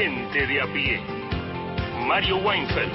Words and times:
Gente 0.00 0.46
de 0.46 0.62
a 0.62 0.66
pie. 0.72 0.98
Mario 2.06 2.38
Weinfeld. 2.38 2.90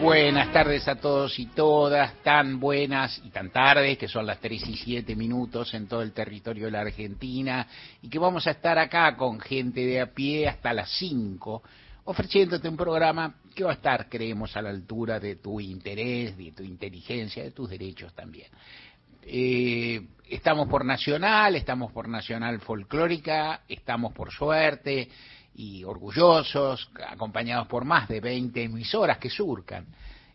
Buenas 0.00 0.52
tardes 0.52 0.86
a 0.86 0.94
todos 0.94 1.36
y 1.40 1.46
todas, 1.46 2.22
tan 2.22 2.60
buenas 2.60 3.20
y 3.24 3.30
tan 3.30 3.50
tardes, 3.50 3.98
que 3.98 4.06
son 4.06 4.24
las 4.24 4.38
3 4.38 4.68
y 4.68 4.76
7 4.76 5.16
minutos 5.16 5.74
en 5.74 5.88
todo 5.88 6.02
el 6.02 6.12
territorio 6.12 6.66
de 6.66 6.70
la 6.70 6.82
Argentina, 6.82 7.66
y 8.00 8.08
que 8.08 8.20
vamos 8.20 8.46
a 8.46 8.52
estar 8.52 8.78
acá 8.78 9.16
con 9.16 9.40
gente 9.40 9.84
de 9.84 10.00
a 10.00 10.14
pie 10.14 10.46
hasta 10.46 10.72
las 10.72 10.88
5, 10.90 11.64
ofreciéndote 12.06 12.68
un 12.68 12.76
programa 12.76 13.34
que 13.54 13.64
va 13.64 13.70
a 13.70 13.74
estar, 13.74 14.08
creemos, 14.08 14.56
a 14.56 14.62
la 14.62 14.70
altura 14.70 15.20
de 15.20 15.36
tu 15.36 15.60
interés, 15.60 16.36
de 16.36 16.52
tu 16.52 16.62
inteligencia, 16.62 17.42
de 17.42 17.50
tus 17.52 17.68
derechos 17.70 18.14
también. 18.14 18.48
Eh, 19.22 20.00
estamos 20.28 20.68
por 20.68 20.84
Nacional, 20.84 21.56
estamos 21.56 21.92
por 21.92 22.08
Nacional 22.08 22.60
Folclórica, 22.60 23.62
estamos 23.68 24.12
por 24.12 24.32
Suerte, 24.32 25.08
y 25.56 25.84
orgullosos, 25.84 26.90
acompañados 27.08 27.66
por 27.66 27.84
más 27.84 28.08
de 28.08 28.20
20 28.20 28.62
emisoras 28.62 29.18
que 29.18 29.30
surcan 29.30 29.86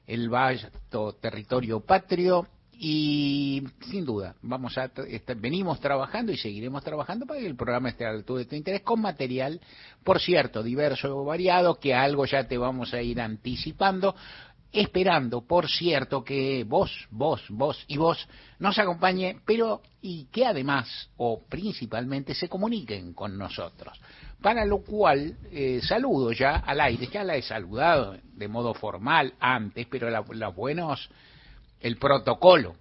el 0.08 0.30
vasto 0.30 1.14
territorio 1.14 1.82
patrio 1.82 2.48
y 2.84 3.62
sin 3.92 4.06
duda 4.06 4.34
vamos 4.42 4.76
a 4.80 4.90
venimos 5.38 5.80
trabajando 5.80 6.32
y 6.32 6.38
seguiremos 6.38 6.84
trabajando 6.84 7.28
para 7.28 7.40
que 7.40 7.46
el 7.46 7.56
programa 7.56 7.90
esté 7.90 8.06
a 8.06 8.10
la 8.10 8.18
altura 8.18 8.40
de 8.40 8.46
tu 8.46 8.56
interés 8.56 8.82
con 8.82 9.00
material, 9.00 9.62
por 10.04 10.20
cierto, 10.20 10.64
diverso 10.64 11.16
o 11.16 11.24
variado, 11.24 11.80
que 11.80 11.94
algo 11.94 12.26
ya 12.26 12.48
te 12.48 12.58
vamos 12.58 12.92
a 12.96 13.02
ir 13.04 13.22
anticipando 13.22 14.16
esperando, 14.72 15.42
por 15.42 15.70
cierto, 15.70 16.24
que 16.24 16.64
vos, 16.68 16.92
vos, 17.12 17.44
vos 17.50 17.84
y 17.88 17.98
vos 17.98 18.28
nos 18.58 18.80
acompañe, 18.80 19.38
pero 19.46 19.82
y 20.02 20.26
que 20.32 20.48
además 20.48 21.10
o 21.18 21.44
principalmente 21.48 22.34
se 22.34 22.50
comuniquen 22.50 23.14
con 23.14 23.38
nosotros. 23.38 24.00
Para 24.42 24.66
lo 24.66 24.80
cual 24.80 25.38
eh, 25.52 25.82
saludo 25.84 26.32
ya 26.32 26.56
al 26.56 26.82
aire, 26.82 27.08
ya 27.14 27.24
la 27.24 27.36
he 27.36 27.44
saludado 27.44 28.18
de 28.34 28.48
modo 28.48 28.74
formal 28.74 29.36
antes, 29.40 29.86
pero 29.88 30.10
los 30.10 30.56
buenos, 30.56 31.10
el 31.82 31.98
protocolo 31.98 32.76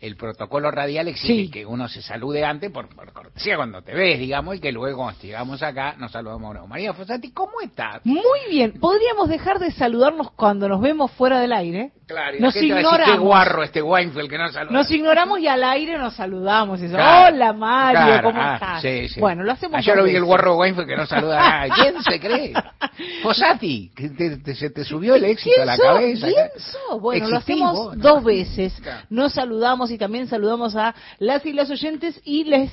el 0.00 0.16
protocolo 0.16 0.70
radial 0.70 1.08
exige 1.08 1.50
que 1.50 1.66
uno 1.66 1.88
se 1.88 2.02
salude 2.02 2.44
antes 2.44 2.70
por, 2.70 2.88
cortesía 3.12 3.56
cuando 3.56 3.82
te 3.82 3.94
ves, 3.94 4.18
digamos, 4.18 4.56
y 4.56 4.60
que 4.60 4.72
luego 4.72 4.98
cuando 5.02 5.20
llegamos 5.22 5.62
acá 5.62 5.94
nos 5.98 6.12
saludamos. 6.12 6.54
No. 6.54 6.66
María 6.66 6.92
Fosati, 6.92 7.32
¿cómo 7.32 7.60
estás? 7.62 8.04
Muy 8.04 8.40
bien. 8.50 8.74
Podríamos 8.78 9.28
dejar 9.28 9.58
de 9.58 9.70
saludarnos 9.70 10.30
cuando 10.32 10.68
nos 10.68 10.80
vemos 10.80 11.10
fuera 11.12 11.40
del 11.40 11.52
aire. 11.52 11.92
Claro, 12.06 12.36
y 12.36 12.40
nos 12.40 12.54
ignoramos. 12.54 13.16
qué 13.16 13.18
guarro 13.18 13.64
este 13.64 13.82
Weinfeld 13.82 14.30
que 14.30 14.38
nos 14.38 14.52
saluda. 14.52 14.72
Nos 14.72 14.88
ignoramos 14.92 15.40
y 15.40 15.48
al 15.48 15.64
aire 15.64 15.98
nos 15.98 16.14
saludamos. 16.14 16.80
Y 16.80 16.86
Hola 16.86 17.52
Mario, 17.52 18.22
¿cómo 18.22 18.40
ah, 18.40 18.54
estás? 18.54 18.82
Sí, 18.82 19.08
sí. 19.08 19.18
Bueno, 19.18 19.42
lo 19.42 19.50
hacemos. 19.50 19.78
Ayer 19.78 19.96
lo 19.96 20.04
vi 20.04 20.14
el 20.14 20.24
guarro 20.24 20.56
Weinfeld 20.56 20.86
que 20.86 20.96
no 20.96 21.06
saluda 21.06 21.62
a 21.62 21.68
¿Quién 21.68 22.00
se 22.04 22.20
cree? 22.20 22.52
Fosati, 23.22 23.90
que 23.94 24.54
se 24.54 24.70
te 24.70 24.84
subió 24.84 25.16
el 25.16 25.24
éxito 25.24 25.62
a 25.62 25.64
la 25.64 25.76
cabeza. 25.76 26.28
¿Quién 26.28 27.00
Bueno, 27.00 27.28
lo 27.28 27.38
hacemos 27.38 27.98
dos 27.98 28.22
veces. 28.22 28.80
Nos 29.10 29.32
saludamos 29.32 29.85
y 29.90 29.98
también 29.98 30.28
saludamos 30.28 30.76
a 30.76 30.94
las 31.18 31.44
y 31.46 31.52
las 31.52 31.70
oyentes 31.70 32.20
y 32.24 32.44
les 32.44 32.70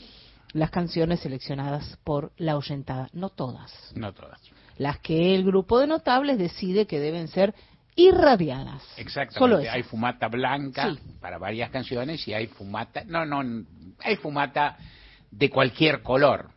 las 0.53 0.71
canciones 0.71 1.19
seleccionadas 1.19 1.97
por 2.03 2.31
la 2.37 2.57
oyentada, 2.57 3.09
no 3.13 3.29
todas. 3.29 3.71
No 3.95 4.13
todas. 4.13 4.39
Las 4.77 4.99
que 4.99 5.35
el 5.35 5.43
grupo 5.43 5.79
de 5.79 5.87
notables 5.87 6.37
decide 6.37 6.87
que 6.87 6.99
deben 6.99 7.27
ser 7.27 7.53
irradiadas. 7.95 8.83
Exactamente. 8.97 9.69
hay 9.69 9.83
fumata 9.83 10.27
blanca 10.27 10.95
para 11.19 11.37
varias 11.37 11.71
canciones 11.71 12.25
y 12.27 12.33
hay 12.33 12.47
fumata, 12.47 13.03
no, 13.05 13.25
no, 13.25 13.65
hay 13.99 14.15
fumata 14.17 14.77
de 15.31 15.49
cualquier 15.49 16.03
color, 16.03 16.51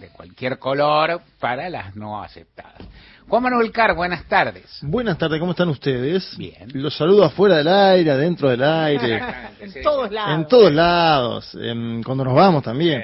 de 0.00 0.08
cualquier 0.08 0.58
color 0.58 1.20
para 1.38 1.68
las 1.68 1.94
no 1.94 2.22
aceptadas. 2.22 2.82
Juan 3.28 3.42
Manuel 3.42 3.72
Car, 3.72 3.94
buenas 3.96 4.24
tardes. 4.28 4.64
Buenas 4.82 5.16
tardes, 5.16 5.40
¿cómo 5.40 5.52
están 5.52 5.70
ustedes? 5.70 6.36
Bien. 6.36 6.68
Los 6.74 6.94
saludo 6.94 7.24
afuera 7.24 7.56
del 7.56 7.68
aire, 7.68 8.10
adentro 8.10 8.50
del 8.50 8.62
aire. 8.62 9.22
en 9.60 9.82
todos 9.82 10.10
lados. 10.12 10.38
En 10.38 10.46
todos 10.46 10.72
lados, 10.72 11.58
cuando 12.04 12.24
nos 12.24 12.34
vamos 12.34 12.62
también. 12.62 13.02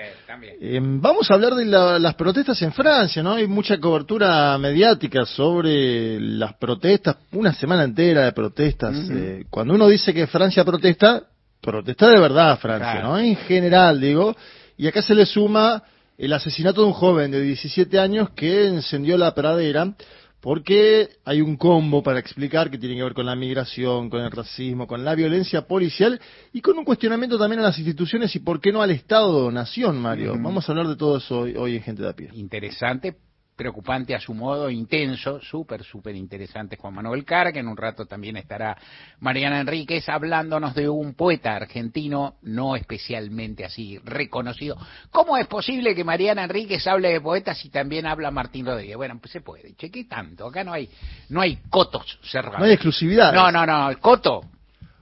Em, 0.61 1.01
vamos 1.01 1.31
a 1.31 1.35
hablar 1.35 1.55
de 1.55 1.65
las 1.65 2.15
protestas 2.15 2.61
en 2.61 2.73
Francia, 2.73 3.23
¿no? 3.23 3.35
Hay 3.35 3.47
mucha 3.47 3.79
cobertura 3.79 4.57
mediática 4.59 5.25
sobre 5.25 6.21
las 6.21 6.55
protestas, 6.55 7.17
una 7.33 7.55
semana 7.55 7.85
entera 7.85 8.25
de 8.25 8.33
protestas. 8.33 8.97
Eh, 9.11 9.45
cuando 9.49 9.75
uno 9.75 9.89
dice 9.89 10.13
que 10.13 10.27
Francia 10.27 10.65
protesta, 10.65 11.23
protesta 11.63 12.11
de 12.11 12.21
verdad 12.21 12.59
Francia, 12.59 13.03
¿no? 13.03 13.19
En 13.19 13.37
general, 13.37 13.99
digo. 13.99 14.37
Y 14.77 14.87
acá 14.87 15.01
se 15.01 15.15
le 15.15 15.25
suma 15.25 15.83
el 16.21 16.35
asesinato 16.35 16.83
de 16.83 16.89
un 16.89 16.93
joven 16.93 17.31
de 17.31 17.41
17 17.41 17.99
años 17.99 18.29
que 18.31 18.67
encendió 18.67 19.17
la 19.17 19.35
pradera 19.35 19.95
porque 20.41 21.09
hay 21.25 21.41
un 21.41 21.57
combo 21.57 22.03
para 22.03 22.19
explicar 22.19 22.71
que 22.71 22.77
tiene 22.77 22.97
que 22.97 23.03
ver 23.03 23.15
con 23.15 23.25
la 23.25 23.35
migración, 23.35 24.11
con 24.11 24.21
el 24.21 24.31
racismo, 24.31 24.87
con 24.87 25.03
la 25.03 25.15
violencia 25.15 25.67
policial 25.67 26.21
y 26.53 26.61
con 26.61 26.79
un 26.79 26.85
cuestionamiento 26.85 27.39
también 27.39 27.61
a 27.61 27.65
las 27.65 27.79
instituciones 27.79 28.37
y 28.37 28.41
por 28.41 28.61
qué 28.61 28.71
no 28.71 28.83
al 28.83 28.91
Estado-nación, 28.91 29.99
Mario. 29.99 30.35
Vamos 30.39 30.69
a 30.69 30.73
hablar 30.73 30.89
de 30.89 30.97
todo 30.97 31.17
eso 31.17 31.41
hoy, 31.41 31.57
hoy 31.57 31.77
en 31.77 31.83
Gente 31.83 32.03
de 32.03 32.11
a 32.11 32.13
Pie. 32.13 32.29
Interesante 32.35 33.17
preocupante 33.60 34.15
a 34.15 34.21
su 34.21 34.32
modo, 34.32 34.71
intenso, 34.71 35.38
súper, 35.43 35.84
súper 35.84 36.16
interesante 36.16 36.78
Juan 36.78 36.94
Manuel 36.94 37.26
Cara, 37.26 37.53
que 37.53 37.59
en 37.59 37.69
un 37.69 37.76
rato 37.76 38.06
también 38.06 38.38
estará 38.38 38.75
Mariana 39.19 39.60
Enríquez 39.60 40.09
hablándonos 40.09 40.75
de 40.75 40.88
un 40.88 41.12
poeta 41.12 41.56
argentino 41.56 42.37
no 42.41 42.75
especialmente 42.75 43.62
así 43.66 43.98
reconocido. 44.03 44.78
¿Cómo 45.10 45.37
es 45.37 45.47
posible 45.47 45.94
que 45.94 46.04
Mariana 46.04 46.44
Enríquez 46.44 46.87
hable 46.87 47.10
de 47.10 47.21
poetas 47.21 47.62
y 47.62 47.69
también 47.69 48.06
habla 48.06 48.31
Martín 48.31 48.65
Rodríguez? 48.65 48.97
Bueno, 48.97 49.19
pues 49.21 49.31
se 49.31 49.43
puede. 49.43 49.75
Che, 49.75 49.91
¿qué 49.91 50.04
tanto? 50.04 50.47
Acá 50.47 50.65
no 50.65 50.72
hay, 50.72 50.88
no 51.28 51.42
hay 51.42 51.59
cotos 51.69 52.19
cerrados. 52.22 52.60
No 52.60 52.65
hay 52.65 52.72
exclusividad. 52.72 53.31
No, 53.34 53.53
no, 53.53 53.66
no. 53.66 53.94
Coto, 54.00 54.41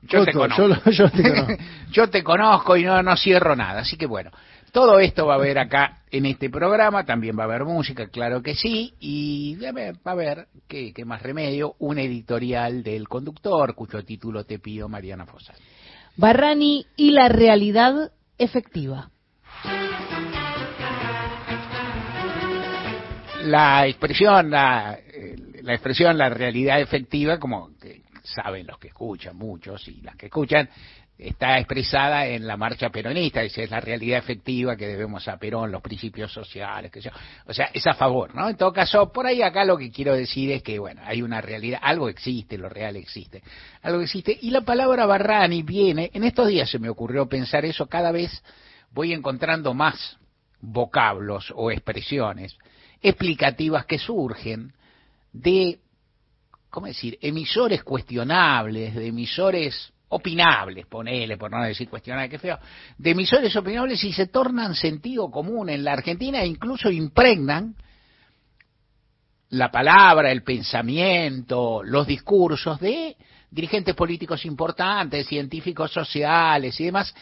yo 0.03 0.25
te 0.25 0.33
conozco. 0.33 0.91
Yo, 0.91 1.09
te 1.09 1.23
conozco. 1.23 1.53
yo 1.93 2.11
te 2.11 2.25
conozco 2.25 2.77
y 2.77 2.83
no, 2.83 3.05
no 3.05 3.17
cierro 3.17 3.55
nada. 3.55 3.83
Así 3.83 3.97
que 3.97 4.07
bueno, 4.07 4.33
todo 4.73 4.99
esto 4.99 5.27
va 5.27 5.35
a 5.35 5.37
haber 5.37 5.59
acá 5.59 6.03
en 6.11 6.27
este 6.27 6.51
programa, 6.51 7.05
también 7.05 7.39
va 7.39 7.43
a 7.43 7.47
haber 7.47 7.65
música, 7.65 8.09
claro 8.09 8.43
que 8.43 8.55
sí, 8.55 8.95
y 9.01 9.57
va 9.57 9.71
a 10.05 10.11
haber, 10.11 10.49
qué, 10.67 10.93
más 11.05 11.23
remedio, 11.23 11.75
un 11.79 11.99
editorial 11.99 12.83
del 12.83 13.09
conductor, 13.09 13.75
cuyo 13.75 14.05
título 14.05 14.45
te 14.45 14.59
pido, 14.59 14.89
Mariana 14.89 15.27
Fosa. 15.27 15.55
Barrani 16.17 16.87
y 16.97 17.11
la 17.13 17.29
realidad 17.29 18.13
efectiva. 18.39 19.11
La 23.45 23.87
expresión, 23.87 24.51
la, 24.51 24.99
la 25.63 25.73
expresión, 25.73 26.19
la 26.19 26.29
realidad 26.29 26.81
efectiva, 26.81 27.39
como 27.39 27.71
que 27.79 28.03
saben 28.23 28.67
los 28.67 28.79
que 28.79 28.89
escuchan, 28.89 29.37
muchos 29.37 29.87
y 29.89 30.03
las 30.03 30.17
que 30.17 30.27
escuchan, 30.27 30.69
está 31.19 31.59
expresada 31.59 32.27
en 32.27 32.47
la 32.47 32.57
marcha 32.57 32.91
peronista, 32.91 33.41
dice, 33.41 33.65
es 33.65 33.71
la 33.71 33.81
realidad 33.81 34.21
efectiva 34.21 34.77
que 34.77 34.87
debemos 34.87 35.27
a 35.27 35.37
Perón, 35.37 35.73
los 35.73 35.83
principios 35.83 36.33
sociales, 36.33 36.93
que 36.93 37.01
yo, 37.01 37.11
o 37.45 37.53
sea, 37.53 37.71
es 37.75 37.85
a 37.89 37.95
favor, 37.95 38.33
¿no? 38.37 38.49
En 38.49 38.57
todo 38.57 38.73
caso, 38.73 39.13
por 39.13 39.27
ahí 39.27 39.43
acá 39.43 39.65
lo 39.65 39.77
que 39.77 39.91
quiero 39.91 40.15
decir 40.15 40.53
es 40.53 40.63
que, 40.63 40.79
bueno, 40.79 41.03
hay 41.05 41.23
una 41.23 41.41
realidad, 41.41 41.81
algo 41.83 42.09
existe, 42.09 42.57
lo 42.57 42.69
real 42.69 42.95
existe, 42.95 43.43
algo 43.83 44.01
existe, 44.01 44.39
y 44.41 44.51
la 44.51 44.61
palabra 44.61 45.07
Barrani 45.07 45.63
viene, 45.65 46.09
en 46.15 46.23
estos 46.23 46.47
días 46.47 46.71
se 46.71 46.79
me 46.79 46.89
ocurrió 46.89 47.29
pensar 47.29 47.65
eso, 47.65 47.89
cada 47.89 48.13
vez 48.13 48.43
voy 48.93 49.13
encontrando 49.13 49.75
más 49.75 50.17
vocablos 50.61 51.53
o 51.55 51.73
expresiones 51.73 52.57
explicativas 53.03 53.87
que 53.87 53.99
surgen 53.99 54.73
de, 55.33 55.81
¿cómo 56.71 56.87
decir?, 56.87 57.19
emisores 57.21 57.83
cuestionables, 57.83 58.95
de 58.95 59.09
emisores 59.09 59.93
opinables, 60.11 60.87
ponele, 60.87 61.37
por 61.37 61.51
no 61.51 61.63
decir 61.63 61.89
cuestionables, 61.89 62.31
qué 62.31 62.39
feo, 62.39 62.59
de 62.97 63.11
emisores 63.11 63.55
opinables 63.57 64.03
y 64.05 64.13
se 64.13 64.27
tornan 64.27 64.75
sentido 64.75 65.31
común 65.31 65.69
en 65.69 65.85
la 65.85 65.93
Argentina 65.93 66.43
e 66.43 66.47
incluso 66.47 66.91
impregnan 66.91 67.75
la 69.51 69.71
palabra, 69.71 70.31
el 70.31 70.43
pensamiento, 70.43 71.83
los 71.83 72.07
discursos 72.07 72.81
de 72.81 73.17
dirigentes 73.51 73.95
políticos 73.95 74.45
importantes, 74.45 75.27
científicos 75.27 75.91
sociales 75.91 76.79
y 76.81 76.85
demás, 76.85 77.15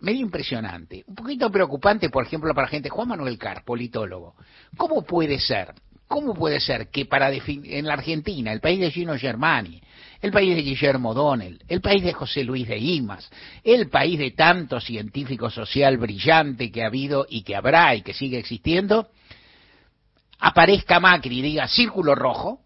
medio 0.00 0.20
impresionante. 0.20 1.04
Un 1.06 1.14
poquito 1.14 1.50
preocupante, 1.50 2.10
por 2.10 2.26
ejemplo, 2.26 2.54
para 2.54 2.68
gente, 2.68 2.90
Juan 2.90 3.08
Manuel 3.08 3.38
Carr, 3.38 3.64
politólogo. 3.64 4.34
¿Cómo 4.76 5.02
puede 5.02 5.38
ser? 5.38 5.74
¿Cómo 6.06 6.34
puede 6.34 6.60
ser 6.60 6.88
que 6.88 7.06
para 7.06 7.32
en 7.32 7.86
la 7.86 7.94
Argentina, 7.94 8.52
el 8.52 8.60
país 8.60 8.78
de 8.78 8.90
Gino 8.90 9.16
Germani, 9.16 9.80
el 10.24 10.32
país 10.32 10.56
de 10.56 10.62
Guillermo 10.62 11.12
Donnell, 11.12 11.62
el 11.68 11.82
país 11.82 12.02
de 12.02 12.14
José 12.14 12.44
Luis 12.44 12.66
de 12.66 12.78
Imas, 12.78 13.30
el 13.62 13.90
país 13.90 14.18
de 14.18 14.30
tanto 14.30 14.80
científico 14.80 15.50
social 15.50 15.98
brillante 15.98 16.72
que 16.72 16.82
ha 16.82 16.86
habido 16.86 17.26
y 17.28 17.42
que 17.42 17.54
habrá 17.54 17.94
y 17.94 18.00
que 18.00 18.14
sigue 18.14 18.38
existiendo, 18.38 19.10
aparezca 20.38 20.98
Macri 20.98 21.40
y 21.40 21.42
diga 21.42 21.68
círculo 21.68 22.14
rojo, 22.14 22.60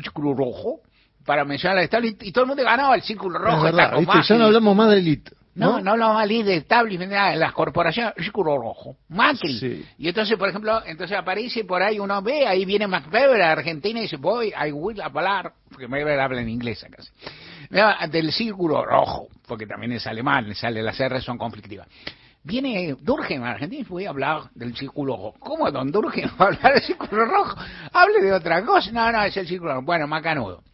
círculo 0.00 0.32
rojo, 0.32 0.82
para 1.26 1.44
mencionar 1.44 1.78
al 1.78 1.84
Estado, 1.84 2.06
y 2.06 2.30
todo 2.30 2.44
el 2.44 2.48
mundo 2.48 2.62
ganó 2.62 2.94
el 2.94 3.02
círculo 3.02 3.36
rojo. 3.36 3.66
Es 3.66 3.74
verdad, 3.74 4.22
ya 4.22 4.36
no 4.36 4.44
hablamos 4.44 4.76
más 4.76 4.90
de 4.90 4.98
élite. 4.98 5.32
No, 5.54 5.80
no, 5.80 5.92
hablamos 5.92 6.16
más 6.16 6.28
de 6.28 6.56
establishment, 6.56 7.12
las 7.12 7.52
corporaciones, 7.52 8.14
círculo 8.16 8.56
rojo, 8.56 8.96
Macri. 9.08 9.84
Y 9.98 10.08
entonces, 10.08 10.38
por 10.38 10.48
ejemplo, 10.48 10.82
entonces 10.86 11.16
aparece 11.16 11.64
por 11.64 11.82
ahí, 11.82 11.98
uno 11.98 12.22
ve, 12.22 12.46
ahí 12.46 12.64
viene 12.64 12.86
MacBever 12.86 13.42
a 13.42 13.52
Argentina 13.52 13.98
y 14.00 14.04
dice, 14.04 14.16
voy, 14.16 14.48
I 14.48 14.72
will 14.72 15.00
hablar, 15.02 15.52
porque 15.68 15.86
MacBever 15.88 16.20
habla 16.20 16.40
en 16.40 16.48
inglés 16.48 16.84
casi, 16.90 17.10
del 18.10 18.32
círculo 18.32 18.82
rojo, 18.84 19.28
porque 19.46 19.66
también 19.66 19.92
es 19.92 20.06
alemán, 20.06 20.54
sale, 20.54 20.82
las 20.82 20.98
R 20.98 21.20
son 21.20 21.36
conflictivas. 21.36 21.86
Viene 22.44 22.96
Durgen 23.00 23.44
a 23.44 23.52
Argentina 23.52 23.82
y 23.82 23.84
voy 23.84 24.06
a 24.06 24.10
hablar 24.10 24.50
del 24.54 24.74
círculo 24.74 25.14
rojo. 25.14 25.34
¿Cómo 25.38 25.70
don 25.70 25.92
Durgen 25.92 26.28
va 26.40 26.46
a 26.46 26.48
hablar 26.48 26.74
del 26.74 26.82
círculo 26.82 27.24
rojo? 27.24 27.56
Hable 27.92 28.20
de 28.20 28.32
otra 28.32 28.64
cosa. 28.64 28.90
No, 28.90 29.12
no, 29.12 29.22
es 29.22 29.36
el 29.36 29.46
círculo 29.46 29.74
rojo. 29.74 29.84
Bueno, 29.84 30.08
macanudo. 30.08 30.64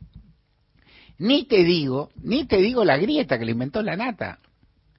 Ni 1.19 1.44
te 1.44 1.64
digo, 1.64 2.10
ni 2.22 2.46
te 2.46 2.56
digo 2.56 2.84
la 2.84 2.96
grieta 2.96 3.38
que 3.38 3.44
le 3.44 3.52
inventó 3.52 3.82
la 3.82 3.96
nata. 3.96 4.38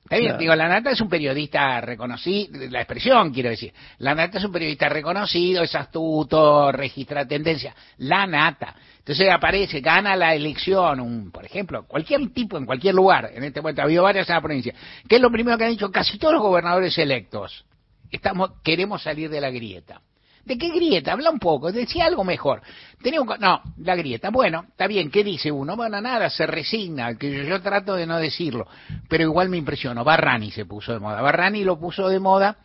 Digo, 0.10 0.56
la 0.56 0.68
Nata 0.68 0.90
es 0.92 1.02
un 1.02 1.10
periodista 1.10 1.80
reconocido, 1.82 2.68
la 2.70 2.80
expresión 2.80 3.32
quiero 3.32 3.50
decir, 3.50 3.72
la 4.00 4.16
Nata 4.16 4.40
es 4.40 4.44
un 4.44 4.52
periodista 4.52 4.90
reconocido, 4.90 5.62
es 5.62 5.76
astuto, 5.76 6.72
registra 6.72 7.28
tendencia, 7.28 7.76
la 7.98 8.26
Nata. 8.26 8.76
Entonces 8.98 9.30
aparece, 9.32 9.82
gana 9.82 10.16
la 10.16 10.34
elección, 10.34 11.00
un, 11.00 11.32
por 11.32 11.46
ejemplo, 11.46 11.86
cualquier 11.86 12.30
tipo 12.32 12.58
en 12.58 12.66
cualquier 12.66 12.96
lugar, 12.96 13.32
en 13.34 13.44
este 13.44 13.62
momento. 13.62 13.82
Ha 13.82 13.86
habido 13.86 14.04
varias 14.04 14.28
en 14.30 14.36
la 14.36 14.42
provincia, 14.42 14.74
que 15.08 15.16
es 15.16 15.22
lo 15.22 15.32
primero 15.32 15.58
que 15.58 15.66
han 15.66 15.72
dicho 15.72 15.92
casi 15.92 16.18
todos 16.18 16.34
los 16.34 16.42
gobernadores 16.42 16.98
electos, 16.98 17.66
estamos, 18.12 18.52
queremos 18.64 19.04
salir 19.04 19.30
de 19.30 19.42
la 19.42 19.52
grieta. 19.52 20.02
¿De 20.46 20.58
qué 20.58 20.70
grieta? 20.70 21.14
Habla 21.14 21.30
un 21.30 21.40
poco, 21.40 21.72
decía 21.72 22.06
algo 22.06 22.24
mejor. 22.24 22.62
Tenía 23.02 23.20
no, 23.40 23.62
la 23.78 23.96
grieta. 23.96 24.30
Bueno, 24.30 24.66
está 24.70 24.88
bien, 24.88 25.12
¿qué 25.12 25.24
dice 25.24 25.52
uno? 25.52 25.76
Bueno, 25.76 26.02
nada, 26.02 26.30
se 26.30 26.46
resigna, 26.46 27.16
que 27.16 27.46
yo, 27.46 27.62
trato 27.62 27.96
de 27.96 28.06
no 28.06 28.18
decirlo, 28.18 28.68
pero 29.08 29.24
igual 29.24 29.50
me 29.50 29.58
impresionó. 29.58 30.04
Barrani 30.04 30.52
se 30.52 30.66
puso 30.66 30.94
de 30.94 31.00
moda. 31.00 31.22
Barrani 31.22 31.64
lo 31.64 31.80
puso 31.80 32.10
de 32.10 32.20
moda 32.20 32.58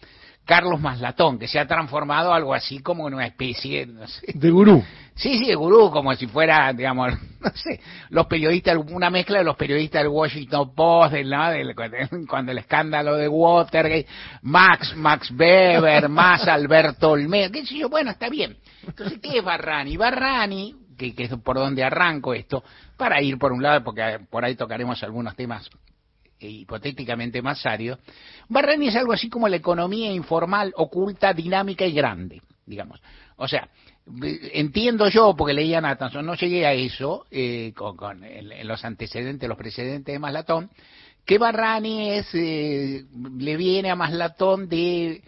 Carlos 0.45 0.79
Maslatón, 0.79 1.39
que 1.39 1.49
se 1.49 1.59
ha 1.59 1.67
transformado 1.67 2.35
algo 2.35 2.53
así 2.53 2.81
como 2.81 3.09
en 3.09 3.15
una 3.15 3.27
especie 3.27 3.89
de 4.35 4.51
gurú. 4.51 4.85
Sí, 5.15 5.39
sí, 5.39 5.47
de 5.47 5.55
gurú, 5.55 5.91
como 5.91 6.15
si 6.15 6.27
fuera, 6.27 6.73
digamos, 6.73 7.13
no 7.41 7.51
sé, 7.55 7.81
los 8.11 8.27
periodistas, 8.27 8.77
una 8.91 9.11
mezcla 9.11 9.39
de 9.39 9.45
los 9.45 9.57
periodistas 9.57 10.03
del 10.03 10.09
Washington 10.09 10.75
Post, 10.75 11.13
del, 11.15 11.33
cuando 12.29 12.53
el 12.53 12.59
escándalo 12.59 13.17
de 13.17 13.29
Watergate, 13.29 14.07
Max, 14.43 14.95
Max 14.97 15.31
Weber, 15.31 16.09
más 16.11 16.47
Alberto 16.47 17.13
Olmedo, 17.13 17.51
qué 17.51 17.65
sé 17.65 17.79
yo, 17.79 17.89
bueno, 17.89 18.11
está 18.11 18.29
bien. 18.29 18.57
Entonces, 18.87 19.19
¿qué 19.23 19.39
es 19.39 19.45
Barrani? 19.45 19.97
Barrani, 19.97 20.75
que, 20.99 21.15
que 21.15 21.25
es 21.25 21.35
por 21.37 21.57
donde 21.57 21.83
arranco 21.85 22.35
esto, 22.35 22.63
para 22.97 23.23
ir 23.23 23.39
por 23.39 23.53
un 23.53 23.63
lado, 23.63 23.83
porque 23.83 24.21
por 24.29 24.45
ahí 24.45 24.57
tocaremos 24.57 25.03
algunos 25.03 25.35
temas 25.37 25.71
e 26.45 26.51
hipotéticamente 26.51 27.43
más 27.43 27.61
serio, 27.61 27.99
Barrani 28.49 28.89
es 28.89 28.97
algo 28.97 29.13
así 29.13 29.29
como 29.29 29.49
la 29.49 29.57
economía 29.57 30.13
informal, 30.13 30.73
oculta, 30.77 31.33
dinámica 31.33 31.87
y 31.87 31.93
grande, 31.93 32.43
digamos. 32.67 33.01
O 33.37 33.49
sea, 33.49 33.69
entiendo 34.53 35.09
yo, 35.09 35.35
porque 35.37 35.55
leía 35.55 35.81
Nathanson, 35.81 36.25
no 36.25 36.35
llegué 36.35 36.67
a 36.67 36.73
eso 36.73 37.27
eh, 37.31 37.73
con, 37.75 38.23
en, 38.23 38.67
los 38.67 38.85
antecedentes, 38.85 39.49
los 39.49 39.59
precedentes 39.59 40.13
de 40.13 40.19
Maslatón, 40.19 40.71
que 41.25 41.39
Barrani 41.39 42.11
es, 42.11 42.29
eh, 42.35 43.05
le 43.39 43.57
viene 43.57 43.91
a 43.91 43.97
Maslatón 43.97 44.69
de 44.69 45.23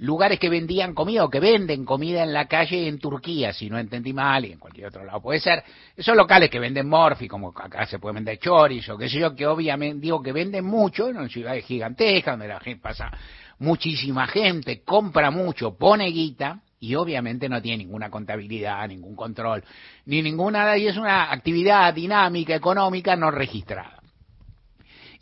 lugares 0.00 0.38
que 0.38 0.48
vendían 0.48 0.94
comida 0.94 1.24
o 1.24 1.30
que 1.30 1.40
venden 1.40 1.84
comida 1.84 2.22
en 2.22 2.32
la 2.32 2.46
calle 2.46 2.88
en 2.88 2.98
Turquía, 2.98 3.52
si 3.52 3.68
no 3.68 3.78
entendí 3.78 4.12
mal, 4.12 4.44
y 4.44 4.52
en 4.52 4.58
cualquier 4.58 4.86
otro 4.88 5.04
lado 5.04 5.20
puede 5.20 5.40
ser. 5.40 5.62
Esos 5.96 6.16
locales 6.16 6.48
que 6.48 6.58
venden 6.58 6.88
morfi, 6.88 7.28
como 7.28 7.48
acá 7.48 7.86
se 7.86 7.98
puede 7.98 8.14
vender 8.14 8.38
chorizo, 8.38 8.96
qué 8.96 9.08
sé 9.08 9.18
yo, 9.18 9.34
que 9.34 9.46
obviamente 9.46 10.00
digo 10.00 10.22
que 10.22 10.32
venden 10.32 10.64
mucho 10.64 11.08
en 11.08 11.28
ciudades 11.28 11.64
gigantescas 11.64 12.32
donde 12.32 12.48
la 12.48 12.60
gente 12.60 12.80
pasa 12.82 13.10
muchísima 13.58 14.26
gente, 14.26 14.82
compra 14.82 15.30
mucho, 15.30 15.76
pone 15.76 16.06
guita 16.06 16.60
y 16.80 16.94
obviamente 16.94 17.46
no 17.48 17.60
tiene 17.60 17.84
ninguna 17.84 18.08
contabilidad, 18.08 18.88
ningún 18.88 19.14
control, 19.14 19.62
ni 20.06 20.22
ninguna, 20.22 20.78
y 20.78 20.86
es 20.86 20.96
una 20.96 21.30
actividad 21.30 21.92
dinámica, 21.92 22.54
económica 22.54 23.16
no 23.16 23.30
registrada. 23.30 23.99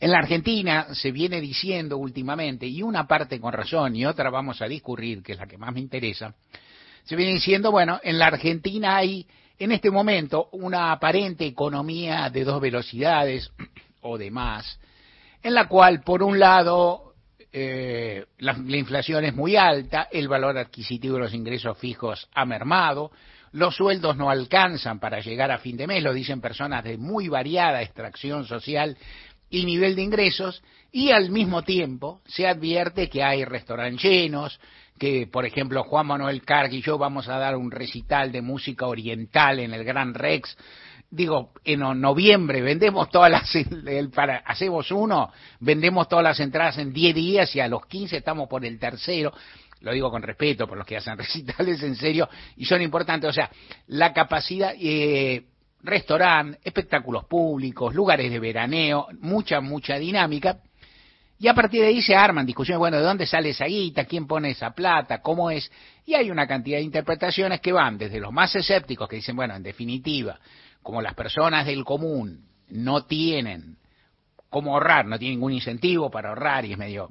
En 0.01 0.13
la 0.13 0.19
Argentina 0.19 0.95
se 0.95 1.11
viene 1.11 1.41
diciendo 1.41 1.97
últimamente, 1.97 2.67
y 2.67 2.83
una 2.83 3.07
parte 3.07 3.41
con 3.41 3.53
razón 3.53 3.97
y 3.97 4.07
otra 4.07 4.31
vamos 4.31 4.63
a 4.63 4.69
discurrir, 4.69 5.23
que 5.23 5.33
es 5.33 5.39
la 5.39 5.47
que 5.47 5.59
más 5.59 5.75
me 5.75 5.81
interesa, 5.81 6.35
se 7.05 7.17
viene 7.17 7.33
diciendo, 7.33 7.73
bueno, 7.73 7.99
en 8.03 8.19
la 8.19 8.27
Argentina 8.27 8.97
hay 8.97 9.27
en 9.59 9.73
este 9.73 9.91
momento 9.91 10.49
una 10.53 10.93
aparente 10.93 11.47
economía 11.47 12.31
de 12.31 12.45
dos 12.45 12.61
velocidades 12.61 13.51
o 14.03 14.17
de 14.17 14.31
más, 14.31 14.79
en 15.43 15.55
la 15.55 15.67
cual, 15.67 16.03
por 16.03 16.23
un 16.23 16.39
lado, 16.39 17.15
eh, 17.53 18.25
la, 18.39 18.53
la, 18.53 18.77
inflación 18.77 19.25
es 19.25 19.35
muy 19.35 19.57
alta, 19.57 20.07
el 20.13 20.29
valor 20.29 20.59
adquisitivo 20.59 21.15
de 21.15 21.23
los 21.23 21.35
ingresos 21.35 21.77
fijos 21.79 22.29
ha 22.35 22.45
mermado, 22.45 23.11
los 23.53 23.77
sueldos 23.77 24.17
no 24.17 24.31
alcanzan 24.31 25.01
para 25.01 25.21
llegar 25.21 25.51
a 25.51 25.59
fin 25.59 25.77
de 25.77 25.87
mes, 25.87 26.03
lo 26.03 26.13
dicen 26.13 26.41
personas 26.41 26.85
de 26.85 26.99
muy 26.99 27.29
variada 27.29 27.83
extracción 27.83 28.45
social 28.45 28.97
y 29.51 29.65
nivel 29.65 29.97
de 29.97 30.03
ingresos 30.03 30.63
y 30.93 31.11
al 31.11 31.31
mismo 31.31 31.63
tiempo 31.63 32.21
se 32.27 32.47
advierte 32.47 33.09
que 33.09 33.23
hay 33.23 33.45
restaurantes 33.45 34.03
llenos, 34.03 34.61
que 34.99 35.27
por 35.27 35.47
ejemplo 35.47 35.85
Juan 35.85 36.07
Manuel 36.07 36.43
Carg 36.43 36.73
y 36.73 36.83
yo 36.83 36.99
vamos 36.99 37.29
a 37.29 37.39
dar 37.39 37.57
un 37.57 37.71
recital 37.71 38.33
de 38.33 38.43
música 38.43 38.87
oriental 38.87 39.61
en 39.61 39.75
el 39.75 39.85
Gran 39.85 40.15
Rex. 40.15 40.57
Digo, 41.11 41.53
en 41.65 41.81
noviembre 42.01 42.61
vendemos 42.61 43.09
todas 43.09 43.31
las, 43.31 43.51
para, 44.15 44.39
hacemos 44.39 44.91
uno, 44.91 45.33
vendemos 45.61 46.09
todas 46.09 46.25
las 46.25 46.41
entradas 46.41 46.77
en 46.79 46.93
10 46.93 47.15
días 47.15 47.57
y 47.57 47.61
a 47.61 47.69
los 47.69 47.87
15 47.87 48.19
estamos 48.19 48.49
por 48.49 48.65
el 48.65 48.79
tercero 48.79 49.33
lo 49.81 49.93
digo 49.93 50.11
con 50.11 50.23
respeto 50.23 50.67
por 50.67 50.77
los 50.77 50.87
que 50.87 50.97
hacen 50.97 51.17
recitales 51.19 51.83
en 51.83 51.97
serio 51.97 52.29
y 52.57 52.65
son 52.65 52.83
importantes, 52.83 53.31
o 53.31 53.33
sea, 53.33 53.51
la 53.87 54.13
capacidad, 54.13 54.75
eh, 54.79 55.45
restaurante, 55.89 56.59
espectáculos 56.63 57.25
públicos, 57.25 57.95
lugares 57.95 58.31
de 58.31 58.39
veraneo, 58.39 59.09
mucha, 59.21 59.61
mucha 59.61 59.99
dinámica. 59.99 60.61
Y 61.41 61.47
a 61.49 61.55
partir 61.55 61.83
de 61.83 61.89
ahí 61.89 62.03
se 62.03 62.17
arman 62.17 62.47
discusiones, 62.47 62.79
bueno, 62.79 62.97
¿de 62.97 63.05
dónde 63.05 63.27
sale 63.27 63.51
esa 63.51 63.67
guita? 63.67 64.05
¿Quién 64.05 64.27
pone 64.27 64.51
esa 64.51 64.73
plata? 64.73 65.23
¿Cómo 65.23 65.51
es? 65.51 65.71
Y 66.05 66.15
hay 66.15 66.31
una 66.31 66.47
cantidad 66.47 66.79
de 66.79 66.85
interpretaciones 66.85 67.61
que 67.61 67.73
van 67.73 67.97
desde 67.97 68.19
los 68.19 68.33
más 68.33 68.55
escépticos, 68.57 69.09
que 69.09 69.17
dicen, 69.17 69.37
bueno, 69.37 69.55
en 69.55 69.63
definitiva, 69.63 70.39
como 70.83 71.01
las 71.01 71.15
personas 71.15 71.67
del 71.67 71.85
común 71.85 72.45
no 72.71 73.05
tienen 73.05 73.77
cómo 74.51 74.75
ahorrar, 74.75 75.07
no 75.07 75.19
tienen 75.19 75.39
ningún 75.39 75.53
incentivo 75.53 76.11
para 76.11 76.31
ahorrar 76.31 76.65
y 76.65 76.73
es 76.73 76.79
medio 76.79 77.11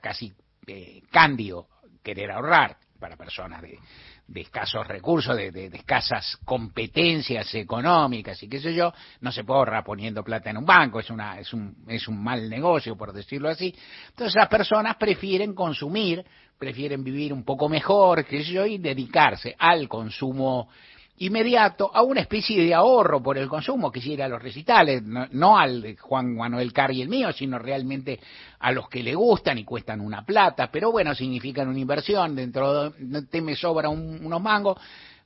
casi 0.00 0.32
eh, 0.66 1.02
cándido 1.10 1.68
querer 2.02 2.30
ahorrar 2.30 2.76
para 3.00 3.16
personas 3.16 3.62
de, 3.62 3.78
de 4.26 4.40
escasos 4.40 4.86
recursos, 4.86 5.36
de, 5.36 5.66
escasas 5.66 6.38
competencias 6.44 7.54
económicas 7.54 8.42
y 8.42 8.48
qué 8.48 8.58
sé 8.58 8.74
yo, 8.74 8.92
no 9.20 9.30
se 9.30 9.42
ahorrar 9.46 9.84
poniendo 9.84 10.24
plata 10.24 10.50
en 10.50 10.56
un 10.56 10.64
banco, 10.64 11.00
es, 11.00 11.10
una, 11.10 11.38
es, 11.38 11.52
un, 11.52 11.76
es 11.88 12.08
un 12.08 12.22
mal 12.22 12.48
negocio, 12.48 12.96
por 12.96 13.12
decirlo 13.12 13.48
así. 13.48 13.74
Entonces 14.08 14.34
las 14.34 14.48
personas 14.48 14.96
prefieren 14.96 15.54
consumir, 15.54 16.24
prefieren 16.58 17.04
vivir 17.04 17.32
un 17.32 17.44
poco 17.44 17.68
mejor, 17.68 18.24
qué 18.24 18.42
sé 18.42 18.52
yo, 18.52 18.66
y 18.66 18.78
dedicarse 18.78 19.54
al 19.58 19.88
consumo 19.88 20.68
inmediato 21.18 21.90
a 21.94 22.02
una 22.02 22.20
especie 22.20 22.62
de 22.64 22.74
ahorro 22.74 23.22
por 23.22 23.38
el 23.38 23.48
consumo, 23.48 23.92
quisiera 23.92 24.28
los 24.28 24.42
recitales, 24.42 25.02
no, 25.02 25.58
al 25.58 25.80
de 25.80 25.96
Juan 25.96 26.34
Manuel 26.34 26.72
Carri 26.72 27.02
el 27.02 27.08
mío, 27.08 27.32
sino 27.32 27.58
realmente 27.58 28.18
a 28.58 28.72
los 28.72 28.88
que 28.88 29.02
le 29.02 29.14
gustan 29.14 29.58
y 29.58 29.64
cuestan 29.64 30.00
una 30.00 30.24
plata, 30.24 30.70
pero 30.72 30.90
bueno, 30.90 31.14
significan 31.14 31.68
una 31.68 31.78
inversión, 31.78 32.34
dentro 32.34 32.90
de, 32.90 33.42
me 33.42 33.54
sobra 33.54 33.88
unos 33.88 34.42
mangos, 34.42 34.78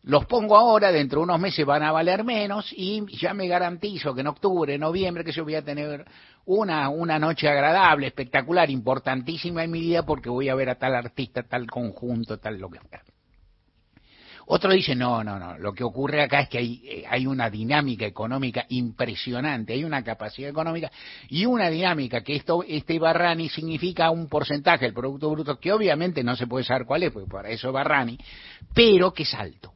los 0.02 0.26
pongo 0.26 0.56
ahora, 0.56 0.92
dentro 0.92 1.20
de 1.20 1.24
unos 1.24 1.40
meses 1.40 1.64
van 1.66 1.82
a 1.82 1.92
valer 1.92 2.22
menos 2.22 2.72
y 2.76 3.04
ya 3.16 3.34
me 3.34 3.48
garantizo 3.48 4.14
que 4.14 4.20
en 4.20 4.28
octubre, 4.28 4.78
noviembre, 4.78 5.24
que 5.24 5.32
yo 5.32 5.44
voy 5.44 5.54
a 5.54 5.62
tener 5.62 6.04
una, 6.44 6.88
una 6.90 7.18
noche 7.18 7.48
agradable, 7.48 8.06
espectacular, 8.06 8.70
importantísima 8.70 9.64
en 9.64 9.70
mi 9.70 9.80
vida 9.80 10.04
porque 10.04 10.28
voy 10.28 10.48
a 10.50 10.54
ver 10.54 10.70
a 10.70 10.76
tal 10.76 10.94
artista, 10.94 11.42
tal 11.42 11.66
conjunto, 11.66 12.38
tal 12.38 12.58
lo 12.58 12.70
que 12.70 12.78
fuera. 12.78 13.02
Otro 14.50 14.72
dice, 14.72 14.94
no, 14.94 15.22
no, 15.22 15.38
no, 15.38 15.58
lo 15.58 15.74
que 15.74 15.84
ocurre 15.84 16.22
acá 16.22 16.40
es 16.40 16.48
que 16.48 16.56
hay, 16.56 16.80
eh, 16.82 17.04
hay 17.06 17.26
una 17.26 17.50
dinámica 17.50 18.06
económica 18.06 18.64
impresionante, 18.70 19.74
hay 19.74 19.84
una 19.84 20.02
capacidad 20.02 20.48
económica 20.48 20.90
y 21.28 21.44
una 21.44 21.68
dinámica 21.68 22.22
que 22.22 22.36
esto, 22.36 22.64
este 22.66 22.98
Barrani 22.98 23.50
significa 23.50 24.10
un 24.10 24.26
porcentaje 24.26 24.86
del 24.86 24.94
Producto 24.94 25.30
Bruto 25.30 25.60
que 25.60 25.70
obviamente 25.70 26.24
no 26.24 26.34
se 26.34 26.46
puede 26.46 26.64
saber 26.64 26.86
cuál 26.86 27.02
es, 27.02 27.12
porque 27.12 27.28
para 27.28 27.50
eso 27.50 27.68
es 27.68 27.74
Barrani, 27.74 28.18
pero 28.72 29.12
que 29.12 29.24
es 29.24 29.34
alto. 29.34 29.74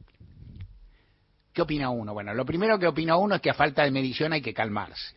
¿Qué 1.53 1.61
opina 1.61 1.91
uno? 1.91 2.13
Bueno, 2.15 2.33
lo 2.33 2.43
primero 2.43 2.79
que 2.79 2.87
opina 2.87 3.15
uno 3.15 3.35
es 3.35 3.41
que 3.41 3.51
a 3.51 3.53
falta 3.53 3.83
de 3.83 3.91
medición 3.91 4.33
hay 4.33 4.41
que 4.41 4.55
calmarse. 4.55 5.13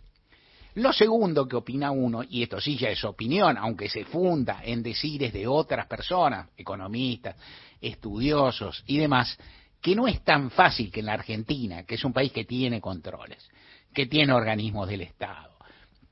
Lo 0.76 0.92
segundo 0.92 1.48
que 1.48 1.56
opina 1.56 1.90
uno, 1.90 2.22
y 2.22 2.42
esto 2.42 2.60
sí 2.60 2.76
ya 2.76 2.90
es 2.90 3.02
opinión, 3.02 3.56
aunque 3.56 3.88
se 3.88 4.04
funda 4.04 4.60
en 4.62 4.82
decires 4.82 5.32
de 5.32 5.46
otras 5.46 5.86
personas, 5.86 6.50
economistas, 6.54 7.34
estudiosos 7.80 8.84
y 8.86 8.98
demás, 8.98 9.38
que 9.80 9.94
no 9.94 10.06
es 10.06 10.22
tan 10.22 10.50
fácil 10.50 10.92
que 10.92 11.00
en 11.00 11.06
la 11.06 11.14
Argentina, 11.14 11.84
que 11.84 11.94
es 11.94 12.04
un 12.04 12.12
país 12.12 12.30
que 12.30 12.44
tiene 12.44 12.78
controles, 12.78 13.48
que 13.94 14.04
tiene 14.04 14.34
organismos 14.34 14.86
del 14.86 15.00
Estado, 15.00 15.56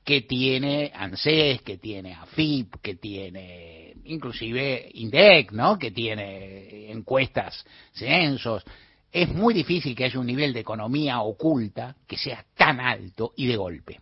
que 0.03 0.21
tiene 0.21 0.91
ANSES, 0.95 1.61
que 1.61 1.77
tiene 1.77 2.15
AFIP, 2.15 2.77
que 2.81 2.95
tiene 2.95 3.93
inclusive 4.05 4.89
INDEC, 4.95 5.51
¿no? 5.51 5.77
que 5.77 5.91
tiene 5.91 6.91
encuestas, 6.91 7.63
censos, 7.93 8.63
es 9.11 9.29
muy 9.29 9.53
difícil 9.53 9.95
que 9.95 10.05
haya 10.05 10.19
un 10.19 10.25
nivel 10.25 10.53
de 10.53 10.61
economía 10.61 11.21
oculta 11.21 11.95
que 12.07 12.17
sea 12.17 12.43
tan 12.55 12.79
alto 12.79 13.31
y 13.35 13.45
de 13.45 13.57
golpe. 13.57 13.99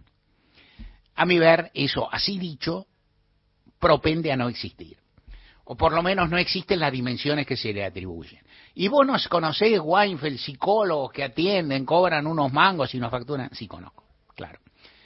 A 1.16 1.26
mi 1.26 1.40
ver, 1.40 1.72
eso 1.74 2.12
así 2.12 2.38
dicho, 2.38 2.88
propende 3.80 4.32
a 4.32 4.38
no 4.38 4.50
existir. 4.50 4.98
O 5.66 5.76
por 5.76 5.94
lo 5.94 6.04
menos 6.04 6.30
no 6.30 6.38
existen 6.38 6.80
las 6.80 6.92
dimensiones 6.92 7.48
que 7.48 7.56
se 7.56 7.72
le 7.72 7.86
atribuyen. 7.86 8.42
Y 8.76 8.88
vos 8.88 9.06
nos 9.06 9.28
conocés, 9.28 9.80
Weinfeld, 9.82 10.38
psicólogos 10.38 11.12
que 11.12 11.24
atienden, 11.24 11.86
cobran 11.86 12.28
unos 12.28 12.52
mangos 12.52 12.94
y 12.96 13.00
nos 13.00 13.12
facturan. 13.12 13.50
Sí, 13.54 13.68
conozco, 13.68 14.04
claro. 14.36 14.60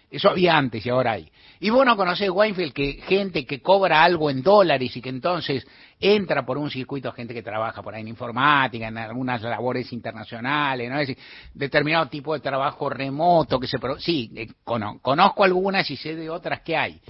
Eso 0.10 0.30
había 0.30 0.58
antes 0.58 0.86
y 0.86 0.90
ahora 0.90 1.14
hay. 1.14 1.30
Y 1.60 1.70
vos 1.70 1.86
no 1.86 1.98
conocés, 1.98 2.30
Weinfeld, 2.30 2.72
que 2.72 2.94
gente 3.08 3.46
que 3.46 3.62
cobra 3.62 4.04
algo 4.04 4.30
en 4.30 4.42
dólares 4.42 4.96
y 4.96 5.02
que 5.02 5.10
entonces 5.10 5.68
entra 6.00 6.46
por 6.46 6.58
un 6.58 6.70
circuito, 6.70 7.12
gente 7.12 7.34
que 7.34 7.42
trabaja 7.42 7.82
por 7.82 7.94
ahí 7.94 8.02
en 8.02 8.08
informática, 8.10 8.88
en 8.88 8.98
algunas 8.98 9.42
labores 9.42 9.92
internacionales, 9.92 10.90
¿no? 10.90 11.00
Es 11.00 11.08
decir, 11.08 11.24
determinado 11.54 12.08
tipo 12.08 12.34
de 12.34 12.40
trabajo 12.40 12.90
remoto 12.90 13.60
que 13.60 13.68
se... 13.68 13.78
Sí, 14.00 14.32
eh, 14.36 14.48
conozco 14.64 15.44
algunas 15.44 15.90
y 15.90 15.98
sé 15.98 16.16
de 16.16 16.30
otras 16.30 16.62
que 16.62 16.78
hay. 16.78 17.02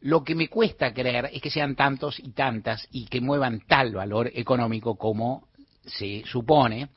Lo 0.00 0.24
que 0.24 0.34
me 0.34 0.48
cuesta 0.48 0.92
creer 0.92 1.30
es 1.32 1.40
que 1.40 1.50
sean 1.50 1.76
tantos 1.76 2.18
y 2.18 2.32
tantas 2.32 2.86
y 2.90 3.06
que 3.06 3.20
muevan 3.20 3.60
tal 3.66 3.92
valor 3.94 4.30
económico 4.34 4.96
como 4.96 5.48
se 5.84 6.24
supone. 6.26 6.88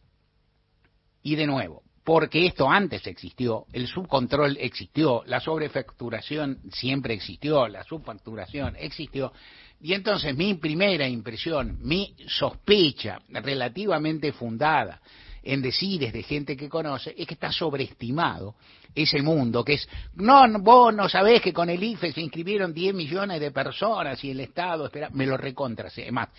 Y 1.21 1.35
de 1.35 1.45
nuevo, 1.45 1.83
porque 2.09 2.47
esto 2.47 2.67
antes 2.67 3.05
existió, 3.05 3.67
el 3.71 3.85
subcontrol 3.85 4.57
existió, 4.59 5.21
la 5.27 5.39
sobrefacturación 5.39 6.57
siempre 6.71 7.13
existió, 7.13 7.67
la 7.67 7.83
subfacturación 7.83 8.75
existió, 8.79 9.31
y 9.79 9.93
entonces 9.93 10.35
mi 10.35 10.55
primera 10.55 11.07
impresión, 11.07 11.77
mi 11.81 12.15
sospecha 12.25 13.19
relativamente 13.29 14.31
fundada 14.31 14.99
en 15.43 15.61
decires 15.61 16.11
de 16.11 16.23
gente 16.23 16.57
que 16.57 16.67
conoce, 16.67 17.13
es 17.15 17.27
que 17.27 17.35
está 17.35 17.51
sobreestimado 17.51 18.55
ese 18.95 19.21
mundo, 19.21 19.63
que 19.63 19.73
es, 19.73 19.87
no, 20.15 20.47
vos 20.61 20.91
no 20.91 21.07
sabés 21.07 21.43
que 21.43 21.53
con 21.53 21.69
el 21.69 21.83
IFE 21.83 22.11
se 22.11 22.21
inscribieron 22.21 22.73
10 22.73 22.95
millones 22.95 23.39
de 23.39 23.51
personas 23.51 24.23
y 24.23 24.31
el 24.31 24.39
Estado 24.39 24.85
espera, 24.85 25.11
me 25.11 25.27
lo 25.27 25.37
recontra, 25.37 25.89
es 25.95 26.11
más, 26.11 26.29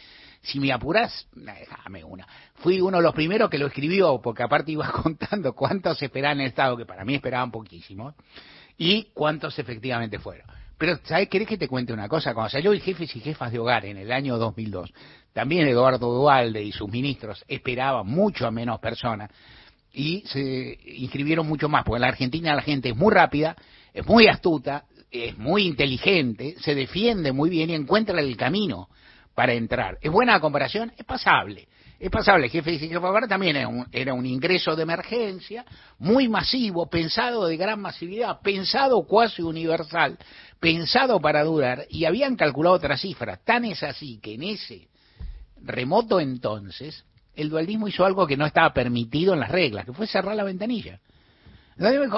si 0.43 0.59
me 0.59 0.73
apurás, 0.73 1.27
déjame 1.35 2.03
una. 2.05 2.27
Fui 2.57 2.81
uno 2.81 2.97
de 2.99 3.03
los 3.03 3.15
primeros 3.15 3.51
que 3.51 3.59
lo 3.59 3.67
escribió, 3.67 4.21
porque 4.23 4.43
aparte 4.43 4.73
iba 4.73 4.91
contando 5.03 5.53
cuántos 5.53 6.01
esperaban 6.03 6.39
en 6.39 6.43
el 6.43 6.49
Estado, 6.49 6.77
que 6.77 6.87
para 6.87 7.05
mí 7.05 7.15
esperaban 7.15 7.51
poquísimo, 7.51 8.15
y 8.79 9.09
cuántos 9.13 9.59
efectivamente 9.59 10.19
fueron. 10.19 10.47
Pero, 10.79 10.99
¿sabes? 11.05 11.29
¿Querés 11.29 11.47
que 11.47 11.59
te 11.59 11.69
cuente 11.69 11.93
una 11.93 12.09
cosa? 12.09 12.33
Cuando 12.33 12.49
salió 12.49 12.73
el 12.73 12.81
Jefes 12.81 13.15
y 13.15 13.21
Jefas 13.21 13.53
de 13.53 13.59
Hogar 13.59 13.85
en 13.85 13.99
el 13.99 14.11
año 14.11 14.39
2002, 14.39 14.91
también 15.35 15.69
Eduardo 15.69 16.11
Dualde 16.11 16.63
y 16.63 16.73
sus 16.73 16.89
ministros 16.89 17.45
esperaban 17.47 18.07
mucho 18.07 18.47
a 18.47 18.51
menos 18.51 18.81
personas 18.81 19.31
y 19.93 20.23
se 20.27 20.79
inscribieron 20.87 21.47
mucho 21.47 21.69
más, 21.69 21.85
porque 21.85 21.97
en 21.97 22.03
la 22.03 22.09
Argentina 22.09 22.55
la 22.55 22.63
gente 22.63 22.89
es 22.89 22.97
muy 22.97 23.13
rápida, 23.13 23.57
es 23.93 24.07
muy 24.07 24.27
astuta, 24.27 24.85
es 25.11 25.37
muy 25.37 25.67
inteligente, 25.67 26.55
se 26.61 26.75
defiende 26.75 27.33
muy 27.33 27.51
bien 27.51 27.69
y 27.69 27.75
encuentra 27.75 28.19
el 28.19 28.37
camino 28.39 28.89
para 29.41 29.55
entrar. 29.55 29.97
¿Es 30.03 30.13
buena 30.13 30.35
la 30.35 30.41
comparación? 30.41 30.93
Es 30.99 31.07
pasable. 31.07 31.67
Es 31.99 32.11
pasable. 32.11 32.51
Jefe 32.51 32.73
y 32.73 32.79
jefe 32.79 33.01
también 33.27 33.57
era 33.57 33.69
un, 33.69 33.87
era 33.91 34.13
un 34.13 34.27
ingreso 34.27 34.77
de 34.77 34.83
emergencia 34.83 35.65
muy 35.99 36.29
masivo, 36.29 36.91
pensado 36.91 37.47
de 37.47 37.57
gran 37.57 37.81
masividad, 37.81 38.43
pensado 38.43 39.03
cuasi 39.07 39.41
universal, 39.41 40.19
pensado 40.61 41.23
para 41.23 41.43
durar, 41.43 41.87
y 41.89 42.05
habían 42.05 42.37
calculado 42.37 42.77
otras 42.77 43.01
cifras. 43.01 43.43
Tan 43.43 43.65
es 43.65 43.83
así 43.83 44.21
que 44.23 44.35
en 44.35 44.43
ese 44.43 44.89
remoto 45.63 46.21
entonces, 46.21 47.07
el 47.35 47.49
dualismo 47.49 47.89
hizo 47.89 48.05
algo 48.05 48.27
que 48.27 48.37
no 48.37 48.45
estaba 48.45 48.75
permitido 48.75 49.33
en 49.33 49.41
las 49.41 49.51
reglas, 49.51 49.87
que 49.87 49.95
fue 49.95 50.07
cerrar 50.07 50.37
la 50.37 50.45
ventanilla 50.45 51.01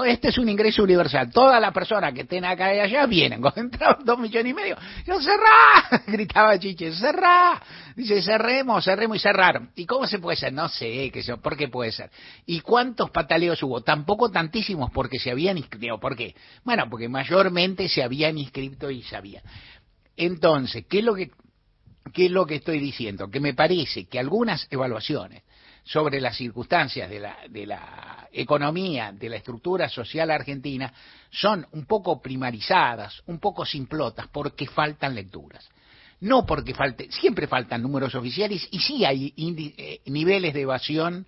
este 0.07 0.29
es 0.29 0.39
un 0.39 0.49
ingreso 0.49 0.83
universal. 0.83 1.31
Todas 1.31 1.61
las 1.61 1.73
personas 1.73 2.13
que 2.13 2.23
estén 2.23 2.45
acá 2.45 2.75
y 2.75 2.81
allá 2.81 3.07
vienen. 3.07 3.41
Cuando 3.43 3.61
entraron 3.61 4.05
dos 4.05 4.19
millones 4.19 4.51
y 4.51 4.55
medio, 4.55 4.77
yo 5.07 5.21
cerrá, 5.21 6.03
gritaba 6.07 6.59
Chiche, 6.59 6.93
cerrá. 6.93 7.63
Dice, 7.95 8.21
cerremos, 8.23 8.85
cerremos 8.85 9.19
y 9.19 9.21
cerraron. 9.21 9.71
¿Y 9.77 9.87
cómo 9.87 10.07
se 10.07 10.19
puede 10.19 10.37
ser? 10.37 10.53
No 10.53 10.69
sé, 10.69 11.11
qué 11.13 11.23
sé, 11.23 11.37
¿por 11.37 11.57
qué 11.57 11.69
puede 11.69 11.93
ser? 11.93 12.11
¿Y 12.47 12.61
cuántos 12.61 13.11
pataleos 13.11 13.63
hubo? 13.63 13.83
Tampoco 13.83 14.31
tantísimos 14.31 14.91
porque 14.91 15.21
se 15.21 15.31
habían 15.31 15.59
inscrito. 15.59 16.01
¿Por 16.01 16.17
qué? 16.17 16.35
Bueno, 16.65 16.87
porque 16.91 17.09
mayormente 17.09 17.89
se 17.89 18.03
habían 18.03 18.39
inscrito 18.39 18.91
y 18.91 19.03
sabían. 19.03 19.45
Entonces, 20.17 20.87
¿qué 20.89 20.99
es 20.99 21.05
lo 21.05 21.15
que, 21.15 21.31
qué 22.13 22.27
es 22.27 22.33
lo 22.33 22.47
que 22.47 22.57
estoy 22.57 22.81
diciendo? 22.81 23.31
Que 23.31 23.39
me 23.39 23.55
parece 23.55 24.07
que 24.07 24.19
algunas 24.19 24.67
evaluaciones 24.71 25.43
sobre 25.85 26.21
las 26.21 26.37
circunstancias 26.37 27.11
de 27.11 27.21
la, 27.21 27.37
de 27.49 27.67
la 27.67 28.29
economía, 28.33 29.13
de 29.13 29.29
la 29.29 29.37
estructura 29.37 29.89
social 29.89 30.31
argentina, 30.31 30.93
son 31.31 31.67
un 31.73 31.87
poco 31.87 32.21
primarizadas, 32.21 33.23
un 33.27 33.39
poco 33.39 33.65
simplotas, 33.65 34.29
porque 34.29 34.67
faltan 34.67 35.15
lecturas. 35.15 35.69
No 36.21 36.47
porque 36.47 36.73
falte, 36.73 37.11
siempre 37.11 37.49
faltan 37.49 37.83
números 37.83 38.15
oficiales 38.15 38.69
y 38.71 38.79
sí 38.79 39.05
hay 39.05 39.35
eh, 39.37 40.01
niveles 40.07 40.55
de 40.55 40.61
evasión 40.61 41.27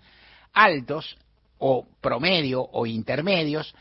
altos 0.52 1.16
o 1.58 1.86
promedio 2.00 2.62
o 2.62 2.86
intermedios 2.86 3.74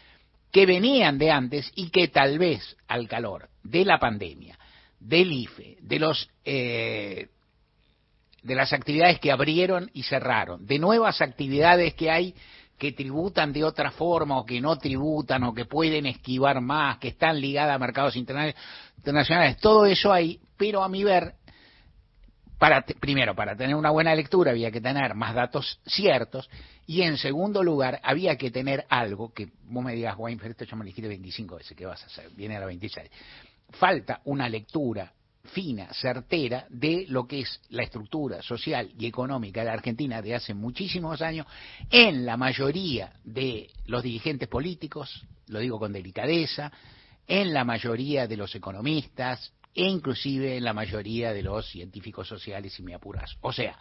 que 0.52 0.66
venían 0.66 1.18
de 1.18 1.32
antes 1.32 1.72
y 1.76 1.90
que 1.90 2.08
tal 2.08 2.40
vez 2.40 2.78
al 2.88 3.08
calor 3.08 3.50
de 3.64 3.86
la 3.86 4.00
pandemia, 4.00 4.58
del 5.00 5.32
IFE, 5.32 5.78
de 5.82 6.00
los 6.00 6.30
eh, 6.46 7.28
de 8.44 8.56
las 8.56 8.74
actividades 8.74 9.20
que 9.20 9.32
abrieron 9.32 9.90
y 9.94 10.04
cerraron, 10.04 10.66
de 10.66 10.78
nuevas 10.78 11.22
actividades 11.22 11.94
que 11.94 12.12
hay 12.12 12.36
que 12.78 12.92
tributan 12.92 13.54
de 13.54 13.64
otra 13.64 13.92
forma 13.92 14.38
o 14.38 14.46
que 14.46 14.60
no 14.60 14.78
tributan 14.78 15.44
o 15.44 15.54
que 15.54 15.66
pueden 15.66 16.06
esquivar 16.06 16.60
más, 16.60 16.98
que 16.98 17.10
están 17.10 17.40
ligadas 17.40 17.76
a 17.76 17.80
mercados 17.80 18.16
internacionales, 18.16 19.58
todo 19.58 19.86
eso 19.86 20.12
hay, 20.12 20.40
pero 20.58 20.84
a 20.84 20.90
mi 20.90 21.04
ver, 21.04 21.36
para, 22.58 22.82
primero, 22.82 23.36
para 23.36 23.56
tener 23.56 23.76
una 23.76 23.90
buena 23.90 24.14
lectura 24.16 24.52
había 24.52 24.72
que 24.72 24.82
tener 24.82 25.16
más 25.16 25.34
datos 25.34 25.80
ciertos 25.86 26.50
y 26.86 27.02
en 27.04 27.18
segundo 27.18 27.64
lugar 27.64 28.02
había 28.04 28.38
que 28.38 28.52
tener 28.52 28.86
algo 28.90 29.34
que 29.34 29.50
vos 29.64 29.84
me 29.84 29.94
digas, 29.94 30.16
Wayne, 30.18 30.40
pero 30.40 30.52
esto 30.52 30.66
ya 30.66 30.76
me 30.76 30.86
dijiste 30.86 31.08
25 31.08 31.56
veces, 31.56 31.78
¿qué 31.78 31.86
vas 31.86 32.04
a 32.04 32.08
hacer? 32.08 32.30
Viene 32.32 32.58
a 32.58 32.60
la 32.60 32.66
26. 32.66 33.10
Falta 33.72 34.22
una 34.26 34.50
lectura 34.50 35.12
fina, 35.54 35.94
certera 35.94 36.66
de 36.70 37.06
lo 37.10 37.28
que 37.28 37.42
es 37.42 37.62
la 37.70 37.84
estructura 37.84 38.42
social 38.42 38.92
y 38.98 39.06
económica 39.06 39.64
de 39.64 39.70
Argentina 39.70 40.22
de 40.22 40.36
hace 40.36 40.54
muchísimos 40.54 41.22
años 41.22 41.46
en 41.90 42.26
la 42.26 42.38
mayoría 42.38 43.14
de 43.24 43.70
los 43.86 44.04
dirigentes 44.04 44.48
políticos, 44.48 45.26
lo 45.48 45.60
digo 45.60 45.80
con 45.80 45.94
delicadeza, 45.94 46.72
en 47.28 47.54
la 47.54 47.64
mayoría 47.64 48.28
de 48.28 48.38
los 48.38 48.56
economistas 48.56 49.54
e 49.76 49.84
inclusive 49.84 50.58
en 50.58 50.64
la 50.64 50.74
mayoría 50.74 51.34
de 51.34 51.42
los 51.42 51.68
científicos 51.70 52.28
sociales, 52.28 52.78
y 52.80 52.84
me 52.84 52.94
apuras. 52.94 53.38
O 53.42 53.52
sea, 53.52 53.78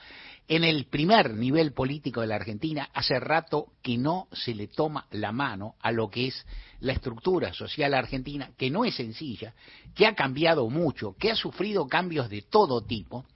en 0.49 0.65
el 0.65 0.87
primer 0.87 1.35
nivel 1.35 1.73
político 1.73 2.23
de 2.23 2.29
la 2.29 2.37
Argentina, 2.37 2.89
hace 2.95 3.21
rato 3.21 3.73
que 3.83 3.99
no 3.99 4.29
se 4.33 4.55
le 4.55 4.69
toma 4.69 5.07
la 5.11 5.33
mano 5.33 5.77
a 5.81 5.93
lo 5.93 6.09
que 6.09 6.29
es 6.29 6.47
la 6.81 6.93
estructura 6.93 7.53
social 7.53 7.95
argentina, 7.95 8.51
que 8.57 8.71
no 8.71 8.85
es 8.85 8.95
sencilla, 8.95 9.55
que 9.95 10.07
ha 10.07 10.15
cambiado 10.15 10.69
mucho, 10.71 11.15
que 11.19 11.31
ha 11.31 11.37
sufrido 11.37 11.87
cambios 11.87 12.31
de 12.31 12.43
todo 12.43 12.83
tipo, 12.83 13.27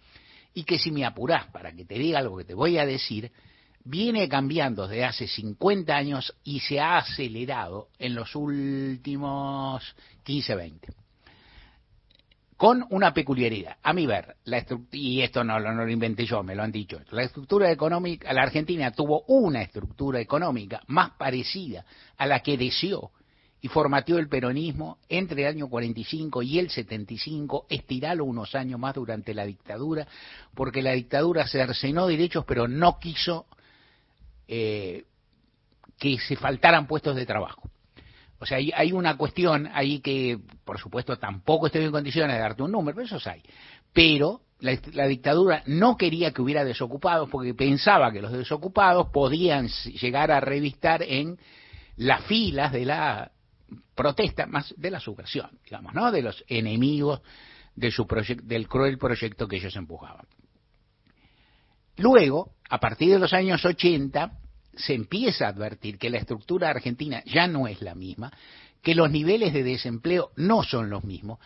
y 0.54 0.64
que 0.64 0.78
si 0.78 0.90
me 0.90 1.04
apurás 1.04 1.46
para 1.48 1.72
que 1.72 1.84
te 1.84 1.98
diga 1.98 2.20
algo 2.20 2.38
que 2.38 2.44
te 2.44 2.54
voy 2.54 2.78
a 2.78 2.86
decir, 2.86 3.30
viene 3.84 4.28
cambiando 4.28 4.88
desde 4.88 5.04
hace 5.04 5.28
50 5.28 5.94
años 5.94 6.34
y 6.42 6.60
se 6.60 6.80
ha 6.80 6.96
acelerado 6.96 7.88
en 7.98 8.14
los 8.14 8.34
últimos 8.34 9.82
15, 10.24 10.54
20. 10.54 11.05
Con 12.56 12.86
una 12.90 13.12
peculiaridad. 13.12 13.76
A 13.82 13.92
mi 13.92 14.06
ver, 14.06 14.36
la 14.44 14.64
y 14.92 15.20
esto 15.20 15.44
no, 15.44 15.58
lo 15.58 15.88
inventé 15.88 16.24
yo, 16.24 16.42
me 16.42 16.54
lo 16.54 16.62
han 16.62 16.72
dicho, 16.72 17.00
la 17.10 17.22
estructura 17.22 17.70
económica, 17.70 18.32
la 18.32 18.42
Argentina 18.42 18.90
tuvo 18.92 19.24
una 19.28 19.62
estructura 19.62 20.20
económica 20.20 20.82
más 20.86 21.10
parecida 21.12 21.84
a 22.16 22.26
la 22.26 22.40
que 22.40 22.56
deseó 22.56 23.10
y 23.60 23.68
formateó 23.68 24.18
el 24.18 24.28
peronismo 24.28 24.98
entre 25.08 25.42
el 25.42 25.48
año 25.48 25.68
45 25.68 26.42
y 26.42 26.58
el 26.58 26.70
75, 26.70 27.66
estiralo 27.68 28.24
unos 28.24 28.54
años 28.54 28.78
más 28.78 28.94
durante 28.94 29.34
la 29.34 29.44
dictadura, 29.44 30.06
porque 30.54 30.82
la 30.82 30.92
dictadura 30.92 31.46
cercenó 31.46 32.06
derechos, 32.06 32.44
pero 32.46 32.68
no 32.68 32.98
quiso 32.98 33.46
eh, 34.48 35.04
que 35.98 36.18
se 36.18 36.36
faltaran 36.36 36.86
puestos 36.86 37.16
de 37.16 37.26
trabajo. 37.26 37.68
O 38.38 38.46
sea, 38.46 38.58
hay, 38.58 38.92
una 38.92 39.16
cuestión 39.16 39.68
ahí 39.72 40.00
que, 40.00 40.38
por 40.64 40.78
supuesto, 40.78 41.16
tampoco 41.16 41.66
estoy 41.66 41.84
en 41.84 41.90
condiciones 41.90 42.36
de 42.36 42.40
darte 42.40 42.62
un 42.62 42.72
número, 42.72 42.96
pero 42.96 43.06
esos 43.06 43.26
hay. 43.26 43.42
Pero 43.92 44.42
la, 44.60 45.06
dictadura 45.06 45.62
no 45.66 45.96
quería 45.96 46.32
que 46.32 46.42
hubiera 46.42 46.64
desocupados 46.64 47.30
porque 47.30 47.54
pensaba 47.54 48.12
que 48.12 48.20
los 48.20 48.32
desocupados 48.32 49.08
podían 49.08 49.68
llegar 49.68 50.30
a 50.30 50.40
revistar 50.40 51.02
en 51.02 51.38
las 51.96 52.24
filas 52.24 52.72
de 52.72 52.84
la 52.84 53.30
protesta, 53.94 54.46
más 54.46 54.74
de 54.76 54.90
la 54.90 55.00
subversión, 55.00 55.58
digamos, 55.64 55.94
¿no? 55.94 56.12
De 56.12 56.20
los 56.20 56.44
enemigos 56.48 57.22
de 57.74 57.90
su 57.90 58.06
del 58.44 58.68
cruel 58.68 58.98
proyecto 58.98 59.48
que 59.48 59.56
ellos 59.56 59.76
empujaban. 59.76 60.26
Luego, 61.96 62.52
a 62.68 62.78
partir 62.78 63.10
de 63.10 63.18
los 63.18 63.32
años 63.32 63.64
80, 63.64 64.30
se 64.76 64.94
empieza 64.94 65.46
a 65.46 65.50
advertir 65.50 65.98
que 65.98 66.10
la 66.10 66.18
estructura 66.18 66.70
argentina 66.70 67.22
ya 67.26 67.46
no 67.46 67.66
es 67.66 67.82
la 67.82 67.94
misma, 67.94 68.32
que 68.82 68.94
los 68.94 69.10
niveles 69.10 69.52
de 69.52 69.62
desempleo 69.62 70.30
no 70.36 70.62
son 70.62 70.90
los 70.90 71.04
mismos. 71.04 71.38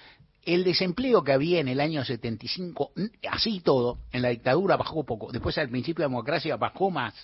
El 0.45 0.65
desempleo 0.65 1.23
que 1.23 1.33
había 1.33 1.61
en 1.61 1.69
el 1.69 1.81
año 1.81 2.05
75, 2.05 2.93
así 3.31 3.61
todo, 3.61 3.99
en 4.13 4.23
la 4.23 4.31
dictadura 4.31 4.77
bajó 4.77 5.05
poco, 5.05 5.31
después 5.33 5.57
al 5.59 5.69
principio 5.69 6.03
de 6.03 6.09
la 6.09 6.13
democracia 6.13 6.57
bajó 6.57 6.91
más, 6.91 7.15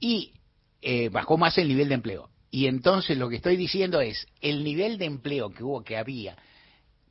y 0.00 0.32
eh, 0.82 1.08
bajó 1.08 1.36
más 1.36 1.58
el 1.58 1.68
nivel 1.68 1.88
de 1.88 1.94
empleo. 1.94 2.30
Y 2.50 2.66
entonces 2.66 3.18
lo 3.18 3.28
que 3.28 3.36
estoy 3.36 3.56
diciendo 3.56 4.00
es, 4.00 4.26
el 4.40 4.64
nivel 4.64 4.98
de 4.98 5.06
empleo 5.06 5.50
que 5.50 5.64
hubo, 5.64 5.82
que 5.82 5.96
había 5.96 6.36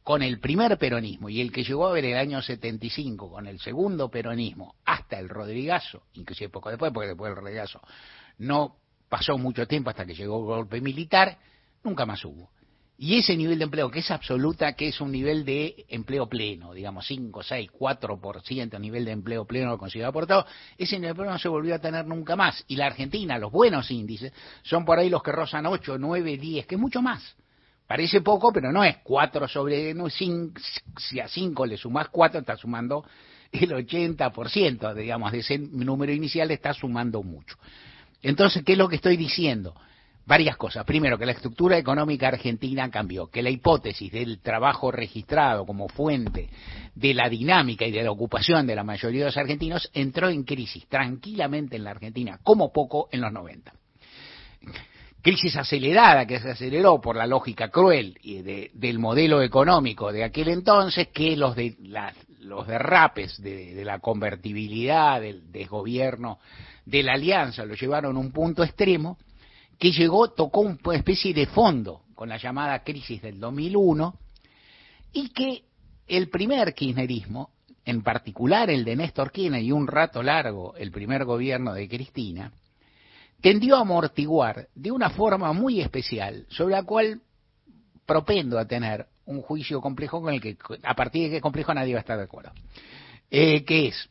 con 0.08 0.22
el 0.22 0.40
primer 0.40 0.78
peronismo 0.78 1.28
y 1.28 1.42
el 1.42 1.52
que 1.52 1.66
llegó 1.66 1.86
a 1.86 1.92
ver 1.92 2.06
el 2.06 2.18
año 2.18 2.42
75 2.42 3.30
con 3.30 3.46
el 3.46 3.60
segundo 3.60 4.10
peronismo 4.10 4.76
hasta 4.86 5.20
el 5.20 5.28
Rodrigazo, 5.28 6.04
inclusive 6.14 6.50
poco 6.50 6.70
después, 6.70 6.94
porque 6.94 7.10
después 7.10 7.30
del 7.30 7.36
Rodrigazo 7.36 7.82
no 8.38 8.78
pasó 9.10 9.38
mucho 9.38 9.68
tiempo 9.68 9.90
hasta 9.90 10.06
que 10.06 10.16
llegó 10.16 10.40
el 10.40 10.46
golpe 10.46 10.80
militar, 10.80 11.38
nunca 11.84 12.06
más 12.06 12.24
hubo. 12.24 12.52
Y 12.98 13.18
ese 13.18 13.36
nivel 13.36 13.58
de 13.58 13.66
empleo, 13.66 13.92
que 13.92 14.00
es 14.00 14.10
absoluta, 14.10 14.72
que 14.78 14.88
es 14.88 15.02
un 15.02 15.12
nivel 15.12 15.44
de 15.44 15.86
empleo 15.90 16.30
pleno, 16.30 16.72
digamos 16.72 17.06
5, 17.06 17.44
6, 17.44 17.70
4% 17.78 18.80
nivel 18.80 19.04
de 19.04 19.12
empleo 19.12 19.44
pleno 19.44 19.78
considerado 19.78 20.12
aportado, 20.12 20.46
ese 20.78 20.96
nivel 20.96 21.02
de 21.02 21.10
empleo 21.10 21.32
no 21.32 21.38
se 21.38 21.50
volvió 21.50 21.76
a 21.76 21.80
tener 21.80 22.06
nunca 22.08 22.38
más. 22.38 22.64
Y 22.70 22.78
la 22.78 22.86
Argentina, 22.86 23.38
los 23.38 23.52
buenos 23.52 23.92
índices, 23.92 24.32
son 24.64 24.86
por 24.86 25.00
ahí 25.00 25.10
los 25.10 25.22
que 25.22 25.34
rozan 25.34 25.66
8, 25.66 25.98
9, 25.98 26.38
10, 26.38 26.66
que 26.66 26.76
es 26.76 26.82
mucho 26.82 27.02
más. 27.02 27.36
Parece 27.88 28.22
poco, 28.22 28.52
pero 28.52 28.72
no 28.72 28.84
es 28.84 28.98
4 28.98 29.48
sobre, 29.48 29.94
no, 29.94 30.10
si 30.10 31.20
a 31.22 31.28
5 31.28 31.66
le 31.66 31.78
sumas 31.78 32.10
4, 32.10 32.42
está 32.42 32.58
sumando 32.58 33.06
el 33.52 33.72
80%, 33.72 34.94
digamos, 34.94 35.32
de 35.32 35.40
ese 35.40 35.58
número 35.58 36.12
inicial 36.12 36.52
está 36.52 36.74
sumando 36.74 37.24
mucho. 37.24 37.56
Entonces, 38.22 38.64
¿qué 38.66 38.74
es 38.74 38.78
lo 38.78 38.90
que 38.90 38.98
estoy 38.98 39.16
diciendo? 39.16 39.74
Varias 40.26 40.58
cosas. 40.58 40.84
Primero, 40.84 41.18
que 41.18 41.26
la 41.26 41.32
estructura 41.32 41.78
económica 41.78 42.28
argentina 42.28 42.92
cambió, 42.92 43.28
que 43.28 43.42
la 43.42 43.50
hipótesis 43.50 44.12
del 44.12 44.40
trabajo 44.42 44.92
registrado 44.92 45.66
como 45.66 45.88
fuente 45.88 46.50
de 46.94 47.14
la 47.14 47.30
dinámica 47.30 47.86
y 47.86 47.92
de 47.92 48.04
la 48.04 48.12
ocupación 48.12 48.68
de 48.68 48.76
la 48.76 48.84
mayoría 48.84 49.22
de 49.22 49.26
los 49.28 49.38
argentinos 49.38 49.90
entró 49.94 50.28
en 50.28 50.44
crisis 50.44 50.86
tranquilamente 50.88 51.78
en 51.78 51.86
la 51.86 51.92
Argentina, 51.92 52.40
como 52.44 52.74
poco 52.74 53.08
en 53.14 53.22
los 53.22 53.32
90 53.32 53.72
crisis 55.28 55.58
acelerada 55.58 56.26
que 56.26 56.40
se 56.40 56.52
aceleró 56.52 57.02
por 57.02 57.18
la 57.18 57.28
lógica 57.28 57.68
cruel 57.68 58.18
y 58.22 58.44
del 58.44 58.98
modelo 58.98 59.42
económico 59.42 60.10
de 60.10 60.24
aquel 60.24 60.48
entonces 60.48 61.10
que 61.10 61.36
los 61.36 61.54
de 61.54 61.76
los 62.40 62.66
derrapes 62.66 63.42
de, 63.42 63.84
la 63.84 64.00
convertibilidad 64.00 65.20
del 65.20 65.52
desgobierno 65.52 66.40
de 66.86 67.04
la 67.04 67.16
alianza 67.16 67.66
lo 67.66 67.76
llevaron 67.76 68.16
a 68.16 68.20
un 68.22 68.32
punto 68.32 68.64
extremo 68.64 69.18
que 69.78 69.92
llegó 69.92 70.30
tocó 70.30 70.62
una 70.62 70.96
especie 70.96 71.34
de 71.34 71.46
fondo 71.46 72.04
con 72.16 72.30
la 72.30 72.38
llamada 72.38 72.82
crisis 72.86 73.22
del 73.22 73.38
2001 73.38 74.18
y 75.12 75.28
que 75.34 75.64
el 76.08 76.30
primer 76.30 76.74
kirchnerismo 76.74 77.50
en 77.84 78.02
particular 78.02 78.70
el 78.70 78.86
de 78.86 78.96
Néstor 78.96 79.34
Kirchner 79.34 79.62
y 79.62 79.74
un 79.74 79.88
rato 79.88 80.24
largo 80.24 80.74
el 80.78 80.90
primer 80.90 81.26
gobierno 81.26 81.74
de 81.74 81.90
Cristina 81.90 82.54
tendió 83.42 83.76
a 83.76 83.82
amortiguar 83.82 84.68
de 84.76 84.92
una 84.92 85.10
forma 85.10 85.54
muy 85.54 85.82
especial, 85.82 86.46
sobre 86.50 86.76
la 86.76 86.84
cual 86.84 87.22
propendo 88.06 88.58
a 88.58 88.66
tener 88.66 89.08
un 89.26 89.42
juicio 89.42 89.82
complejo 89.82 90.22
con 90.22 90.34
el 90.34 90.42
que, 90.42 90.58
a 90.84 90.96
partir 90.96 91.24
de 91.24 91.30
que 91.30 91.36
es 91.38 91.42
complejo, 91.42 91.74
nadie 91.74 91.94
va 91.94 92.00
a 92.00 92.02
estar 92.02 92.18
de 92.18 92.24
acuerdo. 92.24 92.52
Eh, 93.30 93.66
que 93.66 93.88
es, 93.90 94.10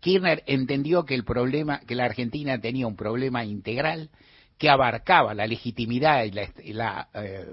Kirchner 0.00 0.42
entendió 0.46 1.04
que 1.04 1.14
el 1.14 1.24
problema, 1.24 1.80
que 1.80 1.94
la 1.94 2.04
Argentina 2.04 2.60
tenía 2.60 2.86
un 2.86 2.96
problema 2.96 3.44
integral 3.44 4.10
que 4.58 4.70
abarcaba 4.70 5.34
la 5.34 5.46
legitimidad 5.46 6.24
y 6.24 6.72
la, 6.72 7.08
eh, 7.14 7.52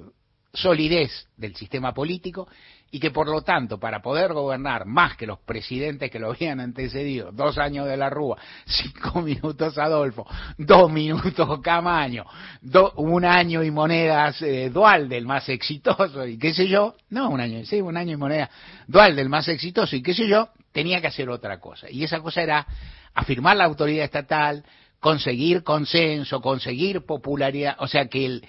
solidez 0.53 1.27
del 1.37 1.55
sistema 1.55 1.93
político 1.93 2.47
y 2.91 2.99
que 2.99 3.11
por 3.11 3.27
lo 3.27 3.41
tanto 3.41 3.79
para 3.79 4.01
poder 4.01 4.33
gobernar 4.33 4.85
más 4.85 5.15
que 5.15 5.27
los 5.27 5.39
presidentes 5.39 6.09
que 6.09 6.19
lo 6.19 6.31
habían 6.31 6.59
antecedido, 6.59 7.31
dos 7.31 7.57
años 7.57 7.87
de 7.87 7.97
la 7.97 8.09
Rúa, 8.09 8.37
cinco 8.65 9.21
minutos 9.21 9.77
Adolfo, 9.77 10.25
dos 10.57 10.91
minutos 10.91 11.59
Camaño, 11.61 12.25
un 12.95 13.25
año 13.25 13.63
y 13.63 13.71
monedas 13.71 14.41
eh, 14.41 14.69
dual 14.71 15.07
del 15.07 15.25
más 15.25 15.47
exitoso 15.49 16.25
y 16.25 16.37
qué 16.37 16.53
sé 16.53 16.67
yo, 16.67 16.95
no 17.09 17.29
un 17.29 17.39
año, 17.39 17.63
sí, 17.65 17.81
un 17.81 17.97
año 17.97 18.13
y 18.13 18.17
moneda 18.17 18.49
dual 18.87 19.15
del 19.15 19.29
más 19.29 19.47
exitoso 19.47 19.95
y 19.95 20.01
qué 20.01 20.13
sé 20.13 20.27
yo, 20.27 20.49
tenía 20.71 21.01
que 21.01 21.07
hacer 21.07 21.29
otra 21.29 21.59
cosa. 21.59 21.87
Y 21.89 22.03
esa 22.03 22.21
cosa 22.21 22.41
era 22.41 22.65
afirmar 23.13 23.57
la 23.57 23.65
autoridad 23.65 24.05
estatal, 24.05 24.63
conseguir 24.99 25.63
consenso, 25.63 26.41
conseguir 26.41 27.05
popularidad, 27.05 27.75
o 27.79 27.87
sea 27.87 28.07
que 28.07 28.25
el, 28.25 28.47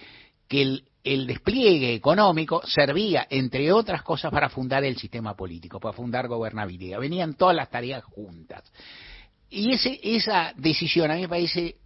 que 0.49 0.63
el, 0.63 0.85
el 1.03 1.27
despliegue 1.27 1.95
económico 1.95 2.63
servía, 2.67 3.27
entre 3.31 3.73
otras 3.73 4.03
cosas, 4.03 4.31
para 4.31 4.49
fundar 4.49 4.85
el 4.85 4.97
sistema 4.97 5.35
político, 5.35 5.81
para 5.81 5.95
fundar 5.95 6.29
gobernabilidad. 6.29 7.01
Venían 7.01 7.35
todas 7.35 7.57
las 7.57 7.71
tareas 7.71 8.05
juntas. 8.05 8.65
Y 9.49 9.73
ese, 9.73 9.99
esa 10.03 10.53
decisión 10.57 11.11
a 11.11 11.15
mí 11.15 11.23
me 11.23 11.29
parece 11.29 11.77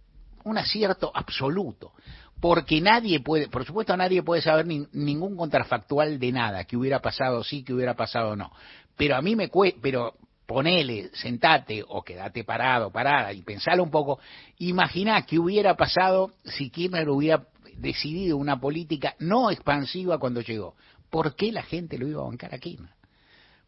un 0.43 0.57
acierto 0.57 1.11
absoluto, 1.13 1.93
porque 2.39 2.79
nadie 2.81 3.21
puede, 3.21 3.47
por 3.47 3.65
supuesto 3.65 3.97
nadie 3.97 4.21
puede 4.21 4.41
saber 4.41 4.67
ningún 4.67 5.35
contrafactual 5.35 6.19
de 6.19 6.31
nada, 6.31 6.65
que 6.65 6.77
hubiera 6.77 7.01
pasado 7.01 7.43
sí, 7.43 7.63
que 7.63 7.73
hubiera 7.73 7.95
pasado 7.95 8.35
no. 8.35 8.51
Pero 8.95 9.15
a 9.15 9.21
mí 9.21 9.35
me 9.35 9.49
cuesta, 9.49 9.79
pero 9.81 10.13
ponele, 10.45 11.09
sentate 11.13 11.83
o 11.87 12.03
quédate 12.03 12.43
parado, 12.43 12.91
parada 12.91 13.33
y 13.33 13.41
pensalo 13.41 13.81
un 13.81 13.89
poco, 13.89 14.19
imagina 14.59 15.25
que 15.25 15.39
hubiera 15.39 15.75
pasado 15.75 16.33
si 16.43 16.69
Kirchner 16.69 17.09
hubiera 17.09 17.43
decidido 17.77 18.37
una 18.37 18.59
política 18.59 19.15
no 19.19 19.51
expansiva 19.51 20.17
cuando 20.17 20.41
llegó. 20.41 20.75
¿Por 21.09 21.35
qué 21.35 21.51
la 21.51 21.63
gente 21.63 21.97
lo 21.97 22.07
iba 22.07 22.21
a 22.21 22.25
bancar 22.25 22.53
aquí? 22.53 22.79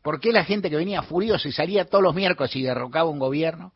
¿Por 0.01 0.19
qué 0.19 0.31
la 0.31 0.43
gente 0.43 0.69
que 0.69 0.75
venía 0.75 1.01
furiosa 1.01 1.47
y 1.47 1.51
salía 1.51 1.85
todos 1.85 2.03
los 2.03 2.15
miércoles 2.15 2.55
y 2.55 2.63
derrocaba 2.63 3.09
un 3.09 3.19
gobierno 3.19 3.73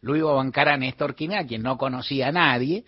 lo 0.00 0.16
iba 0.16 0.30
a 0.30 0.34
bancar 0.34 0.68
a 0.68 0.76
Néstor 0.76 1.14
Kirchner, 1.14 1.40
a 1.40 1.46
quien 1.46 1.62
no 1.62 1.76
conocía 1.76 2.28
a 2.28 2.32
nadie, 2.32 2.84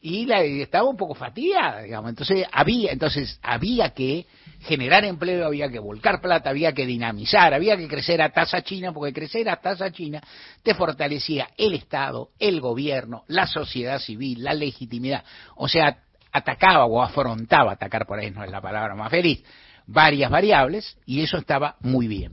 y 0.00 0.26
la, 0.26 0.42
estaba 0.42 0.88
un 0.88 0.96
poco 0.96 1.14
fatigada, 1.14 1.82
digamos. 1.82 2.10
Entonces 2.10 2.44
había, 2.50 2.90
entonces 2.90 3.38
había 3.42 3.90
que 3.90 4.26
generar 4.60 5.04
empleo, 5.04 5.46
había 5.46 5.68
que 5.68 5.78
volcar 5.78 6.20
plata, 6.20 6.50
había 6.50 6.72
que 6.72 6.86
dinamizar, 6.86 7.54
había 7.54 7.76
que 7.76 7.88
crecer 7.88 8.20
a 8.20 8.30
tasa 8.30 8.62
china, 8.62 8.92
porque 8.92 9.12
crecer 9.12 9.48
a 9.48 9.60
tasa 9.60 9.90
china 9.92 10.20
te 10.62 10.74
fortalecía 10.74 11.50
el 11.56 11.74
Estado, 11.74 12.30
el 12.38 12.60
gobierno, 12.60 13.24
la 13.28 13.46
sociedad 13.46 14.00
civil, 14.00 14.42
la 14.42 14.54
legitimidad. 14.54 15.24
O 15.56 15.68
sea, 15.68 15.98
atacaba 16.32 16.86
o 16.86 17.02
afrontaba, 17.02 17.72
atacar 17.72 18.06
por 18.06 18.18
ahí 18.18 18.30
no 18.30 18.42
es 18.42 18.50
la 18.50 18.60
palabra 18.60 18.94
más 18.94 19.10
feliz, 19.10 19.44
varias 19.86 20.30
variables 20.30 20.96
y 21.06 21.20
eso 21.20 21.38
estaba 21.38 21.76
muy 21.80 22.08
bien. 22.08 22.32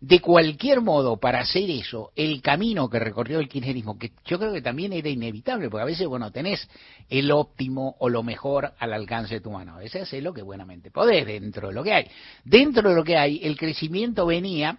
De 0.00 0.20
cualquier 0.20 0.80
modo, 0.80 1.18
para 1.18 1.40
hacer 1.40 1.68
eso, 1.68 2.10
el 2.16 2.40
camino 2.40 2.88
que 2.88 2.98
recorrió 2.98 3.38
el 3.38 3.50
kirchnerismo, 3.50 3.98
que 3.98 4.12
yo 4.24 4.38
creo 4.38 4.50
que 4.50 4.62
también 4.62 4.94
era 4.94 5.10
inevitable, 5.10 5.68
porque 5.68 5.82
a 5.82 5.86
veces, 5.86 6.06
bueno, 6.06 6.32
tenés 6.32 6.66
el 7.10 7.30
óptimo 7.30 7.96
o 7.98 8.08
lo 8.08 8.22
mejor 8.22 8.72
al 8.78 8.94
alcance 8.94 9.34
de 9.34 9.40
tu 9.42 9.50
mano. 9.50 9.74
A 9.74 9.78
veces 9.78 10.04
haces 10.04 10.22
lo 10.22 10.32
que 10.32 10.40
buenamente 10.40 10.90
podés 10.90 11.26
dentro 11.26 11.68
de 11.68 11.74
lo 11.74 11.84
que 11.84 11.92
hay. 11.92 12.06
Dentro 12.44 12.88
de 12.88 12.94
lo 12.94 13.04
que 13.04 13.18
hay, 13.18 13.40
el 13.42 13.58
crecimiento 13.58 14.24
venía 14.24 14.78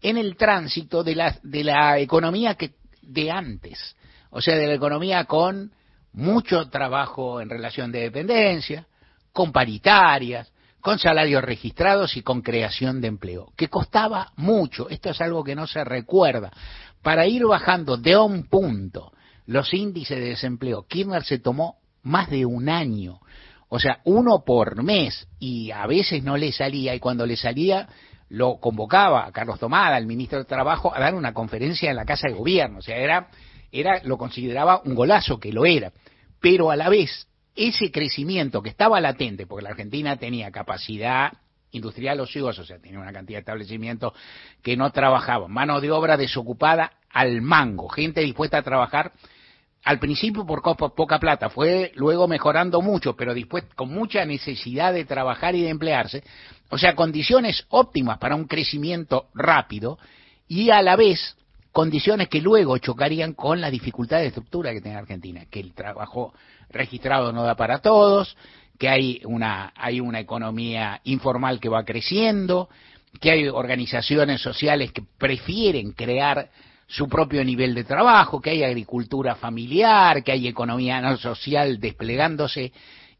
en 0.00 0.16
el 0.16 0.36
tránsito 0.36 1.04
de 1.04 1.16
la, 1.16 1.36
de 1.42 1.64
la 1.64 1.98
economía 1.98 2.54
que, 2.54 2.72
de 3.02 3.30
antes. 3.30 3.94
O 4.30 4.40
sea, 4.40 4.56
de 4.56 4.66
la 4.66 4.74
economía 4.74 5.26
con 5.26 5.70
mucho 6.12 6.68
trabajo 6.68 7.40
en 7.40 7.48
relación 7.48 7.92
de 7.92 8.00
dependencia, 8.00 8.86
con 9.32 9.52
paritarias, 9.52 10.52
con 10.80 10.98
salarios 10.98 11.42
registrados 11.42 12.16
y 12.16 12.22
con 12.22 12.42
creación 12.42 13.00
de 13.00 13.08
empleo, 13.08 13.52
que 13.56 13.68
costaba 13.68 14.32
mucho, 14.36 14.88
esto 14.90 15.10
es 15.10 15.20
algo 15.20 15.44
que 15.44 15.54
no 15.54 15.66
se 15.66 15.84
recuerda, 15.84 16.50
para 17.02 17.26
ir 17.26 17.46
bajando 17.46 17.96
de 17.96 18.16
un 18.16 18.48
punto 18.48 19.12
los 19.46 19.72
índices 19.72 20.18
de 20.18 20.30
desempleo, 20.30 20.86
Kirchner 20.86 21.24
se 21.24 21.38
tomó 21.38 21.76
más 22.02 22.28
de 22.30 22.44
un 22.44 22.68
año, 22.68 23.20
o 23.68 23.78
sea, 23.78 24.00
uno 24.04 24.44
por 24.44 24.82
mes, 24.82 25.28
y 25.38 25.70
a 25.70 25.86
veces 25.86 26.22
no 26.22 26.36
le 26.36 26.52
salía, 26.52 26.94
y 26.94 27.00
cuando 27.00 27.26
le 27.26 27.36
salía 27.36 27.88
lo 28.28 28.58
convocaba 28.60 29.26
a 29.26 29.32
Carlos 29.32 29.60
Tomada, 29.60 29.98
el 29.98 30.06
ministro 30.06 30.38
de 30.38 30.46
Trabajo, 30.46 30.92
a 30.94 30.98
dar 30.98 31.14
una 31.14 31.34
conferencia 31.34 31.90
en 31.90 31.96
la 31.96 32.04
Casa 32.04 32.28
de 32.28 32.34
Gobierno, 32.34 32.78
o 32.78 32.82
sea, 32.82 32.96
era, 32.96 33.28
era, 33.72 34.02
lo 34.04 34.18
consideraba 34.18 34.82
un 34.84 34.94
golazo, 34.94 35.40
que 35.40 35.52
lo 35.52 35.64
era, 35.64 35.92
pero 36.40 36.70
a 36.70 36.76
la 36.76 36.88
vez 36.88 37.26
ese 37.56 37.90
crecimiento 37.90 38.62
que 38.62 38.70
estaba 38.70 39.00
latente, 39.00 39.46
porque 39.46 39.64
la 39.64 39.70
Argentina 39.70 40.16
tenía 40.16 40.50
capacidad 40.50 41.32
industrial 41.72 42.20
ociosa, 42.20 42.62
o 42.62 42.64
sea, 42.64 42.78
tenía 42.78 43.00
una 43.00 43.12
cantidad 43.12 43.38
de 43.38 43.40
establecimientos 43.40 44.12
que 44.62 44.76
no 44.76 44.90
trabajaban, 44.90 45.50
mano 45.50 45.80
de 45.80 45.90
obra 45.90 46.16
desocupada 46.16 46.92
al 47.10 47.40
mango, 47.42 47.88
gente 47.88 48.20
dispuesta 48.20 48.58
a 48.58 48.62
trabajar. 48.62 49.12
Al 49.84 49.98
principio 49.98 50.46
por 50.46 50.62
poca 50.94 51.18
plata, 51.18 51.50
fue 51.50 51.90
luego 51.96 52.28
mejorando 52.28 52.80
mucho, 52.80 53.16
pero 53.16 53.34
con 53.74 53.88
mucha 53.88 54.24
necesidad 54.24 54.92
de 54.92 55.04
trabajar 55.04 55.56
y 55.56 55.62
de 55.62 55.70
emplearse, 55.70 56.22
o 56.68 56.78
sea, 56.78 56.94
condiciones 56.94 57.66
óptimas 57.68 58.18
para 58.18 58.36
un 58.36 58.44
crecimiento 58.44 59.26
rápido 59.34 59.98
y 60.46 60.70
a 60.70 60.82
la 60.82 60.94
vez 60.94 61.36
condiciones 61.72 62.28
que 62.28 62.40
luego 62.40 62.78
chocarían 62.78 63.32
con 63.32 63.60
la 63.60 63.70
dificultad 63.70 64.18
de 64.18 64.26
estructura 64.26 64.72
que 64.72 64.80
tiene 64.80 64.98
Argentina, 64.98 65.46
que 65.50 65.60
el 65.60 65.72
trabajo 65.72 66.34
registrado 66.70 67.32
no 67.32 67.42
da 67.42 67.56
para 67.56 67.80
todos, 67.80 68.36
que 68.78 68.88
hay 68.88 69.22
una, 69.24 69.72
hay 69.74 70.00
una 70.00 70.20
economía 70.20 71.00
informal 71.04 71.60
que 71.60 71.68
va 71.68 71.84
creciendo, 71.84 72.68
que 73.20 73.30
hay 73.30 73.48
organizaciones 73.48 74.40
sociales 74.40 74.92
que 74.92 75.02
prefieren 75.18 75.92
crear 75.92 76.50
su 76.86 77.08
propio 77.08 77.42
nivel 77.44 77.74
de 77.74 77.84
trabajo, 77.84 78.40
que 78.40 78.50
hay 78.50 78.64
agricultura 78.64 79.34
familiar, 79.34 80.22
que 80.22 80.32
hay 80.32 80.46
economía 80.46 81.00
no 81.00 81.16
social 81.16 81.80
desplegándose, 81.80 82.72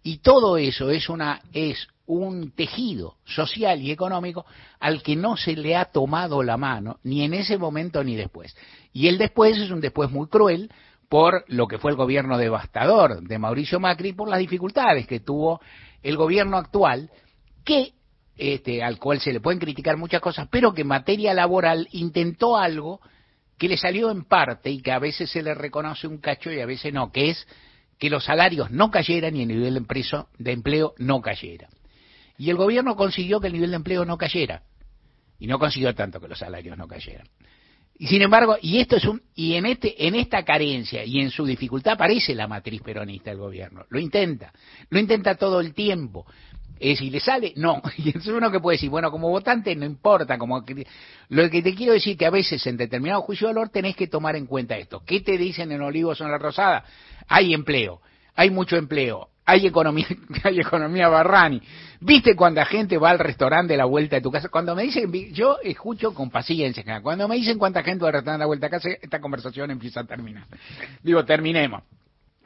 y 0.03 0.19
todo 0.19 0.59
eso 0.59 0.91
es 0.91 1.09
una 1.09 1.41
es 1.53 1.89
un 2.07 2.51
tejido 2.53 3.17
social 3.25 3.81
y 3.81 3.91
económico 3.91 4.45
al 4.81 5.03
que 5.03 5.17
no 5.17 5.37
se 5.37 5.57
le 5.57 5.77
ha 5.77 5.87
tomado 5.87 6.43
la 6.43 6.57
mano 6.57 6.99
ni 7.05 7.23
en 7.23 7.35
ese 7.35 7.59
momento 7.59 8.03
ni 8.03 8.17
después. 8.17 8.57
Y 8.93 9.09
el 9.09 9.19
después 9.19 9.59
es 9.59 9.71
un 9.71 9.81
después 9.81 10.11
muy 10.11 10.29
cruel 10.29 10.71
por 11.09 11.45
lo 11.49 11.69
que 11.69 11.79
fue 11.79 11.91
el 11.91 11.97
gobierno 11.97 12.39
devastador 12.39 13.23
de 13.23 13.39
Mauricio 13.39 13.79
Macri, 13.79 14.15
por 14.15 14.29
las 14.29 14.39
dificultades 14.39 15.07
que 15.07 15.21
tuvo 15.21 15.61
el 16.03 16.17
gobierno 16.17 16.57
actual, 16.57 17.11
que 17.65 17.93
este, 18.37 18.83
al 18.83 18.99
cual 18.99 19.21
se 19.21 19.33
le 19.33 19.41
pueden 19.41 19.61
criticar 19.61 19.97
muchas 19.99 20.23
cosas, 20.23 20.49
pero 20.51 20.73
que 20.73 20.81
en 20.81 20.89
materia 20.89 21.35
laboral 21.35 21.87
intentó 21.93 22.57
algo 22.57 23.01
que 23.59 23.69
le 23.69 23.77
salió 23.77 24.11
en 24.11 24.25
parte 24.25 24.71
y 24.71 24.81
que 24.81 24.91
a 24.91 24.99
veces 24.99 25.31
se 25.31 25.43
le 25.43 25.55
reconoce 25.55 26.09
un 26.09 26.19
cacho 26.19 26.51
y 26.51 26.61
a 26.61 26.67
veces 26.67 26.93
no, 26.93 27.13
que 27.13 27.31
es 27.31 27.47
que 27.99 28.11
los 28.11 28.25
salarios 28.25 28.71
no 28.71 28.91
cayeran 28.91 29.37
y 29.37 29.43
el 29.43 29.49
nivel 29.49 29.75
de, 29.75 30.25
de 30.39 30.53
empleo 30.53 30.95
no 30.99 31.21
cayera. 31.21 31.69
Y 32.43 32.51
el 32.51 32.57
gobierno 32.57 32.97
consiguió 32.97 33.41
que 33.41 33.47
el 33.47 33.53
nivel 33.53 33.71
de 33.71 33.77
empleo 33.77 34.05
no 34.05 34.19
cayera. 34.19 34.63
Y 35.39 35.47
no 35.47 35.61
consiguió 35.61 35.95
tanto 35.95 36.19
que 36.21 36.27
los 36.27 36.41
salarios 36.41 36.77
no 36.77 36.89
cayeran. 36.89 37.29
Y 37.97 38.09
sin 38.09 38.21
embargo, 38.21 38.57
y 38.61 38.81
esto 38.81 38.97
es 38.97 39.05
un, 39.05 39.23
y 39.37 39.55
en 39.55 39.65
este, 39.65 40.09
en 40.09 40.17
esta 40.17 40.45
carencia 40.45 41.05
y 41.05 41.21
en 41.21 41.31
su 41.31 41.47
dificultad 41.47 41.93
aparece 41.93 42.35
la 42.35 42.49
matriz 42.49 42.83
peronista 42.83 43.31
del 43.31 43.39
gobierno. 43.39 43.85
Lo 43.91 44.01
intenta, 44.01 44.53
lo 44.91 44.99
intenta 44.99 45.37
todo 45.37 45.61
el 45.61 45.73
tiempo. 45.73 46.27
Es 46.81 46.99
si 46.99 47.11
le 47.11 47.21
sale, 47.21 47.53
no. 47.55 47.81
Y 47.97 48.09
es 48.09 48.27
uno 48.27 48.51
que 48.51 48.59
puede 48.59 48.75
decir, 48.75 48.91
bueno, 48.91 49.13
como 49.13 49.31
votante 49.31 49.77
no 49.77 49.87
importa, 49.87 50.37
como 50.37 50.65
lo 51.29 51.49
que 51.49 51.63
te 51.63 51.77
quiero 51.77 51.93
decir 51.93 52.17
que 52.17 52.27
a 52.27 52.31
veces 52.31 52.67
en 52.67 52.77
determinado 52.77 53.23
juicio 53.23 53.47
de 53.47 53.55
valor 53.55 53.69
tenés 53.69 53.95
que 53.95 54.09
tomar 54.09 54.35
en 54.35 54.47
cuenta 54.47 54.77
esto. 54.77 55.05
¿Qué 55.07 55.21
te 55.21 55.39
dicen 55.39 55.71
en 55.71 55.81
Olivos 55.81 56.21
o 56.21 56.25
en 56.25 56.33
la 56.33 56.39
Rosada? 56.39 56.85
Hay 57.29 57.55
empleo, 57.55 58.01
hay 58.35 58.51
mucho 58.51 58.77
empleo, 58.77 59.29
hay 59.45 59.67
economía, 59.67 60.07
hay 60.45 60.61
economía 60.61 61.09
Barrani. 61.09 61.61
¿Viste 62.01 62.35
cuando 62.35 62.65
gente 62.65 62.99
va 62.99 63.11
al 63.11 63.19
restaurante 63.19 63.75
de 63.75 63.77
la 63.77 63.85
vuelta 63.85 64.17
de 64.17 64.23
tu 64.23 64.31
casa? 64.31 64.49
Cuando 64.49 64.75
me 64.75 64.83
dicen, 64.83 65.13
yo 65.33 65.59
escucho 65.63 66.13
con 66.13 66.31
paciencia, 66.31 67.01
cuando 67.01 67.29
me 67.29 67.37
dicen 67.37 67.59
cuánta 67.59 67.83
gente 67.83 68.03
va 68.03 68.09
al 68.09 68.15
restaurante 68.15 68.39
de 68.39 68.43
la 68.43 68.47
vuelta 68.47 68.67
de 68.67 68.71
casa, 68.71 68.89
esta 69.01 69.21
conversación 69.21 69.71
empieza 69.71 70.01
a 70.01 70.05
terminar. 70.05 70.47
Digo, 71.03 71.25
terminemos. 71.25 71.83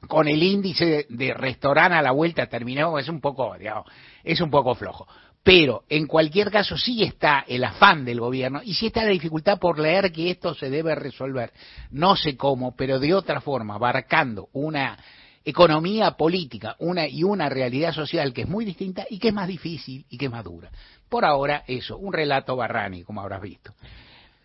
Con 0.08 0.28
el 0.28 0.42
índice 0.42 1.06
de, 1.08 1.34
restaurante 1.34 1.96
a 1.96 2.02
la 2.02 2.12
vuelta 2.12 2.46
terminemos, 2.46 3.00
es 3.00 3.08
un 3.08 3.20
poco, 3.20 3.56
digamos, 3.58 3.86
es 4.22 4.40
un 4.40 4.50
poco 4.50 4.74
flojo. 4.74 5.08
Pero 5.42 5.84
en 5.88 6.06
cualquier 6.06 6.50
caso 6.50 6.76
sí 6.76 7.02
está 7.02 7.44
el 7.48 7.64
afán 7.64 8.04
del 8.04 8.20
gobierno 8.20 8.60
y 8.62 8.74
sí 8.74 8.86
está 8.86 9.04
la 9.04 9.10
dificultad 9.10 9.58
por 9.58 9.78
leer 9.78 10.12
que 10.12 10.30
esto 10.30 10.54
se 10.54 10.70
debe 10.70 10.94
resolver. 10.94 11.52
No 11.90 12.14
sé 12.14 12.36
cómo, 12.36 12.76
pero 12.76 13.00
de 13.00 13.14
otra 13.14 13.40
forma, 13.40 13.76
abarcando 13.76 14.48
una 14.52 14.98
economía 15.46 16.10
política 16.10 16.74
una 16.80 17.06
y 17.08 17.22
una 17.22 17.48
realidad 17.48 17.92
social 17.92 18.34
que 18.34 18.42
es 18.42 18.48
muy 18.48 18.64
distinta 18.64 19.06
y 19.08 19.18
que 19.20 19.28
es 19.28 19.34
más 19.34 19.46
difícil 19.46 20.04
y 20.10 20.18
que 20.18 20.26
es 20.26 20.30
más 20.30 20.44
dura. 20.44 20.70
Por 21.08 21.24
ahora, 21.24 21.62
eso, 21.68 21.96
un 21.96 22.12
relato 22.12 22.56
barrani, 22.56 23.04
como 23.04 23.20
habrás 23.20 23.40
visto. 23.40 23.72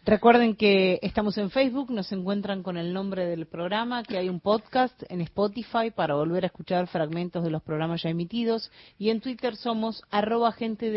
Recuerden 0.05 0.55
que 0.55 0.99
estamos 1.01 1.37
en 1.37 1.49
Facebook, 1.49 1.91
nos 1.91 2.11
encuentran 2.11 2.63
con 2.63 2.77
el 2.77 2.93
nombre 2.93 3.25
del 3.25 3.47
programa, 3.47 4.03
que 4.03 4.17
hay 4.17 4.29
un 4.29 4.39
podcast 4.39 5.01
en 5.09 5.21
Spotify 5.21 5.91
para 5.93 6.15
volver 6.15 6.43
a 6.43 6.47
escuchar 6.47 6.87
fragmentos 6.87 7.43
de 7.43 7.51
los 7.51 7.63
programas 7.63 8.03
ya 8.03 8.09
emitidos 8.09 8.71
y 8.97 9.09
en 9.09 9.21
Twitter 9.21 9.55
somos 9.55 10.03
arroba 10.09 10.51
gente. 10.51 10.91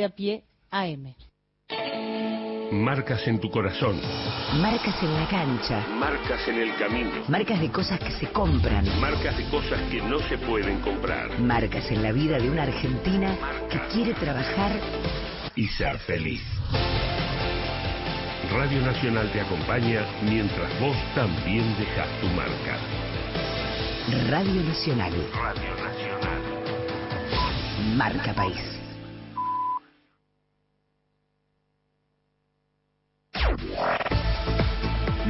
Marcas 2.83 3.27
en 3.29 3.39
tu 3.39 3.51
corazón. 3.51 4.01
Marcas 4.61 5.01
en 5.03 5.15
la 5.15 5.29
cancha. 5.29 5.87
Marcas 5.99 6.49
en 6.49 6.59
el 6.59 6.75
camino. 6.77 7.11
Marcas 7.29 7.61
de 7.61 7.71
cosas 7.71 8.01
que 8.01 8.11
se 8.11 8.27
compran. 8.33 8.85
Marcas 9.01 9.37
de 9.37 9.45
cosas 9.45 9.81
que 9.91 10.03
no 10.03 10.19
se 10.29 10.39
pueden 10.39 10.81
comprar. 10.81 11.39
Marcas 11.39 11.89
en 11.93 12.03
la 12.03 12.11
vida 12.11 12.39
de 12.39 12.51
una 12.51 12.65
argentina 12.65 13.37
que 13.71 13.79
quiere 13.93 14.15
trabajar 14.15 14.73
y 15.55 15.69
ser 15.69 15.99
feliz. 15.99 16.43
Radio 18.53 18.81
Nacional 18.83 19.31
te 19.33 19.41
acompaña 19.41 20.05
mientras 20.23 20.81
vos 20.81 20.97
también 21.15 21.77
dejas 21.79 22.09
tu 22.21 22.27
marca. 22.29 22.79
Radio 24.29 24.63
Nacional. 24.63 25.13
Radio 25.33 25.71
Nacional. 25.77 26.43
Marca 27.97 28.35
País. 28.35 28.74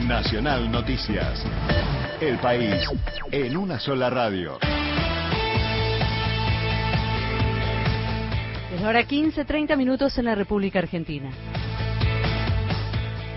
Nacional 0.06 0.70
Noticias. 0.70 1.42
El 2.20 2.38
país 2.38 2.88
en 3.32 3.56
una 3.56 3.80
sola 3.80 4.10
radio. 4.10 4.58
Es 8.72 8.82
hora 8.82 9.04
15, 9.04 9.44
30 9.44 9.76
minutos 9.76 10.16
en 10.18 10.26
la 10.26 10.34
República 10.34 10.78
Argentina. 10.78 11.30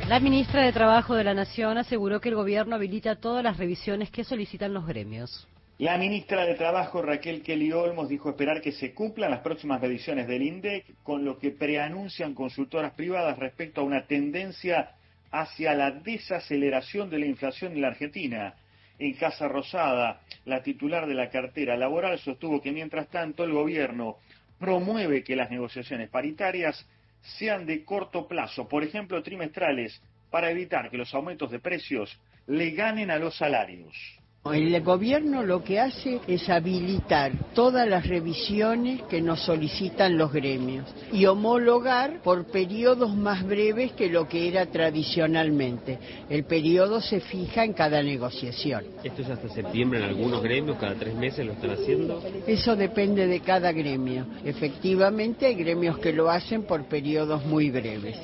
La 0.08 0.20
ministra 0.20 0.62
de 0.62 0.72
Trabajo 0.72 1.16
de 1.16 1.24
la 1.24 1.34
Nación 1.34 1.78
aseguró 1.78 2.22
que 2.22 2.30
el 2.30 2.36
gobierno 2.36 2.76
habilita 2.76 3.16
todas 3.16 3.44
las 3.44 3.58
revisiones 3.58 4.12
que 4.12 4.24
solicitan 4.24 4.74
los 4.74 4.86
gremios. 4.86 5.48
La 5.80 5.96
ministra 6.00 6.44
de 6.44 6.56
Trabajo, 6.56 7.04
Raquel 7.04 7.44
Kelly 7.44 7.72
Olmos, 7.72 8.10
dijo 8.10 8.32
esperar 8.32 8.62
que 8.62 8.72
se 8.72 8.96
cumplan 8.96 9.30
las 9.30 9.42
próximas 9.42 9.80
mediciones 9.80 10.28
del 10.28 10.42
INDEC, 10.42 11.04
con 11.04 11.24
lo 11.24 11.38
que 11.38 11.52
preanuncian 11.52 12.34
consultoras 12.34 12.94
privadas 12.94 13.38
respecto 13.38 13.82
a 13.82 13.84
una 13.84 14.08
tendencia 14.08 14.96
hacia 15.30 15.76
la 15.76 15.92
desaceleración 15.92 17.12
de 17.12 17.20
la 17.20 17.28
inflación 17.28 17.74
en 17.74 17.82
la 17.82 17.90
Argentina. 17.90 18.56
En 18.98 19.14
Casa 19.14 19.48
Rosada, 19.48 20.22
la 20.46 20.64
titular 20.64 21.06
de 21.06 21.14
la 21.14 21.30
cartera 21.30 21.78
laboral 21.78 22.18
sostuvo 22.18 22.60
que 22.60 22.72
mientras 22.72 23.08
tanto 23.10 23.44
el 23.44 23.52
gobierno 23.52 24.18
promueve 24.60 25.24
que 25.24 25.36
las 25.36 25.52
negociaciones 25.52 26.10
paritarias 26.10 26.88
sean 27.22 27.68
de 27.68 27.86
corto 27.86 28.28
plazo, 28.28 28.68
por 28.68 28.84
ejemplo 28.84 29.22
trimestrales, 29.22 30.02
para 30.32 30.50
evitar 30.50 30.90
que 30.90 30.98
los 30.98 31.14
aumentos 31.14 31.52
de 31.52 31.60
precios 31.60 32.20
le 32.48 32.72
ganen 32.72 33.12
a 33.12 33.20
los 33.20 33.38
salarios. 33.38 33.96
El 34.46 34.82
gobierno 34.82 35.44
lo 35.44 35.64
que 35.64 35.80
hace 35.80 36.20
es 36.28 36.50
habilitar 36.50 37.34
todas 37.54 37.88
las 37.88 38.08
revisiones 38.08 39.02
que 39.04 39.22
nos 39.22 39.42
solicitan 39.42 40.18
los 40.18 40.32
gremios 40.32 40.86
y 41.12 41.26
homologar 41.26 42.22
por 42.22 42.46
periodos 42.46 43.16
más 43.16 43.46
breves 43.46 43.92
que 43.94 44.10
lo 44.10 44.28
que 44.28 44.48
era 44.48 44.66
tradicionalmente. 44.68 46.00
El 46.30 46.46
periodo 46.46 47.02
se 47.02 47.20
fija 47.20 47.66
en 47.66 47.74
cada 47.74 48.02
negociación. 48.02 48.86
¿Esto 49.04 49.22
es 49.22 49.30
hasta 49.30 49.50
septiembre 49.50 50.00
en 50.00 50.06
algunos 50.06 50.42
gremios? 50.42 50.78
¿Cada 50.78 50.96
tres 50.96 51.16
meses 51.16 51.46
lo 51.46 51.54
están 51.54 51.72
haciendo? 51.72 52.24
Eso 52.48 52.76
depende 52.76 53.28
de 53.28 53.42
cada 53.42 53.72
gremio. 53.72 54.26
Efectivamente 54.46 55.46
hay 55.46 55.56
gremios 55.56 55.98
que 56.00 56.14
lo 56.14 56.30
hacen 56.30 56.64
por 56.64 56.86
periodos 56.86 57.46
muy 57.46 57.70
breves. 57.70 58.18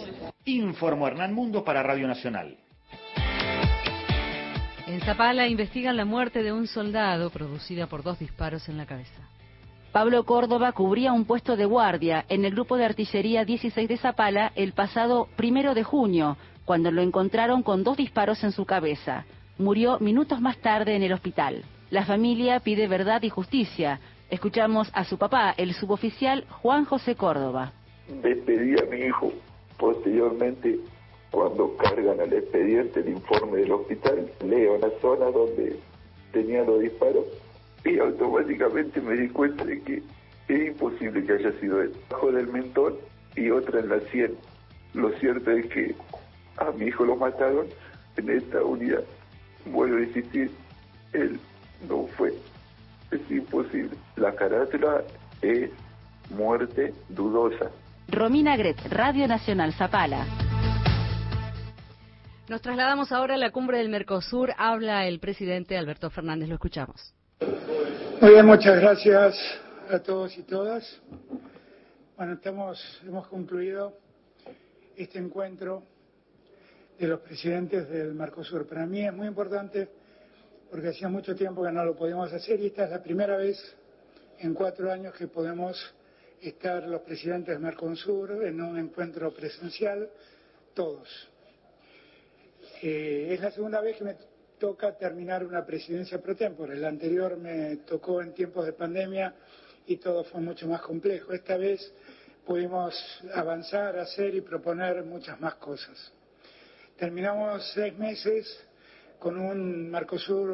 Informó 0.45 1.07
Hernán 1.07 1.33
Mundo 1.33 1.63
para 1.63 1.83
Radio 1.83 2.07
Nacional. 2.07 2.62
En 4.85 4.99
Zapala 4.99 5.47
investigan 5.47 5.95
la 5.95 6.03
muerte 6.03 6.43
de 6.43 6.51
un 6.51 6.67
soldado 6.67 7.29
producida 7.29 7.87
por 7.87 8.03
dos 8.03 8.19
disparos 8.19 8.67
en 8.67 8.75
la 8.75 8.85
cabeza. 8.85 9.29
Pablo 9.93 10.25
Córdoba 10.25 10.73
cubría 10.73 11.13
un 11.13 11.23
puesto 11.23 11.55
de 11.55 11.63
guardia 11.63 12.25
en 12.27 12.43
el 12.43 12.51
grupo 12.51 12.75
de 12.75 12.83
artillería 12.83 13.45
16 13.45 13.87
de 13.87 13.97
Zapala 13.97 14.51
el 14.55 14.73
pasado 14.73 15.29
primero 15.37 15.73
de 15.73 15.83
junio, 15.83 16.35
cuando 16.65 16.91
lo 16.91 17.01
encontraron 17.01 17.63
con 17.63 17.85
dos 17.85 17.95
disparos 17.95 18.43
en 18.43 18.51
su 18.51 18.65
cabeza. 18.65 19.25
Murió 19.57 19.99
minutos 19.99 20.41
más 20.41 20.57
tarde 20.57 20.95
en 20.95 21.03
el 21.03 21.13
hospital. 21.13 21.63
La 21.89 22.05
familia 22.05 22.59
pide 22.59 22.87
verdad 22.87 23.21
y 23.23 23.29
justicia. 23.29 24.01
Escuchamos 24.29 24.89
a 24.93 25.05
su 25.05 25.17
papá, 25.17 25.53
el 25.55 25.73
suboficial 25.75 26.43
Juan 26.49 26.83
José 26.83 27.15
Córdoba. 27.15 27.71
Despedí 28.21 28.75
a 28.81 28.85
mi 28.91 29.05
hijo. 29.05 29.31
Posteriormente, 29.77 30.79
cuando 31.33 31.75
cargan 31.77 32.19
al 32.21 32.31
expediente 32.31 32.99
el 32.99 33.09
informe 33.09 33.57
del 33.57 33.71
hospital, 33.71 34.29
leo 34.45 34.77
la 34.77 34.91
zona 35.01 35.25
donde 35.31 35.79
tenía 36.31 36.63
los 36.63 36.79
disparos 36.79 37.25
y 37.83 37.97
automáticamente 37.97 39.01
me 39.01 39.15
di 39.15 39.29
cuenta 39.29 39.65
de 39.65 39.81
que 39.81 40.03
es 40.47 40.67
imposible 40.67 41.25
que 41.25 41.33
haya 41.33 41.51
sido 41.59 41.81
él. 41.81 41.91
Bajo 42.11 42.31
del 42.31 42.47
mentón 42.49 42.97
y 43.35 43.49
otra 43.49 43.79
en 43.79 43.89
la 43.89 43.99
sien. 44.11 44.35
Lo 44.93 45.09
cierto 45.13 45.49
es 45.49 45.65
que 45.71 45.95
a 46.57 46.69
mi 46.69 46.85
hijo 46.85 47.03
lo 47.03 47.15
mataron 47.15 47.65
en 48.15 48.29
esta 48.29 48.63
unidad. 48.63 49.03
Vuelvo 49.65 49.97
a 49.97 50.01
insistir, 50.01 50.51
él 51.13 51.39
no 51.89 52.05
fue. 52.15 52.31
Es 53.09 53.31
imposible. 53.31 53.97
La 54.17 54.35
carátula 54.35 55.01
es 55.41 55.71
muerte 56.29 56.93
dudosa. 57.09 57.71
Romina 58.07 58.55
Gret, 58.55 58.79
Radio 58.91 59.27
Nacional 59.27 59.73
Zapala. 59.73 60.27
Nos 62.53 62.61
trasladamos 62.61 63.11
ahora 63.11 63.33
a 63.33 63.37
la 63.37 63.49
cumbre 63.49 63.79
del 63.79 63.89
Mercosur. 63.89 64.53
Habla 64.55 65.07
el 65.07 65.19
presidente 65.19 65.75
Alberto 65.75 66.11
Fernández. 66.11 66.47
Lo 66.47 66.53
escuchamos. 66.53 67.11
Muy 68.21 68.29
bien, 68.29 68.45
muchas 68.45 68.79
gracias 68.79 69.35
a 69.89 69.97
todos 69.97 70.37
y 70.37 70.43
todas. 70.43 71.01
Bueno, 72.15 72.33
estamos, 72.33 72.79
hemos 73.07 73.25
concluido 73.25 73.97
este 74.95 75.17
encuentro 75.17 75.81
de 76.99 77.07
los 77.07 77.21
presidentes 77.21 77.89
del 77.89 78.13
Mercosur. 78.13 78.67
Para 78.67 78.85
mí 78.85 79.03
es 79.03 79.13
muy 79.13 79.25
importante 79.25 79.89
porque 80.69 80.89
hacía 80.89 81.09
mucho 81.09 81.35
tiempo 81.35 81.63
que 81.63 81.71
no 81.71 81.83
lo 81.83 81.95
podíamos 81.95 82.31
hacer 82.33 82.59
y 82.59 82.67
esta 82.67 82.83
es 82.83 82.91
la 82.91 83.01
primera 83.01 83.35
vez 83.35 83.57
en 84.37 84.53
cuatro 84.53 84.91
años 84.91 85.15
que 85.15 85.27
podemos 85.27 85.95
estar 86.39 86.83
los 86.83 87.01
presidentes 87.01 87.55
del 87.55 87.63
Mercosur 87.63 88.45
en 88.45 88.61
un 88.61 88.77
encuentro 88.77 89.33
presencial, 89.33 90.07
todos. 90.75 91.32
Eh, 92.85 93.33
es 93.35 93.39
la 93.39 93.49
segunda 93.49 93.79
vez 93.79 93.95
que 93.95 94.03
me 94.03 94.17
toca 94.59 94.97
terminar 94.97 95.45
una 95.45 95.65
presidencia 95.65 96.21
pro 96.21 96.35
tempore. 96.35 96.75
La 96.75 96.89
anterior 96.89 97.37
me 97.37 97.77
tocó 97.77 98.21
en 98.21 98.33
tiempos 98.33 98.65
de 98.65 98.73
pandemia 98.73 99.33
y 99.87 99.95
todo 99.95 100.25
fue 100.25 100.41
mucho 100.41 100.67
más 100.67 100.81
complejo. 100.81 101.31
Esta 101.31 101.55
vez 101.55 101.93
pudimos 102.45 102.93
avanzar, 103.33 103.97
hacer 103.97 104.35
y 104.35 104.41
proponer 104.41 105.01
muchas 105.05 105.39
más 105.39 105.55
cosas. 105.55 106.11
Terminamos 106.97 107.71
seis 107.73 107.97
meses 107.97 108.65
con 109.17 109.39
un 109.39 109.89
Mercosur 109.89 110.49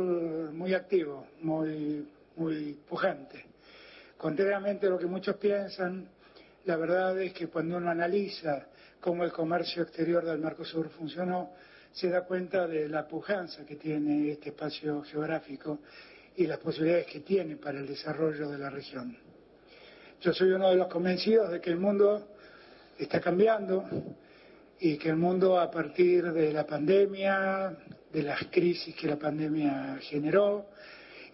muy 0.51 0.75
activo, 0.75 1.25
muy, 1.41 2.07
muy 2.35 2.77
pujante. 2.87 3.43
Contrariamente 4.17 4.85
a 4.85 4.91
lo 4.91 4.99
que 4.99 5.07
muchos 5.07 5.35
piensan, 5.37 6.07
la 6.65 6.77
verdad 6.77 7.19
es 7.19 7.33
que 7.33 7.47
cuando 7.47 7.77
uno 7.77 7.89
analiza 7.89 8.67
cómo 8.99 9.23
el 9.23 9.31
comercio 9.31 9.81
exterior 9.81 10.23
del 10.23 10.37
Mercosur 10.37 10.89
funcionó, 10.89 11.53
se 11.99 12.09
da 12.09 12.21
cuenta 12.21 12.65
de 12.65 12.87
la 12.87 13.05
pujanza 13.05 13.65
que 13.65 13.75
tiene 13.75 14.31
este 14.31 14.49
espacio 14.49 15.01
geográfico 15.01 15.79
y 16.37 16.47
las 16.47 16.59
posibilidades 16.59 17.07
que 17.07 17.19
tiene 17.19 17.57
para 17.57 17.77
el 17.77 17.87
desarrollo 17.87 18.49
de 18.49 18.57
la 18.57 18.69
región. 18.69 19.17
Yo 20.21 20.31
soy 20.31 20.51
uno 20.51 20.69
de 20.69 20.77
los 20.77 20.87
convencidos 20.87 21.51
de 21.51 21.59
que 21.59 21.71
el 21.71 21.77
mundo 21.77 22.35
está 22.97 23.19
cambiando 23.19 23.83
y 24.79 24.97
que 24.97 25.09
el 25.09 25.17
mundo 25.17 25.59
a 25.59 25.69
partir 25.69 26.31
de 26.31 26.53
la 26.53 26.65
pandemia, 26.65 27.75
de 28.13 28.23
las 28.23 28.45
crisis 28.49 28.95
que 28.95 29.07
la 29.07 29.17
pandemia 29.17 29.97
generó 29.99 30.67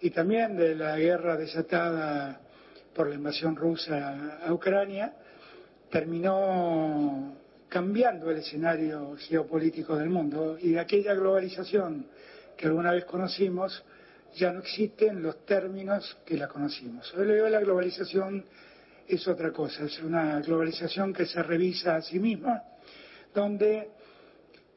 y 0.00 0.10
también 0.10 0.56
de 0.56 0.74
la 0.74 0.98
guerra 0.98 1.36
desatada 1.36 2.40
por 2.92 3.08
la 3.08 3.14
invasión 3.14 3.54
rusa 3.54 4.40
a 4.44 4.52
Ucrania, 4.52 5.12
terminó 5.92 7.36
cambiando 7.76 8.30
el 8.30 8.38
escenario 8.38 9.14
geopolítico 9.18 9.96
del 9.96 10.08
mundo 10.08 10.56
y 10.58 10.78
aquella 10.78 11.12
globalización 11.12 12.06
que 12.56 12.68
alguna 12.68 12.92
vez 12.92 13.04
conocimos 13.04 13.84
ya 14.34 14.50
no 14.50 14.60
existen 14.60 15.22
los 15.22 15.44
términos 15.44 16.16
que 16.24 16.38
la 16.38 16.48
conocimos. 16.48 17.12
Hoy 17.12 17.26
la 17.26 17.60
globalización 17.60 18.46
es 19.06 19.28
otra 19.28 19.52
cosa, 19.52 19.84
es 19.84 20.02
una 20.02 20.40
globalización 20.40 21.12
que 21.12 21.26
se 21.26 21.42
revisa 21.42 21.96
a 21.96 22.00
sí 22.00 22.18
misma, 22.18 22.62
donde 23.34 23.90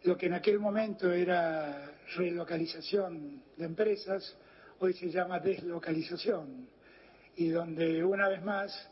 lo 0.03 0.17
que 0.17 0.25
en 0.25 0.33
aquel 0.33 0.59
momento 0.59 1.09
era 1.09 1.93
relocalización 2.17 3.43
de 3.55 3.63
empresas, 3.63 4.35
hoy 4.79 4.91
se 4.91 5.09
llama 5.09 5.39
deslocalización, 5.39 6.67
y 7.37 7.47
donde 7.47 8.03
una 8.03 8.27
vez 8.27 8.43
más 8.43 8.89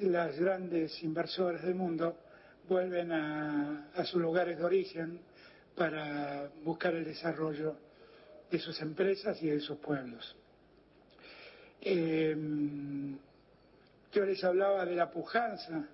las 0.00 0.38
grandes 0.38 1.02
inversores 1.02 1.62
del 1.62 1.74
mundo 1.74 2.18
vuelven 2.68 3.12
a, 3.12 4.04
sus 4.04 4.20
lugares 4.20 4.58
de 4.58 4.64
origen 4.64 5.20
para 5.74 6.50
buscar 6.62 6.94
el 6.94 7.04
desarrollo 7.04 7.76
de 8.50 8.58
sus 8.58 8.80
empresas 8.80 9.42
y 9.42 9.48
de 9.48 9.60
sus 9.60 9.78
pueblos. 9.78 10.36
Em, 11.80 13.18
yo 14.12 14.24
les 14.24 14.42
hablaba 14.44 14.84
de 14.84 14.94
la 14.94 15.10
pujanza 15.10 15.86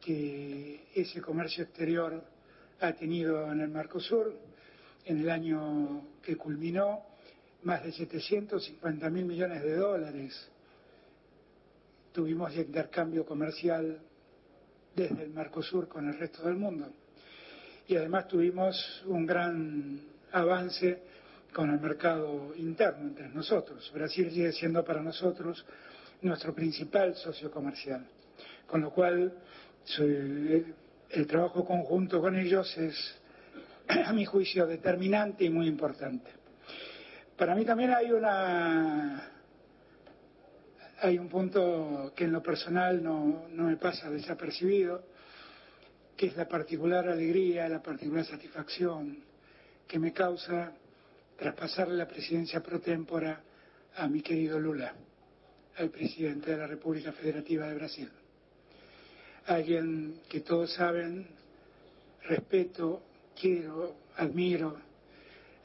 que 0.00 0.86
ese 0.94 1.20
comercio 1.20 1.64
exterior 1.64 2.22
ha 2.80 2.92
tenido 2.92 3.50
en 3.52 3.60
el 3.60 3.68
Mercosur 3.68 4.34
en 5.04 5.20
el 5.20 5.30
año 5.30 6.02
que 6.22 6.36
culminó, 6.36 7.02
más 7.62 7.82
de 7.84 7.92
750 7.92 9.10
mil 9.10 9.24
millones 9.24 9.62
de 9.62 9.74
dólares 9.76 10.50
tuvimos 12.12 12.52
de 12.54 12.62
intercambio 12.62 13.24
comercial 13.24 14.00
desde 14.94 15.22
el 15.22 15.30
Mercosur 15.30 15.88
con 15.88 16.08
el 16.08 16.18
resto 16.18 16.42
del 16.42 16.56
mundo. 16.56 16.90
Y 17.86 17.96
además 17.96 18.28
tuvimos 18.28 19.02
un 19.06 19.24
gran 19.24 20.00
avance 20.32 21.02
con 21.52 21.70
el 21.70 21.80
mercado 21.80 22.54
interno 22.56 23.08
entre 23.08 23.28
nosotros. 23.28 23.90
Brasil 23.94 24.30
sigue 24.30 24.52
siendo 24.52 24.84
para 24.84 25.02
nosotros 25.02 25.64
nuestro 26.22 26.54
principal 26.54 27.14
socio 27.14 27.50
comercial, 27.50 28.06
con 28.66 28.80
lo 28.82 28.90
cual 28.90 29.32
el 29.98 31.26
trabajo 31.26 31.64
conjunto 31.64 32.20
con 32.20 32.36
ellos 32.36 32.76
es, 32.76 33.18
a 33.88 34.12
mi 34.12 34.24
juicio, 34.24 34.66
determinante 34.66 35.44
y 35.44 35.50
muy 35.50 35.66
importante. 35.66 36.30
Para 37.36 37.54
mí 37.54 37.64
también 37.64 37.94
hay 37.94 38.10
una 38.10 39.37
hay 41.00 41.18
un 41.18 41.28
punto 41.28 42.12
que 42.16 42.24
en 42.24 42.32
lo 42.32 42.42
personal 42.42 43.02
no, 43.02 43.46
me 43.50 43.76
pasa 43.76 44.10
desapercibido, 44.10 45.04
que 46.16 46.26
es 46.26 46.36
la 46.36 46.48
particular 46.48 47.08
alegría, 47.08 47.68
la 47.68 47.82
particular 47.82 48.24
satisfacción 48.24 49.18
que 49.86 49.98
me 49.98 50.12
causa 50.12 50.72
traspasarle 51.36 51.96
la 51.96 52.08
presidencia 52.08 52.60
pro 52.60 52.80
tempora 52.80 53.40
a 53.96 54.08
mi 54.08 54.22
querido 54.22 54.58
Lula, 54.58 54.92
al 55.76 55.90
presidente 55.90 56.50
de 56.50 56.56
la 56.56 56.66
República 56.66 57.12
Federativa 57.12 57.68
de 57.68 57.74
Brasil. 57.74 58.10
Alguien 59.46 60.20
que 60.28 60.40
todos 60.40 60.72
saben, 60.74 61.28
respeto, 62.24 63.02
quiero, 63.40 63.94
admiro, 64.16 64.76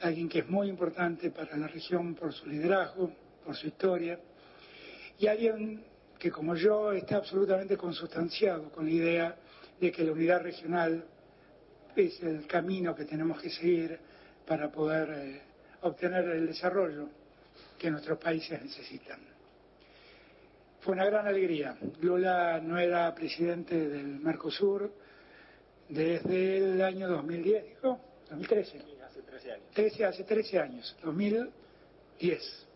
alguien 0.01 0.29
que 0.29 0.39
es 0.39 0.47
muy 0.47 0.69
importante 0.69 1.31
para 1.31 1.57
la 1.57 1.67
región 1.67 2.13
por 2.13 2.31
su 2.33 2.47
liderazgo, 2.47 3.11
por 3.43 3.55
su 3.55 3.67
historia, 3.67 4.19
y 5.19 5.27
alguien 5.27 5.83
que 6.19 6.31
como 6.31 6.55
yo 6.55 6.91
está 6.93 7.17
absolutamente 7.17 7.77
consustanciado 7.77 8.69
con 8.71 8.85
la 8.85 8.91
idea 8.91 9.35
de 9.79 9.91
que 9.91 10.03
la 10.03 10.13
unidad 10.13 10.41
regional 10.41 11.03
es 11.95 12.21
el 12.23 12.47
camino 12.47 12.95
que 12.95 13.05
tenemos 13.05 13.41
que 13.41 13.49
seguir 13.49 13.99
para 14.47 14.71
poder 14.71 15.09
eh, 15.11 15.41
obtener 15.81 16.25
el 16.29 16.47
desarrollo 16.47 17.09
que 17.77 17.91
nuestros 17.91 18.17
países 18.17 18.61
necesitan. 18.61 19.19
Fue 20.81 20.93
una 20.93 21.05
gran 21.05 21.27
alegría. 21.27 21.77
Lula 22.01 22.59
no 22.61 22.77
era 22.77 23.13
presidente 23.13 23.87
del 23.87 24.19
Mercosur 24.19 24.91
desde 25.87 26.57
el 26.57 26.81
año 26.81 27.07
2010, 27.07 27.65
¿dijo? 27.67 27.99
2013. 28.29 28.83
hace 29.05 29.21
13 29.21 29.51
años. 29.51 29.65
13, 29.73 30.05
hace 30.05 30.23
13 30.23 30.59
años, 30.59 30.97
2010. 31.03 32.67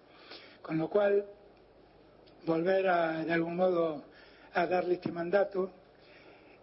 Con 0.62 0.78
lo 0.78 0.90
cual 0.90 1.26
volver 2.48 2.88
a, 2.88 3.26
de 3.26 3.34
algún 3.34 3.58
modo 3.58 4.06
a 4.54 4.66
darle 4.66 4.96
este 4.96 5.12
mandato, 5.12 5.70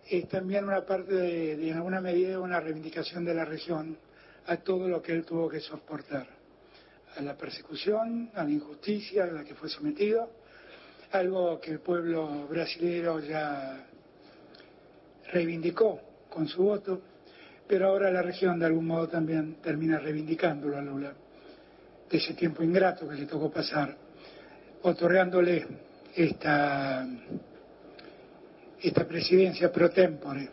es 0.09 0.27
también 0.29 0.65
una 0.65 0.85
parte, 0.85 1.15
de, 1.15 1.69
en 1.69 1.77
alguna 1.77 2.01
medida, 2.01 2.41
una 2.41 2.59
reivindicación 2.59 3.25
de 3.25 3.35
la 3.35 3.45
región 3.45 3.97
a 4.47 4.57
todo 4.57 4.89
lo 4.89 5.01
que 5.01 5.13
él 5.13 5.25
tuvo 5.25 5.49
que 5.49 5.61
soportar, 5.61 6.27
a 7.17 7.23
la 7.23 7.37
persecución, 7.37 8.31
a 8.35 8.45
la 8.45 8.51
injusticia 8.51 9.25
a 9.25 9.27
la 9.27 9.45
que 9.45 9.55
fue 9.55 9.69
sometido, 9.69 10.29
algo 11.13 11.61
que 11.61 11.71
el 11.71 11.81
pueblo 11.81 12.49
brasileño 12.49 13.21
ya 13.21 13.87
reivindicó 15.33 16.01
con 16.31 16.49
su 16.49 16.63
voto, 16.65 17.01
pero 17.69 17.89
ahora 17.89 18.11
la 18.11 18.23
región 18.23 18.59
de 18.59 18.67
algún 18.67 18.87
modo 18.87 19.09
también 19.09 19.57
termina 19.63 19.99
reivindicándolo 19.99 20.79
a 20.79 20.83
Lula, 20.83 21.15
de 22.11 22.19
ese 22.19 22.35
tiempo 22.35 22.63
ingrato 22.63 23.09
que 23.09 23.15
le 23.15 23.27
tocó 23.27 23.51
pasar, 23.51 24.04
otorgándole 24.85 25.67
esta, 26.15 27.07
esta 28.81 29.05
presidencia 29.07 29.73
pro 29.73 29.91
tempore 29.91 30.49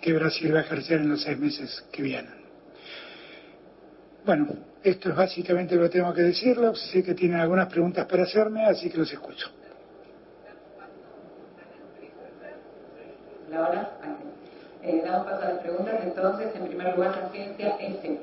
que 0.00 0.12
Brasil 0.12 0.54
va 0.54 0.60
a 0.60 0.62
ejercer 0.62 1.00
en 1.00 1.08
los 1.08 1.22
seis 1.22 1.38
meses 1.38 1.84
que 1.90 2.02
vienen. 2.02 2.34
Bueno, 4.24 4.48
esto 4.82 5.08
es 5.08 5.16
básicamente 5.16 5.74
lo 5.74 5.84
que 5.84 5.88
tengo 5.88 6.12
que 6.12 6.22
decirles. 6.22 6.78
Sé 6.92 7.02
que 7.02 7.14
tienen 7.14 7.40
algunas 7.40 7.68
preguntas 7.68 8.06
para 8.06 8.24
hacerme, 8.24 8.66
así 8.66 8.90
que 8.90 8.98
los 8.98 9.10
escucho. 9.10 9.48
La 13.50 13.68
hora. 13.68 13.90
Eh, 14.82 15.02
damos 15.04 15.26
paso 15.26 15.42
a 15.42 15.48
las 15.50 15.58
preguntas. 15.60 15.94
Entonces, 16.02 16.54
en 16.54 16.66
primer 16.66 16.94
lugar, 16.94 17.16
la 17.16 17.26
agencia 17.26 17.76
S. 17.80 18.18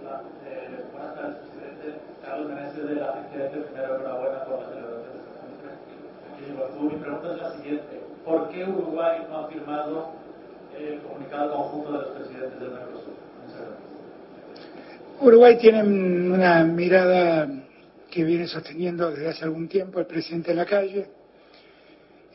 Hola, 0.00 0.22
eh, 0.46 0.84
buenas 0.92 1.14
tardes, 1.14 1.36
presidente. 1.36 2.17
Carlos 2.28 2.50
Meneses 2.50 2.88
de 2.88 2.94
la 2.96 3.10
agencia 3.10 3.46
S. 3.46 3.56
Primero, 3.56 3.96
enhorabuena 3.96 4.44
por 4.44 4.60
la 4.60 4.68
celebración 4.68 5.18
de. 6.80 6.94
Mi 6.94 7.02
pregunta 7.02 7.32
es 7.32 7.42
la 7.42 7.56
siguiente. 7.56 8.00
¿Por 8.24 8.48
qué 8.50 8.64
Uruguay 8.64 9.26
no 9.30 9.38
ha 9.38 9.48
firmado 9.48 10.12
el 10.78 11.00
comunicado 11.00 11.52
conjunto 11.52 11.92
de 11.92 11.98
los 11.98 12.08
presidentes 12.08 12.60
del 12.60 12.70
Mercosur? 12.70 13.14
Uruguay 15.20 15.58
tiene 15.58 15.82
una 15.82 16.64
mirada 16.64 17.48
que 18.10 18.24
viene 18.24 18.46
sosteniendo 18.46 19.10
desde 19.10 19.28
hace 19.28 19.44
algún 19.44 19.66
tiempo 19.66 19.98
el 19.98 20.06
presidente 20.06 20.50
de 20.50 20.56
la 20.56 20.66
calle, 20.66 21.10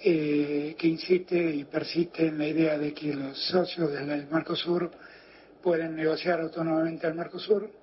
eh, 0.04 0.76
que 0.78 0.88
insiste 0.88 1.38
y 1.38 1.64
persiste 1.66 2.28
en 2.28 2.38
la 2.38 2.48
idea 2.48 2.78
de 2.78 2.94
que 2.94 3.14
los 3.14 3.38
socios 3.48 3.92
del 3.92 4.28
Mercosur 4.28 4.92
pueden 5.62 5.96
negociar 5.96 6.42
autónomamente 6.42 7.08
al 7.08 7.16
Mercosur 7.16 7.83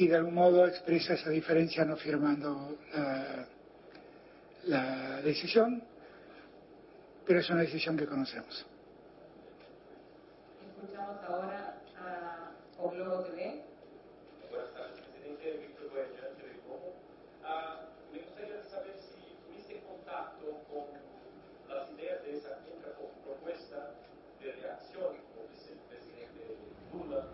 y 0.00 0.08
de 0.08 0.16
algún 0.16 0.32
modo 0.32 0.66
expresa 0.66 1.12
esa 1.12 1.28
diferencia 1.28 1.84
no 1.84 1.94
firmando 1.94 2.78
la, 4.64 5.20
decisión, 5.20 5.82
pero 7.26 7.40
es 7.40 7.50
una 7.50 7.60
decisión 7.60 7.98
que 7.98 8.06
conocemos. 8.06 8.64
Escuchamos 10.64 11.18
ahora 11.28 11.76
a 11.98 12.50
TV. 12.80 13.62
Buenas 14.48 14.72
tardes, 14.72 15.00
presidente 15.00 15.68
Víctor 15.68 15.90
Guayana, 15.90 16.28
Telecomo. 16.40 16.94
Ah, 17.44 17.80
me 18.10 18.20
gustaría 18.20 18.64
saber 18.70 18.96
si 18.96 19.36
tuviste 19.44 19.84
contacto 19.84 20.64
con 20.72 20.96
las 21.68 21.90
ideas 21.90 22.22
de 22.24 22.38
esa 22.38 22.56
contrapropuesta 22.64 23.92
de 24.40 24.52
reacción 24.52 25.12
como 25.28 25.46
dice 25.52 25.72
el 25.74 25.78
presidente 25.92 26.56
Lula 26.90 27.28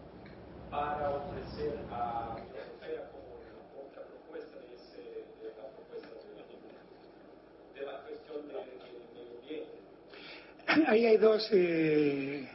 para 0.70 1.10
ofrecer 1.10 1.78
a 1.90 2.36
la 2.36 2.60
Europea 2.60 3.08
como 3.08 3.40
una 3.40 3.64
contrapropuesta 3.72 4.58
de, 4.60 4.74
ese, 4.74 5.24
de 5.40 5.48
la 5.56 5.72
propuesta 5.72 6.12
de, 6.12 7.80
de 7.80 7.86
la 7.86 7.96
cuestión 8.02 8.48
del 8.48 8.56
de 8.56 8.76
medio 8.76 9.00
ambiente. 9.40 9.76
Ahí 10.86 11.06
hay 11.06 11.16
dos 11.16 11.48
eh, 11.52 12.46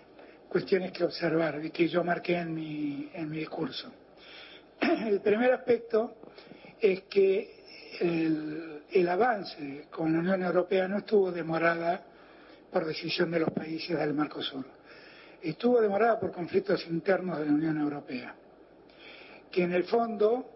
cuestiones 0.49 0.91
que 0.91 1.03
observar 1.03 1.63
y 1.63 1.71
que 1.71 1.87
yo 1.87 2.03
marqué 2.03 2.37
en 2.37 2.53
mi, 2.53 3.09
en 3.13 3.29
mi 3.29 3.39
discurso. 3.39 3.91
El 4.81 5.21
primer 5.21 5.51
aspecto 5.53 6.15
es 6.79 7.03
que 7.03 7.61
el, 7.99 8.83
el, 8.91 9.09
avance 9.09 9.85
con 9.91 10.13
la 10.13 10.19
Unión 10.19 10.43
Europea 10.43 10.87
no 10.87 10.99
estuvo 10.99 11.31
demorada 11.31 12.01
por 12.71 12.85
decisión 12.85 13.29
de 13.31 13.39
los 13.39 13.51
países 13.51 13.97
del 13.99 14.13
Mercosur, 14.13 14.65
estuvo 15.41 15.79
demorada 15.81 16.19
por 16.19 16.31
conflictos 16.31 16.87
internos 16.87 17.37
de 17.37 17.45
la 17.45 17.51
Unión 17.51 17.77
Europea, 17.79 18.33
que 19.51 19.63
en 19.63 19.73
el 19.73 19.83
fondo 19.83 20.49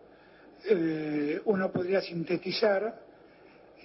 eh, 0.64 1.42
uno 1.46 1.72
podría 1.72 2.02
sintetizar 2.02 3.02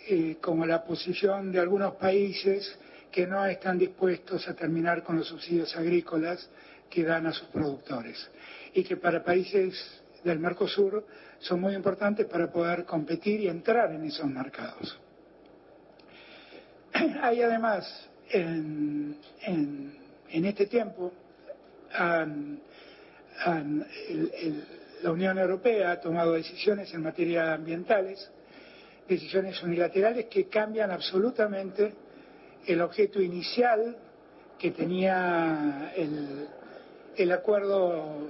eh, 0.09 0.37
como 0.41 0.65
la 0.65 0.83
posición 0.85 1.53
de 1.53 1.59
algunos 1.59 1.97
países 1.97 2.79
que 3.11 3.27
no 3.27 3.45
están 3.47 3.79
dispuestos 3.79 4.47
a 4.49 4.55
terminar 4.55 5.03
con 5.03 5.17
los 5.17 5.29
subsidios 5.29 5.75
agrícolas 5.77 6.49
que 6.89 7.05
dan 7.05 7.27
a 7.27 7.33
sus 7.33 7.49
productores 7.49 8.31
y 8.75 8.83
que 8.85 8.97
para 8.97 9.25
países 9.25 9.75
del 10.25 10.39
Mercosur 10.39 11.05
son 11.39 11.61
muy 11.61 11.75
importantes 11.75 12.27
para 12.27 12.51
poder 12.51 12.85
competir 12.85 13.41
y 13.41 13.49
entrar 13.49 13.93
en 13.93 14.05
esos 14.05 14.27
mercados. 14.27 14.99
Hay 17.23 17.43
además 17.43 18.09
en, 18.31 19.17
este 20.29 20.67
tiempo 20.67 21.13
la 25.03 25.11
Unión 25.11 25.39
Europea 25.39 25.93
ha 25.93 26.01
tomado 26.01 26.33
decisiones 26.33 26.93
en 26.95 27.03
materia 27.03 27.55
ambientales, 27.55 28.31
decisiones 29.09 29.63
unilaterales 29.63 30.27
que 30.27 30.47
cambian 30.49 30.91
absolutamente 30.91 31.95
el 32.67 32.81
objeto 32.81 33.21
inicial 33.21 33.97
que 34.59 34.71
tenía 34.73 35.93
el, 35.97 36.47
el 37.17 37.33
acuerdo, 37.33 38.29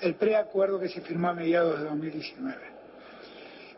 el 0.00 0.14
preacuerdo 0.14 0.80
que 0.80 0.88
se 0.88 1.00
firmó 1.00 1.28
a 1.28 1.34
mediados 1.34 1.78
de 1.78 1.84
2019. 1.84 2.56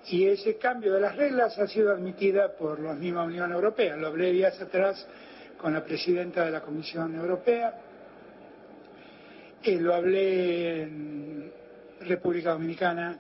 Y 0.09 0.27
ese 0.27 0.57
cambio 0.57 0.95
de 0.95 1.01
las 1.01 1.17
reglas 1.17 1.59
ha 1.59 1.67
sido 1.67 1.93
admitida 1.93 2.53
por 2.57 2.81
la 2.81 2.95
misma 2.95 3.25
Unión 3.25 3.53
Europea. 3.53 3.97
Lo 3.97 4.09
hablé 4.09 4.33
días 4.33 4.61
atrás 4.61 5.07
con 5.61 5.75
la 5.75 5.85
presidenta 5.85 6.45
de 6.45 6.51
la 6.51 6.63
Comisión 6.63 7.15
Europea, 7.15 7.75
eh, 9.63 9.79
lo 9.79 9.95
hablé 9.95 10.83
en 10.83 11.53
República 12.01 12.53
Dominicana 12.53 13.19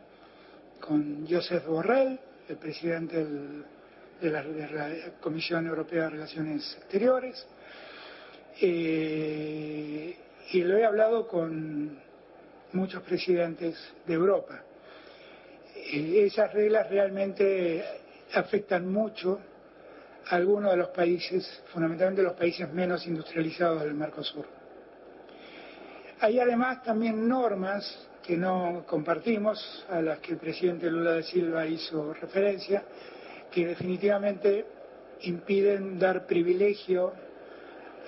con 0.81 1.27
Joseph 1.29 1.67
Borrell, 1.67 2.19
el 2.49 2.57
presidente 2.57 3.23
del 3.23 3.65
de 4.21 4.31
la, 4.31 4.43
de 4.43 4.69
la, 4.71 4.91
Comisión 5.21 5.67
Europea 5.67 6.05
de 6.05 6.11
Relaciones 6.11 6.77
Exteriores. 6.79 7.47
Eh, 8.61 10.17
y 10.53 10.63
lo 10.63 10.77
he 10.77 10.85
hablado 10.85 11.27
con 11.27 11.99
muchos 12.73 13.03
presidentes 13.03 13.77
de 14.07 14.15
Europa. 14.15 14.63
Eh, 15.75 16.25
esas 16.27 16.53
reglas 16.53 16.91
realmente 16.91 17.85
afectan 18.35 18.91
mucho 18.91 19.41
a 20.29 20.37
algunos 20.37 20.73
de 20.73 20.77
los 20.77 20.89
países, 20.89 21.63
fundamentalmente 21.73 22.23
los 22.23 22.35
países 22.35 22.71
menos 22.73 23.07
industrializados 23.07 23.83
del 23.83 23.95
Mercosur. 23.95 24.47
Hay 26.21 26.39
además 26.39 26.83
también 26.83 27.27
normas 27.27 28.09
que 28.23 28.37
no 28.37 28.85
compartimos, 28.87 29.87
a 29.89 30.03
las 30.03 30.19
que 30.19 30.33
el 30.33 30.39
presidente 30.39 30.91
Lula 30.91 31.15
da 31.15 31.23
Silva 31.23 31.67
hizo 31.67 32.13
referencia, 32.13 32.85
que 33.51 33.67
definitivamente 33.67 34.65
impiden 35.23 35.99
dar 35.99 36.27
privilegio 36.27 37.13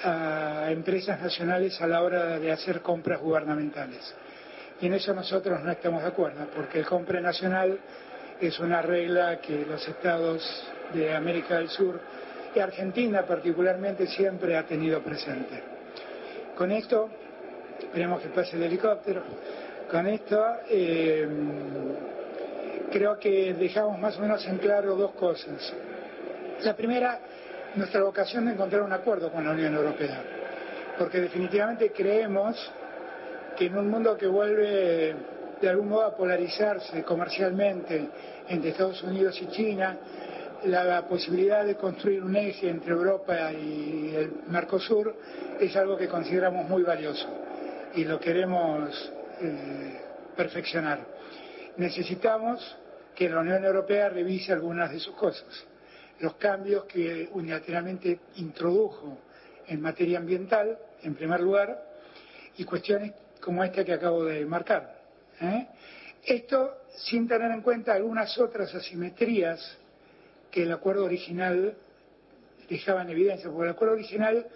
a 0.02 0.70
empresas 0.70 1.20
nacionales 1.20 1.80
a 1.80 1.86
la 1.86 2.02
hora 2.02 2.38
de 2.38 2.50
hacer 2.50 2.80
compras 2.80 3.20
gubernamentales. 3.20 4.14
Y 4.80 4.86
en 4.86 4.94
eso 4.94 5.14
nosotros 5.14 5.62
no 5.62 5.70
estamos 5.70 6.02
de 6.02 6.08
acuerdo, 6.08 6.46
porque 6.54 6.78
el 6.78 6.86
compra 6.86 7.20
nacional 7.20 7.78
es 8.40 8.58
una 8.58 8.82
regla 8.82 9.40
que 9.40 9.64
los 9.64 9.86
estados 9.86 10.42
de 10.92 11.14
América 11.14 11.58
del 11.58 11.68
Sur 11.68 12.00
y 12.54 12.58
Argentina 12.58 13.22
particularmente 13.22 14.06
siempre 14.08 14.56
ha 14.56 14.66
tenido 14.66 15.00
presente. 15.02 15.62
Con 16.56 16.72
esto, 16.72 17.08
esperemos 17.78 18.20
que 18.20 18.28
pase 18.30 18.56
el 18.56 18.64
helicóptero, 18.64 19.22
con 19.90 20.06
esto 20.06 20.44
eh, 20.68 21.28
creo 22.92 23.18
que 23.18 23.54
dejamos 23.54 23.98
más 23.98 24.16
o 24.18 24.20
menos 24.20 24.46
en 24.46 24.58
claro 24.58 24.94
dos 24.94 25.12
cosas. 25.12 25.72
La 26.62 26.76
primera, 26.76 27.18
nuestra 27.74 28.02
vocación 28.02 28.46
de 28.46 28.52
encontrar 28.52 28.82
un 28.82 28.92
acuerdo 28.92 29.32
con 29.32 29.44
la 29.44 29.52
Unión 29.52 29.74
Europea, 29.74 30.22
porque 30.98 31.20
definitivamente 31.20 31.90
creemos 31.90 32.70
que 33.56 33.66
en 33.66 33.76
un 33.76 33.88
mundo 33.88 34.16
que 34.16 34.26
vuelve 34.26 35.14
de 35.60 35.68
algún 35.68 35.88
modo 35.88 36.04
a 36.04 36.16
polarizarse 36.16 37.02
comercialmente 37.02 38.08
entre 38.48 38.70
Estados 38.70 39.02
Unidos 39.02 39.40
y 39.40 39.46
China, 39.48 39.96
la 40.64 41.02
posibilidad 41.08 41.64
de 41.64 41.76
construir 41.76 42.22
un 42.22 42.36
eje 42.36 42.68
entre 42.68 42.92
Europa 42.92 43.52
y 43.52 44.14
el 44.14 44.32
Mercosur 44.48 45.16
es 45.58 45.74
algo 45.76 45.96
que 45.96 46.08
consideramos 46.08 46.68
muy 46.68 46.82
valioso 46.82 47.28
y 47.94 48.04
lo 48.04 48.20
queremos 48.20 49.12
eh, 49.40 50.00
perfeccionar. 50.36 51.00
Necesitamos 51.76 52.76
que 53.14 53.28
la 53.28 53.40
Unión 53.40 53.64
Europea 53.64 54.08
revise 54.08 54.52
algunas 54.52 54.90
de 54.90 54.98
sus 54.98 55.14
cosas. 55.14 55.66
Los 56.20 56.34
cambios 56.34 56.84
que 56.84 57.28
unilateralmente 57.32 58.20
introdujo 58.36 59.18
en 59.66 59.80
materia 59.80 60.18
ambiental, 60.18 60.78
en 61.02 61.14
primer 61.14 61.40
lugar, 61.40 61.82
y 62.56 62.64
cuestiones 62.64 63.12
como 63.40 63.64
esta 63.64 63.84
que 63.84 63.92
acabo 63.92 64.24
de 64.24 64.44
marcar. 64.46 65.02
¿eh? 65.40 65.66
Esto 66.24 66.82
sin 66.96 67.26
tener 67.26 67.50
en 67.50 67.62
cuenta 67.62 67.94
algunas 67.94 68.36
otras 68.38 68.74
asimetrías 68.74 69.78
que 70.50 70.62
el 70.62 70.72
acuerdo 70.72 71.04
original 71.04 71.74
dejaba 72.68 73.02
en 73.02 73.10
evidencia, 73.10 73.50
porque 73.50 73.64
el 73.64 73.74
acuerdo 73.74 73.94
original 73.94 74.46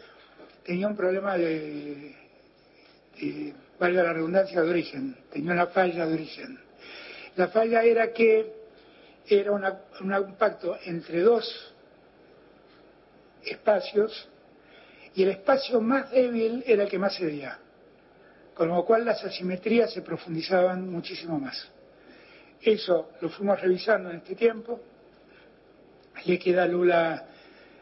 tenía 0.65 0.87
un 0.87 0.97
problema 0.97 1.37
de, 1.37 2.15
de 3.21 3.55
valga 3.79 4.03
la 4.03 4.13
redundancia, 4.13 4.63
de 4.63 4.71
origen, 4.71 5.17
tenía 5.33 5.53
una 5.53 5.67
falla 5.67 6.07
de 6.07 6.15
origen. 6.15 6.66
La 7.37 7.49
falla 7.49 7.82
era 7.82 8.12
que 8.12 8.53
era 9.28 9.53
una, 9.53 9.78
un 10.01 10.34
pacto 10.37 10.76
entre 10.84 11.20
dos 11.20 11.74
espacios 13.45 14.28
y 15.14 15.22
el 15.22 15.30
espacio 15.30 15.80
más 15.80 16.11
débil 16.11 16.62
era 16.66 16.84
el 16.84 16.89
que 16.89 16.99
más 16.99 17.16
cedía, 17.16 17.59
con 18.55 18.68
lo 18.68 18.84
cual 18.84 19.05
las 19.05 19.22
asimetrías 19.24 19.93
se 19.93 20.03
profundizaban 20.03 20.89
muchísimo 20.89 21.39
más. 21.39 21.68
Eso 22.61 23.12
lo 23.20 23.28
fuimos 23.28 23.61
revisando 23.61 24.11
en 24.11 24.16
este 24.16 24.34
tiempo, 24.34 24.80
le 26.24 26.39
queda 26.39 26.64
a 26.64 26.66
Lula 26.66 27.26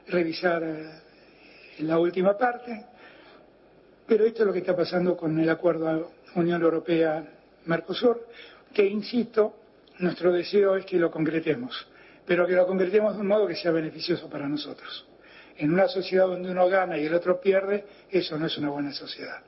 revisar 0.08 0.62
eh, 0.62 0.90
la 1.80 1.98
última 1.98 2.36
parte, 2.36 2.84
pero 4.06 4.24
esto 4.24 4.42
es 4.42 4.46
lo 4.46 4.52
que 4.52 4.58
está 4.58 4.76
pasando 4.76 5.16
con 5.16 5.38
el 5.38 5.48
acuerdo 5.48 6.12
Unión 6.34 6.60
Europea-Mercosur, 6.62 8.26
que, 8.74 8.84
insisto, 8.84 9.54
nuestro 9.98 10.32
deseo 10.32 10.76
es 10.76 10.84
que 10.84 10.98
lo 10.98 11.10
concretemos, 11.10 11.86
pero 12.26 12.46
que 12.46 12.54
lo 12.54 12.66
concretemos 12.66 13.14
de 13.14 13.20
un 13.20 13.28
modo 13.28 13.46
que 13.46 13.56
sea 13.56 13.70
beneficioso 13.70 14.28
para 14.28 14.48
nosotros. 14.48 15.06
En 15.56 15.72
una 15.72 15.88
sociedad 15.88 16.26
donde 16.26 16.50
uno 16.50 16.68
gana 16.68 16.98
y 16.98 17.06
el 17.06 17.14
otro 17.14 17.40
pierde, 17.40 17.84
eso 18.10 18.36
no 18.36 18.46
es 18.46 18.58
una 18.58 18.70
buena 18.70 18.92
sociedad. 18.92 19.40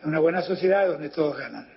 Es 0.00 0.06
una 0.06 0.18
buena 0.18 0.42
sociedad 0.42 0.88
donde 0.88 1.10
todos 1.10 1.36
ganan. 1.36 1.68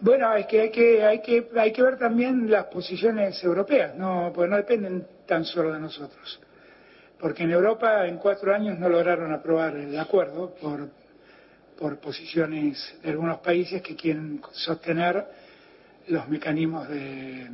Bueno, 0.00 0.34
es 0.34 0.46
que 0.46 0.60
hay 0.60 0.70
que, 0.70 1.04
hay 1.04 1.22
que, 1.22 1.48
hay 1.56 1.72
que 1.72 1.82
ver 1.82 1.96
también 1.96 2.50
las 2.50 2.66
posiciones 2.66 3.42
europeas, 3.44 3.94
no, 3.94 4.32
pues 4.34 4.50
no 4.50 4.56
dependen 4.56 5.06
tan 5.26 5.44
solo 5.44 5.72
de 5.72 5.78
nosotros. 5.78 6.40
Porque 7.22 7.44
en 7.44 7.52
Europa 7.52 8.04
en 8.04 8.18
cuatro 8.18 8.52
años 8.52 8.76
no 8.80 8.88
lograron 8.88 9.32
aprobar 9.32 9.76
el 9.76 9.96
acuerdo 9.96 10.56
por, 10.56 10.88
por 11.78 12.00
posiciones 12.00 12.96
de 13.00 13.10
algunos 13.10 13.38
países 13.38 13.80
que 13.80 13.94
quieren 13.94 14.42
sostener 14.50 15.24
los 16.08 16.28
mecanismos 16.28 16.88
de 16.88 17.48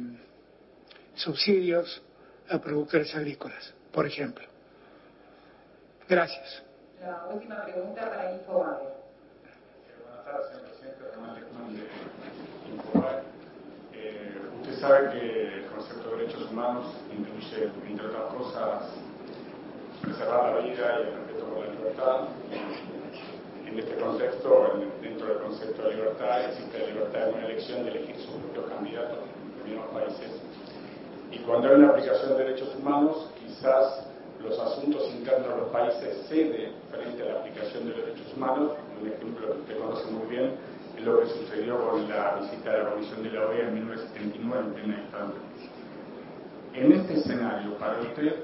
subsidios 1.17 2.03
a 2.49 2.59
productores 2.59 3.15
agrícolas, 3.15 3.75
por 3.93 4.07
ejemplo. 4.07 4.47
Gracias. 6.09 6.63
La 7.03 7.27
última 7.27 7.63
pregunta 7.67 8.09
para 8.09 8.33
Infobae. 8.33 8.85
Buenas 10.03 10.25
tardes, 10.25 10.47
señor 10.81 10.95
presidente. 10.95 11.83
Infobae. 12.73 13.23
Eh, 13.93 14.39
usted 14.63 14.81
sabe 14.81 15.11
que 15.11 15.59
el 15.59 15.67
concepto 15.67 16.11
de 16.11 16.17
derechos 16.17 16.51
humanos 16.51 16.87
incluye, 17.13 17.71
entre 17.87 18.07
otras 18.07 18.35
cosas, 18.35 19.08
preservar 20.09 20.55
la 20.55 20.61
vida 20.61 20.99
y 20.99 21.03
el 21.03 21.15
respeto 21.15 21.45
por 21.47 21.67
la 21.67 21.73
libertad. 21.73 22.17
En 23.67 23.79
este 23.79 23.95
contexto, 23.97 24.73
en- 24.75 25.03
dentro 25.03 25.27
del 25.29 25.39
concepto 25.39 25.83
de 25.83 25.95
libertad, 25.95 26.45
existe 26.49 26.79
la 26.79 26.87
libertad 26.87 27.27
de 27.27 27.33
una 27.33 27.45
elección 27.47 27.85
de 27.85 27.91
elegir 27.91 28.17
sus 28.17 28.35
propios 28.37 28.67
candidatos 28.73 29.19
en 29.19 29.51
determinados 29.53 29.91
países. 29.93 30.31
Y 31.31 31.39
cuando 31.41 31.69
hay 31.69 31.75
una 31.77 31.91
aplicación 31.91 32.31
de 32.37 32.45
derechos 32.45 32.75
humanos, 32.77 33.31
quizás 33.39 34.07
los 34.43 34.59
asuntos 34.59 35.03
internos 35.11 35.49
de 35.51 35.57
los 35.61 35.69
países 35.69 36.27
ceden 36.29 36.73
frente 36.91 37.23
a 37.23 37.27
la 37.27 37.41
aplicación 37.41 37.85
de 37.85 37.91
los 37.97 38.07
derechos 38.07 38.33
humanos. 38.35 38.73
Un 39.01 39.09
ejemplo 39.09 39.47
que 39.53 39.59
usted 39.61 39.79
conoce 39.79 40.11
muy 40.11 40.27
bien 40.29 40.53
es 40.97 41.05
lo 41.05 41.21
que 41.21 41.27
sucedió 41.27 41.77
con 41.91 42.09
la 42.09 42.37
visita 42.41 42.73
de 42.73 42.79
la 42.85 42.91
Comisión 42.91 43.23
de 43.23 43.31
la 43.31 43.47
OEA 43.47 43.69
en 43.69 43.75
1979 43.75 44.65
en 44.67 44.75
primera 44.75 45.01
instancia. 45.03 45.41
En 46.75 46.93
este 46.93 47.15
escenario, 47.15 47.75
para 47.79 48.01
usted, 48.01 48.35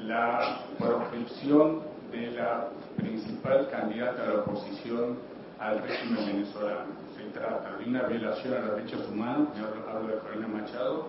la 0.00 0.60
proscripción 0.78 1.80
de 2.10 2.32
la 2.32 2.68
principal 2.96 3.68
candidata 3.70 4.22
de 4.22 4.34
la 4.34 4.40
oposición 4.40 5.18
al 5.58 5.82
régimen 5.82 6.26
venezolano, 6.26 6.86
¿se 7.16 7.38
trata 7.38 7.76
de 7.76 7.84
una 7.84 8.02
violación 8.02 8.54
a 8.54 8.60
los 8.60 8.76
derechos 8.76 9.08
humanos, 9.08 9.48
y 9.56 9.60
hablo, 9.60 9.88
hablo 9.88 10.14
de 10.14 10.20
Corina 10.20 10.48
Machado, 10.48 11.08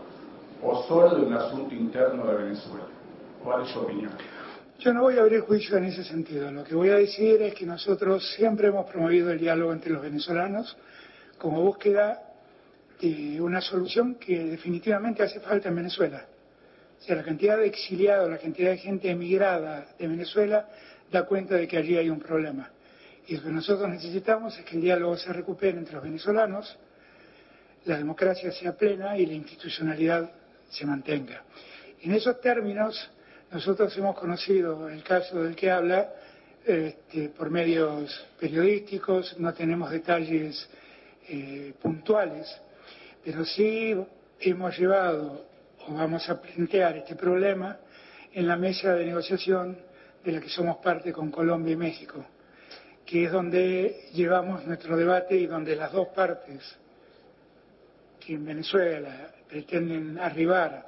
o 0.62 0.84
solo 0.84 1.16
de 1.16 1.26
un 1.26 1.34
asunto 1.34 1.74
interno 1.74 2.26
de 2.28 2.36
Venezuela? 2.44 2.86
¿Cuál 3.44 3.64
es 3.64 3.70
su 3.70 3.80
opinión? 3.80 4.12
Yo 4.80 4.94
no 4.94 5.02
voy 5.02 5.18
a 5.18 5.22
abrir 5.22 5.42
juicio 5.42 5.78
en 5.78 5.86
ese 5.86 6.04
sentido. 6.04 6.52
Lo 6.52 6.64
que 6.64 6.76
voy 6.76 6.90
a 6.90 6.96
decir 6.96 7.42
es 7.42 7.54
que 7.54 7.66
nosotros 7.66 8.34
siempre 8.36 8.68
hemos 8.68 8.90
promovido 8.90 9.32
el 9.32 9.40
diálogo 9.40 9.72
entre 9.72 9.92
los 9.92 10.02
venezolanos 10.02 10.76
como 11.38 11.62
búsqueda 11.62 12.22
de 13.00 13.42
una 13.42 13.62
solución 13.62 14.16
que 14.16 14.44
definitivamente 14.46 15.24
hace 15.24 15.40
falta 15.40 15.70
en 15.70 15.76
Venezuela. 15.76 16.26
O 17.04 17.06
sea, 17.06 17.18
la 17.18 17.24
cantidad 17.24 17.58
de 17.58 17.66
exiliados, 17.66 18.30
la 18.30 18.38
cantidad 18.38 18.72
de 18.72 18.78
gente 18.78 19.10
emigrada 19.10 19.88
de 20.00 20.08
Venezuela 20.08 20.70
da 21.12 21.26
cuenta 21.26 21.56
de 21.56 21.68
que 21.68 21.76
allí 21.76 21.98
hay 21.98 22.10
un 22.10 22.22
problema. 22.22 22.72
Y 23.28 23.36
lo 23.36 23.44
que 23.44 23.50
nosotros 23.50 23.90
necesitamos 23.90 24.58
es 24.58 24.64
que 24.64 24.78
el 24.78 24.84
diálogo 24.84 25.18
se 25.18 25.34
recupere 25.34 25.78
entre 25.78 25.96
los 25.96 26.04
venezolanos, 26.04 26.78
la 27.84 27.98
democracia 27.98 28.54
sea 28.54 28.78
plena 28.78 29.18
y 29.18 29.26
la 29.26 29.34
institucionalidad 29.34 30.32
se 30.70 30.86
mantenga. 30.86 31.44
En 32.04 32.14
esos 32.14 32.40
términos, 32.40 33.12
nosotros 33.52 33.98
hemos 33.98 34.18
conocido 34.18 34.88
el 34.88 35.04
caso 35.04 35.44
del 35.44 35.58
que 35.58 35.72
habla 35.72 36.10
este, 36.66 37.28
por 37.28 37.50
medios 37.50 38.26
periodísticos, 38.40 39.38
no 39.40 39.54
tenemos 39.54 39.92
detalles 39.92 40.70
eh, 41.28 41.74
puntuales, 41.82 42.48
pero 43.26 43.44
sí 43.44 43.94
hemos 44.40 44.80
llevado 44.80 45.53
o 45.88 45.94
vamos 45.94 46.30
a 46.30 46.42
plantear 46.42 46.98
este 46.98 47.16
problema 47.16 47.78
en 48.32 48.48
la 48.48 48.56
mesa 48.56 48.94
de 48.96 49.06
negociación 49.06 49.78
de 50.24 50.32
la 50.32 50.42
que 50.42 50.50
somos 50.50 50.78
parte 50.78 51.12
con 51.12 51.30
Colombia 51.30 51.74
y 51.74 51.76
México, 51.76 52.26
que 53.06 53.26
es 53.26 53.32
donde 53.32 54.10
llevamos 54.14 54.66
nuestro 54.66 54.96
debate 54.96 55.36
y 55.36 55.48
donde 55.48 55.76
las 55.76 55.92
dos 55.92 56.08
partes 56.10 56.78
que 58.20 58.34
en 58.34 58.46
Venezuela 58.46 59.34
pretenden 59.48 60.18
arribar 60.18 60.88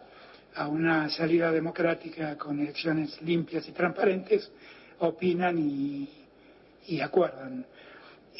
a 0.55 0.67
una 0.67 1.09
salida 1.09 1.51
democrática 1.51 2.37
con 2.37 2.59
elecciones 2.59 3.21
limpias 3.21 3.67
y 3.67 3.73
transparentes, 3.73 4.49
opinan 4.99 5.57
y, 5.59 6.09
y 6.87 7.01
acuerdan. 7.01 7.65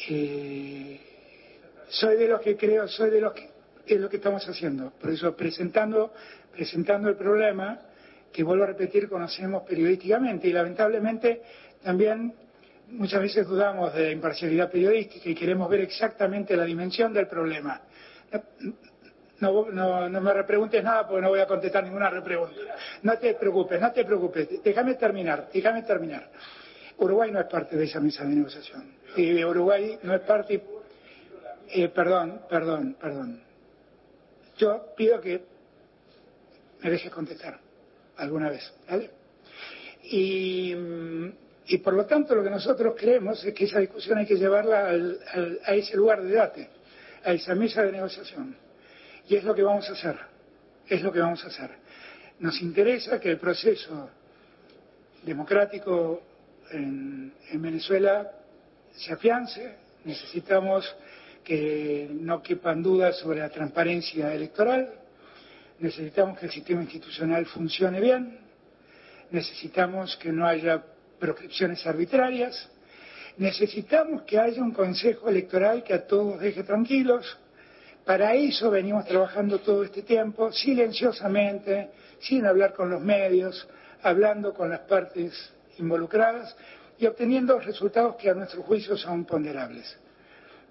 Eh, 0.08 1.00
soy 1.88 2.16
de 2.16 2.28
los 2.28 2.40
que 2.40 2.56
creo, 2.56 2.88
soy 2.88 3.10
de 3.10 3.20
los 3.20 3.34
que 3.34 3.50
es 3.86 4.00
lo 4.00 4.08
que 4.08 4.16
estamos 4.16 4.46
haciendo. 4.48 4.90
Por 4.90 5.10
eso 5.10 5.36
presentando, 5.36 6.12
presentando 6.56 7.08
el 7.08 7.16
problema, 7.16 7.78
que 8.32 8.42
vuelvo 8.42 8.64
a 8.64 8.68
repetir, 8.68 9.08
conocemos 9.08 9.62
periodísticamente 9.62 10.48
y 10.48 10.52
lamentablemente 10.52 11.42
también 11.82 12.34
muchas 12.88 13.20
veces 13.20 13.46
dudamos 13.46 13.94
de 13.94 14.04
la 14.04 14.10
imparcialidad 14.10 14.70
periodística 14.70 15.28
y 15.28 15.34
queremos 15.34 15.68
ver 15.68 15.80
exactamente 15.80 16.56
la 16.56 16.64
dimensión 16.64 17.12
del 17.12 17.28
problema. 17.28 17.82
No, 19.40 19.66
me 20.08 20.32
repreguntes 20.32 20.82
nada 20.82 21.06
porque 21.06 21.20
no 21.22 21.28
voy 21.28 21.40
a 21.40 21.46
contestar 21.46 21.84
ninguna 21.84 22.08
repregunta. 22.08 22.56
No 23.02 23.18
te 23.18 23.34
preocupes, 23.34 23.80
no 23.80 23.92
te 23.92 24.04
preocupes. 24.04 24.62
Déjame 24.62 24.94
terminar, 24.94 25.48
déjame 25.52 25.82
terminar. 25.82 26.30
Uruguay 26.98 27.30
no 27.30 27.40
es 27.40 27.46
parte 27.46 27.76
de 27.76 27.84
esa 27.84 28.00
mesa 28.00 28.24
de 28.24 28.34
negociación. 28.34 28.96
Y 29.16 29.44
Uruguay 29.44 29.98
no 30.02 30.14
es 30.14 30.22
parte. 30.22 30.62
eh, 31.68 31.88
perdón, 31.88 32.40
perdón, 32.48 32.96
perdón. 32.98 33.42
Yo 34.56 34.94
pido 34.96 35.20
que 35.20 35.55
me 36.82 36.90
dejes 36.90 37.10
contestar 37.12 37.58
alguna 38.16 38.50
vez, 38.50 38.72
¿vale? 38.88 39.10
Y, 40.04 40.74
mm, 40.74 41.32
y 41.68 41.78
por 41.78 41.94
lo 41.94 42.06
tanto 42.06 42.34
lo 42.34 42.42
que 42.44 42.50
nosotros 42.50 42.94
creemos 42.96 43.44
es 43.44 43.52
que 43.54 43.64
esa 43.64 43.80
discusión 43.80 44.18
hay 44.18 44.26
que 44.26 44.36
llevarla 44.36 44.88
al- 44.88 45.18
a 45.64 45.74
ese 45.74 45.96
lugar 45.96 46.22
de 46.22 46.28
debate, 46.30 46.68
a 47.24 47.32
esa 47.32 47.54
mesa 47.54 47.82
de 47.82 47.92
negociación. 47.92 48.56
Y 49.28 49.34
es 49.36 49.44
lo 49.44 49.54
que 49.54 49.62
vamos 49.62 49.88
a 49.88 49.92
hacer, 49.92 50.16
es 50.88 51.02
lo 51.02 51.12
que 51.12 51.18
vamos 51.20 51.42
a 51.44 51.48
hacer. 51.48 51.70
Nos 52.38 52.60
interesa 52.62 53.18
que 53.18 53.30
el 53.30 53.38
proceso 53.38 54.10
democrático 55.24 56.22
en, 56.70 57.32
en 57.50 57.62
Venezuela 57.62 58.30
se 58.94 59.12
afiance, 59.12 59.74
necesitamos 60.04 60.94
que 61.42 62.08
no 62.12 62.42
quepan 62.42 62.82
dudas 62.82 63.16
sobre 63.18 63.40
la 63.40 63.48
transparencia 63.50 64.32
electoral, 64.34 64.92
necesitamos 65.78 66.38
que 66.38 66.46
el 66.46 66.52
sistema 66.52 66.82
institucional 66.82 67.46
funcione 67.46 68.00
bien, 68.00 68.38
necesitamos 69.30 70.16
que 70.16 70.32
no 70.32 70.46
haya 70.46 70.82
proscripciones 71.18 71.86
arbitrarias, 71.86 72.68
necesitamos 73.38 74.22
que 74.22 74.38
haya 74.38 74.62
un 74.62 74.72
consejo 74.72 75.28
electoral 75.28 75.82
que 75.82 75.94
a 75.94 76.06
todos 76.06 76.40
deje 76.40 76.62
tranquilos. 76.62 77.38
Para 78.04 78.34
eso 78.34 78.70
venimos 78.70 79.04
trabajando 79.06 79.58
todo 79.58 79.82
este 79.82 80.02
tiempo, 80.02 80.52
silenciosamente, 80.52 81.90
sin 82.20 82.46
hablar 82.46 82.72
con 82.72 82.88
los 82.88 83.02
medios, 83.02 83.68
hablando 84.02 84.54
con 84.54 84.70
las 84.70 84.80
partes 84.80 85.52
involucradas 85.78 86.56
y 86.98 87.06
obteniendo 87.06 87.58
resultados 87.58 88.16
que 88.16 88.30
a 88.30 88.34
nuestro 88.34 88.62
juicio 88.62 88.96
son 88.96 89.24
ponderables. 89.24 89.98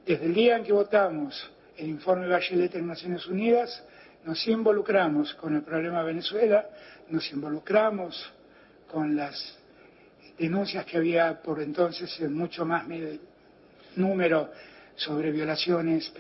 Desde 0.05 0.25
el 0.25 0.33
día 0.33 0.57
en 0.57 0.63
que 0.63 0.71
votamos 0.71 1.51
el 1.77 1.87
informe 1.87 2.27
Bachelet 2.27 2.73
en 2.75 2.87
Naciones 2.87 3.27
Unidas, 3.27 3.83
nos 4.25 4.47
involucramos 4.47 5.33
con 5.35 5.55
el 5.55 5.61
problema 5.61 5.99
de 5.99 6.07
Venezuela, 6.07 6.67
nos 7.09 7.31
involucramos 7.31 8.33
con 8.87 9.15
las 9.15 9.57
denuncias 10.37 10.85
que 10.85 10.97
había 10.97 11.41
por 11.41 11.61
entonces 11.61 12.19
en 12.19 12.33
mucho 12.33 12.65
más 12.65 12.85
número 13.95 14.51
sobre 14.95 15.31
violaciones, 15.31 16.11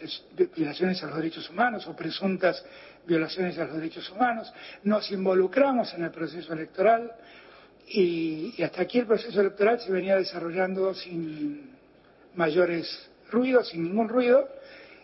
violaciones 0.55 1.01
a 1.03 1.07
los 1.07 1.15
derechos 1.15 1.49
humanos 1.49 1.87
o 1.87 1.95
presuntas 1.95 2.63
violaciones 3.07 3.57
a 3.57 3.65
los 3.65 3.75
derechos 3.75 4.09
humanos. 4.11 4.53
Nos 4.83 5.09
involucramos 5.11 5.93
en 5.93 6.03
el 6.03 6.11
proceso 6.11 6.53
electoral 6.53 7.11
y, 7.87 8.61
hasta 8.61 8.83
aquí 8.83 8.99
el 8.99 9.07
proceso 9.07 9.41
electoral 9.41 9.79
se 9.79 9.91
venía 9.91 10.15
desarrollando 10.15 10.93
sin 10.93 11.71
mayores 12.35 13.09
ruidos, 13.31 13.69
sin 13.69 13.83
ningún 13.83 14.09
ruido, 14.09 14.47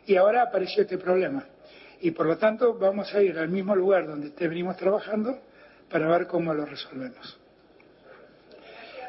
y 0.06 0.16
ahora 0.16 0.43
apareció 0.43 0.84
este 0.84 0.97
problema. 0.97 1.45
Y 2.02 2.12
por 2.12 2.26
lo 2.26 2.38
tanto 2.38 2.78
vamos 2.78 3.14
a 3.14 3.22
ir 3.22 3.38
al 3.38 3.49
mismo 3.49 3.76
lugar 3.76 4.08
donde 4.08 4.32
venimos 4.47 4.76
trabajando 4.76 5.39
para 5.89 6.08
ver 6.08 6.28
cómo 6.28 6.54
lo 6.54 6.66
resolvemos. 6.66 7.38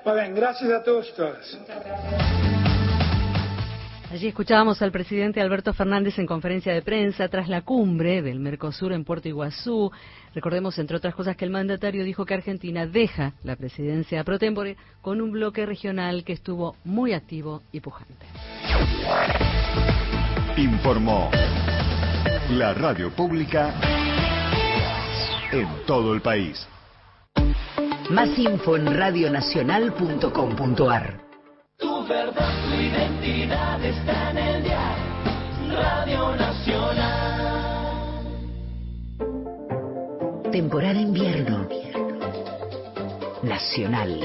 Muy 0.04 0.14
bien, 0.14 0.34
gracias 0.34 0.70
a 0.70 0.82
todos 0.82 1.08
y 1.08 1.16
todas. 1.16 1.58
Allí 4.10 4.28
escuchábamos 4.28 4.82
al 4.82 4.92
presidente 4.92 5.40
Alberto 5.40 5.72
Fernández 5.72 6.18
en 6.18 6.26
conferencia 6.26 6.74
de 6.74 6.82
prensa 6.82 7.28
tras 7.28 7.48
la 7.48 7.62
cumbre 7.62 8.20
del 8.20 8.40
Mercosur 8.40 8.92
en 8.92 9.04
Puerto 9.04 9.26
Iguazú. 9.26 9.90
Recordemos, 10.34 10.78
entre 10.78 10.98
otras 10.98 11.14
cosas, 11.14 11.34
que 11.34 11.46
el 11.46 11.50
mandatario 11.50 12.04
dijo 12.04 12.26
que 12.26 12.34
Argentina 12.34 12.86
deja 12.86 13.32
la 13.42 13.56
presidencia 13.56 14.22
pro 14.22 14.38
tempore 14.38 14.76
con 15.00 15.22
un 15.22 15.32
bloque 15.32 15.64
regional 15.64 16.24
que 16.24 16.34
estuvo 16.34 16.76
muy 16.84 17.14
activo 17.14 17.62
y 17.72 17.80
pujante. 17.80 18.26
Informó 20.58 21.30
la 22.50 22.74
radio 22.74 23.10
pública 23.10 23.74
en 25.52 25.68
todo 25.86 26.12
el 26.14 26.20
país. 26.20 26.66
Más 28.10 28.38
info 28.38 28.76
en 28.76 28.94
radionacional.com.ar 28.94 31.22
tu 31.82 32.06
verdad, 32.06 32.64
tu 32.64 32.74
identidad 32.76 33.84
está 33.84 34.30
en 34.30 34.38
el 34.38 34.62
día. 34.62 34.96
Radio 35.70 36.36
Nacional. 36.36 38.22
Temporada 40.52 41.00
invierno. 41.00 41.66
Nacional. 43.42 44.20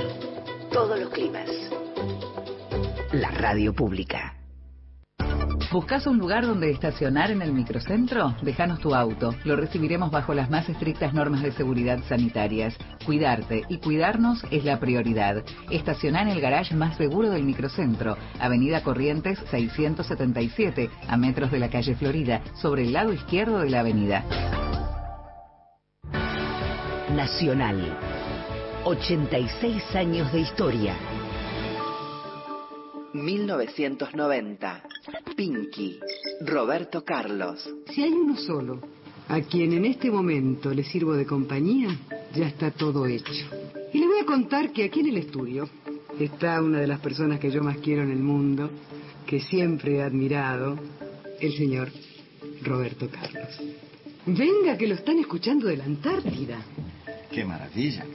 Todos 0.71 0.99
los 0.99 1.09
climas. 1.09 1.49
La 3.13 3.31
radio 3.31 3.73
pública. 3.73 4.36
¿Buscas 5.69 6.07
un 6.07 6.17
lugar 6.17 6.47
donde 6.47 6.71
estacionar 6.71 7.29
en 7.29 7.41
el 7.41 7.51
microcentro? 7.51 8.33
Déjanos 8.41 8.79
tu 8.79 8.95
auto. 8.95 9.35
Lo 9.43 9.57
recibiremos 9.57 10.11
bajo 10.11 10.33
las 10.33 10.49
más 10.49 10.69
estrictas 10.69 11.13
normas 11.13 11.41
de 11.43 11.51
seguridad 11.51 11.99
sanitarias. 12.07 12.77
Cuidarte 13.05 13.63
y 13.67 13.79
cuidarnos 13.79 14.45
es 14.49 14.63
la 14.63 14.79
prioridad. 14.79 15.43
Estaciona 15.69 16.21
en 16.21 16.29
el 16.29 16.39
garage 16.39 16.73
más 16.73 16.95
seguro 16.95 17.29
del 17.29 17.43
microcentro, 17.43 18.17
Avenida 18.39 18.81
Corrientes 18.81 19.39
677, 19.51 20.89
a 21.05 21.17
metros 21.17 21.51
de 21.51 21.59
la 21.59 21.69
calle 21.69 21.95
Florida, 21.95 22.41
sobre 22.55 22.83
el 22.83 22.93
lado 22.93 23.11
izquierdo 23.11 23.59
de 23.59 23.69
la 23.69 23.81
avenida. 23.81 24.23
Nacional. 27.13 27.97
86 28.85 29.95
años 29.95 30.31
de 30.31 30.39
historia. 30.39 30.93
1990. 33.23 34.83
Pinky. 35.35 35.99
Roberto 36.41 37.03
Carlos. 37.03 37.69
Si 37.93 38.03
hay 38.03 38.11
uno 38.11 38.35
solo 38.37 38.81
a 39.27 39.41
quien 39.41 39.73
en 39.73 39.85
este 39.85 40.09
momento 40.09 40.73
le 40.73 40.83
sirvo 40.83 41.13
de 41.13 41.25
compañía, 41.25 41.89
ya 42.33 42.47
está 42.47 42.71
todo 42.71 43.05
hecho. 43.05 43.33
Y 43.93 43.99
le 43.99 44.07
voy 44.07 44.19
a 44.19 44.25
contar 44.25 44.71
que 44.71 44.85
aquí 44.85 45.01
en 45.01 45.07
el 45.07 45.17
estudio 45.17 45.69
está 46.19 46.61
una 46.61 46.79
de 46.79 46.87
las 46.87 46.99
personas 46.99 47.39
que 47.39 47.51
yo 47.51 47.61
más 47.61 47.77
quiero 47.77 48.03
en 48.03 48.11
el 48.11 48.19
mundo, 48.19 48.69
que 49.25 49.39
siempre 49.41 49.97
he 49.97 50.01
admirado, 50.01 50.77
el 51.39 51.53
señor 51.53 51.89
Roberto 52.63 53.09
Carlos. 53.09 53.59
Venga, 54.25 54.77
que 54.77 54.87
lo 54.87 54.95
están 54.95 55.19
escuchando 55.19 55.67
de 55.67 55.77
la 55.77 55.85
Antártida. 55.85 56.59
¡Qué 57.31 57.45
maravilla! 57.45 58.05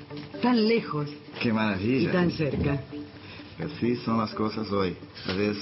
Tan 0.42 0.66
lejos. 0.66 1.08
¡Qué 1.40 1.52
maravilla! 1.52 2.10
Y 2.10 2.12
tan 2.12 2.30
cerca. 2.30 2.80
Así 3.58 3.96
son 3.96 4.18
las 4.18 4.32
cosas 4.34 4.70
hoy. 4.70 4.96
A 5.20 5.24
través 5.24 5.56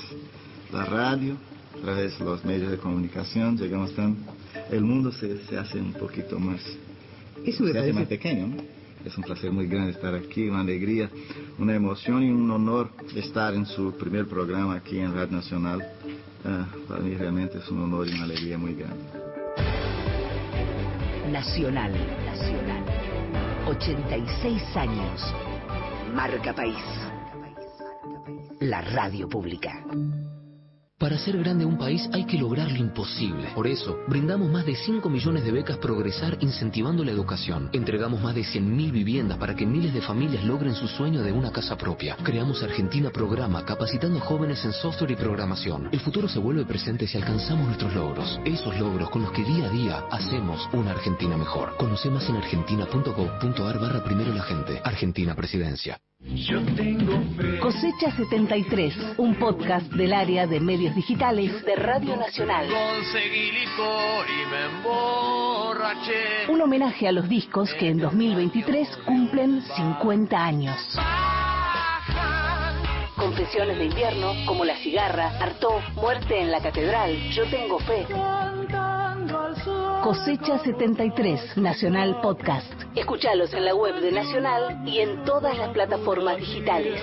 de 0.71 0.77
la 0.77 0.85
radio, 0.85 1.37
a 1.79 1.83
través 1.83 2.19
de 2.19 2.25
los 2.25 2.45
medios 2.45 2.71
de 2.71 2.79
comunicación, 2.79 3.57
llegamos 3.57 3.95
tan... 3.95 4.17
El 4.71 4.83
mundo 4.83 5.13
se, 5.13 5.45
se 5.47 5.59
hace 5.59 5.81
un 5.81 5.93
poquito 5.93 6.39
más... 6.39 6.61
Eso 7.45 7.67
se 7.67 7.79
hace 7.79 7.93
más 7.93 8.07
pequeño, 8.07 8.47
¿no? 8.47 8.57
Es 9.05 9.17
un 9.17 9.25
placer 9.25 9.51
muy 9.51 9.67
grande 9.67 9.93
estar 9.93 10.15
aquí, 10.15 10.49
una 10.49 10.61
alegría, 10.61 11.11
una 11.59 11.75
emoción 11.75 12.23
y 12.23 12.31
un 12.31 12.51
honor 12.51 12.91
estar 13.17 13.55
en 13.55 13.65
su 13.65 13.97
primer 13.97 14.27
programa 14.27 14.77
aquí 14.77 14.99
en 14.99 15.15
Radio 15.15 15.37
Nacional. 15.37 15.83
Uh, 16.45 16.87
para 16.87 17.01
mí 17.01 17.15
realmente 17.15 17.59
es 17.59 17.69
un 17.71 17.83
honor 17.83 18.09
y 18.09 18.13
una 18.13 18.25
alegría 18.25 18.59
muy 18.59 18.75
grande. 18.75 19.03
Nacional, 21.33 21.93
Nacional. 22.27 22.85
86 23.69 24.77
años. 24.77 25.35
Marca 26.15 26.53
País 26.53 27.10
la 28.61 28.83
radio 28.83 29.29
pública. 29.29 29.85
Para 30.99 31.17
hacer 31.17 31.39
grande 31.39 31.65
un 31.65 31.79
país 31.79 32.07
hay 32.13 32.27
que 32.27 32.37
lograr 32.37 32.71
lo 32.71 32.77
imposible. 32.77 33.49
Por 33.55 33.67
eso, 33.67 33.97
brindamos 34.07 34.51
más 34.51 34.67
de 34.67 34.77
5 34.77 35.09
millones 35.09 35.45
de 35.45 35.51
becas 35.51 35.79
Progresar 35.79 36.37
incentivando 36.41 37.03
la 37.03 37.11
educación. 37.11 37.71
Entregamos 37.73 38.21
más 38.21 38.35
de 38.35 38.43
100.000 38.43 38.93
viviendas 38.93 39.39
para 39.39 39.55
que 39.55 39.65
miles 39.65 39.95
de 39.95 40.03
familias 40.03 40.45
logren 40.45 40.75
su 40.75 40.87
sueño 40.87 41.23
de 41.23 41.33
una 41.33 41.51
casa 41.51 41.79
propia. 41.79 42.17
Creamos 42.23 42.63
Argentina 42.63 43.09
Programa 43.09 43.65
capacitando 43.65 44.21
jóvenes 44.21 44.63
en 44.67 44.75
software 44.75 45.13
y 45.13 45.17
programación. 45.17 45.89
El 45.91 46.01
futuro 46.01 46.29
se 46.29 46.39
vuelve 46.39 46.67
presente 46.67 47.07
si 47.07 47.17
alcanzamos 47.17 47.65
nuestros 47.67 47.95
logros. 47.95 48.39
Esos 48.45 48.79
logros 48.79 49.09
con 49.09 49.23
los 49.23 49.33
que 49.33 49.43
día 49.43 49.69
a 49.69 49.71
día 49.71 50.05
hacemos 50.11 50.69
una 50.75 50.91
Argentina 50.91 51.35
mejor. 51.39 51.79
Conoce 51.79 52.11
más 52.11 52.29
en 52.29 52.37
argentina.gov.ar 52.37 53.81
barra 53.81 54.05
primero 54.05 54.35
la 54.35 54.43
gente. 54.43 54.83
Argentina 54.85 55.35
Presidencia. 55.35 55.99
Yo 56.23 56.61
tengo 56.77 57.15
Cosecha 57.63 58.15
73, 58.15 58.95
un 59.17 59.37
podcast 59.37 59.91
del 59.93 60.13
área 60.13 60.47
de 60.47 60.61
medios 60.61 60.95
digitales 60.95 61.65
de 61.65 61.77
Radio 61.77 62.15
Nacional. 62.15 62.69
Conseguí 62.69 63.51
licor 63.53 64.27
y 64.29 64.51
me 64.51 64.77
emborraché. 64.77 66.51
Un 66.51 66.61
homenaje 66.61 67.09
a 67.09 67.13
los 67.13 67.27
discos 67.27 67.73
que 67.75 67.89
en 67.89 67.99
2023 67.99 68.99
cumplen 69.07 69.63
50 69.63 70.45
años. 70.45 70.77
Confesiones 73.21 73.77
de 73.77 73.85
invierno, 73.85 74.33
como 74.47 74.65
La 74.65 74.77
Cigarra, 74.79 75.37
Artó, 75.39 75.83
Muerte 75.97 76.41
en 76.41 76.51
la 76.51 76.63
Catedral, 76.63 77.15
Yo 77.33 77.45
Tengo 77.51 77.79
Fe. 77.81 78.07
Cosecha 80.03 80.59
73, 80.59 81.59
Nacional 81.59 82.19
Podcast. 82.23 82.73
Escuchalos 82.97 83.53
en 83.53 83.67
la 83.67 83.75
web 83.75 84.01
de 84.01 84.11
Nacional 84.11 84.83
y 84.87 85.01
en 85.01 85.23
todas 85.25 85.57
las 85.59 85.69
plataformas 85.69 86.39
digitales. 86.39 87.03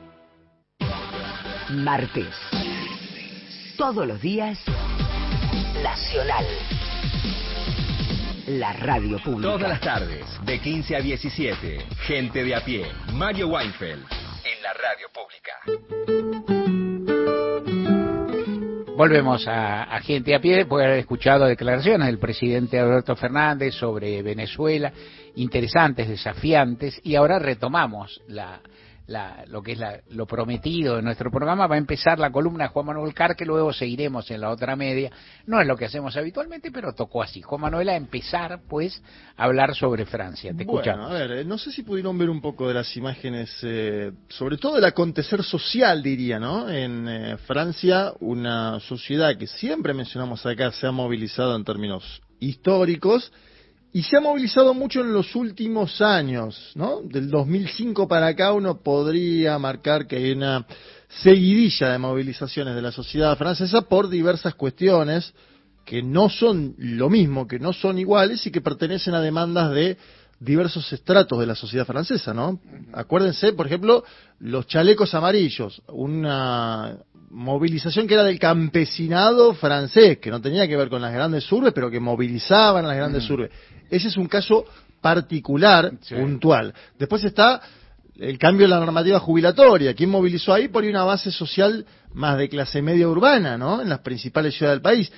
Martes. 1.71 2.35
Todos 3.77 4.05
los 4.05 4.21
días. 4.21 4.59
Nacional. 5.81 6.45
La 8.47 8.73
radio 8.73 9.17
pública. 9.23 9.53
Todas 9.53 9.69
las 9.69 9.79
tardes, 9.79 10.25
de 10.43 10.59
15 10.59 10.95
a 10.97 10.99
17. 10.99 11.85
Gente 12.01 12.43
de 12.43 12.55
a 12.55 12.65
pie. 12.65 12.85
Mario 13.13 13.47
Weinfeld. 13.47 14.03
En 14.43 14.61
la 14.61 14.73
radio 14.73 15.07
pública. 15.13 15.53
Volvemos 18.97 19.47
a, 19.47 19.83
a, 19.83 20.01
gente 20.01 20.35
a 20.35 20.41
pie 20.41 20.57
después 20.57 20.81
de 20.81 20.87
haber 20.87 20.99
escuchado 20.99 21.45
declaraciones 21.45 22.07
del 22.07 22.19
presidente 22.19 22.79
Alberto 22.79 23.15
Fernández 23.15 23.73
sobre 23.75 24.21
Venezuela, 24.21 24.91
interesantes, 25.35 26.09
desafiantes, 26.09 26.99
y 27.03 27.15
ahora 27.15 27.39
retomamos 27.39 28.21
la, 28.27 28.61
la, 29.11 29.43
lo 29.47 29.61
que 29.61 29.73
es 29.73 29.79
la, 29.79 29.99
lo 30.09 30.25
prometido 30.25 30.95
de 30.95 31.01
nuestro 31.01 31.29
programa, 31.29 31.67
va 31.67 31.75
a 31.75 31.77
empezar 31.77 32.17
la 32.19 32.31
columna 32.31 32.65
de 32.65 32.69
Juan 32.69 32.85
Manuel 32.85 33.13
Car, 33.13 33.35
que 33.35 33.45
luego 33.45 33.73
seguiremos 33.73 34.29
en 34.31 34.41
la 34.41 34.49
otra 34.49 34.75
media. 34.75 35.11
No 35.45 35.61
es 35.61 35.67
lo 35.67 35.77
que 35.77 35.85
hacemos 35.85 36.15
habitualmente, 36.17 36.71
pero 36.71 36.93
tocó 36.93 37.21
así. 37.21 37.41
Juan 37.41 37.61
Manuel 37.61 37.89
a 37.89 37.95
empezar, 37.95 38.61
pues, 38.67 39.01
a 39.37 39.43
hablar 39.43 39.75
sobre 39.75 40.05
Francia. 40.05 40.51
Te 40.51 40.63
Bueno, 40.63 40.81
escuchamos. 40.81 41.11
a 41.11 41.13
ver, 41.13 41.31
eh, 41.31 41.45
no 41.45 41.57
sé 41.57 41.71
si 41.71 41.83
pudieron 41.83 42.17
ver 42.17 42.29
un 42.29 42.41
poco 42.41 42.67
de 42.67 42.73
las 42.73 42.95
imágenes, 42.97 43.55
eh, 43.63 44.11
sobre 44.29 44.57
todo 44.57 44.75
del 44.75 44.85
acontecer 44.85 45.43
social, 45.43 46.01
diría, 46.01 46.39
¿no? 46.39 46.69
En 46.69 47.07
eh, 47.07 47.37
Francia, 47.45 48.13
una 48.19 48.79
sociedad 48.79 49.37
que 49.37 49.47
siempre 49.47 49.93
mencionamos 49.93 50.45
acá 50.45 50.71
se 50.71 50.87
ha 50.87 50.91
movilizado 50.91 51.55
en 51.55 51.63
términos 51.63 52.21
históricos 52.39 53.31
y 53.93 54.03
se 54.03 54.17
ha 54.17 54.21
movilizado 54.21 54.73
mucho 54.73 55.01
en 55.01 55.13
los 55.13 55.35
últimos 55.35 56.01
años, 56.01 56.71
¿no? 56.75 57.01
Del 57.03 57.29
2005 57.29 58.07
para 58.07 58.27
acá 58.27 58.53
uno 58.53 58.79
podría 58.81 59.57
marcar 59.59 60.07
que 60.07 60.15
hay 60.17 60.31
una 60.31 60.65
seguidilla 61.09 61.91
de 61.91 61.97
movilizaciones 61.97 62.73
de 62.75 62.81
la 62.81 62.91
sociedad 62.91 63.37
francesa 63.37 63.81
por 63.81 64.09
diversas 64.09 64.55
cuestiones 64.55 65.33
que 65.85 66.01
no 66.01 66.29
son 66.29 66.73
lo 66.77 67.09
mismo, 67.09 67.47
que 67.47 67.59
no 67.59 67.73
son 67.73 67.97
iguales 67.97 68.45
y 68.47 68.51
que 68.51 68.61
pertenecen 68.61 69.13
a 69.13 69.21
demandas 69.21 69.71
de 69.71 69.97
diversos 70.39 70.91
estratos 70.93 71.39
de 71.39 71.45
la 71.45 71.55
sociedad 71.55 71.85
francesa, 71.85 72.33
¿no? 72.33 72.59
Acuérdense, 72.93 73.53
por 73.53 73.67
ejemplo, 73.67 74.03
los 74.39 74.67
chalecos 74.67 75.13
amarillos, 75.13 75.81
una 75.89 76.97
movilización 77.29 78.07
que 78.07 78.15
era 78.15 78.23
del 78.23 78.39
campesinado 78.39 79.53
francés, 79.53 80.17
que 80.19 80.31
no 80.31 80.41
tenía 80.41 80.67
que 80.67 80.75
ver 80.77 80.89
con 80.89 81.01
las 81.01 81.13
grandes 81.13 81.49
urbes, 81.51 81.73
pero 81.73 81.89
que 81.91 81.99
movilizaban 81.99 82.85
a 82.85 82.89
las 82.89 82.97
grandes 82.97 83.29
Mm. 83.29 83.33
urbes. 83.33 83.51
Ese 83.91 84.07
es 84.07 84.17
un 84.17 84.27
caso 84.27 84.65
particular, 85.01 85.91
puntual. 86.09 86.73
Después 86.97 87.23
está 87.23 87.61
el 88.17 88.37
cambio 88.37 88.65
en 88.65 88.71
la 88.71 88.79
normativa 88.79 89.19
jubilatoria. 89.19 89.93
¿Quién 89.93 90.09
movilizó 90.09 90.53
ahí? 90.53 90.67
Por 90.67 90.83
una 90.85 91.03
base 91.03 91.31
social 91.31 91.85
más 92.13 92.37
de 92.37 92.49
clase 92.49 92.81
media 92.81 93.07
urbana, 93.07 93.57
¿no? 93.57 93.81
En 93.81 93.89
las 93.89 93.99
principales 93.99 94.55
ciudades 94.55 94.77
del 94.77 94.81
país. 94.81 95.11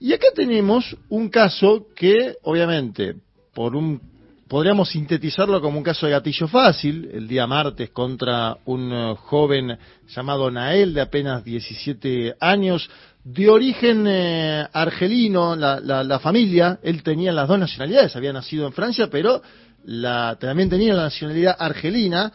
Y 0.00 0.12
acá 0.12 0.28
tenemos 0.34 0.96
un 1.08 1.28
caso 1.28 1.86
que, 1.94 2.36
obviamente, 2.42 3.16
por 3.54 3.74
un 3.76 4.00
podríamos 4.48 4.90
sintetizarlo 4.90 5.60
como 5.60 5.78
un 5.78 5.84
caso 5.84 6.06
de 6.06 6.12
gatillo 6.12 6.46
fácil, 6.48 7.08
el 7.12 7.26
día 7.26 7.46
martes 7.46 7.90
contra 7.90 8.56
un 8.66 8.92
eh, 8.92 9.14
joven 9.18 9.76
llamado 10.08 10.50
Nael 10.50 10.94
de 10.94 11.00
apenas 11.00 11.44
17 11.44 12.36
años, 12.40 12.88
de 13.24 13.48
origen 13.48 14.04
eh, 14.06 14.66
argelino, 14.72 15.56
la, 15.56 15.80
la- 15.80 16.04
la 16.04 16.18
familia, 16.20 16.78
él 16.82 17.02
tenía 17.02 17.32
las 17.32 17.48
dos 17.48 17.58
nacionalidades, 17.58 18.14
había 18.14 18.32
nacido 18.32 18.66
en 18.66 18.72
Francia, 18.72 19.08
pero 19.10 19.42
la, 19.84 20.36
también 20.38 20.68
tenía 20.70 20.94
la 20.94 21.04
nacionalidad 21.04 21.56
argelina. 21.58 22.32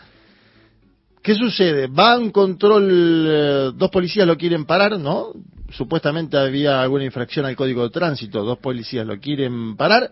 ¿Qué 1.24 1.36
sucede? 1.36 1.88
Va 1.88 2.14
a 2.14 2.18
un 2.18 2.32
control, 2.32 3.26
eh, 3.28 3.72
dos 3.76 3.90
policías 3.92 4.26
lo 4.28 4.36
quieren 4.38 4.66
parar, 4.66 4.98
¿no? 5.00 5.28
Supuestamente 5.70 6.36
había 6.38 6.82
alguna 6.82 7.06
infracción 7.06 7.46
al 7.46 7.56
código 7.56 7.84
de 7.84 7.90
tránsito, 7.92 8.44
dos 8.44 8.58
policías 8.58 9.06
lo 9.06 9.18
quieren 9.20 9.78
parar, 9.78 10.10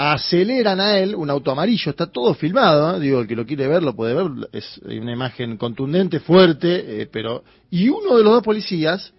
aceleran 0.00 0.80
a 0.80 0.98
él, 0.98 1.14
un 1.14 1.28
auto 1.28 1.50
amarillo, 1.50 1.90
está 1.90 2.06
todo 2.06 2.32
filmado, 2.32 2.96
¿eh? 2.96 3.00
digo, 3.00 3.20
el 3.20 3.26
que 3.26 3.36
lo 3.36 3.44
quiere 3.44 3.68
ver 3.68 3.82
lo 3.82 3.94
puede 3.94 4.14
ver, 4.14 4.48
es 4.50 4.80
una 4.82 5.12
imagen 5.12 5.58
contundente, 5.58 6.20
fuerte, 6.20 7.02
eh, 7.02 7.06
pero... 7.12 7.44
Y 7.70 7.90
uno 7.90 8.16
de 8.16 8.24
los 8.24 8.32
dos 8.32 8.42
policías 8.42 9.12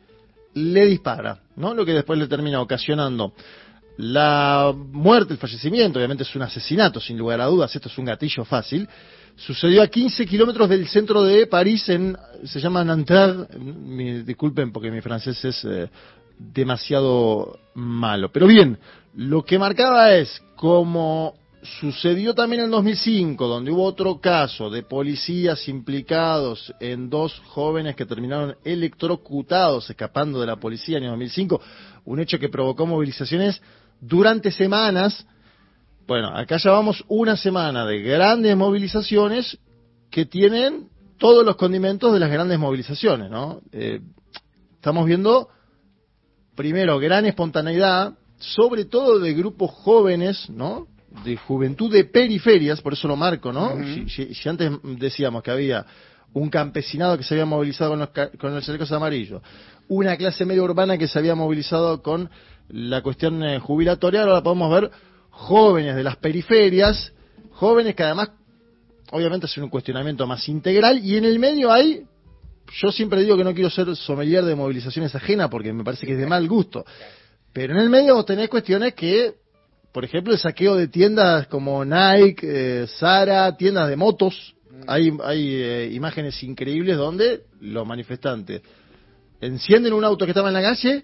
le 0.55 0.87
dispara, 0.87 1.39
¿no? 1.55 1.75
Lo 1.75 1.85
que 1.85 1.93
después 1.93 2.17
le 2.17 2.27
termina 2.27 2.59
ocasionando 2.59 3.33
la 3.97 4.73
muerte, 4.75 5.33
el 5.33 5.39
fallecimiento, 5.39 5.99
obviamente 5.99 6.23
es 6.23 6.35
un 6.35 6.41
asesinato, 6.41 6.99
sin 6.99 7.15
lugar 7.15 7.39
a 7.41 7.45
dudas, 7.45 7.75
esto 7.75 7.87
es 7.87 7.97
un 7.99 8.05
gatillo 8.05 8.43
fácil. 8.43 8.89
Sucedió 9.35 9.83
a 9.83 9.87
15 9.87 10.25
kilómetros 10.25 10.67
del 10.67 10.87
centro 10.87 11.23
de 11.23 11.45
París, 11.45 11.87
en, 11.89 12.17
se 12.43 12.59
llama 12.59 12.83
Nanterre, 12.83 13.45
disculpen 14.25 14.71
porque 14.71 14.89
mi 14.89 15.01
francés 15.01 15.45
es 15.45 15.63
eh, 15.65 15.89
demasiado 16.39 17.59
malo. 17.75 18.31
Pero 18.31 18.47
bien, 18.47 18.79
lo 19.15 19.43
que 19.43 19.59
marcaba 19.59 20.13
es 20.13 20.41
como 20.55 21.35
sucedió 21.79 22.33
también 22.33 22.63
en 22.63 22.71
2005, 22.71 23.47
donde 23.47 23.71
hubo 23.71 23.83
otro 23.83 24.19
caso 24.19 24.69
de 24.69 24.83
policías 24.83 25.67
implicados 25.67 26.73
en 26.79 27.09
dos 27.09 27.39
jóvenes 27.47 27.95
que 27.95 28.05
terminaron 28.05 28.55
electrocutados 28.63 29.89
escapando 29.89 30.39
de 30.39 30.47
la 30.47 30.55
policía 30.55 30.97
en 30.97 31.03
el 31.03 31.09
2005, 31.11 31.61
un 32.05 32.19
hecho 32.19 32.39
que 32.39 32.49
provocó 32.49 32.85
movilizaciones 32.85 33.61
durante 33.99 34.51
semanas. 34.51 35.25
Bueno, 36.07 36.35
acá 36.35 36.57
ya 36.57 36.71
vamos 36.71 37.03
una 37.07 37.37
semana 37.37 37.85
de 37.85 38.01
grandes 38.01 38.57
movilizaciones 38.57 39.57
que 40.09 40.25
tienen 40.25 40.89
todos 41.17 41.45
los 41.45 41.55
condimentos 41.55 42.11
de 42.11 42.19
las 42.19 42.31
grandes 42.31 42.57
movilizaciones, 42.57 43.29
¿no? 43.29 43.61
Eh, 43.71 44.01
estamos 44.73 45.05
viendo 45.05 45.49
primero, 46.55 46.99
gran 46.99 47.25
espontaneidad, 47.25 48.13
sobre 48.41 48.85
todo 48.85 49.19
de 49.19 49.33
grupos 49.33 49.71
jóvenes, 49.71 50.49
¿no? 50.49 50.87
De 51.23 51.37
juventud 51.37 51.91
de 51.91 52.05
periferias, 52.05 52.81
por 52.81 52.93
eso 52.93 53.07
lo 53.07 53.15
marco, 53.15 53.51
¿no? 53.51 53.75
Si, 53.83 54.09
si- 54.09 54.33
si 54.33 54.49
antes 54.49 54.71
decíamos 54.83 55.43
que 55.43 55.51
había 55.51 55.85
un 56.33 56.49
campesinado 56.49 57.17
que 57.17 57.23
se 57.23 57.33
había 57.33 57.45
movilizado 57.45 57.91
con 57.91 57.99
los, 57.99 58.09
con 58.39 58.55
los 58.55 58.65
chalecos 58.65 58.91
amarillos, 58.91 59.41
una 59.89 60.15
clase 60.15 60.45
media 60.45 60.63
urbana 60.63 60.97
que 60.97 61.07
se 61.07 61.19
había 61.19 61.35
movilizado 61.35 62.01
con 62.01 62.29
la 62.69 63.01
cuestión 63.01 63.43
eh, 63.43 63.59
jubilatoria, 63.59 64.21
ahora 64.23 64.41
podemos 64.41 64.71
ver 64.71 64.91
jóvenes 65.29 65.95
de 65.95 66.03
las 66.03 66.15
periferias, 66.17 67.11
jóvenes 67.51 67.95
que 67.95 68.03
además, 68.03 68.29
obviamente, 69.11 69.45
hacen 69.47 69.63
un 69.63 69.69
cuestionamiento 69.69 70.25
más 70.25 70.47
integral, 70.47 70.99
y 71.03 71.17
en 71.17 71.25
el 71.25 71.37
medio 71.39 71.71
hay 71.71 72.03
yo 72.79 72.89
siempre 72.89 73.19
digo 73.21 73.35
que 73.35 73.43
no 73.43 73.53
quiero 73.53 73.69
ser 73.69 73.93
sommelier 73.97 74.45
de 74.45 74.55
movilizaciones 74.55 75.13
ajenas 75.13 75.49
porque 75.49 75.73
me 75.73 75.83
parece 75.83 76.05
que 76.07 76.13
es 76.13 76.17
de 76.19 76.25
mal 76.25 76.47
gusto. 76.47 76.85
Pero 77.53 77.73
en 77.73 77.79
el 77.79 77.89
medio 77.89 78.15
vos 78.15 78.25
tenés 78.25 78.49
cuestiones 78.49 78.93
que, 78.93 79.33
por 79.91 80.05
ejemplo, 80.05 80.33
el 80.33 80.39
saqueo 80.39 80.75
de 80.75 80.87
tiendas 80.87 81.47
como 81.47 81.83
Nike, 81.83 82.39
eh, 82.43 82.87
Zara, 82.87 83.55
tiendas 83.57 83.89
de 83.89 83.95
motos. 83.95 84.55
Hay, 84.87 85.11
hay 85.23 85.55
eh, 85.55 85.89
imágenes 85.93 86.41
increíbles 86.43 86.97
donde 86.97 87.41
los 87.59 87.85
manifestantes 87.85 88.61
encienden 89.41 89.93
un 89.93 90.03
auto 90.03 90.25
que 90.25 90.31
estaba 90.31 90.47
en 90.47 90.53
la 90.53 90.61
calle 90.61 91.03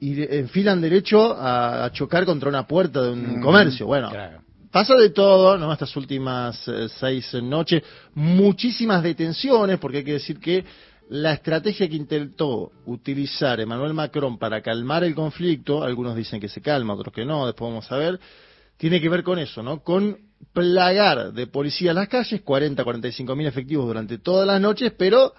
y 0.00 0.20
enfilan 0.36 0.80
derecho 0.80 1.32
a, 1.36 1.84
a 1.84 1.92
chocar 1.92 2.24
contra 2.24 2.48
una 2.48 2.66
puerta 2.66 3.02
de 3.02 3.12
un 3.12 3.38
Mm, 3.38 3.42
comercio. 3.42 3.86
Bueno, 3.86 4.10
claro. 4.10 4.42
Pasa 4.70 4.94
de 4.94 5.10
todo, 5.10 5.56
¿no? 5.58 5.70
Estas 5.72 5.94
últimas 5.96 6.66
eh, 6.66 6.88
seis 6.98 7.32
noches, 7.34 7.82
muchísimas 8.14 9.02
detenciones, 9.02 9.78
porque 9.78 9.98
hay 9.98 10.04
que 10.04 10.14
decir 10.14 10.40
que 10.40 10.64
la 11.12 11.34
estrategia 11.34 11.90
que 11.90 11.96
intentó 11.96 12.72
utilizar 12.86 13.60
Emmanuel 13.60 13.92
Macron 13.92 14.38
para 14.38 14.62
calmar 14.62 15.04
el 15.04 15.14
conflicto, 15.14 15.84
algunos 15.84 16.16
dicen 16.16 16.40
que 16.40 16.48
se 16.48 16.62
calma, 16.62 16.94
otros 16.94 17.12
que 17.12 17.26
no, 17.26 17.44
después 17.44 17.70
vamos 17.70 17.92
a 17.92 17.98
ver, 17.98 18.18
tiene 18.78 18.98
que 18.98 19.10
ver 19.10 19.22
con 19.22 19.38
eso, 19.38 19.62
¿no? 19.62 19.82
Con 19.82 20.16
plagar 20.54 21.34
de 21.34 21.46
policía 21.46 21.92
las 21.92 22.08
calles, 22.08 22.40
40, 22.40 22.82
45 22.82 23.36
mil 23.36 23.46
efectivos 23.46 23.86
durante 23.86 24.16
todas 24.16 24.46
las 24.46 24.58
noches, 24.58 24.94
pero 24.96 25.34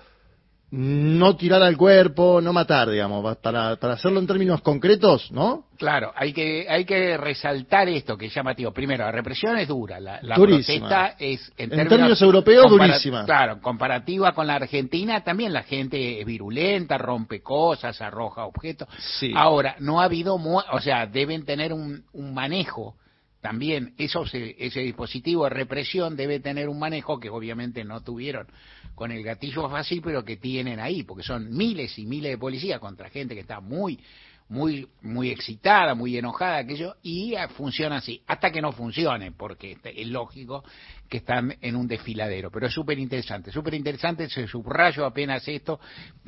no 0.76 1.36
tirar 1.36 1.61
al 1.61 1.78
cuerpo, 1.78 2.41
no 2.41 2.51
matar, 2.51 2.89
digamos, 2.89 3.38
para, 3.38 3.76
para 3.76 3.93
hacerlo 3.93 4.19
en 4.19 4.26
términos 4.26 4.59
concretos, 4.61 5.32
¿no? 5.32 5.65
Claro, 5.78 6.11
hay 6.15 6.34
que 6.34 6.65
hay 6.67 6.84
que 6.84 7.15
resaltar 7.15 7.88
esto 7.89 8.17
que 8.17 8.26
es 8.26 8.34
llamativo. 8.34 8.71
Primero, 8.71 9.03
la 9.05 9.11
represión 9.11 9.55
es 9.59 9.67
dura, 9.67 9.99
la, 9.99 10.19
protesta 10.34 11.15
es 11.19 11.51
En 11.57 11.69
términos 11.69 12.19
europeos, 12.24 12.71
durísima. 12.71 13.24
Claro, 13.24 13.61
comparativa 13.61 14.32
con 14.34 14.47
la 14.47 14.55
Argentina, 14.55 15.24
también 15.24 15.53
la 15.53 15.61
gente 15.61 16.19
es 16.19 16.26
virulenta, 16.26 16.97
rompe 16.97 17.43
cosas, 17.43 18.01
arroja 18.01 18.45
objetos. 18.45 18.88
Sí. 19.19 19.32
Ahora, 19.36 19.76
no 19.78 20.01
ha 20.01 20.05
habido, 20.05 20.39
mu- 20.39 20.57
o 20.71 20.80
sea, 20.82 21.05
deben 21.05 21.45
tener 21.45 21.71
un, 21.71 22.03
un 22.13 22.34
manejo 22.34 22.95
también, 23.43 23.93
eso 23.97 24.25
se- 24.25 24.55
ese 24.57 24.79
dispositivo 24.79 25.43
de 25.43 25.49
represión 25.49 26.15
debe 26.15 26.39
tener 26.39 26.69
un 26.69 26.79
manejo 26.79 27.19
que 27.19 27.29
obviamente 27.29 27.83
no 27.83 28.01
tuvieron 28.01 28.47
con 28.95 29.11
el 29.11 29.21
gatillo 29.21 29.69
fácil, 29.69 30.01
pero 30.01 30.23
que 30.23 30.37
tienen 30.37 30.79
ahí, 30.79 31.03
porque 31.03 31.23
son 31.23 31.53
miles 31.53 31.99
y 31.99 32.05
miles 32.05 32.31
de 32.31 32.37
policías 32.37 32.79
contra 32.79 33.09
gente 33.09 33.35
que 33.35 33.41
está 33.41 33.59
muy 33.59 33.99
muy 34.47 34.87
muy 35.01 35.29
excitada, 35.29 35.93
muy 35.93 36.17
enojada, 36.17 36.57
aquello, 36.57 36.95
y 37.01 37.33
eh, 37.33 37.47
funciona 37.49 37.97
así, 37.97 38.21
hasta 38.27 38.49
que 38.51 38.61
no 38.61 38.71
funcione, 38.71 39.31
porque 39.33 39.73
este- 39.73 40.01
es 40.01 40.07
lógico 40.07 40.63
que 41.09 41.17
están 41.17 41.55
en 41.61 41.75
un 41.75 41.87
desfiladero. 41.87 42.49
Pero 42.49 42.67
es 42.67 42.73
súper 42.73 42.97
interesante, 42.97 43.51
súper 43.51 43.73
interesante, 43.73 44.29
se 44.29 44.47
subrayo 44.47 45.05
apenas 45.05 45.45
esto 45.49 45.79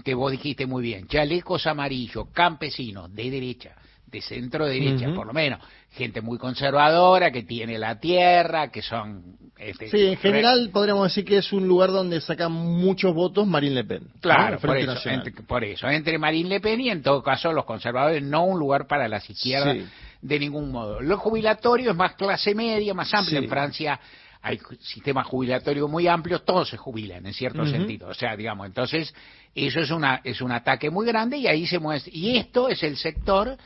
que 0.04 0.14
vos 0.14 0.32
dijiste 0.32 0.66
muy 0.66 0.84
bien, 0.84 1.08
chalecos 1.08 1.66
amarillos, 1.68 2.28
campesinos, 2.34 3.14
de 3.14 3.30
derecha, 3.30 3.76
de 4.16 4.22
centro 4.22 4.66
derecha, 4.66 5.14
por 5.14 5.28
lo 5.28 5.34
menos, 5.34 5.60
gente 5.92 6.22
muy 6.22 6.38
conservadora, 6.38 7.32
que 7.32 7.44
tiene 7.44 7.78
la 7.78 8.00
tierra, 8.00 8.72
que 8.72 8.82
son... 8.82 9.36
este, 9.58 9.90
Sí, 9.90 10.08
en 10.08 10.18
general 10.18 10.70
podríamos 10.72 11.10
decir 11.10 11.26
que 11.26 11.38
es 11.38 11.52
un 11.54 11.68
lugar 11.68 11.92
donde 11.92 12.22
saca 12.22 12.50
muchos 12.50 13.14
votos 13.14 13.46
Marine 13.46 13.76
Le 13.76 13.84
Pen. 13.84 14.08
Claro, 14.22 14.60
por 14.60 14.78
eso, 14.78 15.10
entre, 15.10 15.32
por 15.32 15.64
eso, 15.64 15.88
entre 15.90 16.18
Marine 16.18 16.50
Le 16.50 16.60
Pen 16.62 16.82
y 16.82 16.90
en 16.90 17.02
todo 17.02 17.22
caso 17.22 17.52
los 17.52 17.66
conservadores, 17.66 18.24
no 18.24 18.46
un 18.46 18.60
lugar 18.60 18.88
para 18.88 19.08
las 19.08 19.30
izquierdas 19.30 19.76
Sí. 19.78 19.86
de 20.22 20.40
ningún 20.40 20.72
modo. 20.72 21.02
Lo 21.02 21.18
jubilatorio 21.18 21.92
es 21.92 21.98
más 21.98 22.14
clase 22.16 22.56
media, 22.56 22.94
más 22.94 23.14
amplio. 23.14 23.40
Sí. 23.40 23.46
En 23.46 23.50
Francia 23.50 24.00
hay 24.42 24.60
sistemas 24.80 25.26
jubilatorios 25.26 25.90
muy 25.90 26.08
amplios, 26.08 26.46
todos 26.46 26.70
se 26.70 26.78
jubilan 26.78 27.26
en 27.26 27.34
cierto 27.34 27.66
sentido. 27.66 28.10
O 28.10 28.14
sea, 28.14 28.36
digamos, 28.36 28.68
entonces 28.68 29.14
eso 29.56 29.80
es 29.80 29.90
una 29.90 30.22
es 30.24 30.40
un 30.40 30.52
ataque 30.52 30.92
muy 30.92 31.06
grande 31.08 31.38
y 31.38 31.48
ahí 31.48 31.66
se 31.66 31.80
muestra. 31.80 32.12
Y 32.14 32.38
esto 32.38 32.70
es 32.70 32.84
el 32.84 32.96
sector, 32.96 33.58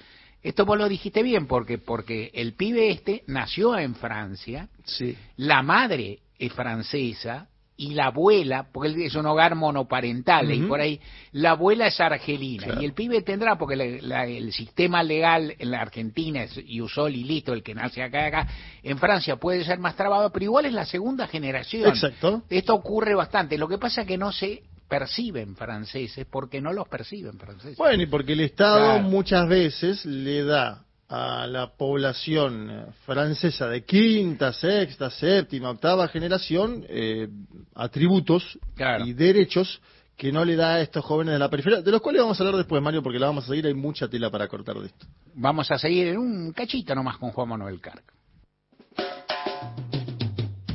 esto 0.41 0.65
vos 0.65 0.77
lo 0.77 0.87
dijiste 0.87 1.21
bien, 1.23 1.47
porque 1.47 1.77
porque 1.77 2.31
el 2.33 2.53
pibe 2.53 2.89
este 2.91 3.23
nació 3.27 3.77
en 3.77 3.95
Francia, 3.95 4.69
Sí. 4.85 5.15
la 5.37 5.61
madre 5.61 6.19
es 6.37 6.53
francesa 6.53 7.47
y 7.75 7.93
la 7.93 8.07
abuela, 8.07 8.67
porque 8.73 9.05
es 9.05 9.15
un 9.15 9.25
hogar 9.25 9.55
monoparental, 9.55 10.51
y 10.51 10.59
por 10.63 10.81
ahí 10.81 10.99
la 11.31 11.51
abuela 11.51 11.87
es 11.87 11.97
argelina, 12.01 12.65
Claro. 12.65 12.81
y 12.81 12.85
el 12.85 12.91
pibe 12.93 13.21
tendrá, 13.21 13.57
porque 13.57 13.77
la- 13.77 13.85
la- 14.01 14.25
el 14.25 14.51
sistema 14.51 15.01
legal 15.01 15.55
en 15.57 15.71
la 15.71 15.79
Argentina 15.79 16.43
es 16.43 16.57
Iusol 16.65 17.15
y 17.15 17.23
listo, 17.23 17.53
el 17.53 17.63
que 17.63 17.73
nace 17.73 18.03
acá, 18.03 18.25
acá, 18.25 18.47
en 18.83 18.97
Francia 18.97 19.37
puede 19.37 19.63
ser 19.63 19.79
más 19.79 19.95
trabado, 19.95 20.29
pero 20.29 20.43
igual 20.43 20.65
es 20.65 20.73
la 20.73 20.85
segunda 20.85 21.25
generación. 21.27 21.87
Exacto. 21.89 22.43
Esto 22.49 22.75
ocurre 22.75 23.15
bastante, 23.15 23.57
lo 23.57 23.69
que 23.69 23.77
pasa 23.77 24.01
es 24.01 24.07
que 24.07 24.17
no 24.17 24.33
se 24.33 24.63
perciben 24.89 25.55
franceses, 25.55 26.25
porque 26.29 26.59
no 26.61 26.73
los 26.73 26.87
perciben 26.87 27.37
franceses. 27.37 27.77
Bueno, 27.77 28.03
y 28.03 28.07
porque 28.07 28.33
el 28.33 28.41
Estado 28.41 28.95
Claro. 28.95 29.03
muchas 29.03 29.47
veces 29.47 30.05
le 30.05 30.43
da 30.43 30.83
a 31.07 31.47
la 31.47 31.71
población 31.75 32.69
eh, 32.69 32.85
francesa 33.05 33.67
de 33.67 33.83
quinta, 33.83 34.51
sexta, 34.53 35.09
séptima, 35.09 35.69
octava 35.69 36.07
generación 36.07 36.85
eh, 36.89 37.27
atributos 37.75 38.59
Claro. 38.75 39.05
y 39.05 39.13
derechos 39.13 39.81
que 40.17 40.31
no 40.33 40.43
le 40.43 40.55
da 40.57 40.75
a 40.75 40.81
estos 40.81 41.03
jóvenes 41.05 41.33
de 41.33 41.39
la 41.39 41.49
periferia, 41.49 41.81
de 41.81 41.91
los 41.91 42.01
cuales 42.01 42.21
vamos 42.21 42.39
a 42.39 42.43
hablar 42.43 42.57
después, 42.57 42.81
Mario, 42.83 43.01
porque 43.01 43.19
la 43.19 43.27
vamos 43.27 43.45
a 43.45 43.47
seguir, 43.47 43.65
hay 43.67 43.73
mucha 43.73 44.07
tela 44.09 44.29
para 44.29 44.47
cortar 44.49 44.75
de 44.77 44.87
esto. 44.87 45.07
Vamos 45.35 45.71
a 45.71 45.77
seguir 45.79 46.07
en 46.09 46.17
un 46.17 46.51
cachito 46.51 46.93
nomás 46.93 47.17
con 47.17 47.31
Juan 47.31 47.47
Manuel 47.47 47.79
Carc. 47.79 48.03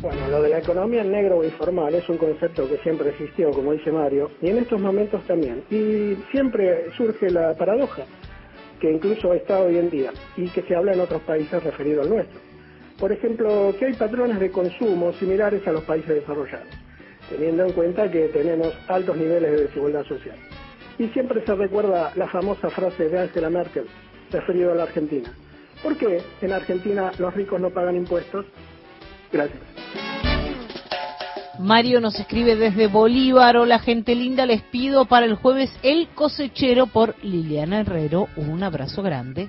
Bueno, 0.04 0.28
lo 0.28 0.42
de 0.42 0.50
la 0.50 0.58
economía 0.58 1.00
en 1.00 1.12
negro 1.12 1.38
o 1.38 1.44
informal 1.44 1.94
es 1.94 2.06
un 2.10 2.18
concepto 2.18 2.68
que 2.68 2.76
siempre 2.82 3.08
existió, 3.08 3.50
como 3.52 3.72
dice 3.72 3.90
Mario, 3.90 4.30
y 4.42 4.50
en 4.50 4.58
estos 4.58 4.78
momentos 4.78 5.26
también. 5.26 5.64
Y 5.70 6.14
siempre 6.30 6.90
surge 6.94 7.30
la 7.30 7.54
paradoja, 7.54 8.02
que 8.78 8.92
incluso 8.92 9.32
está 9.32 9.60
hoy 9.60 9.78
en 9.78 9.88
día, 9.88 10.10
y 10.36 10.50
que 10.50 10.60
se 10.60 10.76
habla 10.76 10.92
en 10.92 11.00
otros 11.00 11.22
países 11.22 11.64
referido 11.64 12.02
al 12.02 12.10
nuestro. 12.10 12.38
Por 12.98 13.12
ejemplo, 13.12 13.74
que 13.78 13.86
hay 13.86 13.94
patrones 13.94 14.38
de 14.40 14.50
consumo 14.50 15.14
similares 15.14 15.66
a 15.66 15.72
los 15.72 15.84
países 15.84 16.16
desarrollados, 16.16 16.68
teniendo 17.30 17.64
en 17.64 17.72
cuenta 17.72 18.10
que 18.10 18.28
tenemos 18.28 18.74
altos 18.88 19.16
niveles 19.16 19.52
de 19.52 19.62
desigualdad 19.62 20.04
social. 20.04 20.36
Y 20.98 21.08
siempre 21.08 21.46
se 21.46 21.54
recuerda 21.54 22.12
la 22.14 22.28
famosa 22.28 22.68
frase 22.68 23.08
de 23.08 23.20
Angela 23.20 23.48
Merkel, 23.48 23.86
referido 24.30 24.72
a 24.72 24.74
la 24.74 24.82
Argentina. 24.82 25.32
¿Por 25.82 25.96
qué 25.96 26.20
en 26.42 26.52
Argentina 26.52 27.10
los 27.18 27.32
ricos 27.32 27.58
no 27.58 27.70
pagan 27.70 27.96
impuestos? 27.96 28.44
Gracias. 29.32 29.73
Mario 31.58 32.00
nos 32.00 32.18
escribe 32.18 32.56
desde 32.56 32.88
Bolívar. 32.88 33.56
Hola, 33.56 33.78
gente 33.78 34.14
linda. 34.14 34.46
Les 34.46 34.62
pido 34.62 35.06
para 35.06 35.26
el 35.26 35.34
jueves 35.36 35.70
El 35.82 36.08
Cosechero 36.14 36.86
por 36.86 37.14
Liliana 37.22 37.80
Herrero. 37.80 38.28
Un 38.36 38.62
abrazo 38.62 39.02
grande. 39.02 39.48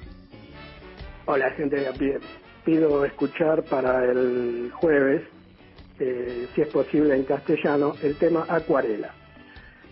Hola, 1.25 1.51
gente 1.51 1.77
de 1.77 1.87
a 1.87 1.93
pie. 1.93 2.19
Pido 2.63 3.05
escuchar 3.05 3.63
para 3.63 4.05
el 4.05 4.71
jueves, 4.73 5.23
eh, 5.99 6.47
si 6.53 6.61
es 6.61 6.67
posible 6.67 7.15
en 7.15 7.23
castellano, 7.23 7.93
el 8.01 8.15
tema 8.17 8.45
Acuarela, 8.47 9.11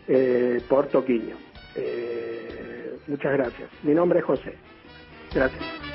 eh, 0.07 0.61
por 0.67 0.87
Toquiño. 0.87 1.35
Eh, 1.75 2.97
muchas 3.07 3.33
gracias. 3.33 3.69
Mi 3.83 3.93
nombre 3.93 4.19
es 4.19 4.25
José. 4.25 4.53
Gracias. 5.33 5.92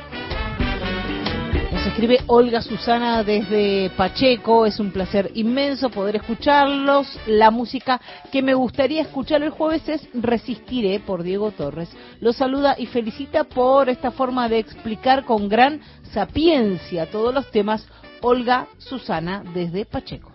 Escribe 1.88 2.18
Olga 2.26 2.60
Susana 2.60 3.24
desde 3.24 3.90
Pacheco. 3.96 4.66
Es 4.66 4.78
un 4.78 4.92
placer 4.92 5.30
inmenso 5.34 5.88
poder 5.88 6.16
escucharlos. 6.16 7.18
La 7.26 7.50
música 7.50 7.98
que 8.30 8.42
me 8.42 8.52
gustaría 8.52 9.00
escuchar 9.00 9.42
el 9.42 9.50
jueves 9.50 9.88
es 9.88 10.06
Resistiré 10.12 11.00
por 11.00 11.22
Diego 11.22 11.50
Torres. 11.50 11.88
Los 12.20 12.36
saluda 12.36 12.76
y 12.78 12.86
felicita 12.86 13.44
por 13.44 13.88
esta 13.88 14.10
forma 14.10 14.50
de 14.50 14.58
explicar 14.58 15.24
con 15.24 15.48
gran 15.48 15.80
sapiencia 16.12 17.10
todos 17.10 17.32
los 17.32 17.50
temas. 17.50 17.88
Olga 18.20 18.68
Susana 18.76 19.42
desde 19.54 19.86
Pacheco. 19.86 20.32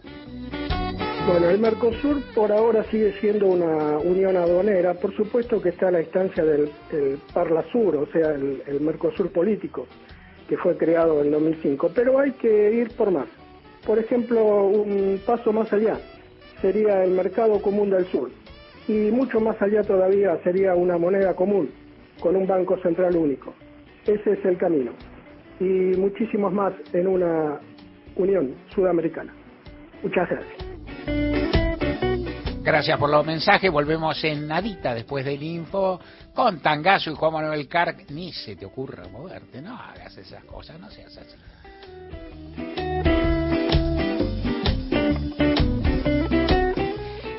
Bueno, 1.28 1.50
el 1.50 1.60
Mercosur 1.60 2.24
por 2.34 2.52
ahora 2.52 2.84
sigue 2.90 3.14
siendo 3.22 3.46
una 3.46 4.00
unión 4.00 4.36
aduanera. 4.38 4.96
Por 4.96 5.16
supuesto 5.16 5.62
que 5.62 5.70
está 5.70 5.90
a 5.90 5.92
la 5.92 6.02
instancia 6.02 6.44
del 6.44 6.72
el 6.92 7.20
Parlasur, 7.32 7.96
o 7.96 8.08
sea, 8.12 8.32
el 8.32 8.82
Mercosur 8.82 9.32
político, 9.32 9.88
que 10.54 10.58
fue 10.60 10.78
creado 10.78 11.24
en 11.24 11.32
2005. 11.32 11.92
Pero 11.96 12.20
hay 12.20 12.32
que 12.34 12.74
ir 12.74 12.90
por 12.96 13.10
más. 13.10 13.26
Por 13.88 13.98
ejemplo, 13.98 14.68
un 14.68 15.20
paso 15.26 15.52
más 15.52 15.74
allá 15.74 15.98
sería 16.62 17.04
el 17.04 17.10
Mercado 17.10 17.60
Común 17.60 17.90
del 17.90 18.06
Sur. 18.06 18.30
Y 18.88 19.10
mucho 19.10 19.40
más 19.40 19.60
allá 19.64 19.82
todavía 19.82 20.38
sería 20.44 20.76
una 20.76 21.00
moneda 21.00 21.34
común, 21.36 21.72
con 22.20 22.36
un 22.36 22.46
banco 22.46 22.78
central 22.84 23.16
único. 23.16 23.56
Ese 24.06 24.34
es 24.34 24.46
el 24.46 24.58
camino. 24.58 24.92
Y 25.60 25.98
muchísimos 25.98 26.54
más 26.54 26.74
en 26.94 27.08
una 27.08 27.60
unión 28.16 28.54
sudamericana. 28.76 29.34
Muchas 30.04 30.30
gracias. 30.30 31.83
Gracias 32.64 32.98
por 32.98 33.10
los 33.10 33.26
mensajes. 33.26 33.70
Volvemos 33.70 34.24
en 34.24 34.48
nadita 34.48 34.96
después 34.96 35.26
del 35.26 35.44
info 35.44 36.00
con 36.34 36.62
Tangazo 36.62 37.12
y 37.12 37.16
Juan 37.16 37.34
Manuel 37.34 37.68
Carc. 37.68 38.10
Ni 38.10 38.32
se 38.32 38.56
te 38.56 38.66
ocurra 38.66 39.04
moverte, 39.10 39.62
no 39.62 39.78
hagas 39.78 40.16
esas 40.18 40.46
cosas, 40.46 40.80
no 40.80 40.90
seas 40.90 41.18
así. 41.18 41.36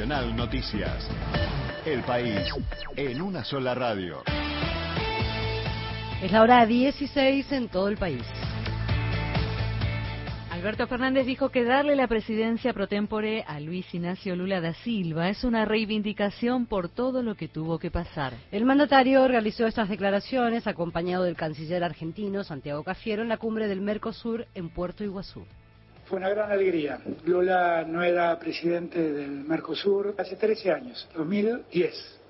Nacional 0.07 0.37
Noticias. 0.37 1.11
El 1.85 2.01
país 2.05 2.39
en 2.95 3.21
una 3.21 3.43
sola 3.43 3.75
radio. 3.75 4.23
Es 6.23 6.31
la 6.31 6.43
hora 6.43 6.65
16 6.65 7.51
en 7.51 7.69
todo 7.69 7.89
el 7.89 7.97
país. 7.97 8.23
Alberto 10.53 10.87
Fernández 10.87 11.27
dijo 11.27 11.49
que 11.49 11.65
darle 11.65 11.97
la 11.97 12.07
presidencia 12.07 12.73
pro 12.73 12.87
tempore 12.87 13.45
a 13.49 13.59
Luis 13.59 13.93
Ignacio 13.93 14.37
Lula 14.37 14.61
da 14.61 14.75
Silva 14.75 15.29
es 15.29 15.43
una 15.43 15.65
reivindicación 15.65 16.67
por 16.67 16.89
todo 16.89 17.25
lo 17.25 17.35
que 17.35 17.49
tuvo 17.49 17.81
que 17.81 17.91
pasar. 17.91 18.33
El 18.53 18.65
mandatario 18.65 19.27
realizó 19.27 19.67
estas 19.67 19.89
declaraciones 19.89 20.69
acompañado 20.69 21.25
del 21.25 21.37
canciller 21.37 21.83
argentino 21.83 22.45
Santiago 22.45 22.85
Cafiero 22.85 23.23
en 23.23 23.29
la 23.29 23.39
cumbre 23.39 23.67
del 23.67 23.81
Mercosur 23.81 24.47
en 24.55 24.69
Puerto 24.69 25.03
Iguazú. 25.03 25.45
Fue 26.07 26.19
una 26.19 26.29
gran 26.29 26.53
alegría. 26.53 27.01
Lula 27.25 27.85
no 27.85 28.01
era 28.01 28.39
presidente 28.39 29.13
del 29.13 29.31
Mercosur 29.31 30.15
hace 30.17 30.37
13 30.37 30.71
años, 30.71 31.09
2010. 31.17 32.21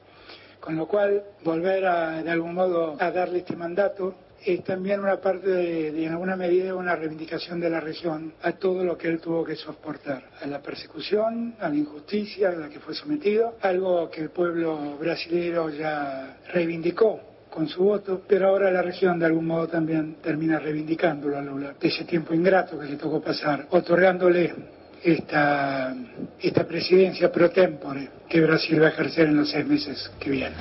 Con 0.60 0.76
lo 0.76 0.88
cual, 0.88 1.22
volver 1.44 1.84
a, 1.84 2.22
de 2.22 2.30
algún 2.30 2.54
modo 2.54 2.96
a 2.98 3.10
darle 3.10 3.40
este 3.40 3.54
mandato 3.54 4.14
es 4.42 4.64
también 4.64 5.00
una 5.00 5.20
parte, 5.20 5.48
de, 5.48 6.04
en 6.04 6.12
alguna 6.12 6.36
medida, 6.36 6.74
una 6.74 6.96
reivindicación 6.96 7.60
de 7.60 7.68
la 7.68 7.80
región 7.80 8.32
a 8.42 8.52
todo 8.52 8.82
lo 8.82 8.96
que 8.96 9.08
él 9.08 9.20
tuvo 9.20 9.44
que 9.44 9.56
soportar, 9.56 10.24
a 10.40 10.46
la 10.46 10.62
persecución, 10.62 11.54
a 11.60 11.68
la 11.68 11.74
injusticia 11.76 12.48
a 12.48 12.52
la 12.52 12.68
que 12.70 12.80
fue 12.80 12.94
sometido, 12.94 13.56
algo 13.60 14.10
que 14.10 14.22
el 14.22 14.30
pueblo 14.30 14.96
brasileño 14.98 15.68
ya 15.68 16.38
reivindicó 16.52 17.35
con 17.56 17.68
su 17.70 17.84
voto, 17.84 18.20
pero 18.28 18.48
ahora 18.48 18.70
la 18.70 18.82
región 18.82 19.18
de 19.18 19.24
algún 19.24 19.46
modo 19.46 19.66
también 19.66 20.16
termina 20.22 20.58
reivindicándolo 20.58 21.38
a 21.38 21.40
Lula, 21.40 21.74
de 21.80 21.88
ese 21.88 22.04
tiempo 22.04 22.34
ingrato 22.34 22.78
que 22.78 22.84
le 22.84 22.96
tocó 22.96 23.22
pasar, 23.22 23.66
otorgándole 23.70 24.54
esta, 25.02 25.96
esta 26.38 26.66
presidencia 26.66 27.32
pro 27.32 27.48
tempore 27.48 28.10
que 28.28 28.42
Brasil 28.42 28.82
va 28.82 28.88
a 28.88 28.90
ejercer 28.90 29.28
en 29.28 29.38
los 29.38 29.48
seis 29.48 29.66
meses 29.66 30.12
que 30.20 30.28
vienen. 30.28 30.58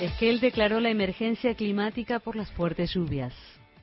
Es 0.00 0.12
que 0.14 0.38
declaró 0.38 0.80
la 0.80 0.88
emergencia 0.88 1.54
climática 1.54 2.20
por 2.20 2.34
las 2.34 2.50
fuertes 2.52 2.94
lluvias. 2.94 3.34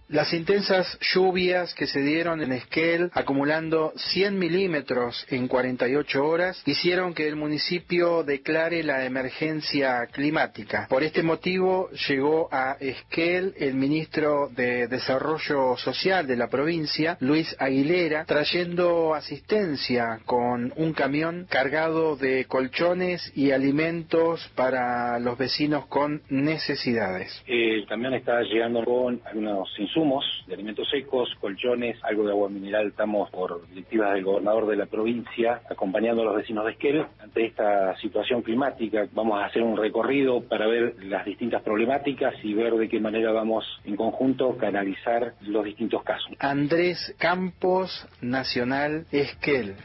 Las 0.09 0.33
intensas 0.33 0.97
lluvias 1.01 1.73
que 1.73 1.85
se 1.85 1.99
dieron 1.99 2.41
en 2.41 2.53
Esquel, 2.53 3.11
acumulando 3.13 3.91
100 3.97 4.39
milímetros 4.39 5.25
en 5.29 5.49
48 5.49 6.25
horas, 6.25 6.63
hicieron 6.65 7.13
que 7.13 7.27
el 7.27 7.35
municipio 7.35 8.23
declare 8.23 8.83
la 8.83 9.03
emergencia 9.03 10.07
climática. 10.09 10.87
Por 10.89 11.03
este 11.03 11.23
motivo 11.23 11.89
llegó 12.07 12.47
a 12.53 12.77
Esquel 12.79 13.53
el 13.57 13.73
ministro 13.73 14.47
de 14.55 14.87
Desarrollo 14.87 15.75
Social 15.75 16.25
de 16.25 16.37
la 16.37 16.47
provincia, 16.47 17.17
Luis 17.19 17.53
Aguilera, 17.59 18.23
trayendo 18.23 19.13
asistencia 19.13 20.21
con 20.25 20.71
un 20.77 20.93
camión 20.93 21.47
cargado 21.49 22.15
de 22.15 22.45
colchones 22.45 23.29
y 23.35 23.51
alimentos 23.51 24.49
para 24.55 25.19
los 25.19 25.37
vecinos 25.37 25.85
con 25.87 26.21
necesidades. 26.29 27.43
El 27.45 27.85
camión 27.87 28.13
está 28.13 28.41
llegando 28.43 28.85
con 28.85 29.21
algunos 29.25 29.67
insumos 29.77 29.96
de 29.97 30.53
alimentos 30.53 30.87
secos, 30.91 31.27
colchones, 31.41 31.97
algo 32.03 32.23
de 32.23 32.29
agua 32.29 32.49
mineral. 32.49 32.89
Estamos 32.89 33.31
por 33.31 33.67
directivas 33.69 34.13
del 34.13 34.23
gobernador 34.23 34.67
de 34.67 34.75
la 34.75 34.85
provincia 34.85 35.61
acompañando 35.67 36.21
a 36.21 36.25
los 36.25 36.35
vecinos 36.35 36.65
de 36.65 36.73
Esquel 36.73 37.05
ante 37.19 37.47
esta 37.47 37.97
situación 37.97 38.43
climática. 38.43 39.07
Vamos 39.13 39.41
a 39.41 39.45
hacer 39.45 39.63
un 39.63 39.75
recorrido 39.75 40.41
para 40.41 40.67
ver 40.67 40.97
las 41.03 41.25
distintas 41.25 41.63
problemáticas 41.63 42.35
y 42.43 42.53
ver 42.53 42.75
de 42.75 42.87
qué 42.87 42.99
manera 42.99 43.31
vamos 43.31 43.65
en 43.85 43.95
conjunto 43.95 44.55
canalizar 44.55 45.33
los 45.41 45.65
distintos 45.65 46.03
casos. 46.03 46.31
Andrés 46.37 47.15
Campos, 47.17 48.07
Nacional 48.21 49.07
Esquel. 49.11 49.75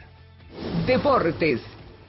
Deportes. 0.85 1.59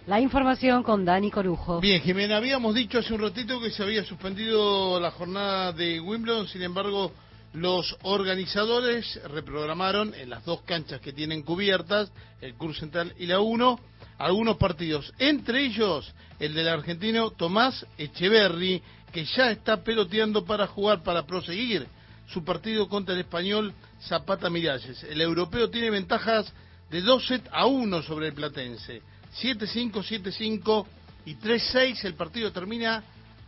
La 0.07 0.21
información 0.21 0.83
con 0.83 1.07
Dani 1.07 1.31
Corujo. 1.31 1.81
Bien, 1.81 2.03
Jimena, 2.03 2.37
habíamos 2.37 2.75
dicho 2.75 2.99
hace 2.99 3.15
un 3.15 3.23
ratito 3.23 3.59
que 3.63 3.71
se 3.71 3.83
había 3.83 4.05
suspendido 4.05 5.01
la 5.01 5.11
jornada 5.11 5.73
de 5.73 5.99
Wimbledon, 5.99 6.47
sin 6.49 6.61
embargo, 6.61 7.11
los 7.55 7.97
organizadores 8.03 9.21
reprogramaron 9.29 10.13
en 10.15 10.29
las 10.29 10.45
dos 10.45 10.63
canchas 10.63 11.01
que 11.01 11.13
tienen 11.13 11.43
cubiertas, 11.43 12.11
el 12.41 12.55
Curso 12.55 12.81
Central 12.81 13.15
y 13.17 13.27
la 13.27 13.39
1, 13.39 13.81
algunos 14.19 14.57
partidos, 14.57 15.13
entre 15.19 15.65
ellos 15.65 16.13
el 16.41 16.53
del 16.53 16.69
argentino 16.69 17.31
Tomás 17.31 17.87
Echeverry, 17.97 18.83
que 19.13 19.25
ya 19.25 19.53
está 19.53 19.85
peloteando 19.85 20.45
para 20.45 20.67
jugar, 20.67 21.05
para 21.05 21.25
proseguir 21.25 21.87
su 22.27 22.45
partido 22.45 22.89
contra 22.89 23.15
el 23.15 23.21
español 23.21 23.73
Zapata 24.03 24.51
Miralles. 24.51 25.05
El 25.05 25.21
europeo 25.21 25.71
tiene 25.71 25.91
ventajas 25.91 26.53
de 26.91 27.03
2 27.03 27.27
set 27.27 27.49
a 27.53 27.67
1 27.67 28.03
sobre 28.03 28.29
el 28.29 28.35
platense. 28.35 29.01
7-5, 29.41 29.93
7-5 29.93 30.87
y 31.27 31.37
3-6. 31.37 32.05
El 32.05 32.15
partido 32.15 32.51
termina 32.51 33.05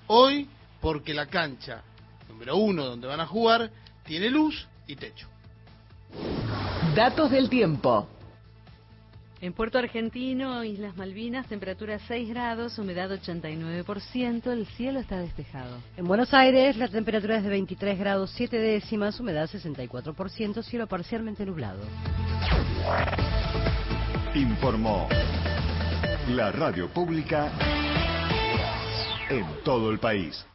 hoy 0.07 0.49
porque 0.81 1.13
la 1.13 1.27
cancha 1.27 1.83
número 2.29 2.57
1 2.57 2.85
donde 2.85 3.09
van 3.09 3.21
a 3.21 3.27
jugar 3.27 3.71
tiene 4.07 4.31
luz 4.31 4.67
y 4.87 4.97
techo. 4.97 5.29
Datos 6.95 7.31
del 7.31 7.51
tiempo. 7.51 8.09
En 9.43 9.53
Puerto 9.53 9.77
Argentino, 9.77 10.65
Islas 10.65 10.97
Malvinas, 10.97 11.47
temperatura 11.47 11.99
6 11.99 12.31
grados, 12.31 12.79
humedad 12.79 13.11
89%, 13.11 14.51
el 14.51 14.67
cielo 14.67 14.99
está 14.99 15.19
despejado. 15.19 15.77
En 15.99 16.07
Buenos 16.07 16.33
Aires, 16.33 16.79
la 16.79 16.89
temperatura 16.89 17.37
es 17.37 17.45
de 17.45 17.51
23 17.51 17.99
grados 17.99 18.31
7 18.35 18.57
décimas, 18.57 19.21
humedad 19.21 19.47
64%, 19.51 20.63
cielo 20.63 20.87
parcialmente 20.87 21.45
nublado. 21.45 21.83
Informó 24.35 25.07
la 26.31 26.51
radio 26.51 26.89
pública 26.89 27.53
en 29.29 29.45
todo 29.65 29.91
el 29.91 29.99
país. 29.99 30.47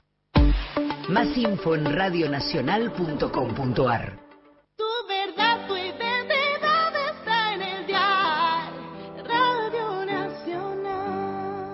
Más 1.12 1.36
info 1.36 1.76
en 1.76 1.84
radionacional.com.ar. 1.94 4.18
Tu 4.78 4.86
verdad, 5.10 5.68
tu 5.68 5.76
identidad 5.76 6.94
está 7.14 7.54
en 7.54 7.62
el 7.62 7.86
dial. 7.86 8.72
Radio 9.26 10.06
Nacional. 10.06 11.68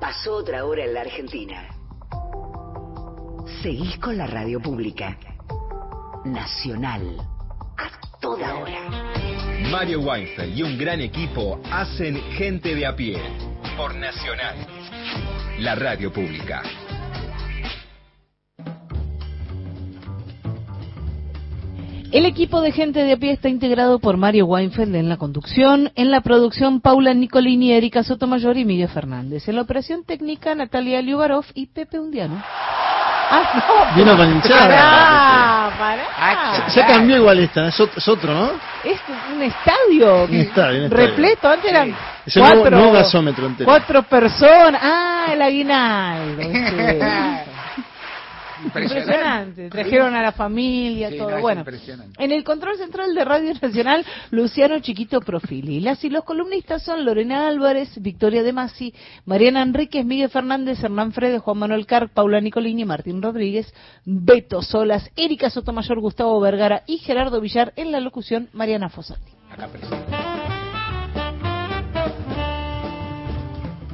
Pasó 0.00 0.34
otra 0.34 0.64
hora 0.64 0.84
en 0.84 0.94
la 0.94 1.02
Argentina. 1.02 1.68
Seguís 3.62 3.96
con 3.98 4.18
la 4.18 4.26
radio 4.26 4.60
pública. 4.60 5.16
Nacional. 6.24 7.18
A 7.78 7.88
toda 8.20 8.56
hora. 8.56 8.90
Mario 9.70 10.00
Weinfeld 10.00 10.58
y 10.58 10.64
un 10.64 10.76
gran 10.76 11.00
equipo 11.00 11.60
hacen 11.70 12.20
Gente 12.32 12.74
de 12.74 12.84
a 12.84 12.96
pie 12.96 13.22
por 13.76 13.94
Nacional, 13.94 14.56
la 15.58 15.74
radio 15.74 16.12
pública. 16.12 16.62
El 22.10 22.26
equipo 22.26 22.60
de 22.60 22.72
gente 22.72 23.04
de 23.04 23.12
a 23.12 23.16
pie 23.16 23.32
está 23.32 23.48
integrado 23.48 23.98
por 23.98 24.18
Mario 24.18 24.44
Weinfeld 24.44 24.94
en 24.96 25.08
la 25.08 25.16
conducción, 25.16 25.92
en 25.94 26.10
la 26.10 26.20
producción 26.20 26.82
Paula 26.82 27.14
Nicolini, 27.14 27.72
Erika 27.72 28.02
Sotomayor 28.02 28.58
y 28.58 28.66
Miguel 28.66 28.90
Fernández. 28.90 29.48
En 29.48 29.56
la 29.56 29.62
operación 29.62 30.04
técnica 30.04 30.54
Natalia 30.54 31.00
Liubarov 31.00 31.46
y 31.54 31.68
Pepe 31.68 31.98
Undiano. 31.98 32.42
Ah, 33.34 33.62
no. 33.94 33.96
Vino 33.96 34.16
con 34.16 34.30
hinchada. 34.30 35.70
Pará, 35.78 36.04
pará. 36.16 36.64
Se, 36.68 36.80
se 36.80 36.86
cambió 36.86 37.16
igual 37.16 37.38
esta, 37.38 37.68
es 37.68 37.80
otro, 37.80 37.98
es 37.98 38.08
otro, 38.08 38.34
¿no? 38.34 38.50
Es 38.84 39.00
un 39.34 39.42
estadio. 39.42 40.24
Un 40.24 40.34
estadio, 40.34 40.80
un 40.84 40.84
estadio. 40.84 40.88
Repleto, 40.90 41.48
antes 41.48 41.70
eran 41.70 41.96
Es 42.26 42.36
el 42.36 42.42
nuevo, 42.42 42.60
cuatro, 42.60 42.76
nuevo 42.78 42.92
gasómetro 42.92 43.46
entero. 43.46 43.64
cuatro 43.66 44.02
personas. 44.02 44.80
Ah, 44.84 45.26
el 45.32 45.40
aguinaldo. 45.42 46.42
sí. 48.62 48.66
Impresionante. 48.66 49.68
Trajeron 49.70 50.14
a 50.14 50.22
la 50.22 50.32
familia, 50.32 51.10
Sí, 51.10 51.18
todo. 51.18 51.30
no, 51.30 51.40
bueno, 51.40 51.60
impresionante. 51.60 52.22
en 52.24 52.32
el 52.32 52.44
control 52.44 52.76
central 52.78 53.14
de 53.14 53.24
Radio 53.24 53.52
Nacional, 53.60 54.04
Luciano 54.30 54.78
Chiquito 54.80 55.20
Profili. 55.20 55.80
Las 55.80 56.02
y 56.04 56.10
los 56.10 56.24
columnistas 56.24 56.82
son 56.82 57.04
Lorena 57.04 57.48
Álvarez, 57.48 57.90
Victoria 58.00 58.42
De 58.42 58.52
Masi, 58.52 58.94
Mariana 59.24 59.62
Enríquez, 59.62 60.04
Miguel 60.04 60.30
Fernández, 60.30 60.82
Hernán 60.82 61.12
Fredes, 61.12 61.40
Juan 61.42 61.58
Manuel 61.58 61.86
Carr, 61.86 62.10
Paula 62.10 62.40
Nicolini, 62.40 62.84
Martín 62.84 63.20
Rodríguez, 63.22 63.72
Beto 64.04 64.62
Solas, 64.62 65.10
Erika 65.16 65.50
Sotomayor, 65.50 66.00
Gustavo 66.00 66.40
Vergara 66.40 66.82
y 66.86 66.98
Gerardo 66.98 67.40
Villar 67.40 67.72
en 67.76 67.92
la 67.92 68.00
locución 68.00 68.48
Mariana 68.52 68.88
Fossati. 68.88 69.32
Acá 69.50 69.68
presente. 69.68 70.06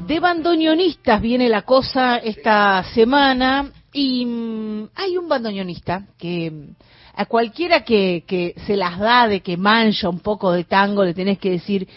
De 0.07 0.21
bandoneonistas 0.21 1.21
viene 1.21 1.49
la 1.51 1.63
cosa 1.63 2.17
esta 2.17 2.83
semana 2.95 3.71
y 3.93 4.27
mm, 4.27 4.89
hay 4.95 5.17
un 5.17 5.29
bandoneonista 5.29 6.07
que 6.19 6.51
mm, 6.51 6.75
a 7.15 7.27
cualquiera 7.27 7.85
que, 7.85 8.25
que 8.27 8.55
se 8.67 8.77
las 8.77 8.99
da 8.99 9.27
de 9.27 9.41
que 9.41 9.57
mancha 9.57 10.09
un 10.09 10.21
poco 10.21 10.53
de 10.53 10.65
tango 10.65 11.05
le 11.05 11.15
tenés 11.15 11.39
que 11.39 11.51
decir, 11.51 11.89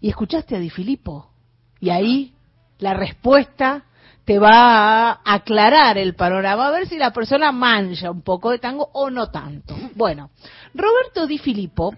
¿y 0.00 0.08
escuchaste 0.08 0.54
a 0.54 0.58
Di 0.58 0.70
Filippo? 0.70 1.30
Y 1.80 1.90
ahí 1.90 2.32
la 2.78 2.94
respuesta 2.94 3.84
te 4.24 4.38
va 4.38 5.10
a 5.10 5.20
aclarar 5.24 5.96
el 5.96 6.14
panorama, 6.14 6.66
a 6.66 6.70
ver 6.70 6.86
si 6.86 6.98
la 6.98 7.12
persona 7.12 7.50
mancha 7.50 8.10
un 8.10 8.22
poco 8.22 8.50
de 8.50 8.58
tango 8.58 8.90
o 8.92 9.08
no 9.10 9.30
tanto. 9.30 9.74
Bueno, 9.94 10.30
Roberto 10.74 11.26
Di 11.26 11.38
Filippo 11.38 11.94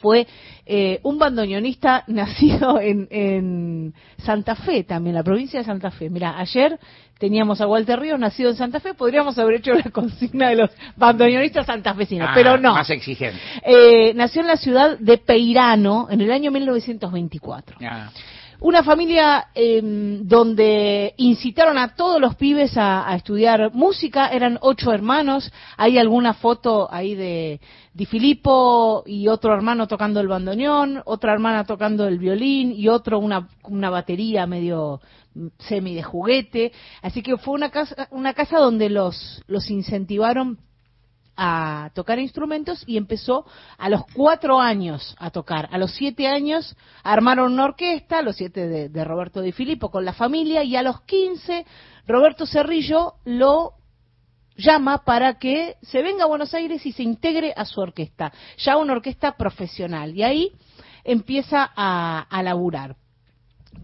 fue 0.00 0.26
eh, 0.66 1.00
un 1.04 1.18
bandoneonista 1.18 2.04
nacido 2.08 2.80
en, 2.80 3.06
en 3.10 3.94
Santa 4.18 4.56
Fe, 4.56 4.84
también, 4.84 5.14
la 5.14 5.22
provincia 5.22 5.60
de 5.60 5.64
Santa 5.64 5.90
Fe. 5.90 6.10
Mira, 6.10 6.38
ayer 6.38 6.78
teníamos 7.18 7.60
a 7.60 7.66
Walter 7.66 7.98
Ríos, 8.00 8.18
nacido 8.18 8.50
en 8.50 8.56
Santa 8.56 8.80
Fe, 8.80 8.94
podríamos 8.94 9.38
haber 9.38 9.56
hecho 9.56 9.72
la 9.74 9.82
consigna 9.92 10.48
de 10.48 10.56
los 10.56 10.70
bandoneonistas 10.96 11.66
santafesinos, 11.66 12.28
Ah, 12.30 12.32
pero 12.34 12.56
no. 12.56 12.74
Más 12.74 12.88
exigente. 12.90 13.38
Eh, 13.64 14.12
nació 14.14 14.40
en 14.42 14.46
la 14.48 14.56
ciudad 14.56 14.98
de 14.98 15.18
Peirano 15.18 16.08
en 16.10 16.20
el 16.20 16.30
año 16.30 16.50
1924. 16.50 17.78
Ah. 17.82 18.10
Una 18.60 18.82
familia 18.82 19.50
eh, 19.54 19.80
donde 19.82 21.14
incitaron 21.16 21.78
a 21.78 21.94
todos 21.94 22.20
los 22.20 22.34
pibes 22.34 22.72
a, 22.76 23.14
estudiar 23.14 23.72
música, 23.72 24.30
eran 24.30 24.58
ocho 24.60 24.92
hermanos, 24.92 25.52
hay 25.76 25.96
alguna 25.96 26.34
foto 26.34 26.92
ahí 26.92 27.14
de 27.14 27.60
Di 27.94 28.04
Filippo 28.06 29.04
y 29.06 29.28
otro 29.28 29.54
hermano 29.54 29.86
tocando 29.86 30.18
el 30.18 30.26
bandoneón, 30.26 31.02
otra 31.04 31.34
hermana 31.34 31.66
tocando 31.66 32.08
el 32.08 32.18
violín 32.18 32.72
y 32.72 32.88
otro 32.88 33.20
una, 33.20 33.48
una 33.62 33.90
batería 33.90 34.44
medio 34.46 35.00
mm, 35.34 35.46
semi 35.60 35.94
de 35.94 36.02
juguete, 36.02 36.72
así 37.02 37.22
que 37.22 37.36
fue 37.36 37.54
una 37.54 37.70
casa, 37.70 38.08
una 38.10 38.34
casa 38.34 38.58
donde 38.58 38.90
los, 38.90 39.40
los 39.46 39.70
incentivaron 39.70 40.58
a 41.40 41.90
tocar 41.94 42.18
instrumentos 42.18 42.82
y 42.84 42.96
empezó 42.96 43.46
a 43.78 43.88
los 43.88 44.02
cuatro 44.12 44.60
años 44.60 45.14
a 45.18 45.30
tocar. 45.30 45.68
A 45.70 45.78
los 45.78 45.92
siete 45.92 46.26
años 46.26 46.76
armaron 47.04 47.52
una 47.52 47.64
orquesta, 47.64 48.22
los 48.22 48.34
siete 48.36 48.66
de, 48.66 48.88
de 48.88 49.04
Roberto 49.04 49.40
Di 49.40 49.52
Filippo 49.52 49.90
con 49.90 50.04
la 50.04 50.12
familia 50.12 50.64
y 50.64 50.74
a 50.74 50.82
los 50.82 51.00
quince 51.02 51.64
Roberto 52.08 52.44
Cerrillo 52.44 53.14
lo 53.24 53.74
llama 54.56 55.04
para 55.04 55.38
que 55.38 55.76
se 55.82 56.02
venga 56.02 56.24
a 56.24 56.28
Buenos 56.28 56.52
Aires 56.54 56.84
y 56.84 56.90
se 56.90 57.04
integre 57.04 57.54
a 57.56 57.64
su 57.64 57.80
orquesta, 57.80 58.32
ya 58.58 58.76
una 58.76 58.94
orquesta 58.94 59.36
profesional. 59.36 60.16
Y 60.16 60.24
ahí 60.24 60.52
empieza 61.04 61.70
a, 61.76 62.26
a 62.28 62.42
laburar. 62.42 62.96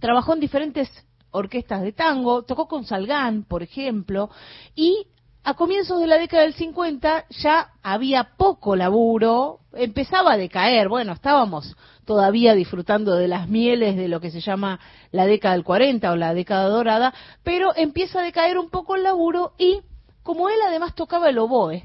Trabajó 0.00 0.34
en 0.34 0.40
diferentes 0.40 0.90
orquestas 1.30 1.82
de 1.82 1.92
tango, 1.92 2.42
tocó 2.42 2.66
con 2.66 2.84
Salgán, 2.84 3.44
por 3.44 3.62
ejemplo, 3.62 4.30
y 4.74 5.06
a 5.44 5.54
comienzos 5.54 6.00
de 6.00 6.06
la 6.06 6.16
década 6.16 6.44
del 6.44 6.54
50 6.54 7.26
ya 7.28 7.68
había 7.82 8.30
poco 8.36 8.76
laburo, 8.76 9.60
empezaba 9.74 10.32
a 10.32 10.36
decaer, 10.38 10.88
bueno, 10.88 11.12
estábamos 11.12 11.76
todavía 12.06 12.54
disfrutando 12.54 13.14
de 13.14 13.28
las 13.28 13.46
mieles 13.48 13.96
de 13.96 14.08
lo 14.08 14.20
que 14.20 14.30
se 14.30 14.40
llama 14.40 14.80
la 15.12 15.26
década 15.26 15.54
del 15.54 15.64
40 15.64 16.10
o 16.10 16.16
la 16.16 16.32
década 16.32 16.68
dorada, 16.68 17.12
pero 17.42 17.76
empieza 17.76 18.20
a 18.20 18.24
decaer 18.24 18.58
un 18.58 18.70
poco 18.70 18.96
el 18.96 19.02
laburo 19.02 19.52
y 19.58 19.82
como 20.22 20.48
él 20.48 20.56
además 20.66 20.94
tocaba 20.94 21.28
el 21.28 21.38
oboe 21.38 21.84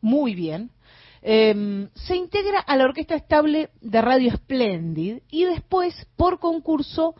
muy 0.00 0.36
bien, 0.36 0.70
eh, 1.22 1.88
se 1.94 2.14
integra 2.14 2.60
a 2.60 2.76
la 2.76 2.84
orquesta 2.84 3.16
estable 3.16 3.70
de 3.80 4.02
Radio 4.02 4.30
Splendid 4.36 5.22
y 5.30 5.44
después, 5.44 6.06
por 6.16 6.38
concurso, 6.38 7.16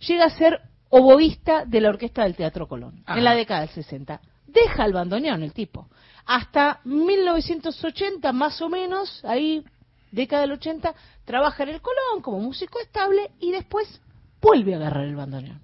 llega 0.00 0.26
a 0.26 0.30
ser 0.30 0.60
oboísta 0.90 1.64
de 1.64 1.80
la 1.80 1.88
orquesta 1.88 2.24
del 2.24 2.34
Teatro 2.34 2.68
Colón 2.68 3.02
Ajá. 3.06 3.18
en 3.18 3.24
la 3.24 3.34
década 3.34 3.60
del 3.60 3.70
60. 3.70 4.20
Deja 4.54 4.84
el 4.84 4.92
bandoneón 4.92 5.42
el 5.42 5.52
tipo. 5.52 5.88
Hasta 6.24 6.80
1980 6.84 8.32
más 8.32 8.62
o 8.62 8.68
menos, 8.68 9.22
ahí 9.24 9.64
década 10.10 10.42
del 10.42 10.52
80, 10.52 10.94
trabaja 11.24 11.64
en 11.64 11.70
el 11.70 11.82
Colón 11.82 12.22
como 12.22 12.38
músico 12.38 12.80
estable 12.80 13.32
y 13.40 13.50
después 13.50 14.00
vuelve 14.40 14.74
a 14.74 14.76
agarrar 14.76 15.04
el 15.04 15.16
bandoneón. 15.16 15.60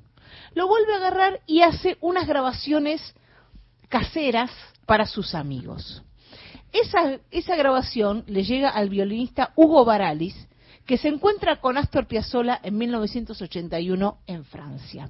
Lo 0.55 0.67
vuelve 0.67 0.93
a 0.93 0.97
agarrar 0.97 1.41
y 1.47 1.63
hace 1.63 1.97
unas 2.01 2.27
grabaciones 2.27 3.15
caseras 3.89 4.51
para 4.87 5.07
sus 5.07 5.35
amigos. 5.35 6.03
Esa, 6.73 7.19
esa 7.31 7.57
grabación 7.57 8.25
le 8.27 8.43
llega 8.43 8.71
al 8.71 8.89
violinista 8.89 9.53
Hugo 9.55 9.85
Baralis, 9.85 10.49
que 10.91 10.99
se 10.99 11.07
encuentra 11.07 11.61
con 11.61 11.79
Astor 11.79 12.09
Piazzolla 12.09 12.59
en 12.65 12.77
1981 12.77 14.19
en 14.27 14.45
Francia. 14.45 15.09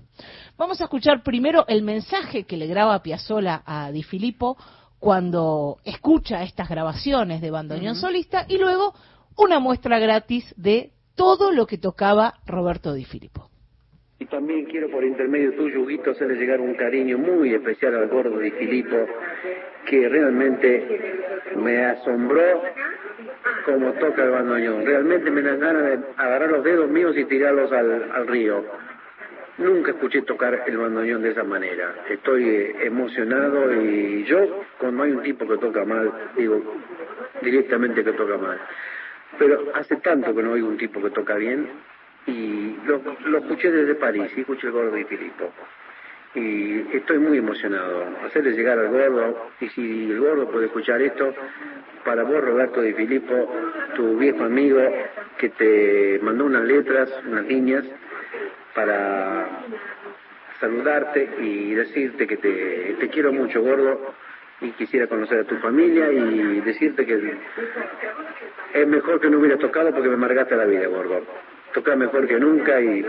Vamos 0.58 0.78
a 0.78 0.84
escuchar 0.84 1.22
primero 1.22 1.64
el 1.68 1.80
mensaje 1.80 2.44
que 2.44 2.58
le 2.58 2.66
graba 2.66 3.02
Piazzolla 3.02 3.62
a 3.64 3.90
Di 3.90 4.02
Filippo 4.02 4.58
cuando 4.98 5.78
escucha 5.84 6.42
estas 6.42 6.68
grabaciones 6.68 7.40
de 7.40 7.50
bandoneón 7.50 7.96
solista 7.96 8.44
y 8.46 8.58
luego 8.58 8.92
una 9.38 9.58
muestra 9.58 9.98
gratis 9.98 10.52
de 10.58 10.92
todo 11.14 11.50
lo 11.50 11.66
que 11.66 11.78
tocaba 11.78 12.34
Roberto 12.44 12.92
Di 12.92 13.06
Filippo. 13.06 13.48
Y 14.20 14.26
también 14.26 14.66
quiero 14.66 14.90
por 14.90 15.02
intermedio 15.02 15.54
tuyo, 15.54 15.80
Huguito, 15.80 16.10
hacerle 16.10 16.34
llegar 16.34 16.60
un 16.60 16.74
cariño 16.74 17.16
muy 17.16 17.54
especial 17.54 17.96
al 17.96 18.08
gordo 18.08 18.36
de 18.38 18.50
Filipo, 18.50 19.06
que 19.86 20.10
realmente 20.10 21.22
me 21.56 21.86
asombró 21.86 22.62
como 23.64 23.94
toca 23.94 24.22
el 24.22 24.30
bandoneón. 24.30 24.84
Realmente 24.84 25.30
me 25.30 25.40
dan 25.40 25.58
ganas 25.58 25.84
de 25.84 25.98
agarrar 26.18 26.50
los 26.50 26.62
dedos 26.62 26.90
míos 26.90 27.16
y 27.16 27.24
tirarlos 27.24 27.72
al, 27.72 28.12
al 28.12 28.26
río. 28.26 28.62
Nunca 29.56 29.92
escuché 29.92 30.20
tocar 30.20 30.64
el 30.66 30.76
bandoneón 30.76 31.22
de 31.22 31.30
esa 31.30 31.44
manera. 31.44 31.94
Estoy 32.10 32.46
eh, 32.46 32.76
emocionado 32.82 33.72
y 33.72 34.24
yo, 34.24 34.64
cuando 34.76 35.04
hay 35.04 35.12
un 35.12 35.22
tipo 35.22 35.48
que 35.48 35.56
toca 35.56 35.86
mal, 35.86 36.12
digo 36.36 36.60
directamente 37.40 38.04
que 38.04 38.12
toca 38.12 38.36
mal. 38.36 38.58
Pero 39.38 39.72
hace 39.74 39.96
tanto 39.96 40.34
que 40.34 40.42
no 40.42 40.52
oigo 40.52 40.68
un 40.68 40.76
tipo 40.76 41.00
que 41.00 41.08
toca 41.08 41.36
bien 41.36 41.68
y 42.30 42.76
lo, 42.86 43.38
escuché 43.38 43.70
desde 43.70 43.94
París 43.94 44.30
y 44.36 44.40
escuché 44.40 44.68
el 44.68 44.72
gordo 44.72 44.92
de 44.92 45.04
Filippo. 45.04 45.52
Y 46.34 46.96
estoy 46.96 47.18
muy 47.18 47.38
emocionado. 47.38 48.06
Hacerle 48.24 48.52
llegar 48.52 48.78
al 48.78 48.88
gordo, 48.88 49.50
y 49.60 49.68
si 49.70 50.10
el 50.10 50.20
gordo 50.20 50.48
puede 50.48 50.66
escuchar 50.66 51.02
esto, 51.02 51.34
para 52.04 52.22
vos, 52.22 52.40
Roberto 52.40 52.80
de 52.80 52.94
Filippo, 52.94 53.52
tu 53.96 54.16
viejo 54.16 54.44
amigo, 54.44 54.80
que 55.38 55.48
te 55.50 56.20
mandó 56.22 56.44
unas 56.44 56.64
letras, 56.64 57.10
unas 57.26 57.44
líneas, 57.46 57.84
para 58.74 59.48
saludarte 60.60 61.28
y 61.40 61.74
decirte 61.74 62.26
que 62.26 62.36
te, 62.36 62.96
te 63.00 63.08
quiero 63.08 63.32
mucho, 63.32 63.60
gordo, 63.62 64.14
y 64.60 64.70
quisiera 64.72 65.06
conocer 65.06 65.40
a 65.40 65.44
tu 65.44 65.56
familia 65.56 66.12
y 66.12 66.60
decirte 66.60 67.06
que 67.06 67.34
es 68.74 68.86
mejor 68.86 69.20
que 69.20 69.30
no 69.30 69.38
hubieras 69.38 69.58
tocado 69.58 69.90
porque 69.90 70.08
me 70.08 70.14
amargaste 70.14 70.54
la 70.54 70.66
vida, 70.66 70.86
gordo. 70.86 71.22
Tocar 71.74 71.96
mejor 71.96 72.26
que 72.26 72.38
nunca 72.40 72.80
y, 72.80 73.04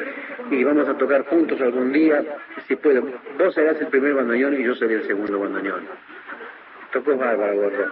y 0.51 0.63
vamos 0.63 0.87
a 0.87 0.97
tocar 0.97 1.25
juntos 1.25 1.59
algún 1.61 1.91
día, 1.91 2.23
si 2.67 2.75
puedo. 2.75 3.03
Vos 3.37 3.53
serás 3.55 3.79
el 3.81 3.87
primer 3.87 4.13
bandoneón 4.13 4.59
y 4.59 4.63
yo 4.63 4.75
seré 4.75 4.95
el 4.95 5.07
segundo 5.07 5.39
bandoneón. 5.39 5.87
Tocó 6.91 7.15
bárbaro, 7.15 7.55
gordo. 7.55 7.91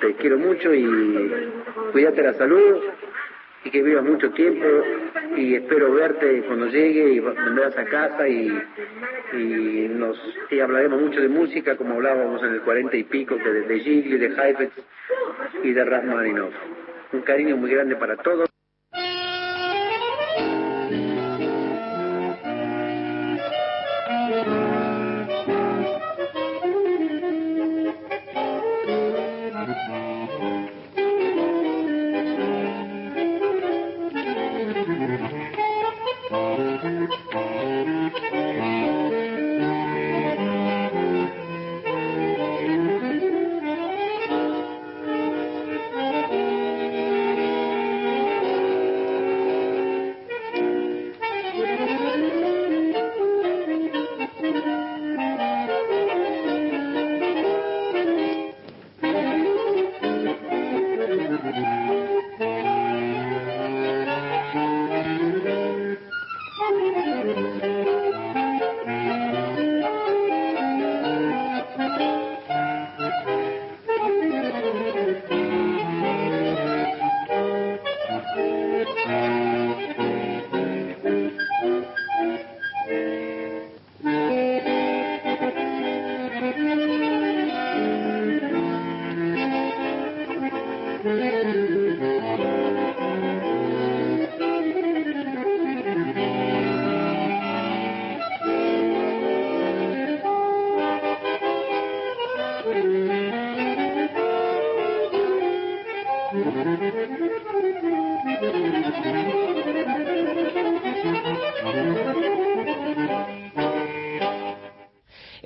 Te 0.00 0.14
quiero 0.14 0.38
mucho 0.38 0.74
y 0.74 1.52
cuídate 1.92 2.22
la 2.22 2.34
salud 2.34 2.82
y 3.64 3.70
que 3.70 3.82
vivas 3.82 4.04
mucho 4.04 4.30
tiempo 4.32 4.66
y 5.36 5.54
espero 5.54 5.92
verte 5.92 6.42
cuando 6.46 6.66
llegue 6.66 7.12
y 7.12 7.20
vendrás 7.20 7.76
a 7.78 7.84
casa 7.84 8.28
y, 8.28 8.52
y 9.32 9.88
nos 9.88 10.18
y 10.50 10.58
hablaremos 10.58 11.00
mucho 11.00 11.20
de 11.20 11.28
música 11.28 11.76
como 11.76 11.94
hablábamos 11.94 12.42
en 12.42 12.54
el 12.54 12.60
cuarenta 12.62 12.96
y 12.96 13.04
pico 13.04 13.36
de, 13.36 13.62
de 13.62 13.80
Gigli, 13.80 14.18
de 14.18 14.26
Heifetz 14.26 14.72
y 15.62 15.72
de 15.72 15.84
Rachmaninoff. 15.84 16.54
Un 17.12 17.22
cariño 17.22 17.56
muy 17.56 17.70
grande 17.70 17.94
para 17.96 18.16
todos. 18.16 18.51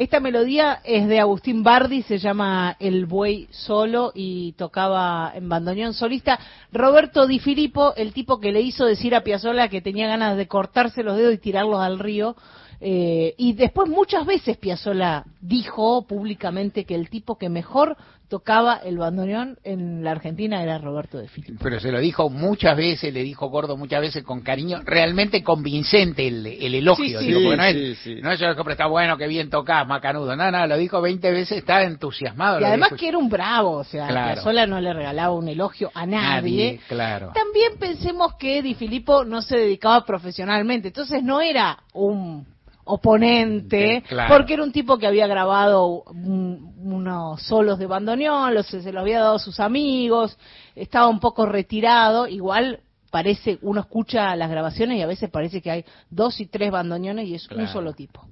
Esta 0.06 0.20
melodía 0.20 0.82
es 0.84 1.08
de 1.08 1.18
Agustín 1.18 1.64
Bardi, 1.64 2.02
se 2.02 2.18
llama 2.18 2.76
El 2.78 3.06
Buey 3.06 3.48
Solo 3.50 4.12
y 4.14 4.52
tocaba 4.52 5.32
en 5.34 5.48
bandoneón 5.48 5.94
solista. 5.94 6.38
Roberto 6.70 7.26
Di 7.26 7.40
Filippo, 7.40 7.92
el 7.96 8.12
tipo 8.12 8.38
que 8.38 8.52
le 8.52 8.60
hizo 8.60 8.84
decir 8.84 9.16
a 9.16 9.24
Piazzolla 9.24 9.66
que 9.66 9.80
tenía 9.80 10.06
ganas 10.06 10.36
de 10.36 10.46
cortarse 10.46 11.02
los 11.02 11.16
dedos 11.16 11.34
y 11.34 11.38
tirarlos 11.38 11.80
al 11.80 11.98
río. 11.98 12.36
Eh, 12.80 13.34
y 13.38 13.54
después 13.54 13.88
muchas 13.88 14.26
veces 14.26 14.56
Piazzolla 14.58 15.24
dijo 15.40 16.06
públicamente 16.06 16.84
que 16.84 16.94
el 16.94 17.08
tipo 17.08 17.38
que 17.38 17.48
mejor 17.48 17.96
tocaba 18.28 18.76
el 18.84 18.98
bandoneón 18.98 19.56
en 19.62 20.02
la 20.02 20.10
Argentina 20.10 20.62
era 20.62 20.78
Roberto 20.78 21.20
Di 21.20 21.28
Filippo. 21.28 21.60
Pero 21.62 21.78
se 21.78 21.92
lo 21.92 22.00
dijo 22.00 22.28
muchas 22.28 22.76
veces, 22.76 23.14
le 23.14 23.22
dijo 23.22 23.48
Gordo 23.48 23.76
muchas 23.76 24.00
veces 24.00 24.24
con 24.24 24.40
cariño, 24.40 24.80
realmente 24.84 25.42
convincente 25.44 26.26
el, 26.26 26.44
el 26.46 26.74
elogio. 26.74 27.20
Sí, 27.20 27.24
sí. 27.24 27.26
digo, 27.28 27.40
porque 27.44 27.56
no 27.56 27.64
es, 27.64 27.76
Sí, 27.76 27.94
sí. 28.16 28.20
no 28.20 28.32
es 28.32 28.40
yo 28.40 28.64
que 28.64 28.72
está 28.72 28.86
bueno, 28.86 29.16
que 29.16 29.28
bien 29.28 29.48
tocás, 29.48 29.86
macanudo. 29.86 30.34
No, 30.34 30.50
no, 30.50 30.66
lo 30.66 30.76
dijo 30.76 31.00
20 31.00 31.30
veces, 31.30 31.58
está 31.58 31.82
entusiasmado. 31.84 32.60
Y 32.60 32.64
además 32.64 32.90
dijo. 32.90 32.98
que 33.00 33.08
era 33.08 33.18
un 33.18 33.28
bravo, 33.28 33.70
o 33.76 33.84
sea, 33.84 34.08
Claro. 34.08 34.34
Piazzolla 34.34 34.66
no 34.66 34.80
le 34.80 34.92
regalaba 34.92 35.32
un 35.32 35.48
elogio 35.48 35.90
a 35.94 36.04
nadie. 36.04 36.26
Nadie, 36.72 36.80
claro. 36.88 37.32
También 37.32 37.78
pensemos 37.78 38.34
que 38.34 38.60
Di 38.60 38.74
Filippo 38.74 39.24
no 39.24 39.40
se 39.40 39.56
dedicaba 39.56 40.04
profesionalmente, 40.04 40.88
entonces 40.88 41.22
no 41.22 41.40
era 41.40 41.78
un 41.92 42.44
oponente, 42.86 44.02
Claro. 44.08 44.34
porque 44.34 44.54
era 44.54 44.62
un 44.62 44.72
tipo 44.72 44.96
que 44.96 45.06
había 45.06 45.26
grabado 45.26 46.04
unos 46.12 47.42
solos 47.42 47.78
de 47.78 47.86
bandoneón, 47.86 48.54
los, 48.54 48.66
se 48.66 48.92
los 48.92 49.00
había 49.02 49.20
dado 49.20 49.36
a 49.36 49.40
sus 49.40 49.60
amigos, 49.60 50.38
estaba 50.74 51.08
un 51.08 51.20
poco 51.20 51.46
retirado, 51.46 52.26
igual 52.28 52.80
parece, 53.10 53.58
uno 53.62 53.80
escucha 53.80 54.34
las 54.36 54.50
grabaciones 54.50 54.98
y 54.98 55.02
a 55.02 55.06
veces 55.06 55.30
parece 55.30 55.60
que 55.60 55.70
hay 55.70 55.84
dos 56.10 56.40
y 56.40 56.46
tres 56.46 56.70
bandoneones 56.70 57.26
y 57.26 57.34
es 57.34 57.48
un 57.50 57.66
solo 57.68 57.92
tipo. 57.92 58.26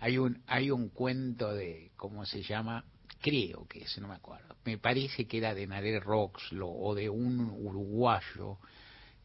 Hay 0.00 0.16
un, 0.16 0.42
hay 0.46 0.70
un 0.70 0.88
cuento 0.88 1.52
de, 1.52 1.90
¿cómo 1.96 2.24
se 2.24 2.42
llama? 2.42 2.84
Creo 3.20 3.66
que 3.68 3.80
es, 3.80 3.98
no 3.98 4.08
me 4.08 4.14
acuerdo. 4.14 4.54
Me 4.64 4.78
parece 4.78 5.26
que 5.26 5.38
era 5.38 5.54
de 5.54 5.66
Naré 5.66 5.98
Roxlo 6.00 6.68
o 6.68 6.94
de 6.94 7.10
un 7.10 7.50
uruguayo 7.50 8.58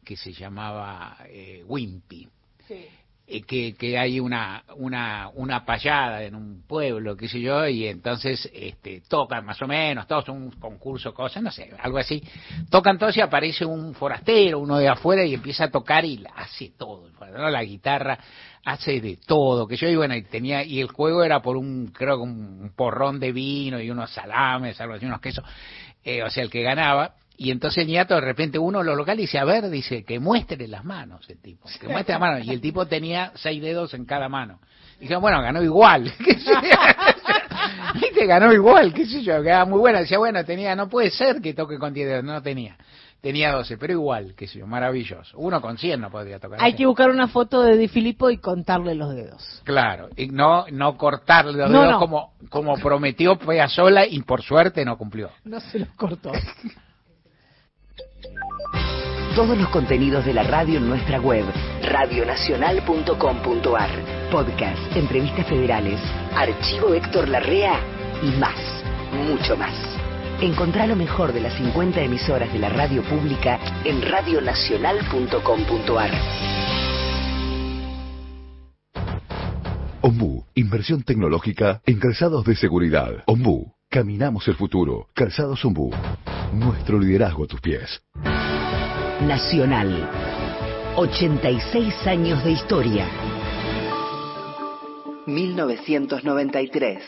que 0.04 0.16
se 0.16 0.32
llamaba 0.32 1.16
eh, 1.28 1.62
Wimpy. 1.66 2.28
Eh, 2.68 2.88
que, 3.26 3.74
que 3.74 3.98
hay 3.98 4.20
una, 4.20 4.64
una, 4.76 5.30
una 5.34 5.64
payada 5.64 6.22
en 6.22 6.34
un 6.34 6.62
pueblo, 6.66 7.16
qué 7.16 7.28
sé 7.28 7.40
yo, 7.40 7.66
y 7.66 7.86
entonces 7.86 8.50
este, 8.52 9.02
tocan 9.08 9.44
más 9.44 9.60
o 9.62 9.66
menos, 9.66 10.06
todos 10.06 10.28
un 10.28 10.50
concurso, 10.52 11.14
cosas, 11.14 11.42
no 11.42 11.50
sé, 11.50 11.70
algo 11.80 11.98
así. 11.98 12.22
Tocan 12.70 12.98
todos 12.98 13.16
y 13.16 13.20
aparece 13.20 13.64
un 13.64 13.94
forastero, 13.94 14.58
uno 14.58 14.78
de 14.78 14.88
afuera, 14.88 15.24
y 15.24 15.34
empieza 15.34 15.64
a 15.64 15.70
tocar 15.70 16.04
y 16.04 16.22
hace 16.36 16.72
todo, 16.76 17.08
la 17.20 17.62
guitarra 17.64 18.18
hace 18.64 19.00
de 19.00 19.18
todo, 19.18 19.66
que 19.66 19.76
yo, 19.76 19.88
y 19.88 19.96
bueno, 19.96 20.14
y 20.14 20.22
tenía, 20.22 20.64
y 20.64 20.80
el 20.80 20.88
juego 20.88 21.22
era 21.22 21.42
por 21.42 21.56
un, 21.56 21.88
creo 21.88 22.16
que 22.16 22.22
un 22.22 22.72
porrón 22.74 23.20
de 23.20 23.32
vino 23.32 23.80
y 23.80 23.90
unos 23.90 24.10
salames, 24.10 24.80
algo 24.80 24.94
así, 24.94 25.04
unos 25.04 25.20
quesos, 25.20 25.44
eh, 26.02 26.22
o 26.22 26.30
sea, 26.30 26.42
el 26.42 26.50
que 26.50 26.62
ganaba, 26.62 27.14
y 27.36 27.50
entonces 27.50 27.78
el 27.82 27.88
niato 27.88 28.14
de 28.14 28.20
repente 28.20 28.58
uno 28.58 28.78
de 28.78 28.84
los 28.84 28.96
locales 28.96 29.22
dice, 29.22 29.38
a 29.38 29.44
ver, 29.44 29.68
dice, 29.68 30.04
que 30.04 30.20
muestre 30.20 30.68
las 30.68 30.84
manos 30.84 31.28
el 31.28 31.40
tipo, 31.40 31.68
que 31.80 31.88
muestre 31.88 32.12
las 32.14 32.20
manos, 32.20 32.46
y 32.46 32.50
el 32.50 32.60
tipo 32.60 32.86
tenía 32.86 33.32
seis 33.34 33.60
dedos 33.60 33.94
en 33.94 34.04
cada 34.04 34.28
mano. 34.28 34.60
Dijeron, 35.00 35.20
bueno, 35.20 35.42
ganó 35.42 35.62
igual, 35.62 36.12
qué 36.24 36.34
sé. 36.38 36.52
Viste, 37.94 38.26
ganó 38.26 38.52
igual, 38.52 38.92
qué 38.92 39.06
sé 39.06 39.22
yo, 39.22 39.42
quedaba 39.42 39.64
muy 39.64 39.78
buena. 39.78 40.00
Decía, 40.00 40.18
bueno, 40.18 40.44
tenía, 40.44 40.74
no 40.76 40.88
puede 40.88 41.10
ser 41.10 41.40
que 41.40 41.54
toque 41.54 41.78
con 41.78 41.92
10 41.92 42.08
dedos, 42.08 42.24
no 42.24 42.40
tenía. 42.42 42.76
Tenía 43.20 43.52
12, 43.52 43.78
pero 43.78 43.94
igual, 43.94 44.34
qué 44.36 44.46
sé 44.46 44.58
yo, 44.58 44.66
maravilloso. 44.66 45.38
Uno 45.38 45.60
con 45.62 45.78
100 45.78 45.98
no 45.98 46.10
podría 46.10 46.38
tocar. 46.38 46.58
Hay 46.62 46.74
que 46.74 46.84
buscar 46.84 47.08
una 47.08 47.26
foto 47.26 47.62
de 47.62 47.76
Di 47.78 47.88
Filippo 47.88 48.28
y 48.28 48.36
contarle 48.36 48.94
los 48.94 49.14
dedos. 49.14 49.62
Claro, 49.64 50.10
y 50.14 50.26
no, 50.26 50.66
no 50.70 50.98
cortarle 50.98 51.54
los 51.54 51.70
No, 51.70 51.80
dedos 51.80 51.92
no. 51.94 51.98
como, 52.00 52.34
como 52.50 52.76
prometió 52.76 53.38
sola 53.68 54.06
y 54.06 54.20
por 54.22 54.42
suerte 54.42 54.84
no 54.84 54.98
cumplió. 54.98 55.30
No 55.44 55.58
se 55.58 55.78
los 55.78 55.88
cortó. 55.90 56.32
Todos 59.34 59.58
los 59.58 59.68
contenidos 59.70 60.24
de 60.24 60.32
la 60.32 60.44
radio 60.44 60.78
en 60.78 60.88
nuestra 60.88 61.20
web, 61.20 61.44
radionacional.com.ar. 61.82 63.90
Podcast, 64.30 64.96
entrevistas 64.96 65.48
federales, 65.48 66.00
archivo 66.36 66.94
Héctor 66.94 67.28
Larrea 67.28 67.80
y 68.22 68.30
más, 68.38 68.54
mucho 69.26 69.56
más. 69.56 69.74
Encontrá 70.40 70.86
lo 70.86 70.94
mejor 70.94 71.32
de 71.32 71.40
las 71.40 71.52
50 71.54 72.00
emisoras 72.02 72.52
de 72.52 72.60
la 72.60 72.68
radio 72.68 73.02
pública 73.02 73.58
en 73.84 74.02
radionacional.com.ar. 74.02 76.10
Ombú, 80.00 80.44
inversión 80.54 81.02
tecnológica 81.02 81.80
en 81.86 81.98
calzados 81.98 82.44
de 82.44 82.54
seguridad. 82.54 83.24
Ombú, 83.26 83.74
caminamos 83.90 84.46
el 84.46 84.54
futuro. 84.54 85.08
Calzados 85.12 85.64
Ombú, 85.64 85.90
nuestro 86.52 87.00
liderazgo 87.00 87.42
a 87.42 87.48
tus 87.48 87.60
pies. 87.60 88.00
Nacional. 89.26 90.06
86 90.96 92.06
años 92.06 92.44
de 92.44 92.52
historia. 92.52 93.06
1993. 95.24 97.02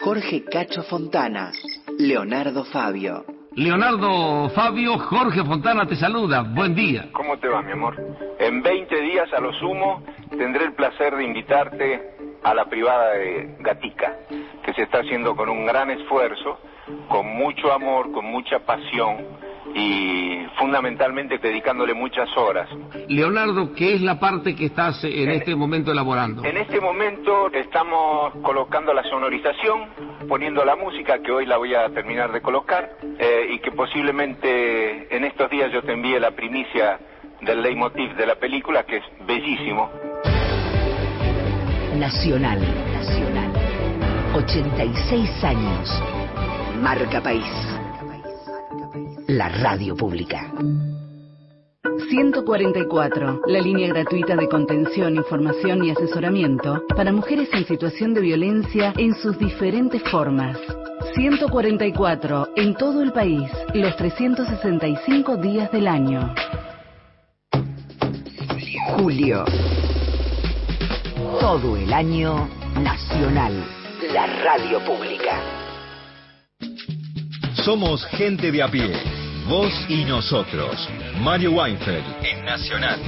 Jorge 0.00 0.44
Cacho 0.44 0.84
Fontana. 0.84 1.50
Leonardo 1.98 2.64
Fabio. 2.64 3.24
Leonardo 3.56 4.48
Fabio, 4.50 4.98
Jorge 4.98 5.42
Fontana 5.44 5.84
te 5.84 5.96
saluda. 5.96 6.42
Buen 6.42 6.76
día. 6.76 7.08
¿Cómo 7.10 7.36
te 7.38 7.48
va, 7.48 7.60
mi 7.62 7.72
amor? 7.72 7.96
En 8.38 8.62
20 8.62 9.00
días, 9.00 9.32
a 9.32 9.40
lo 9.40 9.52
sumo, 9.54 10.04
tendré 10.30 10.64
el 10.64 10.74
placer 10.74 11.16
de 11.16 11.24
invitarte 11.24 12.38
a 12.44 12.54
la 12.54 12.66
privada 12.66 13.14
de 13.14 13.56
Gatica, 13.58 14.16
que 14.62 14.72
se 14.74 14.82
está 14.82 14.98
haciendo 15.00 15.34
con 15.34 15.48
un 15.48 15.66
gran 15.66 15.90
esfuerzo, 15.90 16.60
con 17.08 17.26
mucho 17.26 17.72
amor, 17.72 18.12
con 18.12 18.26
mucha 18.26 18.60
pasión 18.60 19.47
y 19.74 20.46
fundamentalmente 20.58 21.38
dedicándole 21.38 21.94
muchas 21.94 22.28
horas. 22.36 22.68
Leonardo, 23.08 23.72
¿qué 23.74 23.94
es 23.94 24.00
la 24.00 24.18
parte 24.18 24.54
que 24.54 24.66
estás 24.66 25.02
en 25.04 25.30
este 25.30 25.54
momento 25.54 25.92
elaborando? 25.92 26.44
En 26.44 26.56
este 26.56 26.80
momento 26.80 27.50
estamos 27.52 28.34
colocando 28.42 28.92
la 28.92 29.02
sonorización, 29.04 29.88
poniendo 30.28 30.64
la 30.64 30.76
música, 30.76 31.20
que 31.22 31.30
hoy 31.30 31.46
la 31.46 31.56
voy 31.56 31.74
a 31.74 31.88
terminar 31.90 32.32
de 32.32 32.40
colocar, 32.40 32.90
eh, 33.18 33.48
y 33.50 33.58
que 33.60 33.70
posiblemente 33.72 35.14
en 35.14 35.24
estos 35.24 35.50
días 35.50 35.72
yo 35.72 35.82
te 35.82 35.92
envíe 35.92 36.18
la 36.18 36.32
primicia 36.32 36.98
del 37.40 37.62
leitmotiv 37.62 38.14
de 38.16 38.26
la 38.26 38.34
película, 38.34 38.84
que 38.84 38.96
es 38.96 39.04
bellísimo. 39.26 39.90
Nacional. 41.96 42.60
Nacional. 42.92 43.52
86 44.34 45.44
años. 45.44 46.02
Marca 46.80 47.20
País. 47.20 47.77
La 49.28 49.50
radio 49.50 49.94
pública. 49.94 50.50
144, 52.08 53.42
la 53.46 53.60
línea 53.60 53.88
gratuita 53.88 54.34
de 54.34 54.48
contención, 54.48 55.16
información 55.16 55.84
y 55.84 55.90
asesoramiento 55.90 56.82
para 56.96 57.12
mujeres 57.12 57.50
en 57.52 57.66
situación 57.66 58.14
de 58.14 58.22
violencia 58.22 58.94
en 58.96 59.14
sus 59.14 59.38
diferentes 59.38 60.02
formas. 60.04 60.56
144, 61.14 62.52
en 62.56 62.74
todo 62.74 63.02
el 63.02 63.12
país, 63.12 63.50
los 63.74 63.94
365 63.96 65.36
días 65.36 65.70
del 65.72 65.88
año. 65.88 66.34
Julio. 68.96 69.44
Todo 71.38 71.76
el 71.76 71.92
año 71.92 72.48
nacional. 72.82 73.52
La 74.10 74.26
radio 74.42 74.80
pública. 74.86 75.38
Somos 77.62 78.06
gente 78.06 78.50
de 78.50 78.62
a 78.62 78.68
pie. 78.70 79.17
Vos 79.48 79.72
y 79.88 80.04
nosotros. 80.04 80.88
Mario 81.20 81.52
Weinfeld 81.52 82.04
en 82.22 82.44
Nacional. 82.44 83.00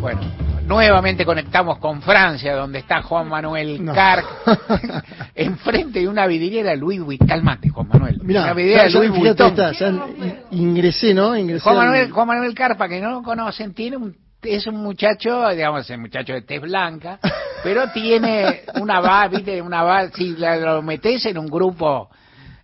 Bueno, 0.00 0.20
nuevamente 0.66 1.24
conectamos 1.24 1.78
con 1.78 2.00
Francia, 2.02 2.54
donde 2.54 2.78
está 2.80 3.02
Juan 3.02 3.28
Manuel 3.28 3.84
No. 3.84 3.92
Carc, 3.94 4.24
enfrente 5.34 6.00
de 6.00 6.08
una 6.08 6.26
vidriera 6.26 6.70
de 6.70 6.76
Louis 6.76 7.00
Vuitton. 7.00 7.26
Calmate, 7.26 7.68
Juan 7.70 7.88
Manuel. 7.88 8.20
Mirá, 8.22 8.44
una 8.44 8.52
vidriera 8.54 8.84
de 8.84 8.90
ya- 8.90 8.98
Louis 8.98 9.10
Vuitton. 9.10 9.48
está, 9.48 9.72
ya 9.72 9.92
ingresé, 10.50 11.14
¿no? 11.14 11.36
Ingresé 11.36 11.62
Juan 11.62 11.76
al- 11.78 11.84
Manuel, 11.86 12.10
Juan 12.12 12.26
Manuel 12.28 12.54
Carpa, 12.54 12.88
que 12.88 13.00
no 13.00 13.10
lo 13.10 13.22
conocen, 13.22 13.74
tiene 13.74 13.96
un, 13.96 14.16
es 14.46 14.66
un 14.66 14.76
muchacho, 14.76 15.48
digamos, 15.50 15.88
un 15.90 16.00
muchacho 16.00 16.32
de 16.32 16.42
tez 16.42 16.60
blanca, 16.60 17.18
pero 17.62 17.88
tiene 17.92 18.62
una 18.80 19.00
va, 19.00 19.26
viste, 19.28 19.60
una 19.60 19.82
va, 19.82 20.08
si 20.10 20.36
la- 20.36 20.56
lo 20.56 20.82
metes 20.82 21.24
en 21.26 21.38
un 21.38 21.46
grupo 21.46 22.08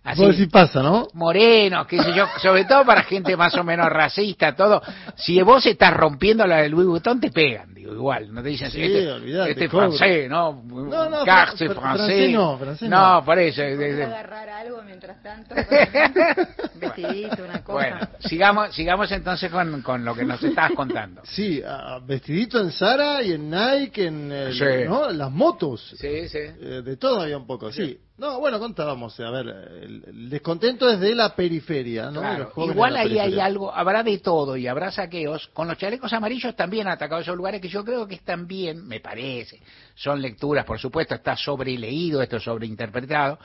así, 0.03 0.47
pasa, 0.47 0.81
¿no? 0.83 1.07
morenos, 1.13 1.87
qué 1.87 2.01
sé 2.01 2.13
yo, 2.13 2.25
sobre 2.41 2.65
todo 2.65 2.85
para 2.85 3.03
gente 3.03 3.35
más 3.37 3.55
o 3.55 3.63
menos 3.63 3.87
racista, 3.87 4.55
todo. 4.55 4.81
Si 5.15 5.41
vos 5.41 5.65
estás 5.65 5.93
rompiendo 5.93 6.45
la 6.45 6.57
de 6.57 6.69
Louis 6.69 6.87
Vuitton, 6.87 7.19
te 7.19 7.31
pegan, 7.31 7.73
digo, 7.73 7.93
igual, 7.93 8.33
no 8.33 8.43
te 8.43 8.49
dicen, 8.49 8.69
Sí, 8.69 8.81
este, 8.83 9.11
olvidate, 9.11 9.51
este 9.51 9.65
es 9.65 9.71
francés, 9.71 10.29
¿no? 10.29 10.61
No, 10.65 11.09
no, 11.09 11.25
fr- 11.25 11.25
francés. 11.25 11.73
francés 11.73 12.31
no, 12.31 12.57
francés 12.57 12.89
no. 12.89 13.13
no. 13.19 13.25
por 13.25 13.39
eso. 13.39 13.61
de- 13.61 14.03
agarrar 14.03 14.49
algo 14.49 14.81
mientras 14.83 15.21
tanto. 15.23 15.55
Vestidito, 16.75 17.43
una 17.43 17.63
cosa. 17.63 17.73
bueno, 17.73 17.97
sigamos, 18.19 18.75
sigamos 18.75 19.11
entonces 19.11 19.49
con, 19.51 19.81
con 19.81 20.03
lo 20.03 20.13
que 20.15 20.25
nos 20.25 20.43
estabas 20.43 20.71
contando. 20.75 21.21
Sí, 21.25 21.61
ah, 21.65 21.99
vestidito 22.05 22.59
en 22.59 22.71
Zara 22.71 23.21
y 23.23 23.33
en 23.33 23.49
Nike, 23.49 24.07
en 24.07 24.31
el- 24.31 24.53
Sí. 24.53 24.85
¿no? 24.87 25.09
las 25.11 25.31
motos. 25.31 25.95
Sí, 25.97 26.27
sí. 26.27 26.37
Eh, 26.39 26.81
de 26.83 26.97
todo 26.97 27.21
había 27.21 27.37
un 27.37 27.47
poco, 27.47 27.71
sí. 27.71 27.97
No, 28.15 28.39
bueno, 28.39 28.59
contábamos, 28.59 29.19
a 29.19 29.31
ver, 29.31 29.47
el, 29.81 30.29
descontento 30.29 30.87
es 30.87 30.99
de 30.99 31.15
la 31.15 31.35
periferia, 31.35 32.11
¿no? 32.11 32.21
Claro, 32.21 32.53
Igual 32.57 32.93
la 32.93 32.99
ahí 32.99 33.17
hay 33.17 33.39
algo, 33.39 33.73
habrá 33.73 34.03
de 34.03 34.19
todo 34.19 34.55
y 34.55 34.67
habrá 34.67 34.91
saqueos. 34.91 35.47
Con 35.47 35.67
los 35.67 35.79
chalecos 35.79 36.13
amarillos 36.13 36.55
también 36.55 36.85
han 36.85 36.93
atacado 36.93 37.21
esos 37.21 37.35
lugares 37.35 37.59
que 37.59 37.69
yo 37.69 37.83
creo 37.83 38.07
que 38.07 38.15
están 38.15 38.45
bien, 38.45 38.85
me 38.87 38.99
parece. 38.99 39.59
Son 39.95 40.21
lecturas, 40.21 40.63
por 40.63 40.79
supuesto, 40.79 41.15
está 41.15 41.35
sobreleído, 41.35 42.21
esto 42.21 42.37
es 42.37 42.43
sobreinterpretado. 42.43 43.39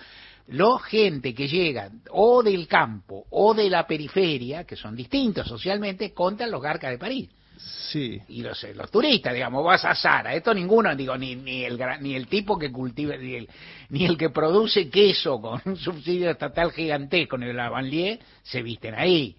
Los 0.49 0.83
gente 0.83 1.35
que 1.35 1.49
llegan 1.49 2.03
o 2.11 2.43
del 2.43 2.69
campo 2.69 3.25
o 3.31 3.55
de 3.55 3.71
la 3.71 3.87
periferia, 3.87 4.65
que 4.65 4.77
son 4.77 4.95
distintos 4.95 5.49
socialmente, 5.49 6.13
contra 6.13 6.47
los 6.47 6.61
garcas 6.61 6.91
de 6.91 6.99
París. 6.99 7.31
Sí. 7.59 8.21
Y 8.29 8.43
los, 8.43 8.63
eh, 8.65 8.75
los 8.75 8.91
turistas, 8.91 9.35
digamos, 9.35 9.65
vas 9.65 9.85
a 9.85 9.95
Zara, 9.95 10.35
esto 10.35 10.55
ninguno, 10.55 10.95
digo, 10.95 11.17
ni, 11.19 11.35
ni, 11.37 11.65
el, 11.65 11.79
ni 12.01 12.15
el 12.15 12.27
tipo 12.29 12.59
que 12.59 12.71
cultiva, 12.71 13.17
ni 13.17 13.35
el, 13.35 13.49
ni 13.91 14.05
el 14.07 14.17
que 14.17 14.31
produce 14.31 14.89
queso 14.89 15.41
con 15.41 15.61
un 15.65 15.77
subsidio 15.77 16.31
estatal 16.31 16.73
gigantesco 16.73 17.37
en 17.37 17.43
el 17.45 17.61
Avanlier, 17.61 18.19
se 18.43 18.63
visten 18.63 18.95
ahí. 18.95 19.37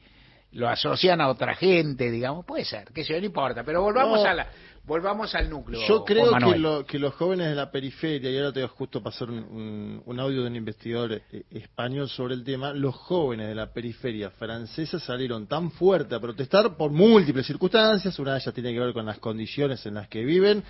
lo 0.51 0.67
asocian 0.67 1.21
a 1.21 1.29
otra 1.29 1.53
gente, 1.55 2.09
digamos, 2.09 2.43
puede 2.45 2.65
ser, 2.65 2.87
que 2.93 3.03
se 3.03 3.19
no 3.19 3.25
importa, 3.25 3.63
pero 3.63 3.81
volvamos 3.83 4.21
No. 4.23 4.27
a 4.29 4.33
la 4.33 4.47
volvamos 4.89 5.33
al 5.35 5.49
núcleo. 5.49 5.79
Yo 5.87 6.03
creo 6.03 6.25
que, 6.51 6.59
lo- 6.59 6.85
que 6.85 6.99
los 6.99 7.13
jóvenes 7.13 7.47
de 7.47 7.55
la 7.55 7.71
periferia, 7.71 8.29
y 8.29 8.37
ahora 8.37 8.51
te 8.51 8.59
voy 8.59 8.65
a 8.65 8.71
justo 8.73 9.01
pasar 9.01 9.29
un, 9.29 9.37
un- 9.39 10.01
un 10.05 10.19
audio 10.19 10.41
de 10.41 10.47
un 10.47 10.55
investigador 10.57 11.13
eh, 11.31 11.43
español 11.51 12.09
sobre 12.09 12.33
el 12.33 12.43
tema, 12.43 12.73
los 12.73 12.95
jóvenes 12.95 13.47
de 13.47 13.55
la 13.55 13.71
periferia 13.71 14.31
francesa 14.31 14.99
salieron 14.99 15.47
tan 15.47 15.71
fuerte 15.71 16.15
a 16.15 16.19
protestar 16.19 16.75
por 16.75 16.91
múltiples 16.91 17.45
circunstancias, 17.45 18.17
una 18.19 18.33
de 18.33 18.39
ellas 18.39 18.53
tiene 18.53 18.73
que 18.73 18.79
ver 18.79 18.91
con 18.93 19.05
las 19.05 19.19
condiciones 19.19 19.85
en 19.85 19.93
las 19.93 20.07
que 20.09 20.25
viven, 20.25 20.63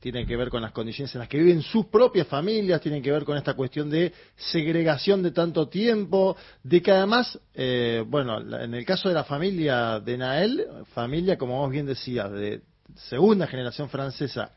tiene 0.00 0.26
que 0.26 0.36
ver 0.36 0.50
con 0.50 0.60
las 0.60 0.72
condiciones 0.72 1.14
en 1.14 1.20
las 1.20 1.28
que 1.28 1.38
viven 1.38 1.62
sus 1.62 1.86
propias 1.86 2.26
familias, 2.26 2.80
tiene 2.80 3.00
que 3.00 3.10
ver 3.10 3.24
con 3.24 3.36
esta 3.38 3.54
cuestión 3.54 3.88
de 3.90 4.12
segregación 4.36 5.22
de 5.22 5.30
tanto 5.30 5.68
tiempo, 5.68 6.36
de 6.62 6.80
que 6.82 6.90
además, 6.92 7.38
eh, 7.54 8.04
bueno, 8.06 8.38
en 8.60 8.74
el 8.74 8.84
caso 8.84 9.08
de 9.08 9.14
la 9.14 9.24
familia 9.24 9.98
de 10.00 10.16
Nael, 10.18 10.64
familia, 10.94 11.36
como 11.38 11.58
vos 11.58 11.70
bien 11.70 11.86
decías, 11.86 12.30
de 12.30 12.60
segunda 12.94 13.46
generación 13.46 13.88
francesa, 13.88 14.50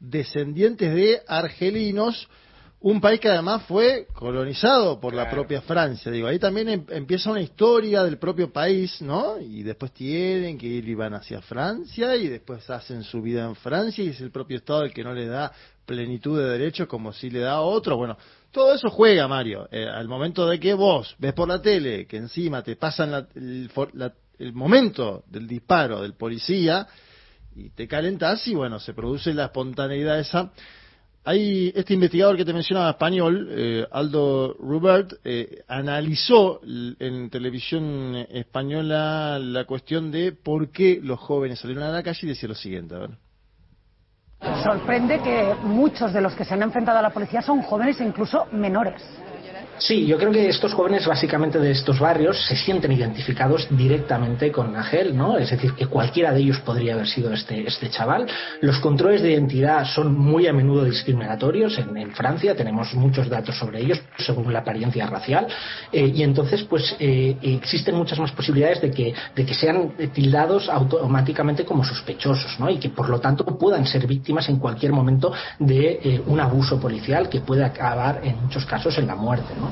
descendientes 0.00 0.94
de 0.94 1.20
argelinos, 1.26 2.28
un 2.80 3.00
país 3.00 3.18
que 3.18 3.28
además 3.28 3.64
fue 3.66 4.06
colonizado 4.14 5.00
por 5.00 5.12
la 5.12 5.24
propia 5.28 5.60
Francia. 5.62 6.12
Digo, 6.12 6.28
ahí 6.28 6.38
también 6.38 6.68
em- 6.68 6.84
empieza 6.90 7.30
una 7.32 7.40
historia 7.40 8.04
del 8.04 8.18
propio 8.18 8.52
país, 8.52 9.02
¿no? 9.02 9.40
Y 9.40 9.64
después 9.64 9.90
tienen 9.92 10.56
que 10.56 10.66
ir 10.68 10.88
y 10.88 10.94
van 10.94 11.14
hacia 11.14 11.40
Francia 11.42 12.14
y 12.14 12.28
después 12.28 12.70
hacen 12.70 13.02
su 13.02 13.20
vida 13.20 13.44
en 13.46 13.56
Francia 13.56 14.04
y 14.04 14.10
es 14.10 14.20
el 14.20 14.30
propio 14.30 14.58
Estado 14.58 14.84
el 14.84 14.92
que 14.92 15.02
no 15.02 15.12
le 15.12 15.26
da 15.26 15.50
plenitud 15.84 16.38
de 16.38 16.50
derechos 16.50 16.86
como 16.86 17.12
si 17.12 17.30
le 17.30 17.40
da 17.40 17.54
a 17.54 17.60
otro. 17.62 17.96
Bueno, 17.96 18.16
todo 18.52 18.72
eso 18.72 18.90
juega, 18.90 19.26
Mario. 19.26 19.66
Eh, 19.72 19.84
al 19.84 20.06
momento 20.06 20.46
de 20.46 20.60
que 20.60 20.72
vos 20.74 21.16
ves 21.18 21.32
por 21.32 21.48
la 21.48 21.60
tele 21.60 22.06
que 22.06 22.18
encima 22.18 22.62
te 22.62 22.76
pasan 22.76 23.10
la- 23.10 23.26
el, 23.34 23.68
for- 23.70 23.90
la- 23.94 24.12
el 24.38 24.52
momento 24.52 25.24
del 25.26 25.48
disparo 25.48 26.00
del 26.00 26.14
policía, 26.14 26.86
y 27.58 27.70
te 27.70 27.88
calentás 27.88 28.46
y 28.46 28.54
bueno, 28.54 28.78
se 28.78 28.94
produce 28.94 29.34
la 29.34 29.46
espontaneidad 29.46 30.20
esa. 30.20 30.52
Hay 31.24 31.72
este 31.74 31.94
investigador 31.94 32.36
que 32.36 32.44
te 32.44 32.52
mencionaba 32.52 32.90
español, 32.90 33.48
eh, 33.50 33.86
Aldo 33.90 34.54
Rubert, 34.58 35.14
eh, 35.24 35.62
analizó 35.66 36.60
en 36.64 37.28
televisión 37.28 38.14
española 38.30 39.38
la 39.38 39.64
cuestión 39.64 40.10
de 40.10 40.32
por 40.32 40.70
qué 40.70 41.00
los 41.02 41.18
jóvenes 41.18 41.58
salieron 41.58 41.84
a 41.84 41.90
la 41.90 42.02
calle 42.02 42.20
y 42.22 42.28
decía 42.28 42.48
lo 42.48 42.54
siguiente. 42.54 42.94
Sorprende 44.62 45.20
que 45.20 45.54
muchos 45.64 46.12
de 46.12 46.20
los 46.20 46.34
que 46.34 46.44
se 46.44 46.54
han 46.54 46.62
enfrentado 46.62 46.98
a 46.98 47.02
la 47.02 47.10
policía 47.10 47.42
son 47.42 47.60
jóvenes 47.62 48.00
e 48.00 48.04
incluso 48.04 48.46
menores. 48.52 49.02
Sí, 49.78 50.06
yo 50.06 50.18
creo 50.18 50.32
que 50.32 50.48
estos 50.48 50.74
jóvenes 50.74 51.06
básicamente 51.06 51.58
de 51.58 51.70
estos 51.70 52.00
barrios 52.00 52.44
se 52.46 52.56
sienten 52.56 52.90
identificados 52.90 53.68
directamente 53.70 54.50
con 54.50 54.72
Nagel, 54.72 55.16
¿no? 55.16 55.38
Es 55.38 55.50
decir, 55.50 55.72
que 55.74 55.86
cualquiera 55.86 56.32
de 56.32 56.40
ellos 56.40 56.58
podría 56.60 56.94
haber 56.94 57.06
sido 57.06 57.32
este, 57.32 57.66
este 57.66 57.88
chaval. 57.88 58.26
Los 58.60 58.78
controles 58.80 59.22
de 59.22 59.32
identidad 59.32 59.86
son 59.86 60.16
muy 60.18 60.48
a 60.48 60.52
menudo 60.52 60.84
discriminatorios. 60.84 61.78
En, 61.78 61.96
en 61.96 62.10
Francia 62.10 62.56
tenemos 62.56 62.92
muchos 62.94 63.28
datos 63.28 63.56
sobre 63.56 63.80
ellos 63.80 64.00
según 64.16 64.52
la 64.52 64.60
apariencia 64.60 65.06
racial. 65.06 65.46
Eh, 65.92 66.12
y 66.12 66.22
entonces, 66.24 66.64
pues, 66.64 66.96
eh, 66.98 67.36
existen 67.42 67.94
muchas 67.94 68.18
más 68.18 68.32
posibilidades 68.32 68.80
de 68.80 68.90
que, 68.90 69.14
de 69.34 69.46
que 69.46 69.54
sean 69.54 69.92
tildados 70.12 70.68
automáticamente 70.68 71.64
como 71.64 71.84
sospechosos, 71.84 72.58
¿no? 72.58 72.68
Y 72.68 72.78
que 72.78 72.88
por 72.90 73.08
lo 73.08 73.20
tanto 73.20 73.44
puedan 73.44 73.86
ser 73.86 74.06
víctimas 74.08 74.48
en 74.48 74.58
cualquier 74.58 74.92
momento 74.92 75.32
de 75.60 76.00
eh, 76.02 76.22
un 76.26 76.40
abuso 76.40 76.80
policial 76.80 77.28
que 77.28 77.40
puede 77.40 77.64
acabar 77.64 78.20
en 78.24 78.42
muchos 78.42 78.66
casos 78.66 78.98
en 78.98 79.06
la 79.06 79.14
muerte, 79.14 79.54
¿no? 79.58 79.67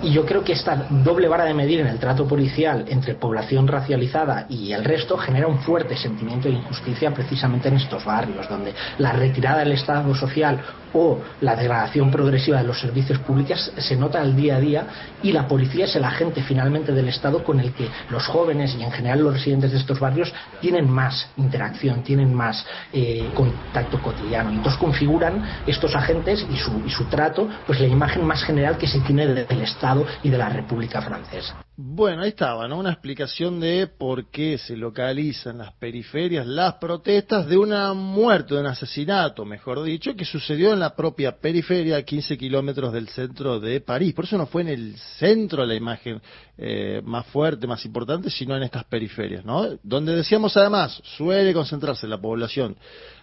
Y 0.00 0.12
yo 0.12 0.24
creo 0.24 0.42
que 0.42 0.52
esta 0.52 0.86
doble 0.88 1.28
vara 1.28 1.44
de 1.44 1.54
medir 1.54 1.80
en 1.80 1.86
el 1.86 1.98
trato 1.98 2.26
policial 2.26 2.84
entre 2.88 3.14
población 3.14 3.68
racializada 3.68 4.46
y 4.48 4.72
el 4.72 4.84
resto 4.84 5.16
genera 5.18 5.46
un 5.46 5.60
fuerte 5.60 5.96
sentimiento 5.96 6.48
de 6.48 6.54
injusticia 6.54 7.12
precisamente 7.12 7.68
en 7.68 7.74
estos 7.74 8.04
barrios, 8.04 8.48
donde 8.48 8.74
la 8.98 9.12
retirada 9.12 9.58
del 9.60 9.72
Estado 9.72 10.14
social 10.14 10.60
o 10.92 11.20
la 11.40 11.56
degradación 11.56 12.10
progresiva 12.10 12.58
de 12.58 12.64
los 12.64 12.80
servicios 12.80 13.18
públicos 13.20 13.72
se 13.78 13.96
nota 13.96 14.20
al 14.20 14.34
día 14.36 14.56
a 14.56 14.60
día 14.60 14.86
y 15.22 15.32
la 15.32 15.46
policía 15.46 15.84
es 15.84 15.96
el 15.96 16.04
agente 16.04 16.42
finalmente 16.42 16.92
del 16.92 17.08
Estado 17.08 17.42
con 17.44 17.60
el 17.60 17.72
que 17.72 17.88
los 18.10 18.26
jóvenes 18.26 18.74
y 18.78 18.82
en 18.82 18.90
general 18.90 19.20
los 19.20 19.34
residentes 19.34 19.72
de 19.72 19.78
estos 19.78 20.00
barrios 20.00 20.32
tienen 20.60 20.88
más 20.90 21.30
interacción, 21.36 22.02
tienen 22.02 22.34
más 22.34 22.66
eh, 22.92 23.30
contacto 23.34 24.00
cotidiano. 24.00 24.50
Entonces 24.50 24.78
configuran 24.80 25.42
estos 25.66 25.94
agentes 25.94 26.46
y 26.50 26.56
su, 26.56 26.82
y 26.84 26.90
su 26.90 27.04
trato, 27.06 27.48
pues 27.66 27.80
la 27.80 27.86
imagen 27.86 28.24
más 28.24 28.42
general 28.42 28.76
que 28.78 28.86
se 28.88 29.00
tiene 29.00 29.26
de- 29.26 29.44
del 29.44 29.62
Estado 29.62 30.04
y 30.22 30.30
de 30.30 30.38
la 30.38 30.48
República 30.48 31.00
Francesa. 31.00 31.54
Bueno, 31.82 32.24
ahí 32.24 32.28
estaba, 32.28 32.68
¿no? 32.68 32.78
Una 32.78 32.92
explicación 32.92 33.58
de 33.58 33.86
por 33.86 34.26
qué 34.26 34.58
se 34.58 34.76
localizan 34.76 35.56
las 35.56 35.72
periferias 35.72 36.46
las 36.46 36.74
protestas 36.74 37.46
de 37.46 37.56
una 37.56 37.94
muerte, 37.94 38.54
de 38.54 38.60
un 38.60 38.66
asesinato, 38.66 39.46
mejor 39.46 39.82
dicho, 39.82 40.14
que 40.14 40.26
sucedió 40.26 40.74
en 40.74 40.80
la 40.80 40.94
propia 40.94 41.38
periferia, 41.38 41.96
a 41.96 42.02
15 42.02 42.36
kilómetros 42.36 42.92
del 42.92 43.08
centro 43.08 43.58
de 43.58 43.80
París. 43.80 44.12
Por 44.12 44.26
eso 44.26 44.36
no 44.36 44.44
fue 44.44 44.60
en 44.60 44.68
el 44.68 44.96
centro 45.18 45.64
la 45.64 45.74
imagen 45.74 46.20
eh, 46.58 47.00
más 47.02 47.24
fuerte, 47.28 47.66
más 47.66 47.82
importante, 47.86 48.28
sino 48.28 48.54
en 48.54 48.64
estas 48.64 48.84
periferias, 48.84 49.42
¿no? 49.46 49.66
Donde 49.82 50.14
decíamos 50.14 50.54
además, 50.58 51.00
suele 51.16 51.54
concentrarse 51.54 52.06
la 52.06 52.20
población 52.20 52.76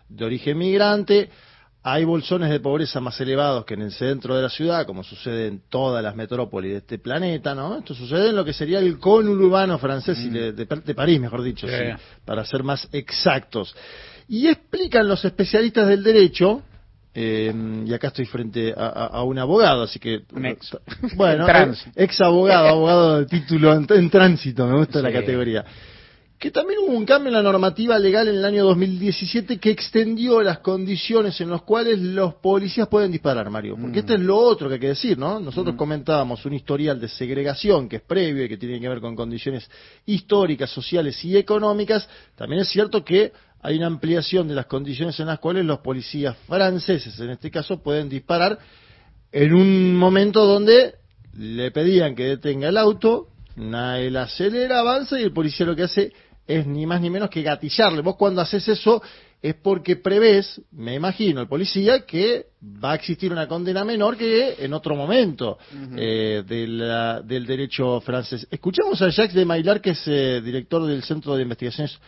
de 0.10 0.26
origen 0.26 0.58
migrante, 0.58 1.30
hay 1.84 2.04
bolsones 2.04 2.50
de 2.50 2.60
pobreza 2.60 3.00
más 3.00 3.20
elevados 3.22 3.64
que 3.64 3.76
en 3.76 3.82
el 3.84 3.92
centro 3.94 4.36
de 4.36 4.42
la 4.42 4.50
ciudad, 4.50 4.86
como 4.86 5.04
sucede 5.04 5.48
en 5.48 5.62
todas 5.70 6.04
las 6.04 6.16
metrópolis 6.16 6.72
de 6.72 6.78
este 6.80 7.00
planeta, 7.00 7.56
¿no? 7.56 7.78
Esto 7.78 7.94
sucede 7.94 8.30
en 8.30 8.36
lo 8.36 8.44
que 8.44 8.52
sería 8.54 8.80
el 8.80 9.00
conurbano 9.00 9.78
francés, 9.78 10.20
y 10.20 10.30
de, 10.30 10.52
de- 10.52 10.66
de 10.66 10.96
París, 10.96 11.20
mejor 11.22 11.44
dicho, 11.44 11.66
Sí. 11.68 11.74
sí, 11.74 12.04
para 12.26 12.44
ser 12.46 12.64
más 12.64 12.88
exactos. 12.92 13.74
Y 14.28 14.48
explican 14.48 15.08
los 15.08 15.24
especialistas 15.24 15.88
del 15.88 16.04
derecho, 16.04 16.62
eh, 17.14 17.54
y 17.86 17.94
acá 17.94 18.08
estoy 18.10 18.26
frente 18.26 18.74
a, 18.76 18.86
a- 18.88 19.06
a 19.08 19.24
un 19.24 19.40
abogado, 19.40 19.84
así 19.84 19.98
que... 19.98 20.24
Bueno, 21.16 21.44
En 21.44 21.46
tránsito. 21.46 21.92
ex 21.96 22.20
abogado, 22.22 22.68
abogado 22.68 23.20
de 23.20 23.26
título 23.28 23.74
en, 23.74 23.88
en 23.90 24.10
tránsito, 24.10 24.68
me 24.68 24.78
gusta 24.78 25.02
la 25.02 25.12
categoría 25.14 25.64
que 26.40 26.52
también 26.52 26.80
hubo 26.80 26.96
un 26.96 27.06
cambio 27.06 27.30
en 27.30 27.34
la 27.34 27.42
normativa 27.42 27.98
legal 27.98 28.28
en 28.28 28.36
el 28.36 28.46
año 28.46 28.64
2017 28.66 29.58
que 29.58 29.72
extendió 29.72 30.44
las 30.44 30.60
condiciones 30.60 31.42
en 31.42 31.50
las 31.50 31.64
cuales 31.64 31.98
los 32.00 32.36
policías 32.36 32.88
pueden 32.88 33.12
disparar, 33.12 33.50
Mario. 33.50 33.76
Porque 33.80 34.00
esto 34.00 34.14
es 34.14 34.20
lo 34.20 34.38
otro 34.38 34.68
que 34.68 34.76
hay 34.76 34.80
que 34.80 34.88
decir, 34.90 35.18
¿no? 35.18 35.40
Nosotros 35.40 35.76
comentábamos 35.76 36.46
un 36.46 36.54
historial 36.54 37.00
de 37.00 37.08
segregación 37.08 37.90
que 37.90 37.96
es 37.96 38.02
previo 38.04 38.46
y 38.46 38.50
que 38.50 38.58
tiene 38.58 38.80
que 38.80 38.88
ver 38.88 39.02
con 39.02 39.16
condiciones 39.16 39.68
históricas, 40.06 40.70
sociales 40.70 41.24
y 41.26 41.36
económicas. 41.36 42.08
También 42.36 42.62
es 42.62 42.70
cierto 42.70 43.04
que 43.04 43.32
hay 43.62 43.78
una 43.78 43.88
ampliación 43.88 44.48
de 44.48 44.54
las 44.54 44.68
condiciones 44.68 45.20
en 45.20 45.26
las 45.26 45.40
cuales 45.40 45.66
los 45.66 45.80
policías 45.80 46.38
franceses, 46.48 47.20
en 47.20 47.32
este 47.32 47.50
caso, 47.50 47.82
pueden 47.82 48.10
disparar 48.10 48.60
en 49.32 49.54
un 49.56 49.96
momento 49.96 50.46
donde 50.46 50.94
le 51.34 51.72
pedían 51.72 52.14
que 52.14 52.26
detenga 52.26 52.70
el 52.70 52.78
auto, 52.78 53.30
él 53.58 54.16
acelera, 54.18 54.80
avanza 54.80 55.20
y 55.20 55.24
el 55.24 55.34
policía 55.34 55.66
lo 55.66 55.76
que 55.76 55.84
hace 55.84 56.14
es 56.48 56.66
ni 56.66 56.86
más 56.86 57.02
ni 57.02 57.10
menos 57.10 57.30
que 57.30 57.42
gatillarle. 57.42 58.02
Vos 58.02 58.16
cuando 58.16 58.42
haces 58.42 58.68
eso 58.68 59.02
es 59.42 59.54
porque 59.56 59.98
prevés, 59.98 60.60
me 60.72 60.96
imagino, 60.96 61.42
el 61.42 61.48
policía, 61.48 62.06
que 62.06 62.48
va 62.84 62.94
a 62.94 62.96
existir 62.96 63.32
una 63.32 63.48
condena 63.48 63.84
menor 63.86 64.18
que 64.18 64.56
en 64.60 64.74
otro 64.74 64.96
momento 64.96 65.60
eh, 65.96 66.44
de 66.48 66.68
la- 66.68 67.22
del 67.22 67.46
derecho 67.46 68.02
francés. 68.02 68.48
Escuchamos 68.50 69.00
a 69.02 69.10
Jacques 69.10 69.36
de 69.36 69.46
Maillard, 69.46 69.82
que 69.82 69.92
es 69.92 70.02
eh, 70.08 70.42
director 70.44 70.84
del 70.86 71.04
Centro 71.04 71.36
de 71.36 71.44
Investigaciones 71.44 72.00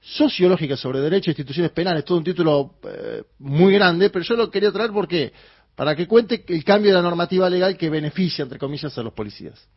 Sociológicas 0.00 0.78
sobre 0.78 1.00
Derecho 1.00 1.30
e 1.30 1.32
Instituciones 1.32 1.72
Penales. 1.72 2.04
Todo 2.04 2.18
un 2.18 2.24
título 2.24 2.74
eh, 2.84 3.22
muy 3.40 3.72
grande, 3.74 4.10
pero 4.10 4.24
yo 4.24 4.36
lo 4.36 4.50
quería 4.50 4.70
traer 4.70 4.92
porque 4.92 5.32
para 5.74 5.96
que 5.96 6.06
cuente 6.06 6.44
el 6.46 6.62
cambio 6.64 6.90
de 6.92 6.96
la 6.96 7.02
normativa 7.02 7.50
legal 7.50 7.76
que 7.76 7.90
beneficia, 7.90 8.42
entre 8.44 8.58
comillas, 8.58 8.96
a 8.96 9.02
los 9.02 9.12
policías. 9.12 9.68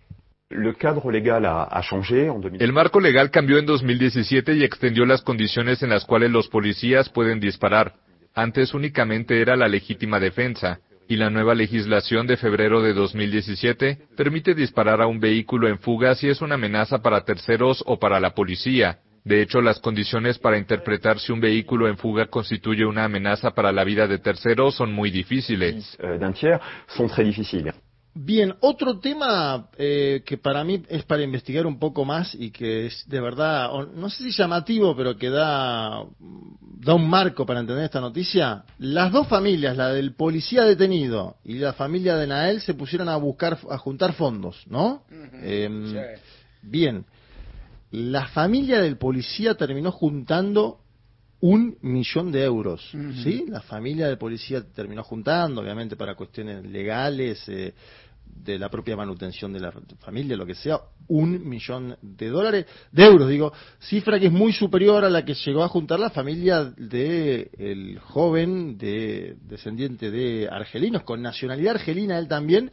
Le 0.52 0.74
cadre 0.74 1.12
légal 1.12 1.46
a, 1.46 1.64
a 1.64 1.82
changé 1.84 2.26
en 2.26 2.42
2000. 2.42 2.62
El 2.62 2.74
marco 2.74 3.00
legal 3.00 3.30
cambió 3.30 3.60
en 3.60 3.68
2017 3.68 4.56
y 4.56 4.64
extendió 4.64 5.06
las 5.06 5.22
condiciones 5.22 5.84
en 5.84 5.90
las 5.90 6.06
cuales 6.06 6.32
los 6.32 6.48
policías 6.48 7.08
pueden 7.10 7.40
disparar. 7.40 7.94
Antes 8.34 8.74
únicamente 8.74 9.42
era 9.42 9.56
la 9.56 9.68
legítima 9.68 10.20
defensa, 10.20 10.80
y 11.08 11.18
la 11.18 11.30
nueva 11.30 11.54
legislación 11.54 12.26
de 12.26 12.38
febrero 12.38 12.82
de 12.82 12.94
2017 12.94 13.98
permite 14.18 14.56
disparar 14.56 15.02
a 15.02 15.08
un 15.08 15.20
vehículo 15.20 15.68
en 15.68 15.78
fuga 15.78 16.16
si 16.16 16.30
es 16.30 16.42
una 16.42 16.56
amenaza 16.56 17.00
para 17.00 17.26
terceros 17.26 17.84
o 17.86 18.00
para 18.00 18.20
la 18.20 18.32
policía. 18.32 19.00
De 19.24 19.42
hecho, 19.42 19.62
las 19.62 19.80
condiciones 19.80 20.40
para 20.40 20.58
interpretar 20.58 21.20
si 21.20 21.32
un 21.32 21.42
vehículo 21.42 21.88
en 21.88 21.98
fuga 21.98 22.26
constituye 22.26 22.86
una 22.86 23.04
amenaza 23.04 23.52
para 23.52 23.72
la 23.72 23.84
vida 23.84 24.08
de 24.08 24.18
terceros 24.18 24.76
son 24.76 24.94
muy 24.94 25.12
difíciles. 25.12 25.96
Bien, 28.22 28.54
otro 28.60 29.00
tema 29.00 29.70
eh, 29.78 30.24
que 30.26 30.38
para 30.38 30.66
mí 30.66 30.84
es 30.90 31.06
para 31.06 31.24
investigar 31.24 31.66
un 31.66 31.80
poco 31.80 32.04
más 32.04 32.36
y 32.36 32.52
que 32.52 32.88
es 32.88 33.06
de 33.08 33.22
verdad, 33.22 33.70
no 33.96 34.10
sé 34.10 34.24
si 34.26 34.32
llamativo, 34.32 34.94
pero 34.94 35.16
que 35.16 35.30
da, 35.30 36.04
da 36.20 36.94
un 36.96 37.10
marco 37.10 37.46
para 37.46 37.62
entender 37.62 37.86
esta 37.86 38.02
noticia. 38.02 38.66
Las 38.78 39.14
dos 39.14 39.26
familias, 39.30 39.78
la 39.78 39.94
del 39.94 40.16
policía 40.16 40.66
detenido 40.66 41.38
y 41.46 41.60
la 41.60 41.72
familia 41.72 42.18
de 42.18 42.28
Nael, 42.28 42.60
se 42.60 42.74
pusieron 42.74 43.08
a 43.08 43.16
buscar, 43.16 43.58
a 43.70 43.78
juntar 43.78 44.12
fondos, 44.12 44.66
¿no? 44.68 45.04
Eh, 45.36 46.18
Bien. 46.62 47.06
la 47.91 48.28
familia 48.28 48.82
del 48.82 48.98
policía 48.98 49.56
terminó 49.56 49.94
juntando 49.94 50.82
un 51.41 51.78
millón 51.82 52.34
de 52.34 52.44
euros, 52.44 52.82
¿sí? 53.24 53.46
La 53.48 53.62
familia 53.62 54.08
del 54.08 54.18
policía 54.18 54.62
terminó 54.76 55.04
juntando, 55.04 55.62
obviamente 55.62 55.96
para 55.96 56.16
cuestiones 56.16 56.66
legales, 56.66 57.41
eh, 57.48 57.74
de 58.30 58.57
la 58.57 58.69
propia 58.69 58.95
manutención 58.95 59.51
de 59.53 59.60
la 59.60 59.72
familia, 59.99 60.38
lo 60.38 60.45
que 60.45 60.56
sea, 60.56 60.80
un 61.07 61.47
millón 61.47 61.97
de 62.01 62.30
dólares, 62.30 62.65
de 62.91 63.06
euros, 63.06 63.30
digo, 63.30 63.51
cifra 63.80 64.19
que 64.19 64.27
es 64.27 64.31
muy 64.31 64.53
superior 64.53 65.03
a 65.03 65.10
la 65.10 65.26
que 65.26 65.34
llegó 65.34 65.64
a 65.64 65.68
juntar 65.68 65.99
la 65.99 66.10
familia 66.10 66.65
de 66.65 67.49
el 67.57 67.99
joven 67.99 68.77
de 68.77 69.35
descendiente 69.41 70.11
de 70.11 70.47
argelinos, 70.49 71.03
con 71.03 71.22
nacionalidad 71.22 71.76
argelina 71.76 72.18
él 72.18 72.27
también, 72.27 72.72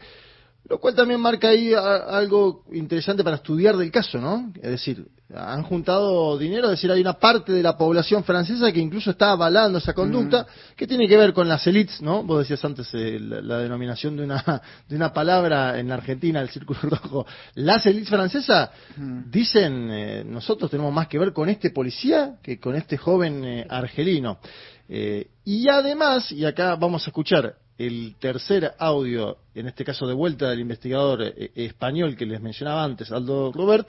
lo 0.68 0.78
cual 0.78 0.94
también 0.94 1.20
marca 1.20 1.48
ahí 1.48 1.72
a- 1.74 1.97
algo 2.18 2.64
interesante 2.72 3.22
para 3.22 3.36
estudiar 3.36 3.76
del 3.76 3.90
caso, 3.90 4.18
¿no? 4.18 4.52
Es 4.56 4.70
decir, 4.70 5.06
han 5.34 5.62
juntado 5.64 6.38
dinero, 6.38 6.66
es 6.66 6.72
decir, 6.72 6.90
hay 6.90 7.01
una 7.01 7.14
parte 7.14 7.52
de 7.52 7.62
la 7.62 7.76
población 7.76 8.22
francesa 8.24 8.70
que 8.72 8.78
incluso 8.80 9.10
está 9.10 9.32
avalando 9.32 9.78
esa 9.78 9.93
conducta, 9.93 10.47
que 10.76 10.86
tiene 10.86 11.09
que 11.09 11.16
ver 11.16 11.32
con 11.32 11.48
las 11.48 11.66
élites, 11.66 12.01
¿no? 12.02 12.22
Vos 12.22 12.40
decías 12.40 12.64
antes 12.64 12.88
eh, 12.94 13.18
la, 13.20 13.40
la 13.43 13.59
denominación 13.59 14.16
de 14.16 14.24
una, 14.24 14.62
de 14.88 14.97
una 14.97 15.12
palabra 15.12 15.78
en 15.78 15.88
la 15.88 15.94
Argentina, 15.94 16.40
el 16.40 16.48
círculo 16.51 16.78
rojo. 16.82 17.26
Las 17.55 17.84
élites 17.86 18.09
francesas 18.09 18.70
dicen, 19.30 19.90
eh, 19.90 20.24
nosotros 20.24 20.70
tenemos 20.70 20.93
más 20.93 21.09
que 21.09 21.18
ver 21.18 21.32
con 21.32 21.48
este 21.48 21.70
policía 21.70 22.36
que 22.43 22.59
con 22.60 22.74
este 22.76 22.97
joven 22.97 23.44
eh, 23.44 23.66
argelino. 23.68 24.38
Y 25.44 25.68
además, 25.68 26.30
y 26.30 26.44
acá 26.44 26.76
vamos 26.76 27.05
a 27.05 27.10
escuchar 27.10 27.56
el 27.78 28.16
tercer 28.19 28.73
audio, 28.78 29.39
en 29.55 29.66
este 29.66 29.85
caso 29.85 30.07
de 30.07 30.15
vuelta 30.15 30.48
del 30.48 30.61
investigador 30.61 31.23
eh, 31.23 31.51
español 31.55 32.16
que 32.16 32.27
les 32.27 32.40
mencionaba 32.40 32.82
antes, 32.82 33.12
Aldo 33.12 33.53
Robert, 33.53 33.89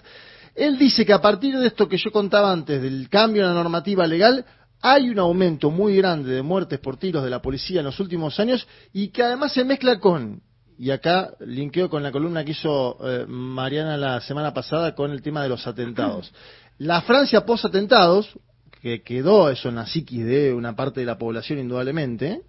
él 0.56 0.78
dice 0.78 1.06
que 1.06 1.14
a 1.14 1.22
partir 1.22 1.58
de 1.58 1.68
esto 1.68 1.88
que 1.88 1.98
yo 1.98 2.12
contaba 2.12 2.52
antes, 2.52 2.82
del 2.82 3.10
cambio 3.10 3.44
en 3.44 3.50
la 3.50 3.54
normativa 3.54 4.08
legal, 4.08 4.46
hay 4.82 5.10
un 5.10 5.20
aumento 5.20 5.72
muy 5.72 5.96
grande 5.98 6.32
de 6.32 6.42
muertes 6.42 6.80
por 6.80 6.98
tiros 6.98 7.24
de 7.24 7.30
la 7.30 7.42
policía 7.42 7.80
en 7.80 7.86
los 7.86 8.00
últimos 8.00 8.40
años 8.40 8.68
y 8.94 9.10
que 9.10 9.24
además 9.24 9.54
se 9.54 9.64
mezcla 9.64 10.00
con, 10.00 10.42
y 10.78 10.92
acá 10.92 11.32
linkeo 11.40 11.90
con 11.90 12.04
la 12.04 12.12
columna 12.12 12.44
que 12.44 12.52
hizo 12.52 12.98
eh, 13.04 13.26
Mariana 13.28 13.98
la 13.98 14.22
semana 14.22 14.54
pasada 14.54 14.94
con 14.94 15.12
el 15.12 15.22
tema 15.22 15.44
de 15.44 15.50
los 15.50 15.66
atentados. 15.66 16.32
La 16.78 17.02
Francia 17.02 17.46
post-atentados, 17.46 18.38
que 18.82 19.02
quedó 19.02 19.50
eso 19.50 19.70
en 19.70 19.76
la 19.76 19.88
psiquis 19.88 20.26
de 20.26 20.54
una 20.54 20.76
parte 20.76 21.00
de 21.00 21.08
la 21.08 21.18
población 21.18 21.58
indudablemente, 21.58 22.44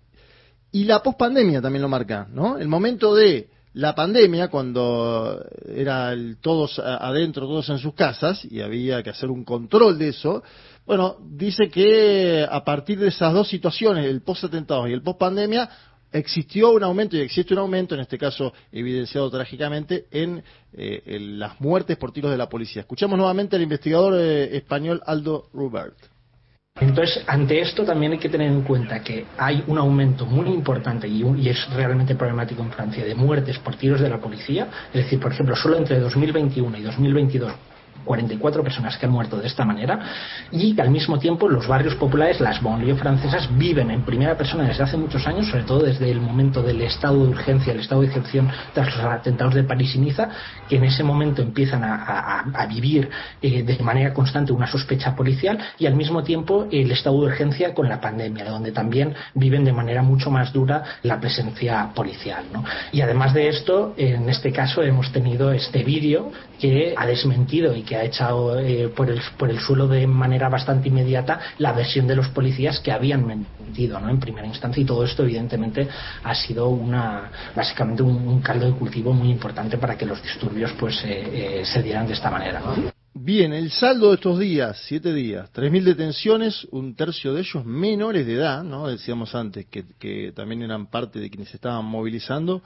y 0.73 0.85
la 0.85 1.03
pospandemia 1.03 1.61
también 1.61 1.83
lo 1.83 1.89
marca, 1.89 2.27
¿no? 2.31 2.59
El 2.59 2.69
momento 2.69 3.15
de 3.15 3.49
la 3.75 3.95
pandemia, 3.95 4.49
cuando 4.49 5.45
era 5.75 6.15
todos 6.41 6.79
adentro, 6.79 7.47
todos 7.47 7.69
en 7.69 7.79
sus 7.79 7.95
casas, 7.95 8.45
y 8.45 8.61
había 8.61 9.03
que 9.03 9.11
hacer 9.11 9.31
un 9.31 9.45
control 9.45 9.99
de 9.99 10.09
eso, 10.09 10.43
bueno, 10.87 11.17
dice 11.21 11.69
que 11.69 12.47
a 12.51 12.65
partir 12.65 12.99
de 12.99 13.09
esas 13.09 13.33
dos 13.33 13.49
situaciones, 13.49 14.07
el 14.07 14.23
post-atentados 14.23 14.89
y 14.89 14.93
el 14.93 15.03
post-pandemia, 15.03 15.69
existió 16.11 16.71
un 16.73 16.83
aumento 16.83 17.17
y 17.17 17.21
existe 17.21 17.53
un 17.53 17.61
aumento, 17.61 17.95
en 17.95 18.01
este 18.01 18.19
caso 18.19 18.53
evidenciado 18.73 19.31
trágicamente, 19.31 20.07
en, 20.11 20.43
eh, 20.73 21.19
las 21.21 21.61
muertes 21.61 21.97
por 21.99 22.13
tiros 22.13 22.31
de 22.31 22.39
la 22.39 22.49
policía. 22.49 22.81
Escuchamos 22.81 23.19
nuevamente 23.19 23.57
al 23.57 23.63
investigador 23.63 24.15
eh, 24.17 24.57
español 24.57 25.03
Aldo 25.05 25.49
Rubert. 25.53 25.97
Entonces, 26.81 27.25
ante 27.27 27.61
esto 27.61 27.85
también 27.85 28.13
hay 28.13 28.19
que 28.19 28.29
tener 28.29 28.51
en 28.51 28.63
cuenta 28.63 29.01
que 29.01 29.27
hay 29.37 29.65
un 29.67 29.79
aumento 29.79 30.27
muy 30.27 30.49
importante 30.49 31.09
y, 31.09 31.23
y 31.23 31.49
es 31.49 31.69
realmente 31.75 32.15
problemático 32.15 32.63
en 32.63 32.71
Francia 32.71 33.05
de 33.05 33.15
muertes 33.15 33.59
por 33.59 33.75
tiros 33.77 34.01
de 34.01 34.09
la 34.09 34.19
policía. 34.19 34.69
Es 34.93 35.05
decir, 35.05 35.19
por 35.19 35.33
ejemplo, 35.33 35.57
solo 35.57 35.77
entre 35.77 35.99
2021 35.99 36.79
y 36.79 36.83
2022 36.83 37.53
44 38.09 38.65
personas 38.65 38.97
que 38.97 39.07
han 39.07 39.13
muerto 39.13 39.37
de 39.37 39.47
esta 39.47 39.65
manera 39.65 40.01
y 40.51 40.75
que 40.75 40.83
al 40.83 40.91
mismo 40.91 41.19
tiempo 41.19 41.49
los 41.49 41.69
barrios 41.69 41.95
populares, 41.95 42.41
las 42.41 42.63
banlieues 42.63 42.99
francesas, 42.99 43.49
viven 43.57 43.91
en 43.91 44.03
primera 44.03 44.37
persona 44.37 44.65
desde 44.65 44.83
hace 44.83 44.97
muchos 44.97 45.27
años, 45.27 45.47
sobre 45.49 45.65
todo 45.65 45.81
desde 45.81 46.11
el 46.11 46.21
momento 46.21 46.63
del 46.63 46.81
estado 46.83 47.23
de 47.23 47.29
urgencia, 47.29 47.73
el 47.73 47.81
estado 47.81 48.01
de 48.01 48.09
excepción 48.09 48.51
tras 48.73 48.97
los 48.97 49.05
atentados 49.05 49.55
de 49.55 49.63
París 49.63 49.95
y 49.95 49.99
Niza, 49.99 50.29
que 50.69 50.77
en 50.77 50.85
ese 50.85 51.05
momento 51.05 51.43
empiezan 51.43 51.85
a, 51.85 52.67
vivir 52.69 53.09
eh, 53.41 53.63
de 53.63 53.79
manera 53.83 54.13
constante 54.13 54.53
una 54.53 54.67
sospecha 54.67 55.15
policial 55.15 55.59
y 55.79 55.87
al 55.87 55.95
mismo 55.95 56.23
tiempo 56.23 56.67
el 56.71 56.91
estado 56.91 57.21
de 57.21 57.27
urgencia 57.27 57.75
con 57.75 57.89
la 57.89 58.01
pandemia, 58.01 58.45
donde 58.45 58.73
también 58.73 59.15
viven 59.35 59.65
de 59.65 59.73
manera 59.73 60.03
mucho 60.03 60.31
más 60.31 60.53
dura 60.53 60.83
la 61.03 61.21
presencia 61.21 61.91
policial. 61.95 62.45
¿no? 62.53 62.65
Y 62.93 63.01
además 63.01 63.35
de 63.35 63.49
esto, 63.49 63.95
en 63.97 64.29
este 64.29 64.53
caso 64.53 64.83
hemos 64.83 65.13
tenido 65.13 65.53
este 65.53 65.83
vídeo 65.83 66.31
que 66.59 66.95
ha 66.97 67.07
desmentido 67.07 67.75
y 67.75 67.83
que 67.83 67.98
ha 67.99 68.05
echado 68.05 68.59
eh, 68.59 68.89
por, 68.89 69.11
el, 69.11 69.21
por 69.37 69.51
el 69.51 69.59
suelo 69.61 69.87
de 69.89 70.07
manera 70.07 70.49
bastante 70.49 70.89
inmediata 70.89 71.41
la 71.59 71.73
versión 71.73 72.07
de 72.07 72.17
los 72.17 72.29
policías 72.29 72.81
que 72.81 72.93
habían 72.93 73.27
mentido 73.27 74.01
¿no? 74.01 74.09
en 74.09 74.21
primera 74.21 74.47
instancia 74.47 74.83
y 74.83 74.87
todo 74.87 75.05
esto 75.05 75.23
evidentemente 75.23 75.89
ha 76.23 76.35
sido 76.35 76.69
una 76.69 77.31
básicamente 77.55 78.03
un, 78.03 78.29
un 78.29 78.41
caldo 78.41 78.67
de 78.67 78.73
cultivo 78.73 79.13
muy 79.13 79.31
importante 79.31 79.79
para 79.79 79.97
que 79.97 80.07
los 80.07 80.23
disturbios 80.23 80.73
pues 80.79 81.03
eh, 81.05 81.61
eh, 81.61 81.65
se 81.65 81.83
dieran 81.83 82.07
de 82.07 82.15
esta 82.15 82.31
manera. 82.31 82.63
Bien, 83.15 83.53
el 83.53 83.71
saldo 83.71 84.11
de 84.11 84.15
estos 84.15 84.39
días, 84.39 84.81
siete 84.87 85.13
días, 85.13 85.51
3.000 85.53 85.83
detenciones, 85.83 86.67
un 86.71 86.95
tercio 86.95 87.35
de 87.35 87.41
ellos 87.41 87.65
menores 87.65 88.25
de 88.27 88.35
edad, 88.35 88.63
¿no? 88.63 88.87
Decíamos 88.87 89.35
antes 89.35 89.67
que, 89.67 89.85
que 89.99 90.33
también 90.33 90.63
eran 90.63 90.87
parte 90.87 91.19
de 91.19 91.29
quienes 91.29 91.53
estaban 91.53 91.85
movilizando. 91.85 92.63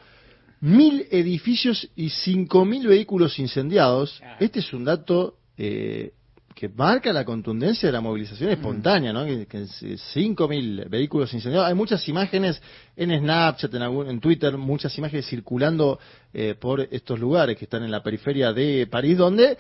Mil 0.62 1.06
edificios 1.10 1.90
y 1.96 2.06
5.000 2.06 2.86
vehículos 2.86 3.36
incendiados. 3.38 4.22
Este 4.38 4.60
es 4.60 4.72
un 4.72 4.84
dato 4.84 5.34
eh, 5.58 6.12
que 6.54 6.68
marca 6.68 7.12
la 7.12 7.24
contundencia 7.24 7.88
de 7.88 7.92
la 7.92 8.00
movilización 8.00 8.50
espontánea, 8.50 9.12
¿no? 9.12 9.24
Que, 9.24 9.42
eh, 9.42 9.96
5.000 10.14 10.88
vehículos 10.88 11.34
incendiados. 11.34 11.66
Hay 11.68 11.74
muchas 11.74 12.08
imágenes 12.08 12.62
en 12.96 13.10
Snapchat, 13.18 13.74
en, 13.74 13.82
algún- 13.82 14.08
en 14.08 14.20
Twitter, 14.20 14.56
muchas 14.56 14.96
imágenes 14.96 15.26
circulando 15.26 15.98
eh, 16.32 16.54
por 16.58 16.80
estos 16.80 17.18
lugares 17.18 17.56
que 17.56 17.64
están 17.64 17.82
en 17.82 17.90
la 17.90 18.02
periferia 18.02 18.52
de 18.52 18.86
París, 18.86 19.18
donde 19.18 19.58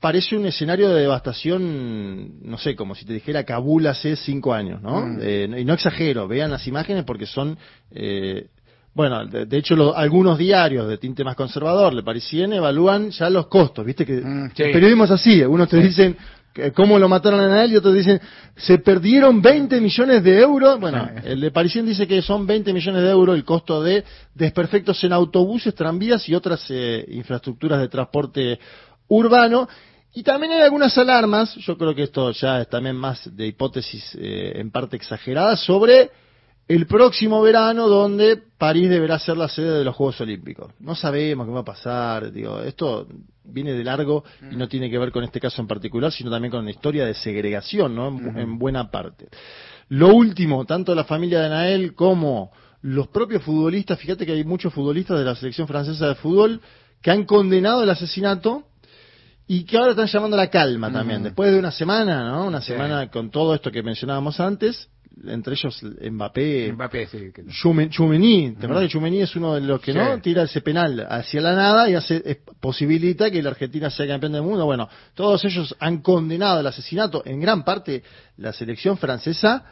parece 0.00 0.34
un 0.34 0.46
escenario 0.46 0.88
de 0.88 1.02
devastación, 1.02 2.40
no 2.42 2.58
sé, 2.58 2.74
como 2.74 2.94
si 2.94 3.04
te 3.04 3.12
dijera 3.12 3.44
Kabul 3.44 3.86
hace 3.86 4.16
cinco 4.16 4.52
años, 4.54 4.80
¿no? 4.82 5.02
Mm. 5.06 5.18
Eh, 5.20 5.56
y 5.60 5.64
no 5.64 5.74
exagero, 5.74 6.26
vean 6.26 6.50
las 6.50 6.66
imágenes 6.66 7.04
porque 7.04 7.26
son, 7.26 7.56
eh, 7.92 8.46
bueno, 8.94 9.24
de, 9.26 9.46
de 9.46 9.56
hecho 9.58 9.76
lo- 9.76 9.96
algunos 9.96 10.36
diarios 10.38 10.88
de 10.88 10.98
tinte 10.98 11.22
más 11.24 11.36
conservador, 11.36 11.94
Le 11.94 12.02
Parisien, 12.02 12.52
evalúan 12.52 13.10
ya 13.10 13.30
los 13.30 13.46
costos, 13.46 13.84
viste 13.84 14.04
que 14.04 14.20
sí. 14.20 14.62
el 14.62 14.72
periodismo 14.72 15.04
es 15.04 15.10
así, 15.12 15.40
algunos 15.42 15.68
te 15.68 15.76
dicen 15.78 16.16
que 16.52 16.72
cómo 16.72 16.98
lo 16.98 17.08
mataron 17.08 17.40
a 17.40 17.62
él 17.62 17.72
y 17.72 17.76
otros 17.76 17.94
dicen 17.94 18.20
se 18.56 18.78
perdieron 18.78 19.40
20 19.40 19.80
millones 19.80 20.24
de 20.24 20.40
euros. 20.40 20.80
Bueno, 20.80 21.08
el 21.24 21.40
de 21.40 21.50
Parisien 21.52 21.86
dice 21.86 22.08
que 22.08 22.20
son 22.22 22.44
20 22.46 22.72
millones 22.72 23.02
de 23.02 23.10
euros 23.10 23.36
el 23.36 23.44
costo 23.44 23.80
de 23.82 24.02
desperfectos 24.34 25.02
en 25.04 25.12
autobuses, 25.12 25.72
tranvías 25.76 26.28
y 26.28 26.34
otras 26.34 26.66
eh, 26.70 27.04
infraestructuras 27.10 27.78
de 27.80 27.88
transporte 27.88 28.58
urbano. 29.06 29.68
Y 30.12 30.24
también 30.24 30.52
hay 30.54 30.62
algunas 30.62 30.98
alarmas, 30.98 31.54
yo 31.54 31.78
creo 31.78 31.94
que 31.94 32.02
esto 32.02 32.32
ya 32.32 32.60
es 32.62 32.68
también 32.68 32.96
más 32.96 33.34
de 33.36 33.46
hipótesis 33.46 34.18
eh, 34.20 34.54
en 34.56 34.72
parte 34.72 34.96
exagerada, 34.96 35.56
sobre 35.56 36.10
el 36.70 36.86
próximo 36.86 37.42
verano 37.42 37.88
donde 37.88 38.40
París 38.56 38.88
deberá 38.88 39.18
ser 39.18 39.36
la 39.36 39.48
sede 39.48 39.78
de 39.78 39.84
los 39.84 39.96
Juegos 39.96 40.20
Olímpicos. 40.20 40.72
No 40.78 40.94
sabemos 40.94 41.44
qué 41.44 41.52
va 41.52 41.60
a 41.60 41.64
pasar, 41.64 42.30
digo, 42.30 42.60
esto 42.60 43.08
viene 43.42 43.72
de 43.72 43.82
largo 43.82 44.22
y 44.52 44.54
no 44.54 44.68
tiene 44.68 44.88
que 44.88 44.96
ver 44.96 45.10
con 45.10 45.24
este 45.24 45.40
caso 45.40 45.60
en 45.60 45.66
particular, 45.66 46.12
sino 46.12 46.30
también 46.30 46.52
con 46.52 46.64
la 46.64 46.70
historia 46.70 47.04
de 47.04 47.14
segregación, 47.14 47.96
¿no? 47.96 48.06
En, 48.06 48.38
en 48.38 48.56
buena 48.56 48.88
parte. 48.88 49.26
Lo 49.88 50.14
último, 50.14 50.64
tanto 50.64 50.94
la 50.94 51.02
familia 51.02 51.40
de 51.40 51.48
Nael 51.48 51.94
como 51.96 52.52
los 52.82 53.08
propios 53.08 53.42
futbolistas, 53.42 53.98
fíjate 53.98 54.24
que 54.24 54.30
hay 54.30 54.44
muchos 54.44 54.72
futbolistas 54.72 55.18
de 55.18 55.24
la 55.24 55.34
selección 55.34 55.66
francesa 55.66 56.06
de 56.06 56.14
fútbol 56.14 56.60
que 57.02 57.10
han 57.10 57.24
condenado 57.24 57.82
el 57.82 57.90
asesinato 57.90 58.62
y 59.48 59.64
que 59.64 59.76
ahora 59.76 59.90
están 59.90 60.06
llamando 60.06 60.36
a 60.36 60.44
la 60.44 60.50
calma 60.50 60.92
también. 60.92 61.24
Después 61.24 61.50
de 61.50 61.58
una 61.58 61.72
semana, 61.72 62.30
¿no? 62.30 62.46
Una 62.46 62.60
semana 62.60 63.10
con 63.10 63.32
todo 63.32 63.56
esto 63.56 63.72
que 63.72 63.82
mencionábamos 63.82 64.38
antes, 64.38 64.88
entre 65.26 65.54
ellos 65.54 65.82
Mbappé, 65.82 66.72
Mbappé, 66.72 67.06
sí, 67.08 67.18
que- 67.34 67.44
Chumení, 67.90 68.52
¿te 68.52 68.64
acuerdas 68.66 68.84
que 68.84 68.88
Chumení 68.92 69.20
es 69.20 69.34
uno 69.36 69.54
de 69.54 69.60
los 69.60 69.80
que 69.80 69.92
Sí. 69.92 69.98
no 69.98 70.18
tira 70.20 70.44
ese 70.44 70.60
penal 70.60 71.06
hacia 71.10 71.40
la 71.40 71.54
nada 71.54 71.90
y 71.90 71.94
hace 71.94 72.22
es- 72.24 72.38
posibilita 72.60 73.30
que 73.30 73.42
la 73.42 73.50
Argentina 73.50 73.90
sea 73.90 74.06
campeón 74.06 74.32
del 74.32 74.42
mundo? 74.42 74.64
Bueno, 74.64 74.88
todos 75.14 75.44
ellos 75.44 75.74
han 75.80 75.98
condenado 76.00 76.60
el 76.60 76.66
asesinato, 76.66 77.22
en 77.26 77.40
gran 77.40 77.64
parte 77.64 78.02
la 78.38 78.52
selección 78.52 78.96
francesa, 78.98 79.64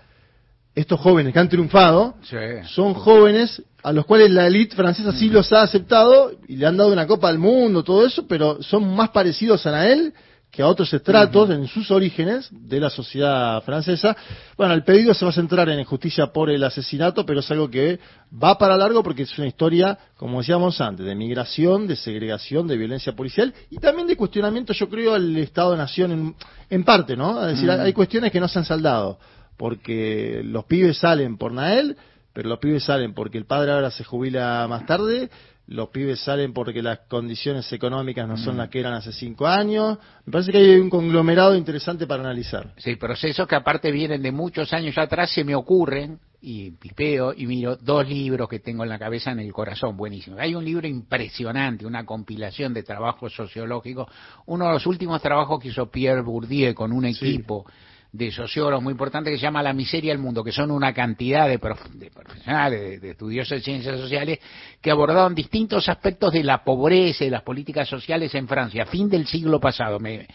estos 0.74 1.00
jóvenes 1.00 1.32
que 1.32 1.38
han 1.38 1.48
triunfado, 1.48 2.14
Sí. 2.22 2.36
son 2.66 2.94
jóvenes 2.94 3.62
a 3.82 3.92
los 3.92 4.04
cuales 4.06 4.30
la 4.30 4.46
élite 4.46 4.76
francesa 4.76 5.12
sí 5.12 5.28
los 5.30 5.52
ha 5.52 5.62
aceptado 5.62 6.32
y 6.46 6.56
le 6.56 6.66
han 6.66 6.76
dado 6.76 6.92
una 6.92 7.06
Copa 7.06 7.28
del 7.28 7.38
Mundo, 7.38 7.82
todo 7.82 8.04
eso, 8.04 8.26
pero 8.26 8.62
son 8.62 8.94
más 8.94 9.10
parecidos 9.10 9.64
a 9.66 9.70
Nael 9.72 10.12
que 10.50 10.62
a 10.62 10.66
otros 10.66 10.92
estratos 10.92 11.50
en 11.50 11.66
sus 11.66 11.90
orígenes 11.90 12.48
de 12.50 12.80
la 12.80 12.88
sociedad 12.90 13.62
francesa. 13.62 14.16
Bueno, 14.56 14.72
el 14.74 14.82
pedido 14.82 15.12
se 15.12 15.24
va 15.24 15.30
a 15.30 15.34
centrar 15.34 15.68
en 15.68 15.84
justicia 15.84 16.28
por 16.28 16.50
el 16.50 16.64
asesinato, 16.64 17.26
pero 17.26 17.40
es 17.40 17.50
algo 17.50 17.70
que 17.70 17.98
va 18.42 18.56
para 18.56 18.76
largo 18.76 19.02
porque 19.02 19.22
es 19.22 19.38
una 19.38 19.46
historia, 19.46 19.98
como 20.16 20.38
decíamos 20.38 20.80
antes, 20.80 21.04
de 21.04 21.14
migración, 21.14 21.86
de 21.86 21.96
segregación, 21.96 22.66
de 22.66 22.76
violencia 22.76 23.14
policial 23.14 23.52
y 23.70 23.76
también 23.78 24.08
de 24.08 24.16
cuestionamiento, 24.16 24.72
yo 24.72 24.88
creo, 24.88 25.14
al 25.14 25.36
Estado-Nación 25.36 26.12
en, 26.12 26.34
en 26.70 26.84
parte, 26.84 27.16
¿no? 27.16 27.46
Es 27.46 27.54
decir, 27.54 27.70
hay 27.70 27.92
cuestiones 27.92 28.32
que 28.32 28.40
no 28.40 28.48
se 28.48 28.58
han 28.58 28.64
saldado, 28.64 29.18
porque 29.58 30.40
los 30.44 30.64
pibes 30.64 30.98
salen 30.98 31.36
por 31.36 31.52
Nael, 31.52 31.96
pero 32.32 32.48
los 32.48 32.58
pibes 32.58 32.84
salen 32.84 33.14
porque 33.14 33.36
el 33.36 33.44
padre 33.44 33.72
ahora 33.72 33.90
se 33.90 34.04
jubila 34.04 34.66
más 34.68 34.86
tarde, 34.86 35.28
los 35.68 35.90
pibes 35.90 36.20
salen 36.20 36.52
porque 36.52 36.82
las 36.82 37.00
condiciones 37.08 37.70
económicas 37.72 38.26
no 38.26 38.36
son 38.36 38.54
Mm. 38.54 38.58
las 38.58 38.68
que 38.70 38.80
eran 38.80 38.94
hace 38.94 39.12
cinco 39.12 39.46
años. 39.46 39.98
Me 40.24 40.32
parece 40.32 40.50
que 40.52 40.58
hay 40.58 40.76
un 40.76 40.88
conglomerado 40.90 41.54
interesante 41.54 42.06
para 42.06 42.22
analizar. 42.22 42.72
Sí, 42.78 42.96
procesos 42.96 43.46
que 43.46 43.54
aparte 43.54 43.92
vienen 43.92 44.22
de 44.22 44.32
muchos 44.32 44.72
años 44.72 44.96
atrás, 44.96 45.30
se 45.30 45.44
me 45.44 45.54
ocurren, 45.54 46.18
y 46.40 46.70
pipeo 46.70 47.34
y 47.36 47.46
miro 47.46 47.76
dos 47.76 48.08
libros 48.08 48.48
que 48.48 48.60
tengo 48.60 48.84
en 48.84 48.88
la 48.88 48.98
cabeza, 48.98 49.32
en 49.32 49.40
el 49.40 49.52
corazón, 49.52 49.96
buenísimo. 49.96 50.36
Hay 50.38 50.54
un 50.54 50.64
libro 50.64 50.86
impresionante, 50.86 51.84
una 51.84 52.06
compilación 52.06 52.72
de 52.72 52.84
trabajos 52.84 53.34
sociológicos, 53.34 54.06
uno 54.46 54.66
de 54.68 54.72
los 54.74 54.86
últimos 54.86 55.20
trabajos 55.20 55.60
que 55.60 55.68
hizo 55.68 55.90
Pierre 55.90 56.22
Bourdieu 56.22 56.74
con 56.74 56.92
un 56.92 57.06
equipo 57.06 57.66
de 58.10 58.30
sociólogos 58.32 58.82
muy 58.82 58.92
importante 58.92 59.30
que 59.30 59.36
se 59.36 59.42
llama 59.42 59.62
La 59.62 59.74
miseria 59.74 60.12
del 60.12 60.18
mundo, 60.20 60.42
que 60.42 60.50
son 60.50 60.70
una 60.70 60.94
cantidad 60.94 61.46
de, 61.46 61.58
prof- 61.58 61.90
de 61.92 62.10
profesionales, 62.10 62.80
de, 62.80 62.98
de 63.00 63.10
estudiosos 63.10 63.58
de 63.58 63.60
ciencias 63.60 64.00
sociales, 64.00 64.38
que 64.80 64.90
abordaron 64.90 65.34
distintos 65.34 65.88
aspectos 65.90 66.32
de 66.32 66.42
la 66.42 66.64
pobreza 66.64 67.24
y 67.24 67.26
de 67.26 67.32
las 67.32 67.42
políticas 67.42 67.86
sociales 67.86 68.34
en 68.34 68.48
Francia, 68.48 68.86
fin 68.86 69.10
del 69.10 69.26
siglo 69.26 69.60
pasado. 69.60 70.00
Me, 70.00 70.26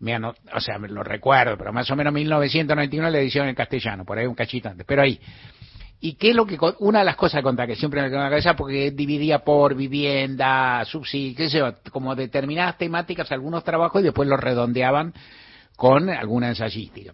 me 0.00 0.14
ano- 0.14 0.34
o 0.54 0.60
sea, 0.60 0.78
me 0.78 0.88
lo 0.88 1.02
recuerdo, 1.02 1.56
pero 1.56 1.72
más 1.72 1.90
o 1.90 1.96
menos 1.96 2.12
1991 2.12 3.08
la 3.08 3.18
edición 3.18 3.48
en 3.48 3.54
castellano, 3.54 4.04
por 4.04 4.18
ahí 4.18 4.26
un 4.26 4.34
cachito 4.34 4.68
antes, 4.68 4.84
pero 4.86 5.02
ahí. 5.02 5.18
¿Y 6.04 6.14
qué 6.14 6.30
es 6.30 6.36
lo 6.36 6.44
que, 6.44 6.58
una 6.80 6.98
de 6.98 7.04
las 7.04 7.14
cosas 7.16 7.42
contra 7.42 7.64
que 7.66 7.76
siempre 7.76 8.02
me 8.02 8.08
quedó 8.08 8.18
en 8.18 8.24
la 8.24 8.30
cabeza, 8.30 8.56
porque 8.56 8.90
dividía 8.90 9.38
por 9.38 9.74
vivienda, 9.76 10.84
subsidio, 10.84 11.36
qué 11.36 11.48
sé 11.48 11.58
yo, 11.60 11.72
como 11.92 12.14
determinadas 12.16 12.76
temáticas, 12.76 13.30
algunos 13.32 13.62
trabajos 13.64 14.00
y 14.02 14.04
después 14.06 14.28
los 14.28 14.40
redondeaban 14.40 15.14
con 15.82 16.08
alguna 16.10 16.50
ensayística. 16.50 17.12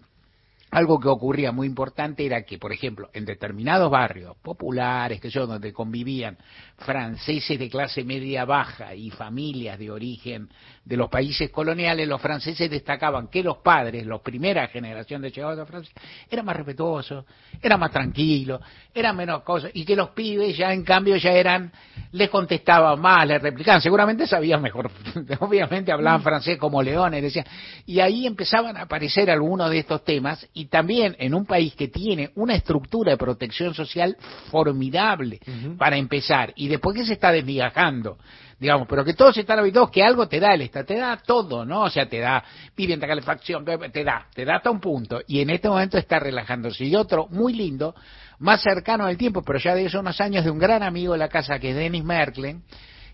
Algo 0.70 1.00
que 1.00 1.08
ocurría 1.08 1.50
muy 1.50 1.66
importante 1.66 2.26
era 2.26 2.42
que, 2.42 2.58
por 2.58 2.72
ejemplo, 2.72 3.08
en 3.14 3.24
determinados 3.24 3.90
barrios 3.90 4.36
populares, 4.36 5.18
que 5.20 5.30
yo, 5.30 5.46
donde 5.46 5.72
convivían 5.72 6.36
franceses 6.76 7.58
de 7.58 7.70
clase 7.70 8.04
media 8.04 8.44
baja 8.44 8.94
y 8.94 9.10
familias 9.10 9.78
de 9.78 9.90
origen 9.90 10.48
de 10.84 10.96
los 10.96 11.08
países 11.08 11.50
coloniales, 11.50 12.06
los 12.06 12.20
franceses 12.20 12.70
destacaban 12.70 13.28
que 13.28 13.42
los 13.42 13.58
padres, 13.58 14.06
la 14.06 14.18
primera 14.18 14.66
generación 14.68 15.22
de 15.22 15.30
llegados 15.30 15.58
a 15.58 15.66
Francia, 15.66 15.92
eran 16.30 16.44
más 16.44 16.56
respetuosos, 16.56 17.24
eran 17.62 17.80
más 17.80 17.90
tranquilos, 17.90 18.60
eran 18.94 19.16
menos 19.16 19.42
cosas, 19.42 19.70
y 19.74 19.84
que 19.84 19.96
los 19.96 20.10
pibes 20.10 20.56
ya 20.56 20.72
en 20.72 20.84
cambio 20.84 21.16
ya 21.16 21.32
eran, 21.32 21.72
les 22.12 22.30
contestaban 22.30 23.00
más, 23.00 23.26
les 23.26 23.40
replicaban, 23.40 23.80
seguramente 23.80 24.26
sabían 24.26 24.62
mejor, 24.62 24.90
obviamente 25.40 25.92
hablaban 25.92 26.22
francés 26.22 26.58
como 26.58 26.82
leones, 26.82 27.22
decían, 27.22 27.46
y 27.86 28.00
ahí 28.00 28.26
empezaban 28.26 28.76
a 28.76 28.82
aparecer 28.82 29.30
algunos 29.30 29.70
de 29.70 29.78
estos 29.78 30.04
temas, 30.04 30.46
y 30.58 30.66
también 30.66 31.14
en 31.20 31.34
un 31.34 31.46
país 31.46 31.74
que 31.76 31.86
tiene 31.86 32.32
una 32.34 32.56
estructura 32.56 33.12
de 33.12 33.16
protección 33.16 33.74
social 33.74 34.16
formidable 34.50 35.38
para 35.78 35.96
empezar, 35.96 36.52
y 36.56 36.66
después 36.66 36.96
que 36.96 37.04
se 37.04 37.12
está 37.12 37.30
desmigajando, 37.30 38.18
digamos, 38.58 38.88
pero 38.88 39.04
que 39.04 39.14
todos 39.14 39.36
están 39.36 39.60
habituados 39.60 39.92
que 39.92 40.02
algo 40.02 40.26
te 40.26 40.40
da 40.40 40.54
el 40.54 40.62
Estado, 40.62 40.84
te 40.84 40.96
da 40.96 41.16
todo, 41.16 41.64
¿no? 41.64 41.82
O 41.82 41.90
sea, 41.90 42.08
te 42.08 42.18
da 42.18 42.42
vivienda, 42.76 43.06
calefacción, 43.06 43.64
te 43.64 44.02
da, 44.02 44.26
te 44.34 44.44
da 44.44 44.56
hasta 44.56 44.68
un 44.68 44.80
punto, 44.80 45.20
y 45.28 45.40
en 45.40 45.50
este 45.50 45.68
momento 45.68 45.96
está 45.96 46.18
relajándose. 46.18 46.84
Y 46.84 46.96
otro 46.96 47.28
muy 47.30 47.52
lindo, 47.52 47.94
más 48.40 48.60
cercano 48.60 49.06
al 49.06 49.16
tiempo, 49.16 49.42
pero 49.42 49.60
ya 49.60 49.76
de 49.76 49.84
esos 49.84 50.00
unos 50.00 50.20
años, 50.20 50.44
de 50.44 50.50
un 50.50 50.58
gran 50.58 50.82
amigo 50.82 51.12
de 51.12 51.20
la 51.20 51.28
casa 51.28 51.60
que 51.60 51.70
es 51.70 51.76
Denis 51.76 52.02
Merklen, 52.02 52.64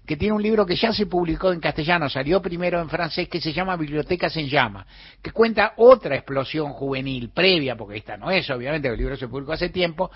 que 0.06 0.16
tiene 0.16 0.34
un 0.34 0.42
libro 0.42 0.66
que 0.66 0.76
ya 0.76 0.92
se 0.92 1.06
publicó 1.06 1.52
en 1.52 1.60
castellano, 1.60 2.08
salió 2.10 2.42
primero 2.42 2.80
en 2.80 2.88
francés, 2.88 3.28
que 3.28 3.40
se 3.40 3.52
llama 3.52 3.76
Bibliotecas 3.76 4.36
en 4.36 4.48
Llama, 4.48 4.86
que 5.22 5.30
cuenta 5.30 5.72
otra 5.76 6.14
explosión 6.14 6.72
juvenil 6.72 7.30
previa, 7.30 7.76
porque 7.76 7.98
esta 7.98 8.16
no 8.16 8.30
es, 8.30 8.48
obviamente, 8.50 8.88
el 8.88 8.98
libro 8.98 9.16
se 9.16 9.28
publicó 9.28 9.52
hace 9.52 9.70
tiempo, 9.70 10.10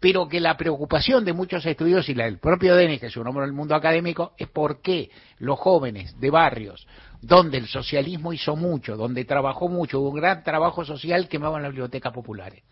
pero 0.00 0.28
que 0.28 0.40
la 0.40 0.56
preocupación 0.56 1.24
de 1.24 1.32
muchos 1.32 1.64
estudios 1.66 2.08
y 2.08 2.14
la 2.14 2.24
del 2.24 2.38
propio 2.38 2.74
Denis, 2.74 3.00
que 3.00 3.06
es 3.06 3.16
un 3.16 3.26
hombre 3.26 3.44
del 3.44 3.54
mundo 3.54 3.74
académico, 3.74 4.32
es 4.38 4.48
por 4.48 4.80
qué 4.80 5.10
los 5.38 5.58
jóvenes 5.58 6.18
de 6.18 6.30
barrios 6.30 6.86
donde 7.20 7.56
el 7.58 7.66
socialismo 7.66 8.32
hizo 8.32 8.54
mucho, 8.54 8.96
donde 8.96 9.24
trabajó 9.24 9.68
mucho, 9.68 10.00
hubo 10.00 10.10
un 10.10 10.16
gran 10.16 10.42
trabajo 10.42 10.84
social, 10.84 11.28
quemaban 11.28 11.62
las 11.62 11.70
bibliotecas 11.70 12.12
populares. 12.12 12.62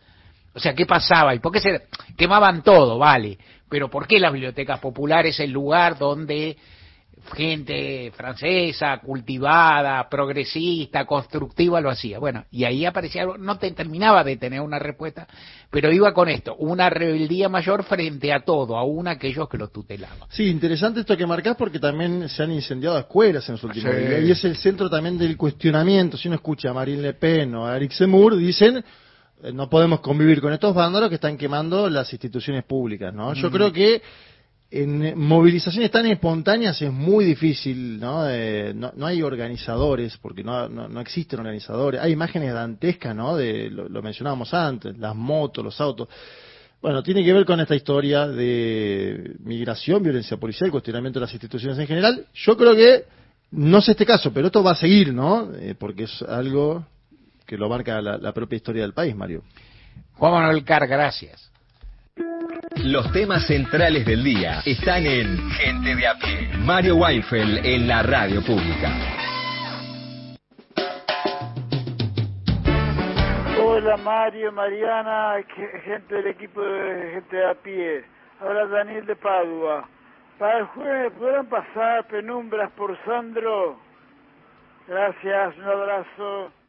O 0.54 0.60
sea, 0.60 0.74
¿qué 0.74 0.86
pasaba? 0.86 1.34
¿Y 1.34 1.38
por 1.38 1.52
qué 1.52 1.60
se 1.60 1.82
quemaban 2.16 2.62
todo? 2.62 2.98
Vale. 2.98 3.38
Pero 3.68 3.88
¿por 3.88 4.06
qué 4.06 4.20
las 4.20 4.32
bibliotecas 4.32 4.78
populares 4.80 5.40
el 5.40 5.50
lugar 5.50 5.98
donde 5.98 6.56
gente 7.34 8.10
francesa, 8.16 8.98
cultivada, 8.98 10.08
progresista, 10.08 11.06
constructiva 11.06 11.80
lo 11.80 11.88
hacía? 11.88 12.18
Bueno, 12.18 12.44
y 12.50 12.64
ahí 12.64 12.84
aparecía 12.84 13.22
algo, 13.22 13.38
no 13.38 13.58
te 13.58 13.70
terminaba 13.70 14.24
de 14.24 14.36
tener 14.36 14.60
una 14.60 14.78
respuesta, 14.78 15.26
pero 15.70 15.90
iba 15.92 16.12
con 16.12 16.28
esto, 16.28 16.54
una 16.56 16.90
rebeldía 16.90 17.48
mayor 17.48 17.84
frente 17.84 18.32
a 18.32 18.40
todo, 18.40 18.76
aún 18.76 19.08
aquellos 19.08 19.48
que 19.48 19.56
lo 19.56 19.68
tutelaban. 19.68 20.28
Sí, 20.28 20.48
interesante 20.48 21.00
esto 21.00 21.16
que 21.16 21.26
marcás 21.26 21.56
porque 21.56 21.78
también 21.78 22.28
se 22.28 22.42
han 22.42 22.52
incendiado 22.52 22.98
escuelas 22.98 23.48
en 23.48 23.54
los 23.54 23.64
últimos 23.64 23.90
Sí. 23.94 24.00
días. 24.00 24.22
Y 24.22 24.30
es 24.32 24.44
el 24.44 24.56
centro 24.56 24.90
también 24.90 25.16
del 25.16 25.36
cuestionamiento. 25.36 26.16
Si 26.16 26.28
uno 26.28 26.34
escucha 26.34 26.70
a 26.70 26.74
Marine 26.74 27.00
Le 27.02 27.14
Pen 27.14 27.54
o 27.54 27.66
a 27.66 27.76
Eric 27.76 27.92
Zemmour, 27.92 28.36
dicen 28.36 28.84
no 29.52 29.68
podemos 29.68 30.00
convivir 30.00 30.40
con 30.40 30.52
estos 30.52 30.74
vándalos 30.74 31.08
que 31.08 31.16
están 31.16 31.36
quemando 31.36 31.88
las 31.90 32.12
instituciones 32.12 32.64
públicas, 32.64 33.12
¿no? 33.12 33.34
Yo 33.34 33.50
creo 33.50 33.72
que 33.72 34.02
en 34.70 35.18
movilizaciones 35.18 35.90
tan 35.90 36.06
espontáneas 36.06 36.80
es 36.80 36.90
muy 36.90 37.24
difícil, 37.24 38.00
¿no? 38.00 38.28
Eh, 38.28 38.72
no, 38.74 38.92
no 38.96 39.06
hay 39.06 39.20
organizadores, 39.22 40.16
porque 40.16 40.42
no, 40.42 40.68
no, 40.68 40.88
no 40.88 41.00
existen 41.00 41.40
organizadores. 41.40 42.00
Hay 42.00 42.12
imágenes 42.12 42.54
dantescas, 42.54 43.14
¿no? 43.14 43.36
De, 43.36 43.68
lo, 43.68 43.88
lo 43.88 44.02
mencionábamos 44.02 44.54
antes, 44.54 44.96
las 44.96 45.14
motos, 45.14 45.62
los 45.62 45.78
autos. 45.80 46.08
Bueno, 46.80 47.02
tiene 47.02 47.22
que 47.22 47.32
ver 47.32 47.44
con 47.44 47.60
esta 47.60 47.76
historia 47.76 48.26
de 48.26 49.36
migración, 49.44 50.02
violencia 50.02 50.36
policial, 50.38 50.70
cuestionamiento 50.70 51.20
de 51.20 51.26
las 51.26 51.32
instituciones 51.32 51.78
en 51.78 51.86
general. 51.86 52.26
Yo 52.32 52.56
creo 52.56 52.74
que, 52.74 53.04
no 53.50 53.80
sé 53.82 53.92
este 53.92 54.06
caso, 54.06 54.32
pero 54.32 54.46
esto 54.46 54.62
va 54.64 54.72
a 54.72 54.76
seguir, 54.76 55.12
¿no? 55.12 55.50
Eh, 55.54 55.74
porque 55.78 56.04
es 56.04 56.22
algo 56.22 56.86
que 57.52 57.58
lo 57.58 57.68
marca 57.68 58.00
la, 58.00 58.16
la 58.16 58.32
propia 58.32 58.56
historia 58.56 58.80
del 58.80 58.94
país, 58.94 59.14
Mario. 59.14 59.42
Juan 60.14 60.32
Manuel 60.32 60.64
Car, 60.64 60.86
gracias. 60.86 61.52
Los 62.76 63.12
temas 63.12 63.46
centrales 63.46 64.06
del 64.06 64.24
día 64.24 64.62
están 64.64 65.04
en 65.04 65.50
Gente 65.50 65.94
de 65.94 66.06
a 66.06 66.14
pie. 66.14 66.48
Mario 66.60 66.96
Weinfeld 66.96 67.66
en 67.66 67.86
la 67.86 68.02
radio 68.04 68.42
pública. 68.42 68.90
Hola 73.62 73.98
Mario, 73.98 74.50
Mariana, 74.50 75.34
gente 75.84 76.14
del 76.14 76.28
equipo 76.28 76.62
de 76.62 77.10
gente 77.12 77.36
de 77.36 77.50
a 77.50 77.54
pie. 77.54 78.04
Ahora 78.40 78.66
Daniel 78.66 79.04
de 79.04 79.16
Padua. 79.16 79.86
Para 80.38 80.60
el 80.60 80.64
jueves 80.68 81.12
podrán 81.18 81.46
pasar 81.50 82.06
penumbras 82.06 82.70
por 82.70 82.96
Sandro. 83.04 83.78
Gracias, 84.88 85.58
un 85.58 85.64
abrazo. 85.64 86.61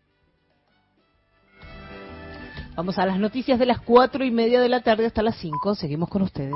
Vamos 2.75 2.97
a 2.97 3.05
las 3.05 3.19
noticias 3.19 3.59
de 3.59 3.67
las 3.67 3.79
cuatro 3.81 4.25
y 4.25 4.31
media 4.31 4.59
de 4.59 4.67
la 4.67 4.81
tarde 4.81 5.05
hasta 5.05 5.21
las 5.21 5.37
cinco. 5.37 5.75
Seguimos 5.75 6.09
con 6.09 6.23
ustedes. 6.23 6.55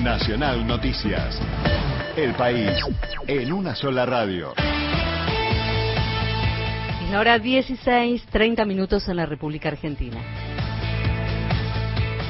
Nacional 0.00 0.64
Noticias. 0.66 1.40
El 2.16 2.34
país 2.34 2.70
en 3.26 3.52
una 3.52 3.74
sola 3.74 4.06
radio. 4.06 4.52
Es 7.02 7.10
la 7.10 7.18
hora 7.18 7.38
16, 7.40 8.26
30 8.26 8.64
minutos 8.64 9.08
en 9.08 9.16
la 9.16 9.26
República 9.26 9.70
Argentina. 9.70 10.53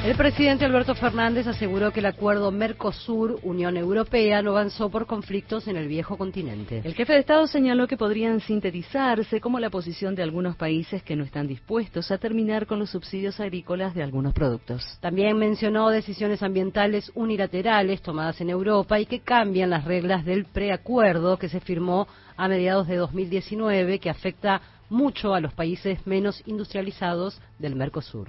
El 0.05 0.15
presidente 0.15 0.65
Alberto 0.65 0.93
Fernández 0.93 1.47
aseguró 1.47 1.91
que 1.91 1.99
el 1.99 2.05
acuerdo 2.05 2.51
Mercosur-Unión 2.51 3.75
Europea 3.75 4.43
no 4.43 4.51
avanzó 4.51 4.91
por 4.91 5.07
conflictos 5.07 5.67
en 5.67 5.77
el 5.77 5.87
viejo 5.87 6.15
continente. 6.15 6.79
El 6.83 6.93
jefe 6.93 7.13
de 7.13 7.19
Estado 7.21 7.47
señaló 7.47 7.87
que 7.87 7.97
podrían 7.97 8.39
sintetizarse 8.39 9.41
como 9.41 9.59
la 9.59 9.71
posición 9.71 10.13
de 10.13 10.21
algunos 10.21 10.57
países 10.57 11.01
que 11.01 11.15
no 11.15 11.23
están 11.23 11.47
dispuestos 11.47 12.11
a 12.11 12.19
terminar 12.19 12.67
con 12.67 12.77
los 12.77 12.91
subsidios 12.91 13.39
agrícolas 13.39 13.95
de 13.95 14.03
algunos 14.03 14.35
productos. 14.35 14.85
También 15.01 15.37
mencionó 15.39 15.89
decisiones 15.89 16.43
ambientales 16.43 17.11
unilaterales 17.15 18.03
tomadas 18.03 18.39
en 18.41 18.51
Europa 18.51 18.99
y 18.99 19.07
que 19.07 19.21
cambian 19.21 19.71
las 19.71 19.85
reglas 19.85 20.23
del 20.23 20.45
preacuerdo 20.45 21.39
que 21.39 21.49
se 21.49 21.61
firmó 21.61 22.07
a 22.37 22.47
mediados 22.47 22.87
de 22.87 22.97
2019 22.97 23.97
que 23.97 24.11
afecta 24.11 24.61
mucho 24.87 25.33
a 25.33 25.39
los 25.39 25.55
países 25.55 26.05
menos 26.05 26.43
industrializados 26.45 27.41
del 27.57 27.75
Mercosur. 27.75 28.27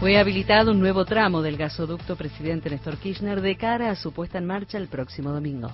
Fue 0.00 0.16
habilitado 0.16 0.70
un 0.70 0.80
nuevo 0.80 1.04
tramo 1.04 1.42
del 1.42 1.58
gasoducto 1.58 2.16
presidente 2.16 2.70
Néstor 2.70 2.96
Kirchner 2.96 3.42
de 3.42 3.54
cara 3.58 3.90
a 3.90 3.94
su 3.94 4.14
puesta 4.14 4.38
en 4.38 4.46
marcha 4.46 4.78
el 4.78 4.88
próximo 4.88 5.30
domingo. 5.30 5.70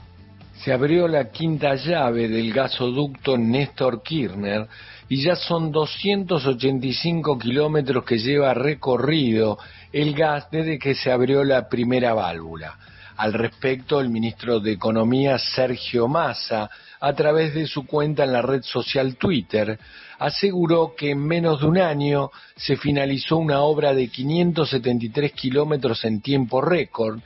se 0.64 0.72
abrió 0.72 1.06
la 1.06 1.30
quinta 1.30 1.76
llave 1.76 2.26
del 2.26 2.52
gasoducto 2.52 3.38
Néstor 3.38 4.02
Kirchner 4.02 4.66
y 5.08 5.22
ya 5.22 5.36
son 5.36 5.70
285 5.70 7.38
kilómetros 7.38 8.02
que 8.02 8.18
lleva 8.18 8.52
recorrido 8.52 9.58
el 9.92 10.12
gas 10.12 10.50
desde 10.50 10.76
que 10.80 10.96
se 10.96 11.12
abrió 11.12 11.44
la 11.44 11.68
primera 11.68 12.12
válvula. 12.12 12.76
Al 13.16 13.32
respecto, 13.32 14.00
el 14.00 14.10
ministro 14.10 14.60
de 14.60 14.72
Economía, 14.72 15.38
Sergio 15.38 16.06
Massa, 16.06 16.68
a 17.00 17.12
través 17.14 17.54
de 17.54 17.66
su 17.66 17.86
cuenta 17.86 18.24
en 18.24 18.32
la 18.32 18.42
red 18.42 18.62
social 18.62 19.16
Twitter, 19.16 19.78
aseguró 20.18 20.94
que 20.96 21.10
en 21.10 21.26
menos 21.26 21.60
de 21.60 21.66
un 21.66 21.78
año 21.78 22.30
se 22.56 22.76
finalizó 22.76 23.36
una 23.38 23.60
obra 23.60 23.94
de 23.94 24.08
573 24.08 25.32
kilómetros 25.32 26.04
en 26.04 26.20
tiempo 26.20 26.60
récord, 26.60 27.20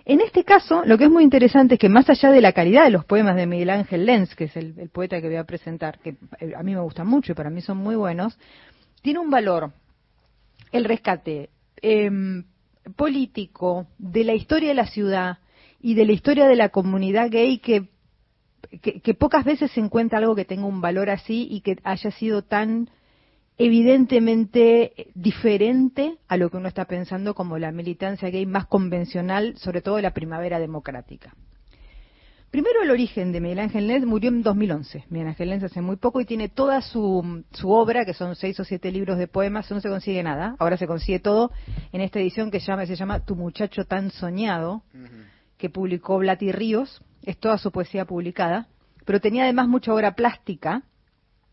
En 0.06 0.22
este 0.22 0.44
caso, 0.44 0.84
lo 0.86 0.98
que 0.98 1.06
es 1.06 1.10
muy 1.10 1.24
interesante 1.24 1.76
es 1.76 1.80
que 1.80 1.88
más 1.88 2.10
allá 2.10 2.32
de 2.32 2.42
la 2.42 2.52
calidad 2.52 2.84
de 2.84 2.90
los 2.90 3.06
poemas 3.06 3.36
de 3.36 3.46
Miguel 3.46 3.70
Ángel 3.70 4.06
Lenz, 4.06 4.36
que 4.36 4.46
es 4.46 4.58
el, 4.58 4.74
el 4.78 4.90
poeta 4.90 5.22
que 5.22 5.28
voy 5.28 5.38
a 5.38 5.46
presentar, 5.46 6.00
que 6.00 6.16
eh, 6.40 6.54
a 6.58 6.64
mí 6.64 6.74
me 6.74 6.82
gustan 6.82 7.08
mucho 7.08 7.32
y 7.32 7.36
para 7.36 7.50
mí 7.50 7.62
son 7.62 7.78
muy 7.78 7.96
buenos, 7.96 8.38
tiene 9.02 9.20
un 9.20 9.30
valor, 9.30 9.72
el 10.72 10.84
rescate 10.84 11.52
em, 11.82 12.44
político 12.96 13.88
de 13.98 14.24
la 14.24 14.34
historia 14.34 14.70
de 14.70 14.76
la 14.76 14.88
ciudad 14.88 15.38
y 15.84 15.96
de 15.96 16.06
la 16.06 16.14
historia 16.14 16.48
de 16.48 16.56
la 16.56 16.70
comunidad 16.70 17.30
gay 17.30 17.60
que, 17.60 17.90
que, 18.82 19.14
pocas 19.14 19.44
veces 19.44 19.70
se 19.72 19.82
encuentra 19.82 20.18
algo 20.18 20.34
que 20.34 20.46
tenga 20.46 20.66
un 20.66 20.80
valor 20.80 21.10
así 21.10 21.46
y 21.52 21.60
que 21.60 21.78
haya 21.84 22.10
sido 22.12 22.42
tan 22.42 22.90
evidentemente 23.58 25.12
diferente 25.14 26.18
a 26.30 26.38
lo 26.38 26.50
que 26.50 26.58
uno 26.58 26.70
está 26.70 26.86
pensando 26.86 27.36
como 27.36 27.58
la 27.58 27.74
militancia 27.74 28.30
gay 28.30 28.46
más 28.46 28.66
convencional, 28.66 29.58
sobre 29.58 29.82
todo 29.82 29.98
de 29.98 30.04
la 30.04 30.14
primavera 30.14 30.58
democrática. 30.58 31.36
Primero 32.50 32.82
el 32.82 32.92
origen 32.92 33.34
de 33.34 33.42
Miguel 33.42 33.60
Ángel 33.60 33.88
Lenz 33.88 34.06
murió 34.06 34.30
en 34.30 34.42
2011. 34.42 35.06
Miguel 35.10 35.28
Ángel 35.28 35.50
Lenz 35.50 35.64
hace 35.64 35.82
muy 35.82 35.98
poco 35.98 36.22
y 36.22 36.26
tiene 36.26 36.48
toda 36.48 36.82
su, 36.82 37.44
su 37.52 37.72
obra, 37.72 38.06
que 38.06 38.14
son 38.14 38.38
seis 38.38 38.58
o 38.60 38.64
siete 38.64 38.90
libros 38.92 39.18
de 39.18 39.28
poemas, 39.28 39.70
no 39.70 39.82
se 39.82 39.90
consigue 39.90 40.24
nada. 40.24 40.56
Ahora 40.60 40.78
se 40.78 40.88
consigue 40.88 41.20
todo 41.20 41.52
en 41.92 42.00
esta 42.00 42.20
edición 42.20 42.52
que 42.52 42.60
llama, 42.60 42.86
se 42.86 42.96
llama 42.96 43.26
Tu 43.26 43.36
muchacho 43.36 43.86
tan 43.86 44.12
soñado, 44.12 44.84
que 45.64 45.70
publicó 45.70 46.18
Blati 46.18 46.52
Ríos. 46.52 47.02
Es 47.22 47.38
toda 47.38 47.58
su 47.58 47.72
poesía 47.72 48.04
publicada. 48.04 48.68
Pero 49.06 49.22
tenía 49.22 49.44
además 49.44 49.70
mucha 49.70 49.94
obra 49.94 50.14
plástica. 50.14 50.84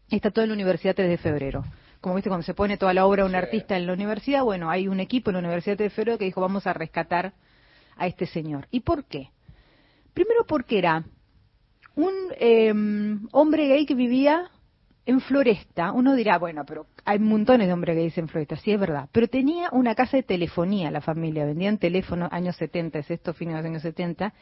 Está 0.08 0.32
todo 0.32 0.42
en 0.42 0.48
la 0.48 0.54
Universidad 0.54 0.96
3 0.96 1.08
de 1.08 1.16
Febrero. 1.16 1.64
Como 2.00 2.16
viste, 2.16 2.28
cuando 2.28 2.44
se 2.44 2.52
pone 2.52 2.76
toda 2.76 2.92
la 2.92 3.06
obra 3.06 3.22
de 3.22 3.28
un 3.28 3.36
artista 3.36 3.76
en 3.76 3.86
la 3.86 3.92
universidad, 3.92 4.42
bueno, 4.42 4.68
hay 4.68 4.88
un 4.88 4.98
equipo 4.98 5.30
en 5.30 5.34
la 5.34 5.38
Universidad 5.38 5.76
3 5.76 5.90
de 5.92 5.94
Febrero 5.94 6.18
que 6.18 6.24
dijo, 6.24 6.40
vamos 6.40 6.66
a 6.66 6.72
rescatar 6.72 7.34
a 7.96 8.08
este 8.08 8.26
señor. 8.26 8.66
¿Y 8.72 8.80
por 8.80 9.04
qué? 9.04 9.30
Primero 10.12 10.44
porque 10.44 10.78
era 10.78 11.04
un 11.94 12.12
eh, 12.36 12.74
hombre 13.30 13.68
gay 13.68 13.86
que 13.86 13.94
vivía 13.94 14.50
en 15.10 15.20
Floresta. 15.20 15.92
Uno 15.92 16.14
dirá, 16.14 16.38
bueno, 16.38 16.64
pero 16.64 16.86
hay 17.04 17.18
montones 17.18 17.66
de 17.66 17.72
hombres 17.72 17.96
gays 17.96 18.16
en 18.16 18.28
Floresta, 18.28 18.56
sí 18.56 18.72
es 18.72 18.78
verdad. 18.78 19.08
Pero 19.12 19.26
tenía 19.28 19.68
una 19.72 19.94
casa 19.94 20.16
de 20.16 20.22
telefonía 20.22 20.90
la 20.90 21.00
familia, 21.00 21.44
vendían 21.44 21.78
teléfonos 21.78 22.32
años 22.32 22.56
70, 22.56 23.00
es 23.00 23.10
esto, 23.10 23.34
fines 23.34 23.54
de 23.54 23.60
los 23.60 23.66
años 23.66 23.82
70, 23.82 24.32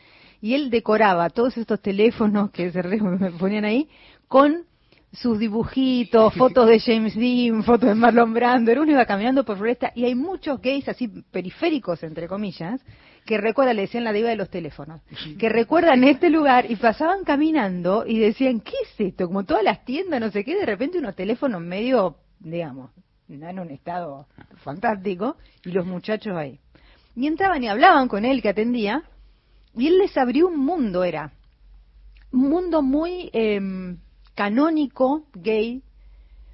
y 0.41 0.55
él 0.55 0.71
decoraba 0.71 1.31
todos 1.31 1.57
estos 1.57 1.81
teléfonos 1.81 2.51
que 2.51 2.71
se 2.71 2.83
ponían 3.39 3.65
ahí 3.65 3.89
con 4.29 4.68
sus 5.13 5.39
dibujitos, 5.39 6.35
fotos 6.35 6.69
de 6.69 6.81
James 6.81 7.15
Dean, 7.15 7.63
fotos 7.65 7.89
de 7.89 7.95
Marlon 7.95 8.35
Brando. 8.35 8.71
Era 8.71 8.83
uno 8.83 8.93
iba 8.93 9.07
caminando 9.07 9.45
por 9.45 9.57
Floresta 9.57 9.93
y 9.95 10.05
hay 10.05 10.15
muchos 10.15 10.61
gays 10.61 10.89
así 10.89 11.09
periféricos, 11.09 12.03
entre 12.03 12.29
comillas, 12.29 12.81
que 13.25 13.39
recuerdan, 13.39 13.77
le 13.77 13.83
decían 13.83 14.05
la 14.05 14.13
diva 14.13 14.31
de 14.31 14.37
los 14.37 14.51
teléfonos, 14.51 15.03
que 15.39 15.49
recuerdan 15.49 16.05
este 16.05 16.31
lugar 16.31 16.71
y 16.71 16.77
pasaban 16.77 17.25
caminando 17.25 18.05
y 18.07 18.19
decían, 18.19 18.61
¿qué 18.61 18.75
es 18.83 19.09
esto? 19.09 19.27
Como 19.27 19.45
todas 19.45 19.63
las 19.63 19.85
tiendas, 19.85 20.21
no 20.21 20.31
sé 20.31 20.45
qué, 20.45 20.57
de 20.57 20.65
repente 20.67 20.99
unos 20.99 21.15
teléfonos 21.15 21.61
medio, 21.61 22.17
digamos, 22.39 22.91
en 23.29 23.59
un 23.59 23.71
estado 23.71 24.27
fantástico, 24.65 25.37
y 25.65 25.73
los 25.73 25.85
muchachos 25.85 26.35
ahí. 26.35 26.59
Y 27.15 27.27
entraban 27.27 27.63
y 27.63 27.69
hablaban 27.69 28.09
con 28.09 28.25
él 28.25 28.41
que 28.41 28.49
atendía, 28.49 29.03
y 29.77 29.89
él 29.89 29.99
les 29.99 30.17
abrió 30.17 30.49
un 30.49 30.59
mundo, 30.59 31.05
era 31.05 31.33
un 32.33 32.49
mundo 32.49 32.83
muy 32.83 33.31
em, 33.33 33.99
canónico, 34.39 35.25
gay, 35.35 35.83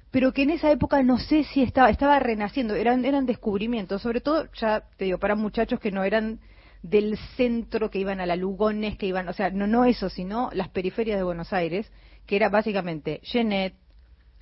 pero 0.09 0.33
que 0.33 0.41
en 0.41 0.49
esa 0.49 0.71
época 0.71 1.03
no 1.03 1.19
sé 1.19 1.43
si 1.43 1.61
estaba, 1.61 1.91
estaba 1.91 2.17
renaciendo, 2.17 2.73
eran, 2.73 3.05
eran 3.05 3.27
descubrimientos, 3.27 4.01
sobre 4.01 4.21
todo, 4.21 4.47
ya 4.53 4.85
te 4.97 5.05
digo, 5.05 5.19
para 5.19 5.35
muchachos 5.35 5.79
que 5.79 5.91
no 5.91 6.03
eran 6.03 6.39
del 6.81 7.15
centro, 7.37 7.91
que 7.91 7.99
iban 7.99 8.19
a 8.19 8.25
la 8.25 8.35
Lugones, 8.35 8.97
que 8.97 9.05
iban, 9.05 9.27
o 9.29 9.33
sea, 9.33 9.51
no, 9.51 9.67
no 9.67 9.85
eso, 9.85 10.09
sino 10.09 10.49
las 10.53 10.69
periferias 10.69 11.19
de 11.19 11.23
Buenos 11.23 11.53
Aires, 11.53 11.91
que 12.25 12.35
era 12.37 12.49
básicamente 12.49 13.19
Genet, 13.21 13.75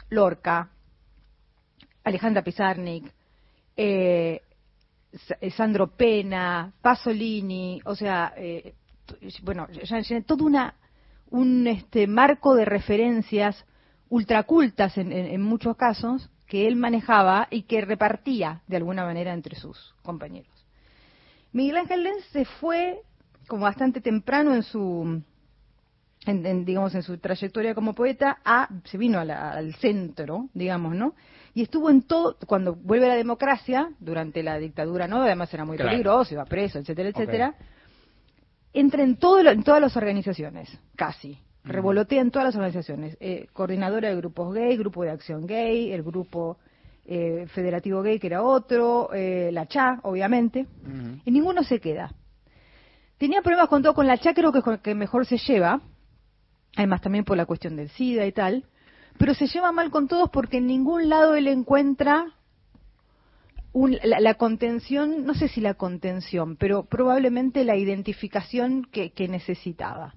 Lorca, 0.09 0.69
Alejandra 2.05 2.43
Pizarnik, 2.43 3.11
eh, 3.75 4.39
Sa- 5.27 5.37
Sandro 5.57 5.87
Pena, 5.97 6.71
Pasolini, 6.81 7.81
o 7.83 7.93
sea, 7.93 8.33
eh, 8.37 8.73
bueno, 9.41 9.67
todo 10.25 10.45
una, 10.45 10.75
un 11.33 11.65
este, 11.67 12.05
marco 12.05 12.53
de 12.55 12.63
referencias 12.65 13.65
ultracultas 14.09 14.97
en, 14.99 15.11
en, 15.11 15.25
en 15.25 15.41
muchos 15.41 15.75
casos 15.75 16.29
que 16.45 16.67
él 16.67 16.75
manejaba 16.75 17.47
y 17.49 17.63
que 17.63 17.81
repartía 17.81 18.61
de 18.67 18.77
alguna 18.77 19.03
manera 19.03 19.33
entre 19.33 19.55
sus 19.55 19.95
compañeros. 20.03 20.51
Miguel 21.51 21.77
Ángel 21.77 22.03
Lenz 22.03 22.23
se 22.31 22.45
fue 22.45 22.99
como 23.47 23.63
bastante 23.63 23.99
temprano 24.01 24.53
en 24.53 24.61
su 24.63 25.21
en, 26.25 26.45
en, 26.45 26.63
digamos 26.65 26.93
en 26.95 27.01
su 27.03 27.17
trayectoria 27.17 27.73
como 27.75 27.93
poeta 27.95 28.37
a 28.45 28.69
se 28.85 28.97
vino 28.97 29.19
a 29.19 29.25
la- 29.25 29.51
al 29.51 29.73
centro 29.75 30.47
digamos 30.53 30.95
no 30.95 31.15
y 31.53 31.63
estuvo 31.63 31.89
en 31.89 32.03
todo 32.03 32.37
cuando 32.47 32.75
vuelve 32.75 33.07
la 33.07 33.15
democracia 33.15 33.89
durante 33.99 34.41
la 34.43 34.57
dictadura 34.57 35.07
no 35.07 35.21
además 35.23 35.53
era 35.53 35.65
muy 35.65 35.75
Claro. 35.75 35.89
peligroso 35.91 36.33
iba 36.33 36.45
preso 36.45 36.79
etcétera 36.79 37.09
etcétera 37.09 37.55
entra 38.73 39.03
en, 39.03 39.17
todo 39.17 39.43
lo- 39.43 39.51
en 39.51 39.63
todas 39.63 39.81
las 39.81 39.95
organizaciones, 39.97 40.69
casi. 40.95 41.37
Revolotea 41.65 42.21
en 42.21 42.29
todas 42.31 42.45
las 42.47 42.55
organizaciones. 42.55 43.15
Eh, 43.21 43.47
coordinadora 43.53 44.09
de 44.09 44.15
grupos 44.17 44.53
gay, 44.53 44.75
grupo 44.75 45.03
de 45.03 45.11
acción 45.11 45.45
gay, 45.47 45.93
el 45.93 46.03
grupo 46.03 46.57
eh, 47.05 47.45
federativo 47.53 48.01
gay, 48.01 48.19
que 48.19 48.27
era 48.27 48.41
otro, 48.43 49.09
eh, 49.13 49.49
la 49.53 49.65
CHA, 49.65 49.99
obviamente. 50.03 50.67
Y 51.25 51.31
ninguno 51.31 51.63
se 51.63 51.79
queda. 51.79 52.13
Tenía 53.17 53.41
problemas 53.41 53.69
con 53.69 53.81
todo, 53.81 53.93
con 53.93 54.07
la 54.07 54.17
CHA 54.17 54.33
creo 54.33 54.51
que 54.51 54.57
es 54.59 54.63
con 54.63 54.77
que 54.79 54.93
mejor 54.95 55.25
se 55.25 55.37
lleva, 55.37 55.79
además 56.75 57.01
también 57.01 57.23
por 57.23 57.37
la 57.37 57.45
cuestión 57.45 57.75
del 57.77 57.89
SIDA 57.89 58.25
y 58.25 58.31
tal, 58.33 58.65
pero 59.17 59.33
se 59.33 59.47
lleva 59.47 59.71
mal 59.71 59.89
con 59.91 60.07
todos 60.09 60.29
porque 60.31 60.57
en 60.57 60.67
ningún 60.67 61.07
lado 61.07 61.35
él 61.35 61.47
encuentra 61.47 62.25
un- 63.73 63.97
la, 64.03 64.19
la 64.19 64.35
contención, 64.35 65.25
no 65.25 65.33
sé 65.33 65.47
si 65.47 65.59
la 65.59 65.73
contención, 65.73 66.55
pero 66.55 66.85
probablemente 66.85 67.63
la 67.65 67.75
identificación 67.75 68.85
que, 68.91 69.11
que 69.11 69.27
necesitaba. 69.27 70.13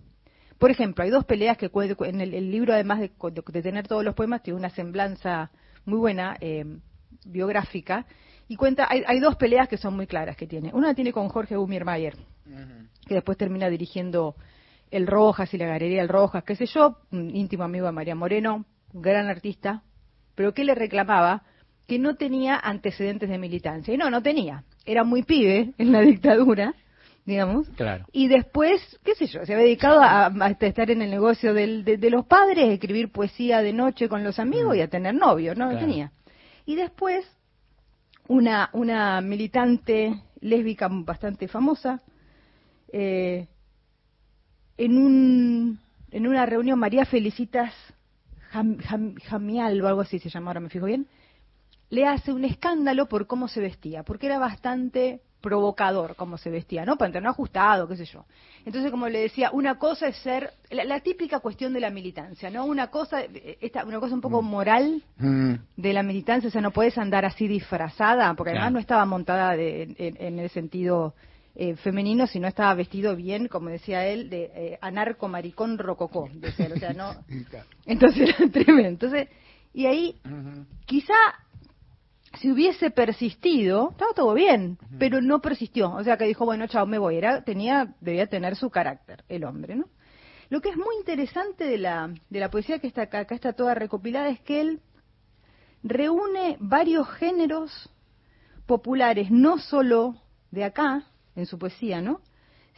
Por 0.58 0.70
ejemplo, 0.70 1.04
hay 1.04 1.10
dos 1.10 1.24
peleas 1.24 1.56
que 1.58 1.70
en 2.04 2.20
el, 2.20 2.34
el 2.34 2.50
libro, 2.50 2.72
además 2.72 3.00
de, 3.00 3.10
de- 3.10 3.42
de 3.52 3.62
tener 3.62 3.88
todos 3.88 4.04
los 4.04 4.14
poemas, 4.14 4.42
tiene 4.42 4.58
una 4.58 4.70
semblanza 4.70 5.50
muy 5.84 5.98
buena, 5.98 6.36
eh, 6.40 6.64
biográfica, 7.24 8.06
y 8.48 8.56
cuenta, 8.56 8.86
hay, 8.88 9.02
hay 9.06 9.18
dos 9.18 9.36
peleas 9.36 9.68
que 9.68 9.76
son 9.76 9.96
muy 9.96 10.06
claras 10.06 10.36
que 10.36 10.46
tiene. 10.46 10.70
Una 10.72 10.94
tiene 10.94 11.12
con 11.12 11.28
Jorge 11.28 11.56
Gumiermayer, 11.56 12.14
que 13.06 13.14
después 13.14 13.36
termina 13.36 13.68
dirigiendo 13.68 14.36
el 14.90 15.06
Rojas 15.08 15.52
y 15.52 15.58
la 15.58 15.66
Galería 15.66 15.98
del 16.00 16.08
Rojas, 16.08 16.44
qué 16.44 16.54
sé 16.54 16.66
yo, 16.66 16.98
un 17.10 17.34
íntimo 17.34 17.64
amigo 17.64 17.86
de 17.86 17.92
María 17.92 18.14
Moreno, 18.14 18.64
un 18.92 19.02
gran 19.02 19.26
artista, 19.26 19.82
pero 20.36 20.54
que 20.54 20.62
le 20.64 20.74
reclamaba 20.76 21.42
que 21.86 21.98
no 21.98 22.16
tenía 22.16 22.56
antecedentes 22.58 23.28
de 23.28 23.38
militancia. 23.38 23.94
Y 23.94 23.96
no, 23.96 24.10
no 24.10 24.22
tenía. 24.22 24.64
Era 24.84 25.04
muy 25.04 25.22
pibe 25.22 25.72
en 25.78 25.92
la 25.92 26.00
dictadura, 26.00 26.74
digamos. 27.24 27.68
Claro. 27.70 28.06
Y 28.12 28.28
después, 28.28 28.80
qué 29.04 29.14
sé 29.14 29.26
yo, 29.26 29.44
se 29.46 29.52
había 29.54 29.64
dedicado 29.66 30.00
a, 30.02 30.26
a 30.26 30.50
estar 30.50 30.90
en 30.90 31.02
el 31.02 31.10
negocio 31.10 31.54
del- 31.54 31.84
de, 31.84 31.96
de 31.96 32.10
los 32.10 32.26
padres, 32.26 32.68
a 32.68 32.72
escribir 32.72 33.10
poesía 33.10 33.62
de 33.62 33.72
noche 33.72 34.08
con 34.08 34.24
los 34.24 34.38
amigos 34.38 34.76
y 34.76 34.80
a 34.80 34.88
tener 34.88 35.14
novio, 35.14 35.54
no, 35.54 35.66
no 35.66 35.70
Claro. 35.72 35.86
tenía. 35.86 36.12
Y 36.64 36.74
después, 36.74 37.24
una, 38.28 38.70
una 38.72 39.20
militante 39.20 40.20
lésbica 40.40 40.88
bastante 40.90 41.46
famosa, 41.48 42.00
eh, 42.92 43.46
en, 44.76 44.98
un, 44.98 45.78
en 46.10 46.26
una 46.26 46.46
reunión, 46.46 46.78
María 46.78 47.04
Felicitas 47.04 47.72
Jam- 48.52 48.78
Jam- 48.78 49.14
Jamial 49.22 49.80
o 49.80 49.88
algo 49.88 50.00
así 50.02 50.18
se 50.18 50.28
llama, 50.28 50.50
ahora 50.50 50.60
me 50.60 50.68
fijo 50.68 50.86
bien, 50.86 51.06
le 51.90 52.06
hace 52.06 52.32
un 52.32 52.44
escándalo 52.44 53.06
por 53.06 53.26
cómo 53.26 53.48
se 53.48 53.60
vestía, 53.60 54.02
porque 54.02 54.26
era 54.26 54.38
bastante 54.38 55.20
provocador 55.40 56.16
cómo 56.16 56.38
se 56.38 56.50
vestía, 56.50 56.84
¿no? 56.84 56.96
Pantalón 56.96 57.28
ajustado, 57.28 57.86
qué 57.86 57.96
sé 57.96 58.04
yo. 58.06 58.24
Entonces, 58.64 58.90
como 58.90 59.08
le 59.08 59.20
decía, 59.20 59.50
una 59.52 59.78
cosa 59.78 60.08
es 60.08 60.16
ser, 60.16 60.50
la, 60.70 60.82
la 60.84 61.00
típica 61.00 61.38
cuestión 61.38 61.72
de 61.72 61.78
la 61.78 61.90
militancia, 61.90 62.50
¿no? 62.50 62.64
Una 62.64 62.88
cosa, 62.88 63.20
esta, 63.60 63.84
una 63.84 64.00
cosa 64.00 64.14
un 64.14 64.20
poco 64.20 64.42
moral 64.42 65.04
de 65.76 65.92
la 65.92 66.02
militancia, 66.02 66.48
o 66.48 66.50
sea, 66.50 66.60
no 66.62 66.72
puedes 66.72 66.98
andar 66.98 67.24
así 67.24 67.46
disfrazada, 67.46 68.34
porque 68.34 68.50
además 68.52 68.72
no 68.72 68.78
estaba 68.80 69.04
montada 69.04 69.56
de- 69.56 69.82
en, 69.98 70.16
en 70.18 70.38
el 70.40 70.50
sentido 70.50 71.14
eh, 71.54 71.76
femenino, 71.76 72.26
sino 72.26 72.48
estaba 72.48 72.74
vestido 72.74 73.14
bien, 73.14 73.46
como 73.46 73.68
decía 73.68 74.04
él, 74.06 74.28
de 74.28 74.50
eh, 74.54 74.78
anarco 74.80 75.28
maricón 75.28 75.78
rococó, 75.78 76.28
decía 76.34 76.68
o 76.74 76.78
sea, 76.78 76.92
no, 76.92 77.14
entonces 77.86 78.30
era 78.40 78.50
tremendo. 78.50 78.88
Entonces, 78.88 79.28
y 79.72 79.86
ahí 79.86 80.16
quizá 80.86 81.14
si 82.40 82.50
hubiese 82.50 82.90
persistido, 82.90 83.90
estaba 83.90 84.12
todo 84.14 84.34
bien, 84.34 84.78
pero 84.98 85.20
no 85.20 85.40
persistió. 85.40 85.92
O 85.92 86.04
sea 86.04 86.16
que 86.16 86.24
dijo, 86.24 86.44
bueno, 86.44 86.66
chao, 86.66 86.86
me 86.86 86.98
voy. 86.98 87.16
Era, 87.16 87.42
tenía, 87.42 87.94
debía 88.00 88.26
tener 88.26 88.56
su 88.56 88.70
carácter, 88.70 89.24
el 89.28 89.44
hombre, 89.44 89.76
¿no? 89.76 89.86
Lo 90.48 90.60
que 90.60 90.68
es 90.68 90.76
muy 90.76 90.96
interesante 90.98 91.64
de 91.64 91.78
la, 91.78 92.14
de 92.30 92.40
la 92.40 92.50
poesía 92.50 92.78
que 92.78 92.86
está 92.86 93.02
acá, 93.02 93.20
acá 93.20 93.34
está 93.34 93.52
toda 93.52 93.74
recopilada, 93.74 94.28
es 94.28 94.40
que 94.40 94.60
él 94.60 94.80
reúne 95.82 96.56
varios 96.60 97.08
géneros 97.10 97.90
populares, 98.66 99.30
no 99.30 99.58
solo 99.58 100.16
de 100.50 100.64
acá, 100.64 101.04
en 101.34 101.46
su 101.46 101.58
poesía, 101.58 102.00
¿no? 102.00 102.20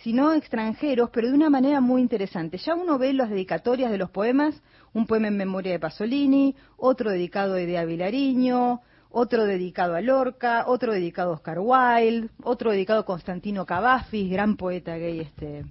sino 0.02 0.32
extranjeros, 0.32 1.10
pero 1.10 1.28
de 1.28 1.34
una 1.34 1.50
manera 1.50 1.80
muy 1.80 2.00
interesante. 2.00 2.58
Ya 2.58 2.74
uno 2.74 2.98
ve 2.98 3.12
las 3.12 3.30
dedicatorias 3.30 3.90
de 3.90 3.98
los 3.98 4.10
poemas, 4.10 4.60
un 4.92 5.06
poema 5.06 5.28
en 5.28 5.36
memoria 5.36 5.72
de 5.72 5.80
Pasolini, 5.80 6.54
otro 6.76 7.10
dedicado 7.10 7.54
a 7.54 7.60
Idea 7.60 7.84
Vilariño, 7.84 8.80
otro 9.10 9.44
dedicado 9.44 9.94
a 9.94 10.00
Lorca, 10.00 10.64
otro 10.66 10.92
dedicado 10.92 11.30
a 11.30 11.34
Oscar 11.34 11.58
Wilde, 11.60 12.28
otro 12.42 12.72
dedicado 12.72 13.00
a 13.00 13.06
Constantino 13.06 13.64
Cavafis, 13.66 14.30
gran 14.30 14.56
poeta 14.56 14.96
gay 14.96 15.20
este 15.20 15.64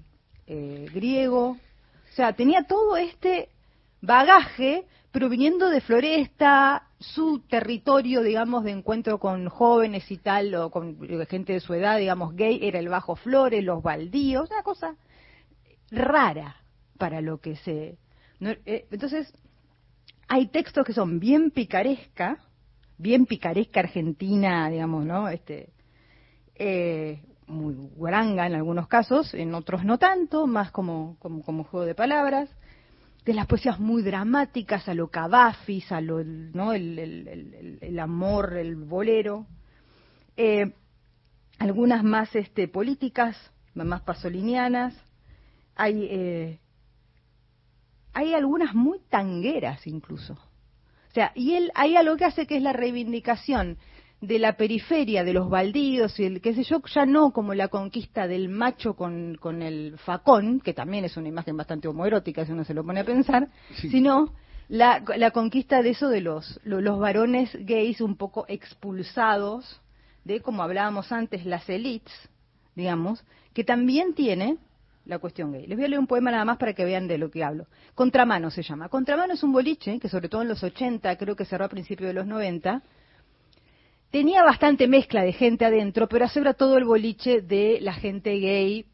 eh, 0.47 0.87
griego. 0.93 1.49
O 1.49 2.15
sea, 2.15 2.33
tenía 2.33 2.63
todo 2.63 2.97
este 2.97 3.49
bagaje, 4.01 4.85
pero 5.11 5.29
viniendo 5.29 5.69
de 5.69 5.81
Floresta, 5.81 6.87
su 6.99 7.39
territorio, 7.47 8.23
digamos, 8.23 8.63
de 8.63 8.71
encuentro 8.71 9.19
con 9.19 9.49
jóvenes 9.49 10.09
y 10.09 10.17
tal, 10.17 10.53
o 10.55 10.71
con 10.71 10.97
gente 11.27 11.53
de 11.53 11.59
su 11.59 11.73
edad, 11.73 11.99
digamos, 11.99 12.35
gay, 12.35 12.59
era 12.61 12.79
el 12.79 12.89
Bajo 12.89 13.15
Flores, 13.15 13.63
los 13.63 13.83
baldíos, 13.83 14.49
una 14.49 14.63
cosa 14.63 14.95
rara 15.91 16.57
para 16.97 17.21
lo 17.21 17.39
que 17.39 17.55
se... 17.57 17.97
eh, 18.39 18.87
entonces, 18.89 19.31
hay 20.27 20.47
textos 20.47 20.85
que 20.85 20.93
son 20.93 21.19
bien 21.19 21.51
picaresca, 21.51 22.39
bien 22.97 23.25
picaresca 23.25 23.81
argentina, 23.81 24.69
digamos, 24.69 25.05
¿no? 25.05 25.29
Este, 25.29 25.69
eh, 26.55 27.21
muy 27.47 27.73
guaranga 27.73 28.45
en 28.45 28.55
algunos 28.55 28.87
casos, 28.87 29.33
en 29.33 29.53
otros 29.53 29.83
no 29.85 29.97
tanto, 29.97 30.47
más 30.47 30.71
como, 30.71 31.17
como, 31.19 31.63
juego 31.63 31.85
de 31.85 31.95
palabras, 31.95 32.49
de 33.25 33.33
las 33.33 33.45
poesías 33.47 33.79
muy 33.79 34.03
dramáticas, 34.03 34.87
a 34.87 34.93
lo 34.93 35.09
Cavafis, 35.09 35.91
a 35.91 36.01
lo, 36.01 36.23
¿no? 36.23 36.73
el, 36.73 36.97
el- 36.99 37.27
el- 37.27 37.53
el- 37.53 37.77
el 37.81 37.99
amor, 37.99 38.53
el 38.57 38.75
bolero, 38.75 39.45
eh, 40.35 40.73
algunas 41.59 42.03
más 42.03 42.35
este, 42.35 42.67
políticas, 42.67 43.35
más 43.73 44.01
pasolinianas, 44.01 44.93
hay, 45.75 46.07
eh, 46.09 46.59
hay 48.13 48.33
algunas 48.33 48.73
muy 48.73 48.99
tangueras 49.09 49.85
incluso. 49.87 50.37
O 51.17 51.19
sea, 51.19 51.31
y 51.33 51.55
él, 51.55 51.71
hay 51.73 51.95
algo 51.95 52.15
que 52.15 52.25
hace 52.25 52.45
que 52.45 52.57
es 52.57 52.61
la 52.61 52.73
reivindicación 52.73 53.79
de 54.21 54.37
la 54.37 54.55
periferia, 54.55 55.23
de 55.23 55.33
los 55.33 55.49
baldíos 55.49 56.19
y 56.19 56.25
el 56.25 56.41
qué 56.41 56.53
sé 56.53 56.61
yo, 56.61 56.79
ya 56.93 57.07
no 57.07 57.31
como 57.31 57.55
la 57.55 57.69
conquista 57.69 58.27
del 58.27 58.49
macho 58.49 58.93
con, 58.93 59.33
con 59.39 59.63
el 59.63 59.97
facón, 59.97 60.59
que 60.59 60.75
también 60.75 61.05
es 61.05 61.17
una 61.17 61.27
imagen 61.29 61.57
bastante 61.57 61.87
homoerótica 61.87 62.45
si 62.45 62.51
uno 62.51 62.63
se 62.63 62.75
lo 62.75 62.83
pone 62.85 62.99
a 62.99 63.03
pensar, 63.03 63.47
sino 63.89 64.31
la, 64.69 65.03
la 65.17 65.31
conquista 65.31 65.81
de 65.81 65.89
eso 65.89 66.07
de 66.07 66.21
los, 66.21 66.59
lo- 66.63 66.81
los 66.81 66.99
varones 66.99 67.49
gays 67.65 67.99
un 67.99 68.15
poco 68.15 68.45
expulsados 68.47 69.81
de, 70.23 70.41
como 70.41 70.61
hablábamos 70.61 71.11
antes, 71.11 71.47
las 71.47 71.67
elites, 71.67 72.13
digamos, 72.75 73.23
que 73.55 73.63
también 73.63 74.13
tiene 74.13 74.57
la 75.07 75.19
cuestión 75.19 75.51
gay. 75.51 75.65
Les 75.65 75.77
voy 75.77 75.85
a 75.85 75.89
leer 75.89 75.99
un 75.99 76.07
poema 76.07 76.31
nada 76.31 76.45
más 76.45 76.57
para 76.57 76.73
que 76.73 76.85
vean 76.85 77.07
de 77.07 77.17
lo 77.17 77.31
que 77.31 77.43
hablo. 77.43 77.67
Contramano 77.95 78.51
se 78.51 78.61
llama. 78.61 78.89
Contramano 78.89 79.33
es 79.33 79.43
un 79.43 79.51
boliche 79.51 79.99
que 79.99 80.09
sobre 80.09 80.29
todo 80.29 80.41
en 80.41 80.49
los 80.49 80.63
80, 80.63 81.15
creo 81.17 81.35
que 81.35 81.45
cerró 81.45 81.65
a 81.65 81.69
principios 81.69 82.09
de 82.09 82.13
los 82.13 82.27
90, 82.27 82.81
tenía 84.11 84.43
bastante 84.43 84.87
mezcla 84.87 85.23
de 85.23 85.33
gente 85.33 85.65
adentro, 85.65 86.07
pero 86.07 86.25
asegura 86.25 86.53
todo 86.53 86.77
el 86.77 86.85
boliche 86.85 87.41
de 87.41 87.79
la 87.81 87.93
gente 87.93 88.37
gay, 88.39 88.85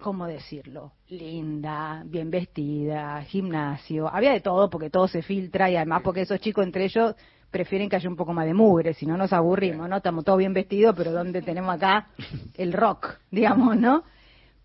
¿cómo 0.00 0.26
decirlo? 0.26 0.92
Linda, 1.08 2.02
bien 2.04 2.30
vestida, 2.30 3.22
gimnasio, 3.22 4.08
había 4.08 4.32
de 4.32 4.40
todo 4.40 4.68
porque 4.70 4.90
todo 4.90 5.08
se 5.08 5.22
filtra 5.22 5.70
y 5.70 5.76
además 5.76 6.02
porque 6.02 6.22
esos 6.22 6.40
chicos 6.40 6.64
entre 6.64 6.84
ellos 6.84 7.14
prefieren 7.50 7.88
que 7.88 7.96
haya 7.96 8.08
un 8.08 8.16
poco 8.16 8.34
más 8.34 8.44
de 8.46 8.54
mugre, 8.54 8.92
si 8.92 9.06
no 9.06 9.16
nos 9.16 9.32
aburrimos, 9.32 9.88
¿no? 9.88 9.96
Estamos 9.96 10.24
todos 10.24 10.38
bien 10.38 10.52
vestidos, 10.52 10.94
pero 10.96 11.12
¿dónde 11.12 11.40
tenemos 11.42 11.74
acá 11.74 12.08
el 12.54 12.72
rock, 12.72 13.18
digamos, 13.30 13.76
¿no? 13.76 14.04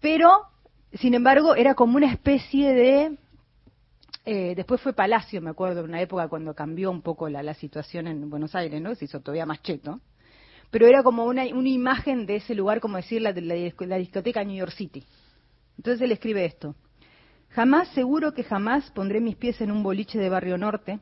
Pero, 0.01 0.47
sin 0.93 1.13
embargo, 1.13 1.55
era 1.55 1.75
como 1.75 1.95
una 1.95 2.11
especie 2.11 2.73
de... 2.73 3.17
eh, 4.25 4.53
después 4.55 4.81
fue 4.81 4.93
Palacio, 4.93 5.41
me 5.41 5.51
acuerdo, 5.51 5.81
en 5.81 5.89
una 5.89 6.01
época 6.01 6.27
cuando 6.27 6.55
cambió 6.55 6.91
un 6.91 7.01
poco 7.01 7.29
la, 7.29 7.53
situación 7.53 8.07
en 8.07 8.29
Buenos 8.29 8.55
Aires, 8.55 8.81
¿no? 8.81 8.95
Se 8.95 9.05
hizo 9.05 9.21
todavía 9.21 9.45
más 9.45 9.61
cheto. 9.61 10.01
Pero 10.71 10.87
era 10.87 11.03
como 11.03 11.25
una, 11.25 11.45
imagen 11.45 12.25
de 12.25 12.37
ese 12.37 12.55
lugar, 12.55 12.79
como 12.79 12.97
decir, 12.97 13.21
la, 13.21 13.31
la, 13.31 13.55
la 13.55 13.97
discoteca 13.97 14.43
New 14.43 14.57
York 14.57 14.71
City. 14.71 15.03
Entonces 15.77 16.01
él 16.01 16.11
escribe 16.11 16.45
esto. 16.45 16.75
Jamás, 17.49 17.89
seguro 17.89 18.33
que 18.33 18.43
jamás 18.43 18.89
pondré 18.91 19.19
mis 19.19 19.35
pies 19.35 19.59
en 19.61 19.71
un 19.71 19.83
boliche 19.83 20.17
de 20.17 20.29
Barrio 20.29 20.57
Norte. 20.57 20.99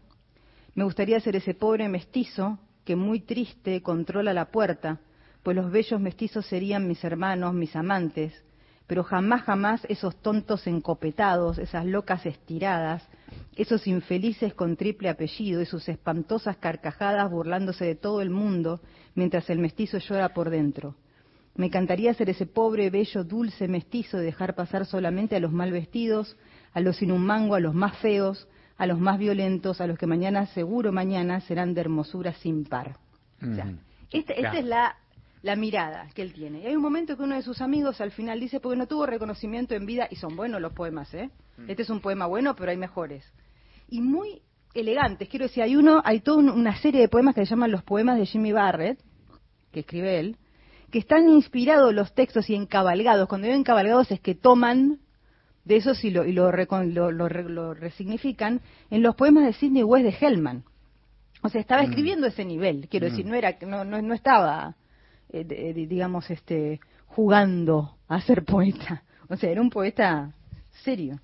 Me 0.73 0.83
gustaría 0.83 1.19
ser 1.19 1.35
ese 1.35 1.53
pobre 1.53 1.87
mestizo 1.87 2.59
que 2.83 2.95
muy 2.95 3.19
triste 3.21 3.81
controla 3.83 4.33
la 4.33 4.45
puerta, 4.45 4.99
pues 5.43 5.55
los 5.55 5.71
bellos 5.71 6.01
mestizos 6.01 6.45
serían 6.47 6.87
mis 6.87 7.03
hermanos, 7.03 7.53
mis 7.53 7.75
amantes, 7.75 8.33
pero 8.89 9.03
jamás, 9.03 9.43
jamás 9.43 9.85
esos 9.87 10.15
tontos 10.15 10.65
encopetados, 10.65 11.59
esas 11.59 11.85
locas 11.85 12.25
estiradas, 12.25 13.07
esos 13.55 13.85
infelices 13.85 14.55
con 14.55 14.75
triple 14.75 15.09
apellido 15.09 15.61
y 15.61 15.67
sus 15.67 15.87
espantosas 15.87 16.57
carcajadas 16.57 17.29
burlándose 17.29 17.85
de 17.85 17.93
todo 17.93 18.19
el 18.23 18.31
mundo 18.31 18.81
mientras 19.13 19.47
el 19.51 19.59
mestizo 19.59 19.99
llora 19.99 20.29
por 20.33 20.49
dentro. 20.49 20.95
Me 21.53 21.67
encantaría 21.67 22.15
ser 22.15 22.31
ese 22.31 22.47
pobre, 22.47 22.89
bello, 22.89 23.23
dulce 23.23 23.67
mestizo 23.67 24.17
de 24.17 24.23
dejar 24.23 24.55
pasar 24.55 24.87
solamente 24.87 25.35
a 25.35 25.39
los 25.39 25.51
mal 25.51 25.71
vestidos, 25.71 26.35
a 26.73 26.79
los 26.79 26.97
sin 26.97 27.11
un 27.11 27.23
mango, 27.23 27.53
a 27.53 27.59
los 27.59 27.75
más 27.75 27.95
feos, 27.97 28.47
a 28.75 28.87
los 28.87 28.99
más 28.99 29.19
violentos, 29.19 29.81
a 29.81 29.85
los 29.85 29.99
que 29.99 30.07
mañana, 30.07 30.47
seguro 30.47 30.91
mañana, 30.91 31.41
serán 31.41 31.75
de 31.75 31.81
hermosura 31.81 32.33
sin 32.33 32.63
par. 32.65 32.95
Este- 34.11 34.33
esta 34.41 34.57
es 34.57 34.65
la, 34.65 34.95
la 35.41 35.55
mirada 35.55 36.07
que 36.13 36.21
él 36.21 36.33
tiene. 36.33 36.59
Y 36.61 36.65
hay 36.67 36.75
un 36.75 36.81
momento 36.81 37.15
que 37.15 37.23
uno 37.23 37.35
de 37.35 37.41
sus 37.41 37.61
amigos 37.61 38.01
al 38.01 38.11
final 38.11 38.39
dice, 38.39 38.59
porque 38.59 38.77
no 38.77 38.87
tuvo 38.87 39.05
reconocimiento 39.05 39.73
en 39.75 39.85
vida, 39.85 40.07
y 40.09 40.15
son 40.17 40.35
buenos 40.35 40.59
los 40.61 40.73
poemas, 40.73 41.13
¿eh? 41.13 41.29
Este 41.67 41.83
es 41.83 41.89
un 41.89 42.01
poema 42.01 42.25
bueno, 42.25 42.55
pero 42.55 42.71
hay 42.71 42.77
mejores. 42.77 43.25
Y 43.89 44.01
muy 44.01 44.41
elegantes, 44.73 45.27
quiero 45.29 45.45
decir, 45.45 45.63
hay 45.63 45.75
uno, 45.75 46.01
hay 46.05 46.19
toda 46.19 46.37
un- 46.39 46.49
una 46.49 46.75
serie 46.77 47.01
de 47.01 47.07
poemas 47.09 47.35
que 47.35 47.45
se 47.45 47.49
llaman 47.49 47.71
los 47.71 47.83
poemas 47.83 48.17
de 48.19 48.25
Jimmy 48.25 48.51
Barrett, 48.51 48.99
que 49.71 49.81
escribe 49.81 50.19
él, 50.19 50.37
que 50.91 50.99
están 50.99 51.29
inspirados 51.29 51.93
los 51.93 52.13
textos 52.13 52.49
y 52.49 52.55
encabalgados. 52.55 53.27
Cuando 53.27 53.47
digo 53.47 53.57
encabalgados 53.59 54.11
es 54.11 54.19
que 54.19 54.35
toman 54.35 54.99
de 55.65 55.75
esos 55.77 56.03
y 56.03 56.09
lo, 56.11 56.25
y 56.25 56.31
lo, 56.33 56.51
lo- 56.51 57.11
lo 57.11 57.29
lo 57.29 57.73
resignifican 57.73 58.61
en 58.89 59.03
los 59.03 59.15
poemas 59.15 59.45
de 59.45 59.53
Sidney 59.53 59.83
West 59.83 60.05
de 60.05 60.25
Hellman. 60.25 60.63
O 61.43 61.49
sea, 61.49 61.61
estaba 61.61 61.83
escribiendo 61.83 62.27
ese 62.27 62.43
nivel, 62.43 62.87
quiero 62.89 63.07
Mm. 63.07 63.09
decir, 63.11 63.25
no 63.25 63.35
era, 63.35 63.55
no, 63.65 63.85
no, 63.85 64.01
no 64.01 64.13
estaba, 64.13 64.75
eh, 65.29 65.43
de- 65.43 65.73
digamos, 65.87 66.29
este, 66.29 66.79
jugando 67.07 67.95
a 68.07 68.21
ser 68.21 68.43
poeta. 68.45 69.03
O 69.31 69.35
sea, 69.37 69.51
era 69.51 69.61
un 69.61 69.69
poeta 69.69 70.33
serio. 70.83 71.19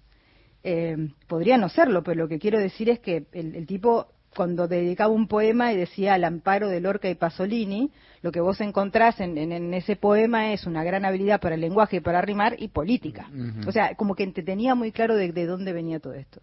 Eh, 0.63 1.09
podría 1.27 1.57
no 1.57 1.69
serlo, 1.69 2.03
pero 2.03 2.21
lo 2.23 2.27
que 2.27 2.37
quiero 2.37 2.59
decir 2.59 2.87
es 2.89 2.99
que 2.99 3.25
el, 3.31 3.55
el 3.55 3.65
tipo, 3.65 4.07
cuando 4.35 4.67
dedicaba 4.67 5.11
un 5.11 5.27
poema 5.27 5.73
y 5.73 5.77
decía 5.77 6.13
al 6.13 6.23
amparo 6.23 6.67
de 6.69 6.81
Lorca 6.81 7.09
y 7.09 7.15
Pasolini, 7.15 7.89
lo 8.21 8.31
que 8.31 8.41
vos 8.41 8.61
encontrás 8.61 9.19
en, 9.21 9.39
en- 9.39 9.51
en 9.51 9.73
ese 9.73 9.95
poema 9.95 10.53
es 10.53 10.67
una 10.67 10.83
gran 10.83 11.03
habilidad 11.03 11.39
para 11.41 11.55
el 11.55 11.61
lenguaje 11.61 11.97
y 11.97 11.99
para 11.99 12.21
rimar 12.21 12.55
y 12.59 12.67
política. 12.67 13.27
O 13.67 13.71
sea, 13.71 13.95
como 13.95 14.13
que 14.13 14.27
te 14.27 14.43
tenía 14.43 14.75
muy 14.75 14.91
claro 14.91 15.15
de, 15.15 15.31
de 15.31 15.45
dónde 15.47 15.73
venía 15.73 15.99
todo 15.99 16.13
esto. 16.13 16.41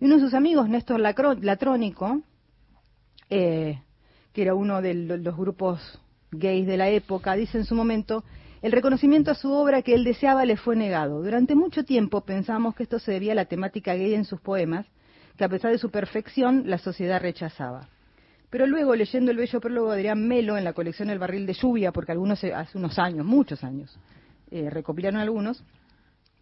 Y 0.00 0.04
uno 0.04 0.16
de 0.16 0.20
sus 0.22 0.34
amigos, 0.34 0.68
Néstor 0.68 1.00
Lacro- 1.00 1.34
Latrónico, 1.40 2.22
eh, 3.30 3.80
que 4.32 4.42
era 4.42 4.54
uno 4.54 4.80
de 4.82 4.94
lo- 4.94 5.16
los 5.16 5.36
grupos 5.36 6.00
gays 6.32 6.66
de 6.66 6.76
la 6.76 6.88
época, 6.88 7.34
dice 7.34 7.58
en 7.58 7.64
su 7.64 7.74
momento, 7.74 8.24
el 8.62 8.72
reconocimiento 8.72 9.30
a 9.30 9.34
su 9.34 9.52
obra 9.52 9.82
que 9.82 9.94
él 9.94 10.04
deseaba 10.04 10.44
le 10.44 10.56
fue 10.56 10.74
negado. 10.76 11.22
Durante 11.22 11.54
mucho 11.54 11.84
tiempo 11.84 12.22
pensamos 12.22 12.74
que 12.74 12.82
esto 12.84 12.98
se 12.98 13.12
debía 13.12 13.32
a 13.32 13.36
la 13.36 13.44
temática 13.44 13.94
gay 13.94 14.14
en 14.14 14.24
sus 14.24 14.40
poemas, 14.40 14.86
que 15.36 15.44
a 15.44 15.48
pesar 15.48 15.72
de 15.72 15.78
su 15.78 15.90
perfección 15.90 16.64
la 16.66 16.78
sociedad 16.78 17.20
rechazaba. 17.20 17.88
Pero 18.50 18.66
luego, 18.66 18.94
leyendo 18.94 19.30
el 19.30 19.38
bello 19.38 19.60
prólogo 19.60 19.88
de 19.90 19.94
Adrián 19.94 20.28
Melo 20.28 20.58
en 20.58 20.64
la 20.64 20.74
colección 20.74 21.08
El 21.08 21.18
Barril 21.18 21.46
de 21.46 21.54
Lluvia, 21.54 21.90
porque 21.90 22.12
algunos 22.12 22.44
hace 22.44 22.76
unos 22.78 22.98
años, 22.98 23.24
muchos 23.24 23.64
años, 23.64 23.98
eh, 24.50 24.68
recopilaron 24.68 25.20
algunos, 25.20 25.64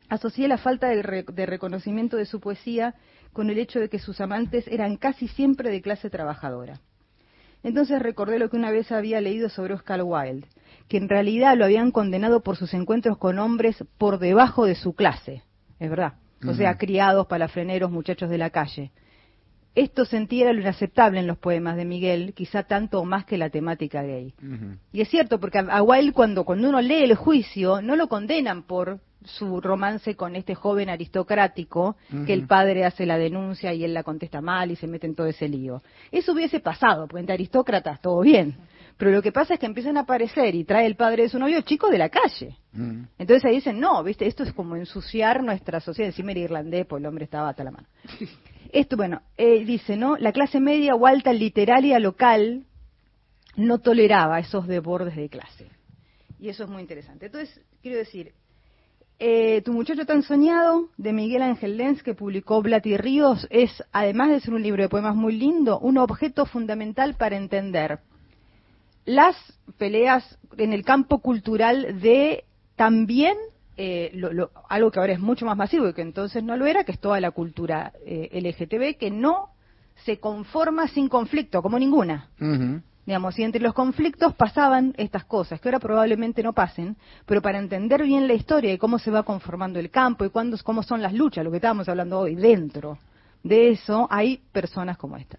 asocié 0.09 0.49
la 0.49 0.59
falta 0.59 0.89
de, 0.89 1.03
re- 1.03 1.23
de 1.23 1.47
reconocimiento 1.47 2.17
de 2.17 2.27
su 2.27 2.41
poesía 2.41 2.95
con 3.33 3.49
el 3.49 3.59
hecho 3.59 3.79
de 3.79 3.89
que 3.89 4.01
sus 4.01 4.21
amantes 4.21 4.67
eran 4.67 4.97
casi 4.97 5.29
siempre 5.29 5.71
de 5.71 5.81
clase 5.81 6.11
trabajadora. 6.11 6.81
Entonces 7.63 8.01
recordé 8.01 8.39
lo 8.39 8.49
que 8.49 8.57
una 8.57 8.71
vez 8.71 8.91
había 8.91 9.21
leído 9.21 9.49
sobre 9.49 9.75
Oscar 9.75 10.03
Wilde, 10.03 10.47
que 10.89 10.97
en 10.97 11.09
realidad 11.09 11.57
lo 11.57 11.65
habían 11.65 11.91
condenado 11.91 12.41
por 12.43 12.57
sus 12.57 12.73
encuentros 12.75 13.19
con 13.19 13.39
hombres 13.39 13.85
por 13.99 14.19
debajo 14.19 14.65
de 14.65 14.75
su 14.75 14.95
clase, 14.95 15.43
es 15.79 15.91
verdad, 15.91 16.15
o 16.47 16.55
sea, 16.55 16.79
criados, 16.79 17.27
palafreneros, 17.27 17.91
muchachos 17.91 18.31
de 18.31 18.39
la 18.39 18.51
calle. 18.51 18.93
Esto 19.75 20.05
sentía 20.05 20.45
era 20.45 20.53
lo 20.53 20.61
inaceptable 20.61 21.21
en 21.21 21.27
los 21.27 21.39
poemas 21.39 21.77
de 21.77 21.85
Miguel, 21.85 22.33
quizá 22.35 22.65
tanto 22.65 23.01
o 23.01 23.05
más 23.05 23.25
que 23.25 23.39
la 23.39 23.51
temática 23.51 24.03
gay. 24.03 24.35
Y 24.93 25.01
es 25.01 25.09
cierto, 25.09 25.39
porque 25.39 25.59
a, 25.59 25.63
a 25.63 25.83
Wilde 25.83 26.13
cuando, 26.13 26.45
cuando 26.45 26.69
uno 26.69 26.81
lee 26.81 27.05
el 27.05 27.15
juicio, 27.15 27.81
no 27.81 27.95
lo 27.95 28.09
condenan 28.09 28.65
por 28.65 29.01
su 29.25 29.61
romance 29.61 30.17
con 30.17 30.35
este 30.35 30.55
joven 30.55 30.89
aristocrático, 30.89 31.97
que 32.27 32.33
el 32.33 32.47
padre 32.47 32.85
hace 32.85 33.05
la 33.07 33.19
denuncia 33.19 33.73
y 33.75 33.85
él 33.85 33.93
la 33.93 34.03
contesta 34.03 34.41
mal 34.41 34.71
y 34.71 34.77
se 34.77 34.87
mete 34.87 35.07
en 35.07 35.15
todo 35.15 35.27
ese 35.27 35.49
lío. 35.49 35.83
Eso 36.11 36.33
hubiese 36.33 36.61
pasado, 36.61 37.07
porque 37.07 37.21
entre 37.21 37.35
aristócratas 37.35 38.01
todo 38.01 38.21
bien. 38.21 38.57
Pero 38.97 39.13
lo 39.13 39.23
que 39.23 39.33
pasa 39.33 39.55
es 39.55 39.61
que 39.61 39.67
empiezan 39.67 39.97
a 39.97 40.01
aparecer 40.01 40.55
y 40.55 40.65
trae 40.65 40.87
el 40.87 40.97
padre 40.97 41.23
de 41.23 41.29
su 41.29 41.39
novio 41.39 41.61
chicos 41.63 41.91
de 41.91 41.99
la 41.99 42.09
calle. 42.11 42.57
Entonces 43.19 43.45
ahí 43.45 43.57
dicen, 43.57 43.81
no, 43.81 44.03
viste, 44.03 44.27
esto 44.27 44.43
es 44.43 44.53
como 44.53 44.77
ensuciar 44.77 45.43
nuestra 45.43 45.81
sociedad. 45.81 46.11
Encima 46.11 46.33
era 46.33 46.41
irlandés, 46.41 46.87
pues 46.87 47.01
el 47.01 47.07
hombre 47.07 47.25
estaba 47.25 47.49
hasta 47.49 47.65
la 47.65 47.71
mano. 47.71 47.89
Esto, 48.73 48.97
bueno, 48.97 49.23
eh, 49.37 49.65
dice, 49.65 49.97
¿no? 49.97 50.17
La 50.17 50.33
clase 50.33 50.61
media 50.61 50.95
o 50.95 51.07
alta 51.07 51.33
literaria 51.33 51.99
local 51.99 52.67
no 53.57 53.79
toleraba 53.79 54.39
esos 54.39 54.69
desbordes 54.69 55.17
de 55.17 55.29
clase. 55.29 55.69
Y 56.39 56.51
eso 56.51 56.65
es 56.65 56.71
muy 56.71 56.83
interesante. 56.83 57.27
Entonces, 57.27 57.61
quiero 57.83 57.99
decir, 57.99 58.33
eh, 59.21 59.61
Tu 59.65 59.73
muchacho 59.73 60.05
tan 60.07 60.23
soñado, 60.23 60.89
de 60.97 61.13
Miguel 61.13 61.43
Ángel 61.43 61.77
Lenz, 61.77 62.03
que 62.03 62.15
publicó 62.15 62.61
Blati 62.63 62.97
Ríos, 62.97 63.47
es, 63.51 63.71
además 63.93 64.31
de 64.31 64.41
ser 64.41 64.55
un 64.55 64.63
libro 64.63 64.83
de 64.83 64.89
poemas 64.89 65.15
muy 65.15 65.37
lindo, 65.37 65.79
un 65.79 65.99
objeto 65.99 66.47
fundamental 66.47 67.15
para 67.15 67.37
entender 67.37 67.99
las 69.05 69.37
peleas 69.79 70.39
en 70.59 70.73
el 70.73 70.85
campo 70.85 71.19
cultural 71.21 72.01
de 72.01 72.45
también 72.77 73.37
eh, 73.77 74.11
lo- 74.15 74.33
lo- 74.33 74.51
algo 74.69 74.91
que 74.91 75.01
ahora 75.01 75.13
es 75.15 75.21
mucho 75.21 75.47
más 75.47 75.57
masivo 75.57 75.89
y 75.89 75.95
que 75.95 76.03
entonces 76.03 76.43
no 76.45 76.57
lo 76.57 76.67
era, 76.67 76.85
que 76.85 76.93
es 76.93 76.99
toda 76.99 77.19
la 77.21 77.31
cultura 77.31 77.93
eh, 78.05 78.29
LGTB, 78.33 78.99
que 78.99 79.11
no 79.11 79.51
se 80.05 80.19
conforma 80.19 80.87
sin 80.89 81.09
conflicto, 81.09 81.63
como 81.63 81.79
ninguna. 81.79 82.29
Digamos, 83.07 83.39
y 83.39 83.43
entre 83.43 83.63
los 83.63 83.73
conflictos 83.73 84.35
pasaban 84.35 84.95
estas 84.97 85.25
cosas, 85.25 85.61
que 85.61 85.69
ahora 85.69 85.81
probablemente 85.81 86.43
no 86.43 86.53
pasen, 86.53 86.97
pero 87.27 87.41
para 87.41 87.59
entender 87.59 88.03
bien 88.03 88.29
la 88.29 88.35
historia 88.35 88.73
y 88.73 88.79
cómo 88.79 88.99
se 88.99 89.11
va 89.11 89.23
conformando 89.23 89.79
el 89.79 89.91
campo 89.91 90.25
y 90.25 90.31
cuándo, 90.31 90.57
cómo 90.63 90.83
son 90.83 91.03
las 91.03 91.15
luchas, 91.15 91.45
lo 91.45 91.51
que 91.51 91.57
estábamos 91.57 91.89
hablando 91.89 92.21
hoy, 92.21 92.35
dentro 92.35 92.99
de 93.43 93.71
eso 93.71 94.07
hay 94.11 94.41
personas 94.53 94.99
como 94.99 95.17
esta. 95.17 95.39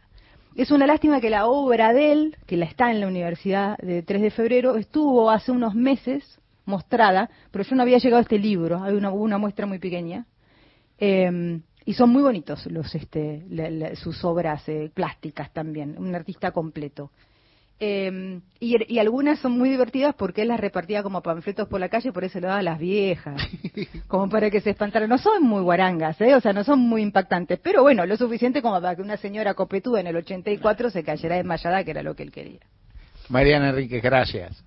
Es 0.55 0.71
una 0.71 0.85
lástima 0.85 1.21
que 1.21 1.29
la 1.29 1.45
obra 1.45 1.93
de 1.93 2.11
él, 2.11 2.37
que 2.45 2.57
la 2.57 2.65
está 2.65 2.91
en 2.91 2.99
la 2.99 3.07
Universidad 3.07 3.77
de 3.77 4.01
3 4.01 4.21
de 4.21 4.31
febrero, 4.31 4.75
estuvo 4.75 5.29
hace 5.29 5.51
unos 5.51 5.75
meses 5.75 6.39
mostrada, 6.65 7.29
pero 7.51 7.63
yo 7.63 7.75
no 7.75 7.83
había 7.83 7.99
llegado 7.99 8.17
a 8.19 8.23
este 8.23 8.39
libro, 8.39 8.83
hay 8.83 8.95
una, 8.95 9.11
una 9.11 9.37
muestra 9.37 9.65
muy 9.65 9.79
pequeña, 9.79 10.25
eh, 10.97 11.61
y 11.85 11.93
son 11.93 12.11
muy 12.11 12.21
bonitos 12.21 12.65
los, 12.67 12.93
este, 12.93 13.95
sus 13.95 14.23
obras 14.23 14.67
eh, 14.69 14.91
plásticas 14.93 15.51
también, 15.51 15.95
un 15.97 16.13
artista 16.13 16.51
completo. 16.51 17.11
Eh, 17.83 18.39
y, 18.59 18.93
y 18.93 18.99
algunas 18.99 19.39
son 19.39 19.53
muy 19.57 19.67
divertidas 19.67 20.13
porque 20.13 20.43
él 20.43 20.49
las 20.49 20.59
repartía 20.59 21.01
como 21.01 21.23
panfletos 21.23 21.67
por 21.67 21.79
la 21.79 21.89
calle, 21.89 22.11
por 22.11 22.23
eso 22.23 22.39
lo 22.39 22.45
daba 22.45 22.59
a 22.59 22.63
las 22.63 22.77
viejas, 22.77 23.41
como 24.07 24.29
para 24.29 24.51
que 24.51 24.61
se 24.61 24.69
espantaran. 24.69 25.09
No 25.09 25.17
son 25.17 25.41
muy 25.41 25.63
guarangas, 25.63 26.21
¿eh? 26.21 26.35
o 26.35 26.39
sea, 26.39 26.53
no 26.53 26.63
son 26.63 26.77
muy 26.77 27.01
impactantes, 27.01 27.57
pero 27.57 27.81
bueno, 27.81 28.05
lo 28.05 28.15
suficiente 28.17 28.61
como 28.61 28.79
para 28.79 28.95
que 28.95 29.01
una 29.01 29.17
señora 29.17 29.55
copetuda 29.55 29.99
en 29.99 30.05
el 30.05 30.15
84 30.15 30.91
se 30.91 31.03
cayera 31.03 31.37
desmayada, 31.37 31.83
que 31.83 31.89
era 31.89 32.03
lo 32.03 32.15
que 32.15 32.21
él 32.21 32.31
quería. 32.31 32.59
Mariana 33.29 33.69
Enrique, 33.69 33.99
gracias. 33.99 34.63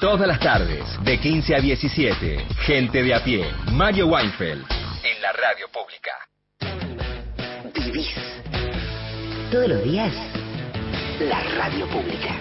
Todas 0.00 0.26
las 0.26 0.40
tardes, 0.40 0.82
de 1.04 1.20
15 1.20 1.54
a 1.54 1.60
17, 1.60 2.38
gente 2.66 3.00
de 3.00 3.14
a 3.14 3.22
pie, 3.22 3.46
Mario 3.70 4.08
Weinfeld, 4.08 4.64
en 5.04 5.22
la 5.22 5.32
radio 5.32 5.68
pública. 5.72 6.12
Vivís 7.76 8.08
todos 9.52 9.68
los 9.68 9.84
días 9.84 10.12
la 11.20 11.42
radio 11.56 11.86
pública. 11.88 12.36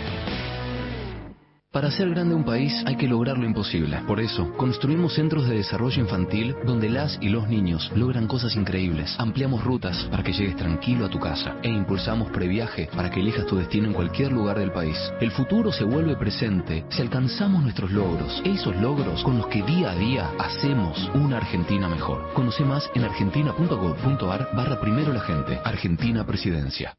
Para 1.72 1.90
hacer 1.90 2.10
grande 2.10 2.34
un 2.34 2.46
país 2.46 2.74
hay 2.86 2.96
que 2.96 3.08
lograr 3.08 3.38
lo 3.38 3.46
imposible. 3.46 4.00
Por 4.08 4.22
eso, 4.22 4.54
construimos 4.56 5.14
centros 5.14 5.46
de 5.46 5.56
desarrollo 5.56 6.02
infantil 6.02 6.56
donde 6.66 6.88
las 6.88 7.18
y 7.22 7.28
los 7.28 7.50
niños 7.50 7.92
logran 7.96 8.28
cosas 8.28 8.56
increíbles. 8.56 9.14
Ampliamos 9.18 9.62
rutas 9.62 10.08
para 10.10 10.24
que 10.24 10.32
llegues 10.32 10.56
tranquilo 10.56 11.06
a 11.06 11.10
tu 11.10 11.20
casa 11.20 11.58
e 11.64 11.70
impulsamos 11.70 12.32
previaje 12.32 12.88
para 12.96 13.10
que 13.10 13.20
elijas 13.20 13.46
tu 13.46 13.58
destino 13.58 13.88
en 13.88 13.94
cualquier 13.94 14.32
lugar 14.32 14.58
del 14.58 14.72
país. 14.72 14.98
El 15.20 15.32
futuro 15.32 15.74
se 15.74 15.84
vuelve 15.84 16.16
presente 16.16 16.86
si 16.90 17.02
alcanzamos 17.02 17.62
nuestros 17.62 17.92
logros, 17.92 18.42
esos 18.46 18.74
logros 18.78 19.22
con 19.24 19.38
los 19.38 19.48
que 19.48 19.62
día 19.64 19.92
a 19.92 19.96
día 19.96 20.32
hacemos 20.40 21.10
una 21.14 21.38
Argentina 21.38 21.90
mejor. 21.90 22.32
Conoce 22.34 22.64
más 22.64 22.90
en 22.96 23.04
argentina.gov.ar 23.04 24.50
barra 24.56 24.80
primero 24.80 25.12
la 25.12 25.22
gente. 25.22 25.60
Argentina 25.64 26.26
Presidencia. 26.26 26.96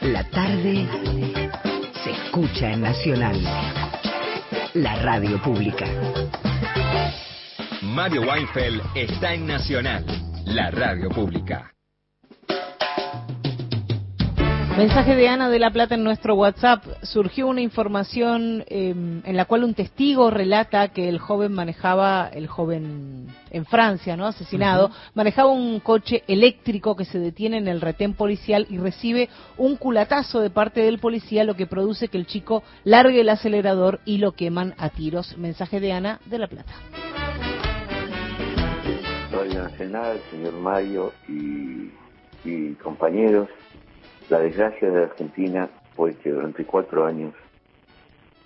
La 0.00 0.24
tarde 0.30 0.88
se 2.02 2.10
escucha 2.10 2.72
en 2.72 2.80
Nacional. 2.80 3.38
La 4.72 4.96
radio 5.02 5.40
pública. 5.42 5.84
Mario 7.82 8.22
Weinfeld 8.22 8.82
está 8.94 9.34
en 9.34 9.46
Nacional, 9.46 10.06
la 10.46 10.70
radio 10.70 11.10
pública. 11.10 11.74
Mensaje 14.80 15.14
de 15.14 15.28
Ana 15.28 15.50
de 15.50 15.58
la 15.58 15.70
Plata 15.70 15.94
en 15.94 16.02
nuestro 16.02 16.34
WhatsApp. 16.36 16.82
Surgió 17.02 17.46
una 17.48 17.60
información 17.60 18.64
eh, 18.66 18.94
en 19.24 19.36
la 19.36 19.44
cual 19.44 19.64
un 19.64 19.74
testigo 19.74 20.30
relata 20.30 20.88
que 20.88 21.10
el 21.10 21.18
joven 21.18 21.52
manejaba, 21.52 22.30
el 22.32 22.46
joven 22.46 23.26
en 23.50 23.66
Francia, 23.66 24.16
¿no? 24.16 24.26
Asesinado, 24.26 24.90
manejaba 25.12 25.50
un 25.50 25.80
coche 25.80 26.24
eléctrico 26.28 26.96
que 26.96 27.04
se 27.04 27.18
detiene 27.18 27.58
en 27.58 27.68
el 27.68 27.82
retén 27.82 28.14
policial 28.14 28.66
y 28.70 28.78
recibe 28.78 29.28
un 29.58 29.76
culatazo 29.76 30.40
de 30.40 30.48
parte 30.48 30.80
del 30.80 30.98
policía, 30.98 31.44
lo 31.44 31.56
que 31.56 31.66
produce 31.66 32.08
que 32.08 32.16
el 32.16 32.26
chico 32.26 32.62
largue 32.82 33.20
el 33.20 33.28
acelerador 33.28 34.00
y 34.06 34.16
lo 34.16 34.32
queman 34.32 34.74
a 34.78 34.88
tiros. 34.88 35.36
Mensaje 35.36 35.80
de 35.80 35.92
Ana 35.92 36.20
de 36.24 36.38
la 36.38 36.48
Plata. 36.48 36.72
Radio 39.30 39.62
Nacional, 39.62 40.18
señor 40.30 40.54
Mario 40.54 41.12
y, 41.28 41.90
y 42.48 42.72
compañeros, 42.82 43.50
la 44.30 44.38
desgracia 44.38 44.88
de 44.90 45.02
Argentina 45.04 45.68
fue 45.96 46.14
que 46.14 46.30
durante 46.30 46.64
cuatro 46.64 47.04
años 47.04 47.34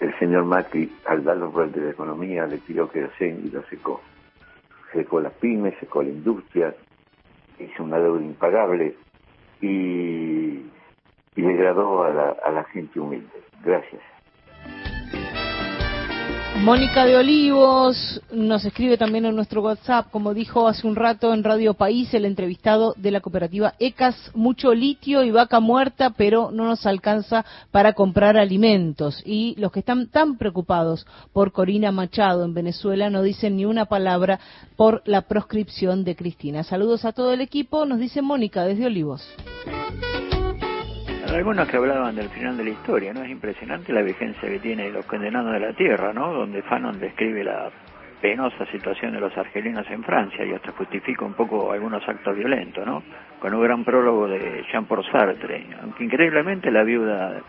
el 0.01 0.19
señor 0.19 0.45
Macri, 0.45 0.91
al 1.07 1.23
dar 1.23 1.37
los 1.37 1.53
roles 1.53 1.75
de 1.75 1.83
la 1.83 1.91
economía, 1.91 2.47
le 2.47 2.59
tiró 2.59 2.91
querosén 2.91 3.43
y 3.45 3.51
lo 3.51 3.63
secó. 3.65 4.01
Secó 4.93 5.21
las 5.21 5.33
pymes, 5.35 5.75
secó 5.79 6.03
la 6.03 6.09
industria, 6.09 6.75
hizo 7.59 7.85
una 7.85 7.99
deuda 7.99 8.23
impagable 8.23 8.97
y, 9.61 10.63
y 11.37 11.43
degradó 11.43 12.03
a 12.03 12.11
la, 12.11 12.37
a 12.45 12.51
la 12.51 12.65
gente 12.65 12.99
humilde. 12.99 13.43
Gracias. 13.63 14.03
Mónica 16.63 17.05
de 17.05 17.17
Olivos 17.17 18.23
nos 18.33 18.65
escribe 18.65 18.97
también 18.97 19.27
en 19.27 19.35
nuestro 19.35 19.61
WhatsApp, 19.61 20.11
como 20.11 20.33
dijo 20.33 20.67
hace 20.67 20.87
un 20.87 20.97
rato 20.97 21.35
en 21.35 21.45
Radio 21.45 21.75
País 21.75 22.15
el 22.15 22.25
entrevistado 22.25 22.95
de 22.97 23.11
la 23.11 23.21
cooperativa 23.21 23.75
ECAS, 23.79 24.31
mucho 24.35 24.73
litio 24.73 25.25
y 25.25 25.31
vaca 25.31 25.61
muerta, 25.61 26.11
pero 26.17 26.51
no 26.53 26.65
nos 26.65 26.87
alcanza 26.87 27.45
para 27.71 27.93
comprar 27.93 28.37
alimentos. 28.39 29.21
Y 29.27 29.55
los 29.59 29.73
que 29.73 29.81
están 29.81 30.07
tan 30.07 30.39
preocupados 30.39 31.07
por 31.33 31.53
Corina 31.53 31.93
Machado 31.93 32.45
en 32.45 32.55
Venezuela 32.55 33.11
no 33.11 33.23
dicen 33.23 33.57
ni 33.57 33.67
una 33.67 33.85
palabra 33.85 34.41
por 34.77 35.03
la 35.05 35.23
proscripción 35.23 36.05
de 36.05 36.17
Cristina. 36.17 36.63
Saludos 36.63 37.05
a 37.05 37.13
todo 37.13 37.33
el 37.33 37.41
equipo, 37.41 37.85
nos 37.85 37.99
dice 37.99 38.23
Mónica 38.23 38.65
desde 38.65 38.87
Olivos. 38.87 39.23
Algunos 41.35 41.67
que 41.67 41.77
hablaban 41.77 42.15
del 42.15 42.29
final 42.29 42.57
de 42.57 42.63
la 42.63 42.71
historia, 42.71 43.13
¿no? 43.13 43.25
Es 43.25 43.29
impresionante 43.29 43.93
la 43.93 44.03
vigencia 44.03 44.49
que 44.49 44.61
tiene 44.61 44.89
los 44.89 45.05
condenados 45.05 45.53
de 45.53 45.59
la 45.59 45.73
tierra, 45.73 46.13
¿no? 46.13 46.33
Donde 46.33 46.63
Fanon 46.63 47.01
describe 47.01 47.43
la 47.43 47.71
penosa 48.23 48.65
situación 48.67 49.13
de 49.13 49.21
los 49.21 49.37
argelinos 49.37 49.85
en 49.91 50.05
Francia 50.05 50.45
y 50.45 50.53
hasta 50.53 50.71
justifica 50.71 51.25
un 51.25 51.35
poco 51.35 51.73
algunos 51.73 52.09
actos 52.09 52.37
violentos, 52.37 52.87
¿no? 52.87 53.03
Con 53.41 53.53
un 53.53 53.65
gran 53.65 53.83
prólogo 53.83 54.29
de 54.29 54.65
Jean-Paul 54.71 55.05
Sartre. 55.11 55.67
Aunque 55.83 56.05
increíblemente 56.05 56.71
la 56.71 56.85
viuda 56.85 57.43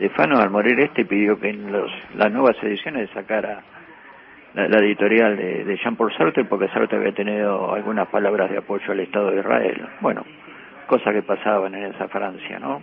de 0.00 0.08
Fanon 0.10 0.40
al 0.40 0.50
morir 0.50 0.80
este 0.80 1.04
pidió 1.04 1.38
que 1.38 1.50
en 1.50 1.70
los, 1.70 1.92
las 2.16 2.32
nuevas 2.32 2.56
ediciones 2.60 3.08
sacara 3.10 3.62
la, 4.54 4.78
editorial 4.80 5.36
de, 5.36 5.64
de 5.64 5.76
Jean-Paul 5.76 6.12
Sartre 6.18 6.44
porque 6.44 6.66
Sartre 6.68 6.98
había 6.98 7.12
tenido 7.12 7.72
algunas 7.72 8.08
palabras 8.08 8.50
de 8.50 8.58
apoyo 8.58 8.90
al 8.90 8.98
Estado 8.98 9.30
de 9.30 9.38
Israel. 9.38 9.88
Bueno, 10.00 10.24
cosas 10.88 11.14
que 11.14 11.22
pasaban 11.22 11.72
en 11.76 11.94
esa 11.94 12.08
Francia, 12.08 12.58
¿no? 12.58 12.82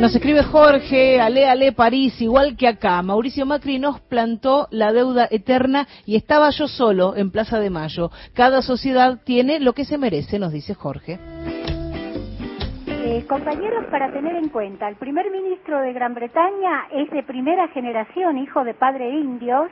Nos 0.00 0.14
escribe 0.14 0.44
Jorge, 0.44 1.20
ale, 1.20 1.48
ale, 1.48 1.72
París, 1.72 2.20
igual 2.20 2.56
que 2.56 2.68
acá. 2.68 3.02
Mauricio 3.02 3.44
Macri 3.44 3.80
nos 3.80 4.00
plantó 4.00 4.68
la 4.70 4.92
deuda 4.92 5.26
eterna 5.28 5.88
y 6.06 6.14
estaba 6.14 6.50
yo 6.50 6.68
solo 6.68 7.16
en 7.16 7.32
Plaza 7.32 7.58
de 7.58 7.68
Mayo. 7.68 8.12
Cada 8.32 8.62
sociedad 8.62 9.18
tiene 9.24 9.58
lo 9.58 9.72
que 9.72 9.84
se 9.84 9.98
merece, 9.98 10.38
nos 10.38 10.52
dice 10.52 10.74
Jorge. 10.74 11.18
Eh, 12.86 13.24
compañeros, 13.28 13.86
para 13.90 14.12
tener 14.12 14.36
en 14.36 14.50
cuenta, 14.50 14.88
el 14.88 14.94
primer 14.94 15.32
ministro 15.32 15.80
de 15.80 15.92
Gran 15.92 16.14
Bretaña 16.14 16.86
es 16.92 17.10
de 17.10 17.24
primera 17.24 17.66
generación, 17.68 18.38
hijo 18.38 18.62
de 18.62 18.74
padre 18.74 19.10
indios, 19.10 19.68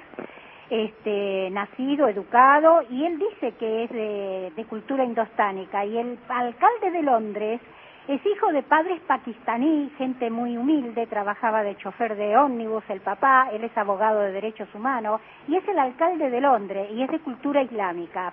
este, 0.70 1.50
nacido, 1.52 2.08
educado, 2.08 2.82
y 2.90 3.04
él 3.04 3.16
dice 3.20 3.52
que 3.60 3.84
es 3.84 3.90
de, 3.90 4.52
de 4.56 4.64
cultura 4.64 5.04
indostánica. 5.04 5.84
Y 5.86 5.96
el 5.98 6.18
alcalde 6.28 6.90
de 6.90 7.02
Londres 7.04 7.60
es 8.08 8.24
hijo 8.24 8.52
de 8.52 8.62
padres 8.62 9.00
pakistaní, 9.06 9.90
gente 9.98 10.30
muy 10.30 10.56
humilde, 10.56 11.06
trabajaba 11.06 11.62
de 11.64 11.76
chofer 11.76 12.16
de 12.16 12.36
ómnibus 12.36 12.84
el 12.88 13.00
papá, 13.00 13.48
él 13.52 13.64
es 13.64 13.76
abogado 13.76 14.20
de 14.20 14.32
derechos 14.32 14.68
humanos, 14.74 15.20
y 15.48 15.56
es 15.56 15.66
el 15.66 15.78
alcalde 15.78 16.30
de 16.30 16.40
Londres, 16.40 16.88
y 16.92 17.02
es 17.02 17.10
de 17.10 17.18
cultura 17.18 17.62
islámica. 17.62 18.32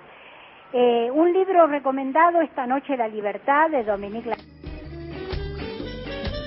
Eh, 0.71 1.09
un 1.11 1.33
libro 1.33 1.65
recomendado 1.67 2.41
esta 2.41 2.67
noche, 2.67 2.95
La 2.97 3.07
Libertad, 3.07 3.69
de 3.71 3.83
Dominique 3.83 4.31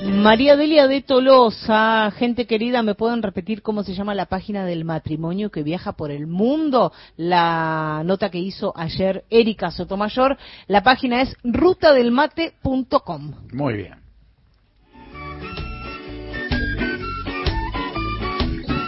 María 0.07 0.57
Delia 0.57 0.87
de 0.89 1.03
Tolosa, 1.03 2.11
gente 2.16 2.47
querida, 2.47 2.83
¿me 2.83 2.95
pueden 2.95 3.23
repetir 3.23 3.62
cómo 3.62 3.83
se 3.83 3.95
llama 3.95 4.15
la 4.15 4.27
página 4.27 4.65
del 4.65 4.85
matrimonio 4.85 5.51
que 5.51 5.62
viaja 5.62 5.93
por 5.93 6.11
el 6.11 6.27
mundo? 6.27 6.93
La 7.16 8.03
nota 8.05 8.31
que 8.31 8.39
hizo 8.39 8.73
ayer 8.77 9.24
Erika 9.31 9.70
Sotomayor, 9.70 10.37
la 10.69 10.83
página 10.83 11.23
es 11.23 11.37
rutadelmate.com. 11.43 13.33
Muy 13.53 13.74
bien. 13.74 13.95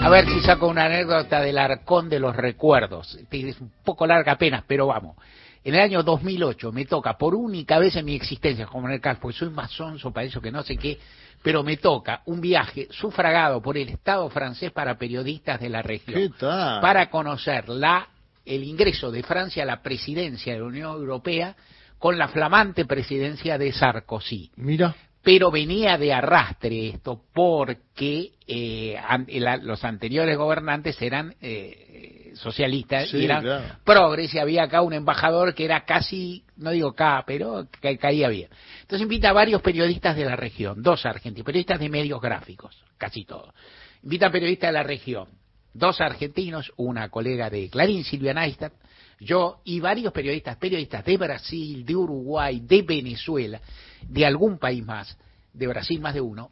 A 0.00 0.08
ver 0.10 0.26
si 0.28 0.40
saco 0.40 0.68
una 0.68 0.84
anécdota 0.84 1.40
del 1.40 1.58
arcón 1.58 2.08
de 2.08 2.20
los 2.20 2.34
recuerdos. 2.36 3.18
Es 3.30 3.60
un 3.60 3.72
poco 3.84 4.06
larga 4.06 4.32
apenas, 4.32 4.62
pero 4.66 4.86
vamos. 4.86 5.16
En 5.64 5.74
el 5.74 5.80
año 5.80 6.02
2008 6.02 6.72
me 6.72 6.84
toca, 6.86 7.18
por 7.18 7.34
única 7.34 7.78
vez 7.78 7.96
en 7.96 8.04
mi 8.06 8.14
existencia 8.14 8.66
como 8.66 8.88
en 8.88 8.94
el 8.94 9.00
caso, 9.00 9.20
porque 9.20 9.36
soy 9.38 9.50
más 9.50 9.70
sonso 9.72 10.12
para 10.12 10.26
eso 10.26 10.40
que 10.40 10.50
no 10.50 10.62
sé 10.62 10.76
qué, 10.76 10.98
pero 11.42 11.62
me 11.62 11.76
toca 11.76 12.22
un 12.26 12.40
viaje 12.40 12.88
sufragado 12.90 13.60
por 13.60 13.76
el 13.76 13.88
Estado 13.88 14.28
francés 14.30 14.70
para 14.72 14.96
periodistas 14.98 15.60
de 15.60 15.68
la 15.68 15.82
región. 15.82 16.20
¿Qué 16.20 16.30
tal? 16.38 16.80
Para 16.80 17.10
conocer 17.10 17.68
la, 17.68 18.08
el 18.44 18.64
ingreso 18.64 19.10
de 19.10 19.22
Francia 19.22 19.62
a 19.62 19.66
la 19.66 19.82
presidencia 19.82 20.52
de 20.54 20.60
la 20.60 20.64
Unión 20.66 20.92
Europea 20.96 21.54
con 21.98 22.16
la 22.16 22.28
flamante 22.28 22.84
presidencia 22.84 23.58
de 23.58 23.72
Sarkozy 23.72 24.52
Mira. 24.56 24.94
pero 25.22 25.50
venía 25.50 25.98
de 25.98 26.12
arrastre 26.12 26.90
esto 26.90 27.22
porque 27.34 28.30
eh, 28.46 28.96
an- 28.96 29.26
la- 29.28 29.56
los 29.56 29.84
anteriores 29.84 30.36
gobernantes 30.38 31.00
eran 31.02 31.34
eh, 31.40 32.27
socialistas 32.38 33.10
Sí, 33.10 33.18
y 33.18 33.24
eran 33.24 33.42
claro. 33.42 33.76
progres 33.84 34.34
y 34.34 34.38
había 34.38 34.64
acá 34.64 34.82
un 34.82 34.92
embajador 34.92 35.54
que 35.54 35.64
era 35.64 35.84
casi, 35.84 36.44
no 36.56 36.70
digo 36.70 36.88
acá, 36.88 37.24
pero 37.26 37.68
que 37.80 37.98
caía 37.98 38.28
bien. 38.28 38.48
Entonces 38.82 39.02
invita 39.02 39.30
a 39.30 39.32
varios 39.32 39.62
periodistas 39.62 40.16
de 40.16 40.24
la 40.24 40.36
región, 40.36 40.82
dos 40.82 41.04
argentinos, 41.06 41.44
periodistas 41.44 41.80
de 41.80 41.88
medios 41.88 42.20
gráficos, 42.20 42.76
casi 42.96 43.24
todos. 43.24 43.54
Invita 44.02 44.26
a 44.26 44.30
periodistas 44.30 44.68
de 44.68 44.72
la 44.72 44.82
región, 44.82 45.28
dos 45.72 46.00
argentinos, 46.00 46.72
una 46.76 47.08
colega 47.08 47.50
de 47.50 47.68
Clarín, 47.68 48.04
Silvia 48.04 48.34
Neistat, 48.34 48.72
yo 49.20 49.60
y 49.64 49.80
varios 49.80 50.12
periodistas, 50.12 50.56
periodistas 50.56 51.04
de 51.04 51.16
Brasil, 51.16 51.84
de 51.84 51.96
Uruguay, 51.96 52.60
de 52.60 52.82
Venezuela, 52.82 53.60
de 54.02 54.24
algún 54.24 54.58
país 54.58 54.84
más, 54.84 55.18
de 55.52 55.66
Brasil 55.66 56.00
más 56.00 56.14
de 56.14 56.20
uno, 56.20 56.50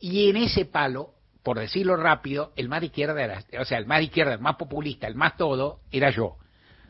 y 0.00 0.30
en 0.30 0.36
ese 0.38 0.64
palo, 0.64 1.12
por 1.42 1.58
decirlo 1.58 1.96
rápido, 1.96 2.52
el 2.56 2.68
más 2.68 2.80
de 2.80 2.86
izquierda 2.86 3.22
era, 3.22 3.42
o 3.58 3.64
sea, 3.64 3.78
el 3.78 3.86
más 3.86 3.98
de 3.98 4.04
izquierda, 4.04 4.34
el 4.34 4.40
más 4.40 4.56
populista, 4.56 5.06
el 5.06 5.14
más 5.14 5.36
todo, 5.36 5.80
era 5.90 6.10
yo. 6.10 6.36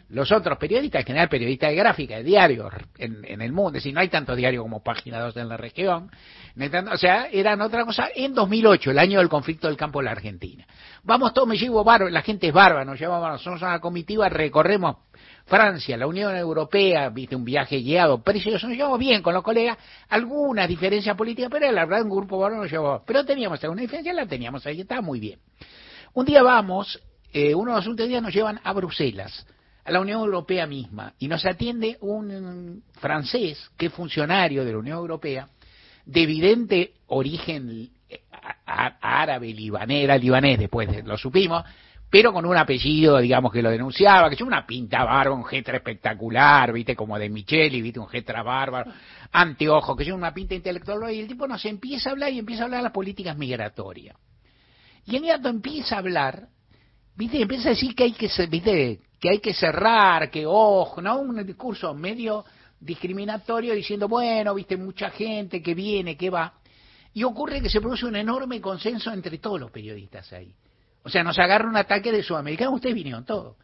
Los 0.09 0.33
otros 0.33 0.59
periodistas, 0.59 1.03
en 1.03 1.07
general 1.07 1.29
periodistas 1.29 1.71
de 1.71 1.77
gráfica, 1.77 2.17
de 2.17 2.25
diarios 2.25 2.73
en, 2.99 3.25
en 3.25 3.41
el 3.41 3.53
mundo, 3.53 3.79
es 3.79 3.85
decir, 3.85 3.95
no 3.95 4.01
hay 4.01 4.09
tantos 4.09 4.37
diarios 4.37 4.63
como 4.63 4.83
Página 4.83 5.21
2 5.21 5.37
en 5.37 5.49
la 5.49 5.57
región, 5.57 6.11
o 6.93 6.97
sea, 6.97 7.29
eran 7.31 7.61
otra 7.61 7.85
cosa 7.85 8.09
en 8.13 8.35
2008, 8.35 8.91
el 8.91 8.99
año 8.99 9.21
del 9.21 9.29
conflicto 9.29 9.69
del 9.69 9.77
campo 9.77 10.01
de 10.01 10.07
la 10.07 10.11
Argentina. 10.11 10.67
Vamos 11.05 11.33
todos, 11.33 11.47
me 11.47 11.57
llevo 11.57 11.85
bárbaro, 11.85 12.11
la 12.11 12.23
gente 12.23 12.49
es 12.49 12.53
bárbara, 12.53 12.85
nos 12.85 12.99
llevamos, 12.99 13.41
somos 13.41 13.63
una 13.63 13.79
comitiva, 13.79 14.29
recorremos 14.29 14.97
Francia, 15.51 15.97
la 15.97 16.07
Unión 16.07 16.35
Europea, 16.37 17.09
viste, 17.11 17.35
un 17.35 17.45
viaje 17.45 17.79
guiado, 17.79 18.23
precioso, 18.23 18.69
nos 18.69 18.77
llevamos 18.77 19.01
bien 19.01 19.21
con 19.21 19.35
los 19.35 19.43
colegas, 19.43 19.77
algunas 20.09 20.69
diferencias 20.69 21.17
políticas, 21.17 21.51
pero 21.51 21.71
la 21.73 21.85
verdad 21.85 22.05
un 22.05 22.11
grupo 22.11 22.39
bárbaro 22.39 22.63
nos 22.63 22.71
llevó, 22.71 23.03
pero 23.05 23.25
teníamos 23.25 23.63
alguna 23.65 23.83
diferencia, 23.83 24.13
la 24.15 24.27
teníamos 24.27 24.65
ahí, 24.65 24.81
estaba 24.81 25.01
muy 25.01 25.19
bien. 25.19 25.41
Un 26.15 26.25
día 26.25 26.43
vamos, 26.45 27.01
eh, 27.33 27.53
uno 27.55 27.73
de 27.73 27.77
los 27.79 27.87
últimos 27.89 28.09
días 28.09 28.23
nos 28.23 28.33
llevan 28.33 28.61
a 28.63 28.73
Bruselas, 28.73 29.45
a 29.85 29.91
la 29.91 30.01
Unión 30.01 30.21
Europea 30.21 30.67
misma, 30.69 31.15
y 31.19 31.27
nos 31.27 31.45
atiende 31.45 31.99
un 32.01 32.85
francés 33.01 33.71
que 33.77 33.87
es 33.87 33.93
funcionario 33.93 34.65
de 34.65 34.71
la 34.73 34.79
Unión 34.79 34.99
Europea, 34.99 35.49
de 36.07 36.23
evidente 36.23 36.93
origen 37.09 37.91
eh, 38.09 38.21
árabe, 38.67 39.49
libanés, 39.53 40.21
libanés 40.21 40.59
después 40.61 40.89
de- 40.89 41.03
lo 41.03 41.19
supimos, 41.19 41.65
pero 42.11 42.33
con 42.33 42.45
un 42.45 42.57
apellido, 42.57 43.19
digamos, 43.19 43.53
que 43.53 43.63
lo 43.63 43.71
denunciaba, 43.71 44.29
que 44.29 44.35
es 44.35 44.41
una 44.41 44.67
pinta 44.67 45.05
bárbara, 45.05 45.31
un 45.31 45.45
getra 45.45 45.77
espectacular, 45.77 46.73
viste, 46.73 46.97
como 46.97 47.17
de 47.17 47.31
Micheli, 47.31 47.81
viste, 47.81 48.01
un 48.01 48.09
getra 48.09 48.43
bárbaro, 48.43 48.91
anteojo, 49.31 49.95
que 49.95 50.03
es 50.03 50.11
una 50.11 50.35
pinta 50.35 50.57
intelectual, 50.57 51.15
y 51.15 51.21
el 51.21 51.29
tipo 51.29 51.47
nos 51.47 51.65
empieza 51.65 52.11
a 52.11 52.13
hablar 52.13 52.33
y 52.33 52.41
empieza 52.41 52.63
a 52.63 52.65
hablar 52.65 52.81
de 52.81 52.85
las 52.85 52.93
políticas 52.93 53.37
migratorias. 53.37 54.17
Y 55.07 55.17
en 55.17 55.27
gato 55.27 55.49
empieza 55.49 55.95
a 55.95 55.99
hablar, 55.99 56.49
viste, 57.15 57.41
empieza 57.41 57.69
a 57.69 57.73
decir 57.73 57.95
que 57.95 58.03
hay 58.03 58.13
que, 58.13 58.29
viste, 58.49 59.01
que 59.21 59.31
hay 59.31 59.39
que 59.39 59.55
cerrar, 59.55 60.31
que 60.33 60.47
ojo, 60.47 61.01
¿no? 61.01 61.21
Un 61.21 61.47
discurso 61.47 61.95
medio 61.95 62.45
discriminatorio 62.81 63.73
diciendo, 63.73 64.09
bueno, 64.09 64.53
viste, 64.55 64.77
mucha 64.77 65.11
gente 65.11 65.63
que 65.63 65.75
viene, 65.75 66.17
que 66.17 66.29
va. 66.29 66.55
Y 67.15 67.23
ocurre 67.23 67.61
que 67.61 67.71
se 67.71 67.81
produce 67.81 68.07
un 68.07 68.17
enorme 68.17 68.61
consenso 68.61 69.13
entre 69.13 69.39
todos 69.39 69.61
los 69.61 69.71
periodistas 69.71 70.33
ahí. 70.33 70.53
O 71.03 71.09
sea, 71.09 71.23
nos 71.25 71.39
agarra 71.39 71.69
un 71.69 71.77
ataque 71.77 72.13
de 72.13 72.23
sudamericanos, 72.23 72.75
ustedes 72.75 72.95
vinieron 72.95 73.25
todos. 73.25 73.57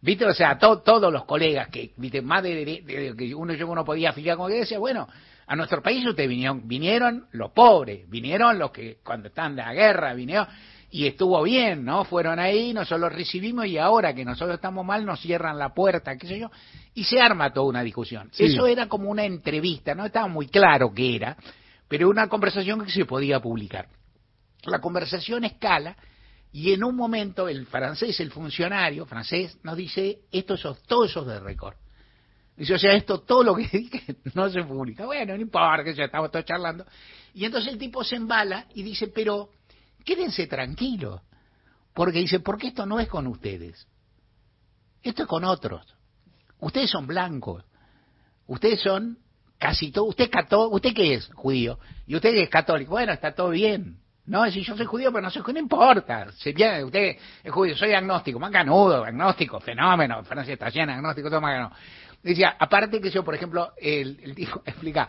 ¿Viste? 0.00 0.24
O 0.26 0.32
sea, 0.32 0.56
to- 0.58 0.80
todos 0.82 1.12
los 1.12 1.24
colegas 1.24 1.68
que, 1.68 1.92
viste, 1.96 2.22
más 2.22 2.42
de, 2.42 2.64
de- 2.64 2.82
de- 2.82 3.16
que 3.16 3.34
uno 3.34 3.52
yo 3.54 3.66
uno 3.68 3.84
podía 3.84 4.10
afiliar 4.10 4.36
como 4.36 4.48
que 4.48 4.60
decía, 4.60 4.78
bueno, 4.78 5.08
a 5.46 5.56
nuestro 5.56 5.82
país 5.82 6.06
ustedes 6.06 6.28
vinieron, 6.28 6.68
vinieron 6.68 7.26
los 7.32 7.50
pobres, 7.50 8.08
vinieron 8.08 8.58
los 8.58 8.70
que 8.70 8.98
cuando 9.02 9.28
están 9.28 9.56
de 9.56 9.62
la 9.62 9.74
guerra, 9.74 10.14
vinieron, 10.14 10.46
y 10.90 11.06
estuvo 11.06 11.42
bien, 11.42 11.84
¿no? 11.84 12.04
Fueron 12.04 12.38
ahí, 12.38 12.72
nosotros 12.72 13.00
los 13.00 13.12
recibimos 13.12 13.66
y 13.66 13.76
ahora 13.76 14.14
que 14.14 14.24
nosotros 14.24 14.54
estamos 14.54 14.86
mal 14.86 15.04
nos 15.04 15.20
cierran 15.20 15.58
la 15.58 15.74
puerta, 15.74 16.16
qué 16.16 16.28
sé 16.28 16.38
yo, 16.38 16.50
y 16.94 17.02
se 17.04 17.20
arma 17.20 17.52
toda 17.52 17.66
una 17.66 17.82
discusión. 17.82 18.28
Sí. 18.32 18.44
Eso 18.44 18.66
era 18.68 18.86
como 18.86 19.10
una 19.10 19.24
entrevista, 19.24 19.94
no 19.96 20.06
estaba 20.06 20.28
muy 20.28 20.46
claro 20.46 20.94
qué 20.94 21.16
era, 21.16 21.36
pero 21.88 22.08
una 22.08 22.28
conversación 22.28 22.84
que 22.84 22.92
se 22.92 23.04
podía 23.04 23.40
publicar. 23.40 23.88
La 24.64 24.80
conversación 24.80 25.44
escala 25.44 25.96
y 26.52 26.72
en 26.72 26.82
un 26.82 26.96
momento 26.96 27.48
el 27.48 27.66
francés, 27.66 28.18
el 28.20 28.30
funcionario 28.30 29.04
francés, 29.06 29.58
nos 29.62 29.76
dice, 29.76 30.20
esto 30.32 30.54
es, 30.54 30.62
todo 30.86 31.04
eso 31.04 31.20
es 31.20 31.26
de 31.26 31.40
récord. 31.40 31.76
Dice, 32.56 32.74
o 32.74 32.78
sea, 32.78 32.92
esto, 32.94 33.20
todo 33.20 33.44
lo 33.44 33.54
que 33.54 33.68
dije 33.72 34.16
no 34.34 34.48
se 34.50 34.62
publica. 34.64 35.06
Bueno, 35.06 35.34
no 35.34 35.40
importa, 35.40 35.84
que 35.84 35.94
ya 35.94 36.04
estamos 36.04 36.30
todos 36.30 36.44
charlando. 36.44 36.84
Y 37.34 37.44
entonces 37.44 37.72
el 37.72 37.78
tipo 37.78 38.02
se 38.02 38.16
embala 38.16 38.66
y 38.74 38.82
dice, 38.82 39.08
pero 39.08 39.50
quédense 40.04 40.46
tranquilos. 40.46 41.20
Porque 41.94 42.18
dice, 42.20 42.40
porque 42.40 42.68
esto 42.68 42.86
no 42.86 42.98
es 42.98 43.08
con 43.08 43.26
ustedes. 43.26 43.86
Esto 45.02 45.22
es 45.22 45.28
con 45.28 45.44
otros. 45.44 45.86
Ustedes 46.60 46.90
son 46.90 47.06
blancos. 47.06 47.64
Ustedes 48.46 48.80
son 48.80 49.18
casi 49.58 49.92
todo. 49.92 50.06
Usted 50.06 50.30
católico. 50.30 50.74
¿Usted 50.76 50.94
qué 50.94 51.14
es? 51.14 51.30
Judío. 51.34 51.78
Y 52.06 52.16
usted 52.16 52.34
es 52.34 52.48
católico. 52.48 52.92
Bueno, 52.92 53.12
está 53.12 53.34
todo 53.34 53.50
bien. 53.50 54.00
No, 54.28 54.50
si 54.50 54.62
yo 54.62 54.76
soy 54.76 54.84
judío, 54.84 55.10
pero 55.10 55.22
no 55.22 55.30
soy 55.30 55.42
judío, 55.42 55.54
no 55.54 55.60
importa. 55.60 56.30
Si 56.32 56.52
bien 56.52 56.84
usted 56.84 57.16
es 57.42 57.52
judío, 57.52 57.74
soy 57.76 57.94
agnóstico, 57.94 58.38
más 58.38 58.50
ganudo, 58.50 59.04
agnóstico, 59.04 59.58
fenómeno. 59.58 60.22
Francia 60.24 60.52
está 60.52 60.68
llena 60.68 60.92
de 60.92 60.98
agnósticos, 60.98 61.30
todo 61.30 61.40
más 61.40 61.54
ganudo. 61.54 61.72
Decía, 62.22 62.56
aparte 62.58 63.00
que 63.00 63.10
yo, 63.10 63.24
por 63.24 63.34
ejemplo, 63.34 63.72
el, 63.80 64.18
el 64.22 64.34
dijo, 64.34 64.62
explica, 64.66 65.08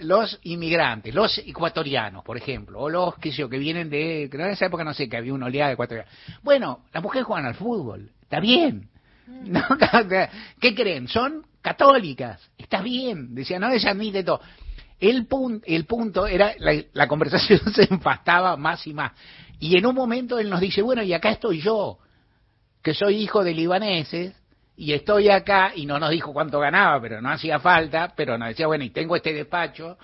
los 0.00 0.38
inmigrantes, 0.44 1.14
los 1.14 1.36
ecuatorianos, 1.38 2.24
por 2.24 2.36
ejemplo, 2.36 2.80
o 2.80 2.88
los 2.88 3.16
que 3.16 3.32
sé 3.32 3.38
yo, 3.38 3.48
que 3.48 3.58
vienen 3.58 3.90
de, 3.90 4.28
que 4.30 4.36
en 4.36 4.46
esa 4.46 4.66
época 4.66 4.82
no 4.82 4.94
sé, 4.94 5.08
que 5.08 5.16
había 5.18 5.34
una 5.34 5.46
oleada 5.46 5.68
de 5.68 5.74
ecuatorianos. 5.74 6.12
Bueno, 6.42 6.84
las 6.92 7.02
mujeres 7.02 7.26
juegan 7.26 7.46
al 7.46 7.54
fútbol, 7.54 8.10
está 8.22 8.40
bien. 8.40 8.88
¿No? 9.26 9.62
¿Qué 10.60 10.74
creen? 10.74 11.06
Son 11.08 11.44
católicas, 11.60 12.50
está 12.56 12.80
bien. 12.80 13.34
Decía, 13.34 13.58
no 13.58 13.76
se 13.78 13.88
admite 13.88 14.24
todo. 14.24 14.40
El, 15.00 15.28
pun- 15.28 15.62
el 15.66 15.84
punto 15.86 16.26
era, 16.26 16.54
la, 16.58 16.72
la 16.92 17.06
conversación 17.08 17.60
se 17.74 17.84
empastaba 17.90 18.56
más 18.56 18.86
y 18.86 18.94
más. 18.94 19.12
Y 19.60 19.76
en 19.76 19.86
un 19.86 19.94
momento 19.94 20.38
él 20.38 20.48
nos 20.50 20.60
dice, 20.60 20.82
bueno, 20.82 21.02
y 21.02 21.12
acá 21.12 21.30
estoy 21.30 21.60
yo, 21.60 21.98
que 22.82 22.94
soy 22.94 23.16
hijo 23.16 23.42
de 23.42 23.54
libaneses, 23.54 24.34
y 24.76 24.92
estoy 24.92 25.28
acá, 25.28 25.72
y 25.74 25.86
no 25.86 25.98
nos 25.98 26.10
dijo 26.10 26.32
cuánto 26.32 26.60
ganaba, 26.60 27.00
pero 27.00 27.20
no 27.20 27.30
hacía 27.30 27.58
falta, 27.58 28.12
pero 28.16 28.38
nos 28.38 28.48
decía, 28.50 28.68
bueno, 28.68 28.84
y 28.84 28.90
tengo 28.90 29.16
este 29.16 29.32
despacho, 29.32 29.98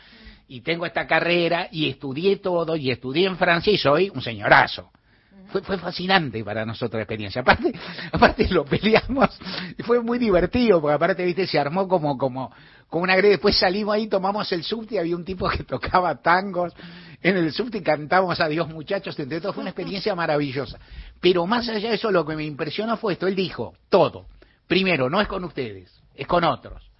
y 0.49 0.63
tengo 0.63 0.85
esta 0.85 1.07
carrera, 1.07 1.69
y 1.71 1.89
estudié 1.89 2.37
todo, 2.39 2.75
y 2.75 2.91
estudié 2.91 3.27
en 3.29 3.37
Francia, 3.37 3.73
y 3.73 3.79
soy 3.79 4.11
un 4.13 4.21
señorazo. 4.21 4.91
Fue, 5.53 5.63
fue 5.63 5.79
fascinante 5.79 6.43
para 6.43 6.65
nosotros 6.67 6.99
la 6.99 7.03
experiencia. 7.05 7.43
Aparte, 7.43 7.73
aparte 8.13 8.49
lo 8.49 8.65
peleamos, 8.65 9.31
y 9.79 9.83
fue 9.85 10.01
muy 10.03 10.19
divertido, 10.19 10.81
porque 10.81 10.95
aparte, 10.97 11.25
viste, 11.25 11.47
se 11.47 11.61
armó 11.61 11.87
como, 11.87 12.19
como, 12.19 12.51
como 12.89 13.05
una 13.05 13.17
greve. 13.17 13.31
Después 13.31 13.59
salimos 13.59 13.95
ahí, 13.95 14.07
tomamos 14.09 14.51
el 14.53 14.63
subte, 14.63 14.97
y 14.97 14.99
había 14.99 15.17
un 15.17 15.25
tipo 15.25 15.49
que 15.49 15.65
tocaba 15.65 16.21
tangos 16.21 16.73
en 17.25 17.39
el 17.39 17.53
subte 17.53 17.79
y 17.79 17.83
cantábamos 17.83 18.39
Adiós 18.39 18.69
muchachos, 18.69 19.19
entre 19.19 19.41
todos 19.41 19.55
fue 19.55 19.63
una 19.63 19.71
experiencia 19.71 20.15
maravillosa. 20.15 20.79
Pero 21.21 21.47
más 21.47 21.69
allá 21.69 21.89
de 21.89 21.95
eso, 21.95 22.11
lo 22.11 22.27
que 22.27 22.37
me 22.37 22.45
impresionó 22.45 22.99
fue 22.99 23.15
esto, 23.15 23.27
él 23.27 23.35
dijo, 23.35 23.75
todo. 23.89 24.27
Primero, 24.67 25.09
no 25.09 25.21
es 25.21 25.29
con 25.29 25.43
ustedes, 25.45 25.91
es 26.15 26.27
con 26.27 26.45
otros, 26.45 26.91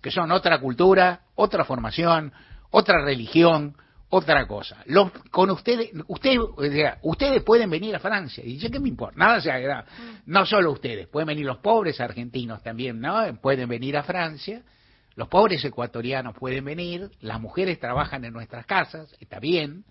que 0.00 0.10
son 0.10 0.32
otra 0.32 0.58
cultura, 0.58 1.20
otra 1.34 1.64
formación, 1.64 2.32
otra 2.70 3.04
religión, 3.04 3.76
otra 4.08 4.46
cosa. 4.46 4.78
Los, 4.86 5.10
con 5.30 5.50
ustedes, 5.50 5.90
ustedes, 6.06 6.38
ustedes 7.02 7.42
pueden 7.42 7.68
venir 7.68 7.94
a 7.96 7.98
Francia. 7.98 8.42
Y 8.44 8.58
yo, 8.58 8.70
¿qué 8.70 8.80
me 8.80 8.88
importa? 8.88 9.18
Nada 9.18 9.40
se 9.40 9.50
agrada. 9.50 9.84
No 10.26 10.46
solo 10.46 10.70
ustedes, 10.72 11.08
pueden 11.08 11.26
venir 11.26 11.44
los 11.44 11.58
pobres 11.58 12.00
argentinos 12.00 12.62
también, 12.62 13.00
¿no? 13.00 13.22
Pueden 13.40 13.68
venir 13.68 13.96
a 13.96 14.02
Francia. 14.02 14.62
Los 15.16 15.28
pobres 15.28 15.64
ecuatorianos 15.64 16.34
pueden 16.36 16.64
venir, 16.64 17.10
las 17.20 17.40
mujeres 17.40 17.78
trabajan 17.78 18.24
en 18.24 18.32
nuestras 18.32 18.66
casas, 18.66 19.14
está 19.20 19.38
bien. 19.38 19.84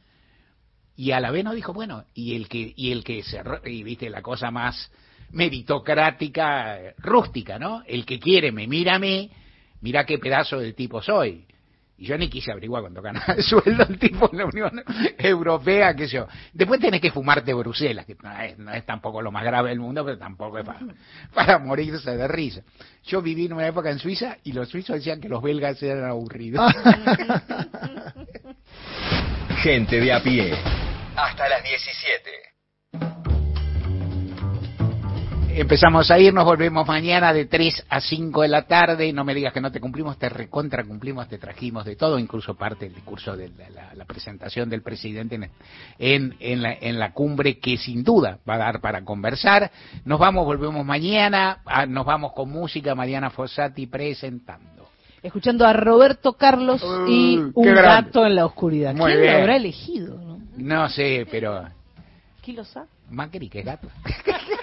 Y 0.96 1.12
a 1.12 1.20
la 1.20 1.32
vez 1.32 1.44
nos 1.44 1.56
dijo, 1.56 1.74
bueno, 1.74 2.06
y 2.14 2.36
el 2.36 2.50
que, 2.50 2.74
y 2.76 2.92
el 2.92 3.04
que 3.04 3.24
se, 3.24 3.42
y 3.66 3.84
viste 3.84 4.10
la 4.10 4.22
cosa 4.22 4.52
más 4.52 4.92
meritocrática, 5.32 6.94
rústica, 6.98 7.58
¿no? 7.58 7.84
El 7.88 8.06
que 8.06 8.20
quiere 8.20 8.52
me 8.52 8.68
mira 8.68 8.96
a 8.96 9.00
mira 9.82 10.06
qué 10.06 10.20
pedazo 10.20 10.60
del 10.60 10.76
tipo 10.76 11.02
soy. 11.02 11.48
Y 12.04 12.08
yo 12.08 12.18
ni 12.18 12.28
quise 12.28 12.52
averiguar 12.52 12.82
cuánto 12.82 13.02
ganaba 13.02 13.34
el 13.34 13.44
sueldo 13.46 13.86
el 13.88 13.98
tipo 13.98 14.30
en 14.30 14.40
la 14.40 14.46
Unión 14.46 14.84
Europea, 15.18 15.96
qué 15.96 16.06
sé 16.06 16.18
yo. 16.18 16.28
Después 16.52 16.82
tenés 16.82 17.00
que 17.00 17.12
fumarte 17.12 17.54
Bruselas, 17.54 18.06
que 18.06 18.18
no 18.22 18.42
es, 18.42 18.60
no 18.60 18.74
es 18.74 18.86
tampoco 18.86 19.22
lo 19.22 19.32
más 19.32 19.46
grave 19.46 19.70
del 19.70 19.80
mundo, 19.80 20.04
pero 20.04 20.18
tampoco 20.18 20.60
es 20.60 20.66
para, 20.66 20.82
para 21.34 21.60
morirse 21.60 22.18
de 22.18 22.28
risa. 22.28 22.62
Yo 23.06 23.22
viví 23.22 23.46
en 23.46 23.54
una 23.54 23.68
época 23.68 23.90
en 23.90 24.00
Suiza 24.00 24.36
y 24.44 24.52
los 24.52 24.68
suizos 24.68 24.98
decían 24.98 25.22
que 25.22 25.30
los 25.30 25.42
belgas 25.42 25.82
eran 25.82 26.04
aburridos. 26.04 26.70
Gente 29.62 30.02
de 30.02 30.12
a 30.12 30.22
pie. 30.22 30.54
Hasta 31.16 31.48
las 31.48 31.64
17. 31.64 33.43
Empezamos 35.56 36.10
a 36.10 36.18
ir, 36.18 36.34
nos 36.34 36.46
volvemos 36.46 36.88
mañana 36.88 37.32
de 37.32 37.46
3 37.46 37.86
a 37.88 38.02
5 38.02 38.42
de 38.42 38.48
la 38.48 38.64
tarde. 38.64 39.14
No 39.14 39.24
me 39.24 39.36
digas 39.36 39.54
que 39.54 39.62
no 39.62 39.72
te 39.72 39.80
cumplimos, 39.80 40.18
te 40.18 40.28
recontra 40.28 40.84
cumplimos, 40.84 41.28
te 41.28 41.38
trajimos 41.38 41.86
de 41.86 41.96
todo, 41.96 42.18
incluso 42.18 42.56
parte 42.56 42.86
del 42.86 42.96
discurso 42.96 43.38
de 43.38 43.50
la, 43.50 43.70
la- 43.70 43.94
la 43.94 44.06
presentación 44.06 44.68
del 44.68 44.82
presidente 44.82 45.36
en, 45.36 45.50
en, 46.00 46.36
en 46.40 46.62
la, 46.64 46.74
en 46.74 46.98
la 46.98 47.12
cumbre, 47.14 47.60
que 47.60 47.78
sin 47.78 48.04
duda 48.04 48.40
va 48.50 48.56
a 48.56 48.58
dar 48.58 48.82
para 48.82 49.04
conversar. 49.06 49.70
Nos 50.06 50.20
vamos, 50.20 50.44
volvemos 50.44 50.84
mañana, 50.84 51.60
ah, 51.66 51.86
nos 51.86 52.06
vamos 52.06 52.34
con 52.34 52.50
música, 52.50 52.96
Mariana 52.96 53.30
Fossati 53.30 53.86
presentando. 53.86 54.90
Escuchando 55.22 55.68
a 55.68 55.74
Roberto 55.74 56.34
Carlos 56.34 56.84
y 57.08 57.38
Uh, 57.38 57.52
Un 57.54 57.64
qué 57.64 57.72
grande. 57.72 58.08
gato 58.08 58.26
en 58.26 58.36
la 58.36 58.46
oscuridad. 58.48 58.96
Muy 58.96 59.12
¿Quién 59.12 59.22
bien. 59.22 59.34
lo 59.36 59.40
habrá 59.42 59.56
elegido? 59.56 60.18
no? 60.18 60.40
No 60.58 60.90
sé, 60.90 61.28
pero 61.30 61.64
¿Quién 62.42 62.58
lo 62.58 62.66
sabe? 62.66 62.88
Macri, 63.12 63.48
que 63.50 63.62
gato. 63.62 63.88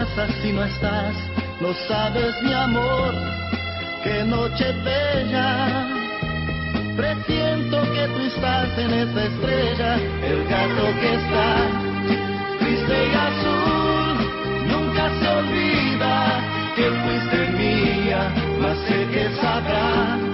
casa 0.00 0.26
si 0.40 0.52
no 0.52 0.64
estás, 0.64 1.14
no 1.60 1.74
sabes 1.86 2.34
mi 2.42 2.52
amor, 2.52 3.12
qué 4.02 4.24
noche 4.24 4.72
bella. 4.82 5.86
Presiento 6.96 7.82
que 7.92 8.04
tú 8.08 8.20
estás 8.32 8.78
en 8.78 8.92
esa 8.94 9.24
estrella, 9.24 9.94
el 10.22 10.44
gato 10.48 10.84
que 11.00 11.14
está 11.20 11.50
triste 12.60 12.96
y 13.08 13.14
azul, 13.28 14.16
nunca 14.72 15.04
se 15.18 15.28
olvida 15.40 16.14
que 16.76 16.86
fuiste 17.02 17.40
mía, 17.58 18.22
mas 18.60 18.78
sé 18.86 19.06
que 19.12 19.24
sabrá 19.36 20.29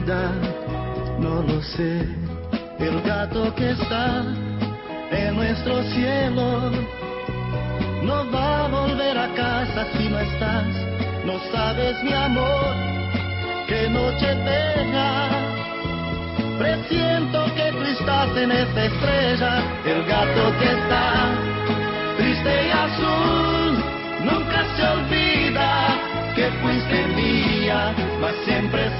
no 0.00 1.42
lo 1.42 1.62
sé. 1.62 2.08
El 2.78 3.02
gato 3.02 3.54
que 3.54 3.72
está 3.72 4.24
en 5.10 5.36
nuestro 5.36 5.82
cielo 5.92 6.70
no 8.02 8.30
va 8.32 8.64
a 8.64 8.68
volver 8.68 9.18
a 9.18 9.28
casa 9.34 9.86
si 9.92 10.08
no 10.08 10.18
estás, 10.18 10.66
no 11.26 11.38
sabes 11.52 12.02
mi 12.02 12.12
amor, 12.12 12.74
qué 13.68 13.88
noche 13.90 14.34
bella. 14.34 15.28
Presiento 16.58 17.44
que 17.54 17.72
tú 17.72 17.82
estás 17.82 18.36
en 18.36 18.50
esta 18.50 18.84
estrella, 18.84 19.62
el 19.84 20.04
gato 20.04 20.58
que 20.58 20.72
está 20.72 21.52
triste 22.16 22.66
y 22.66 22.70
azul, 22.70 23.84
nunca 24.24 24.64
se 24.74 24.82
olvida 24.88 26.12
que 26.34 26.50
fuiste 26.62 27.06
mía, 27.08 27.94
mas 28.20 28.34
siempre 28.44 28.90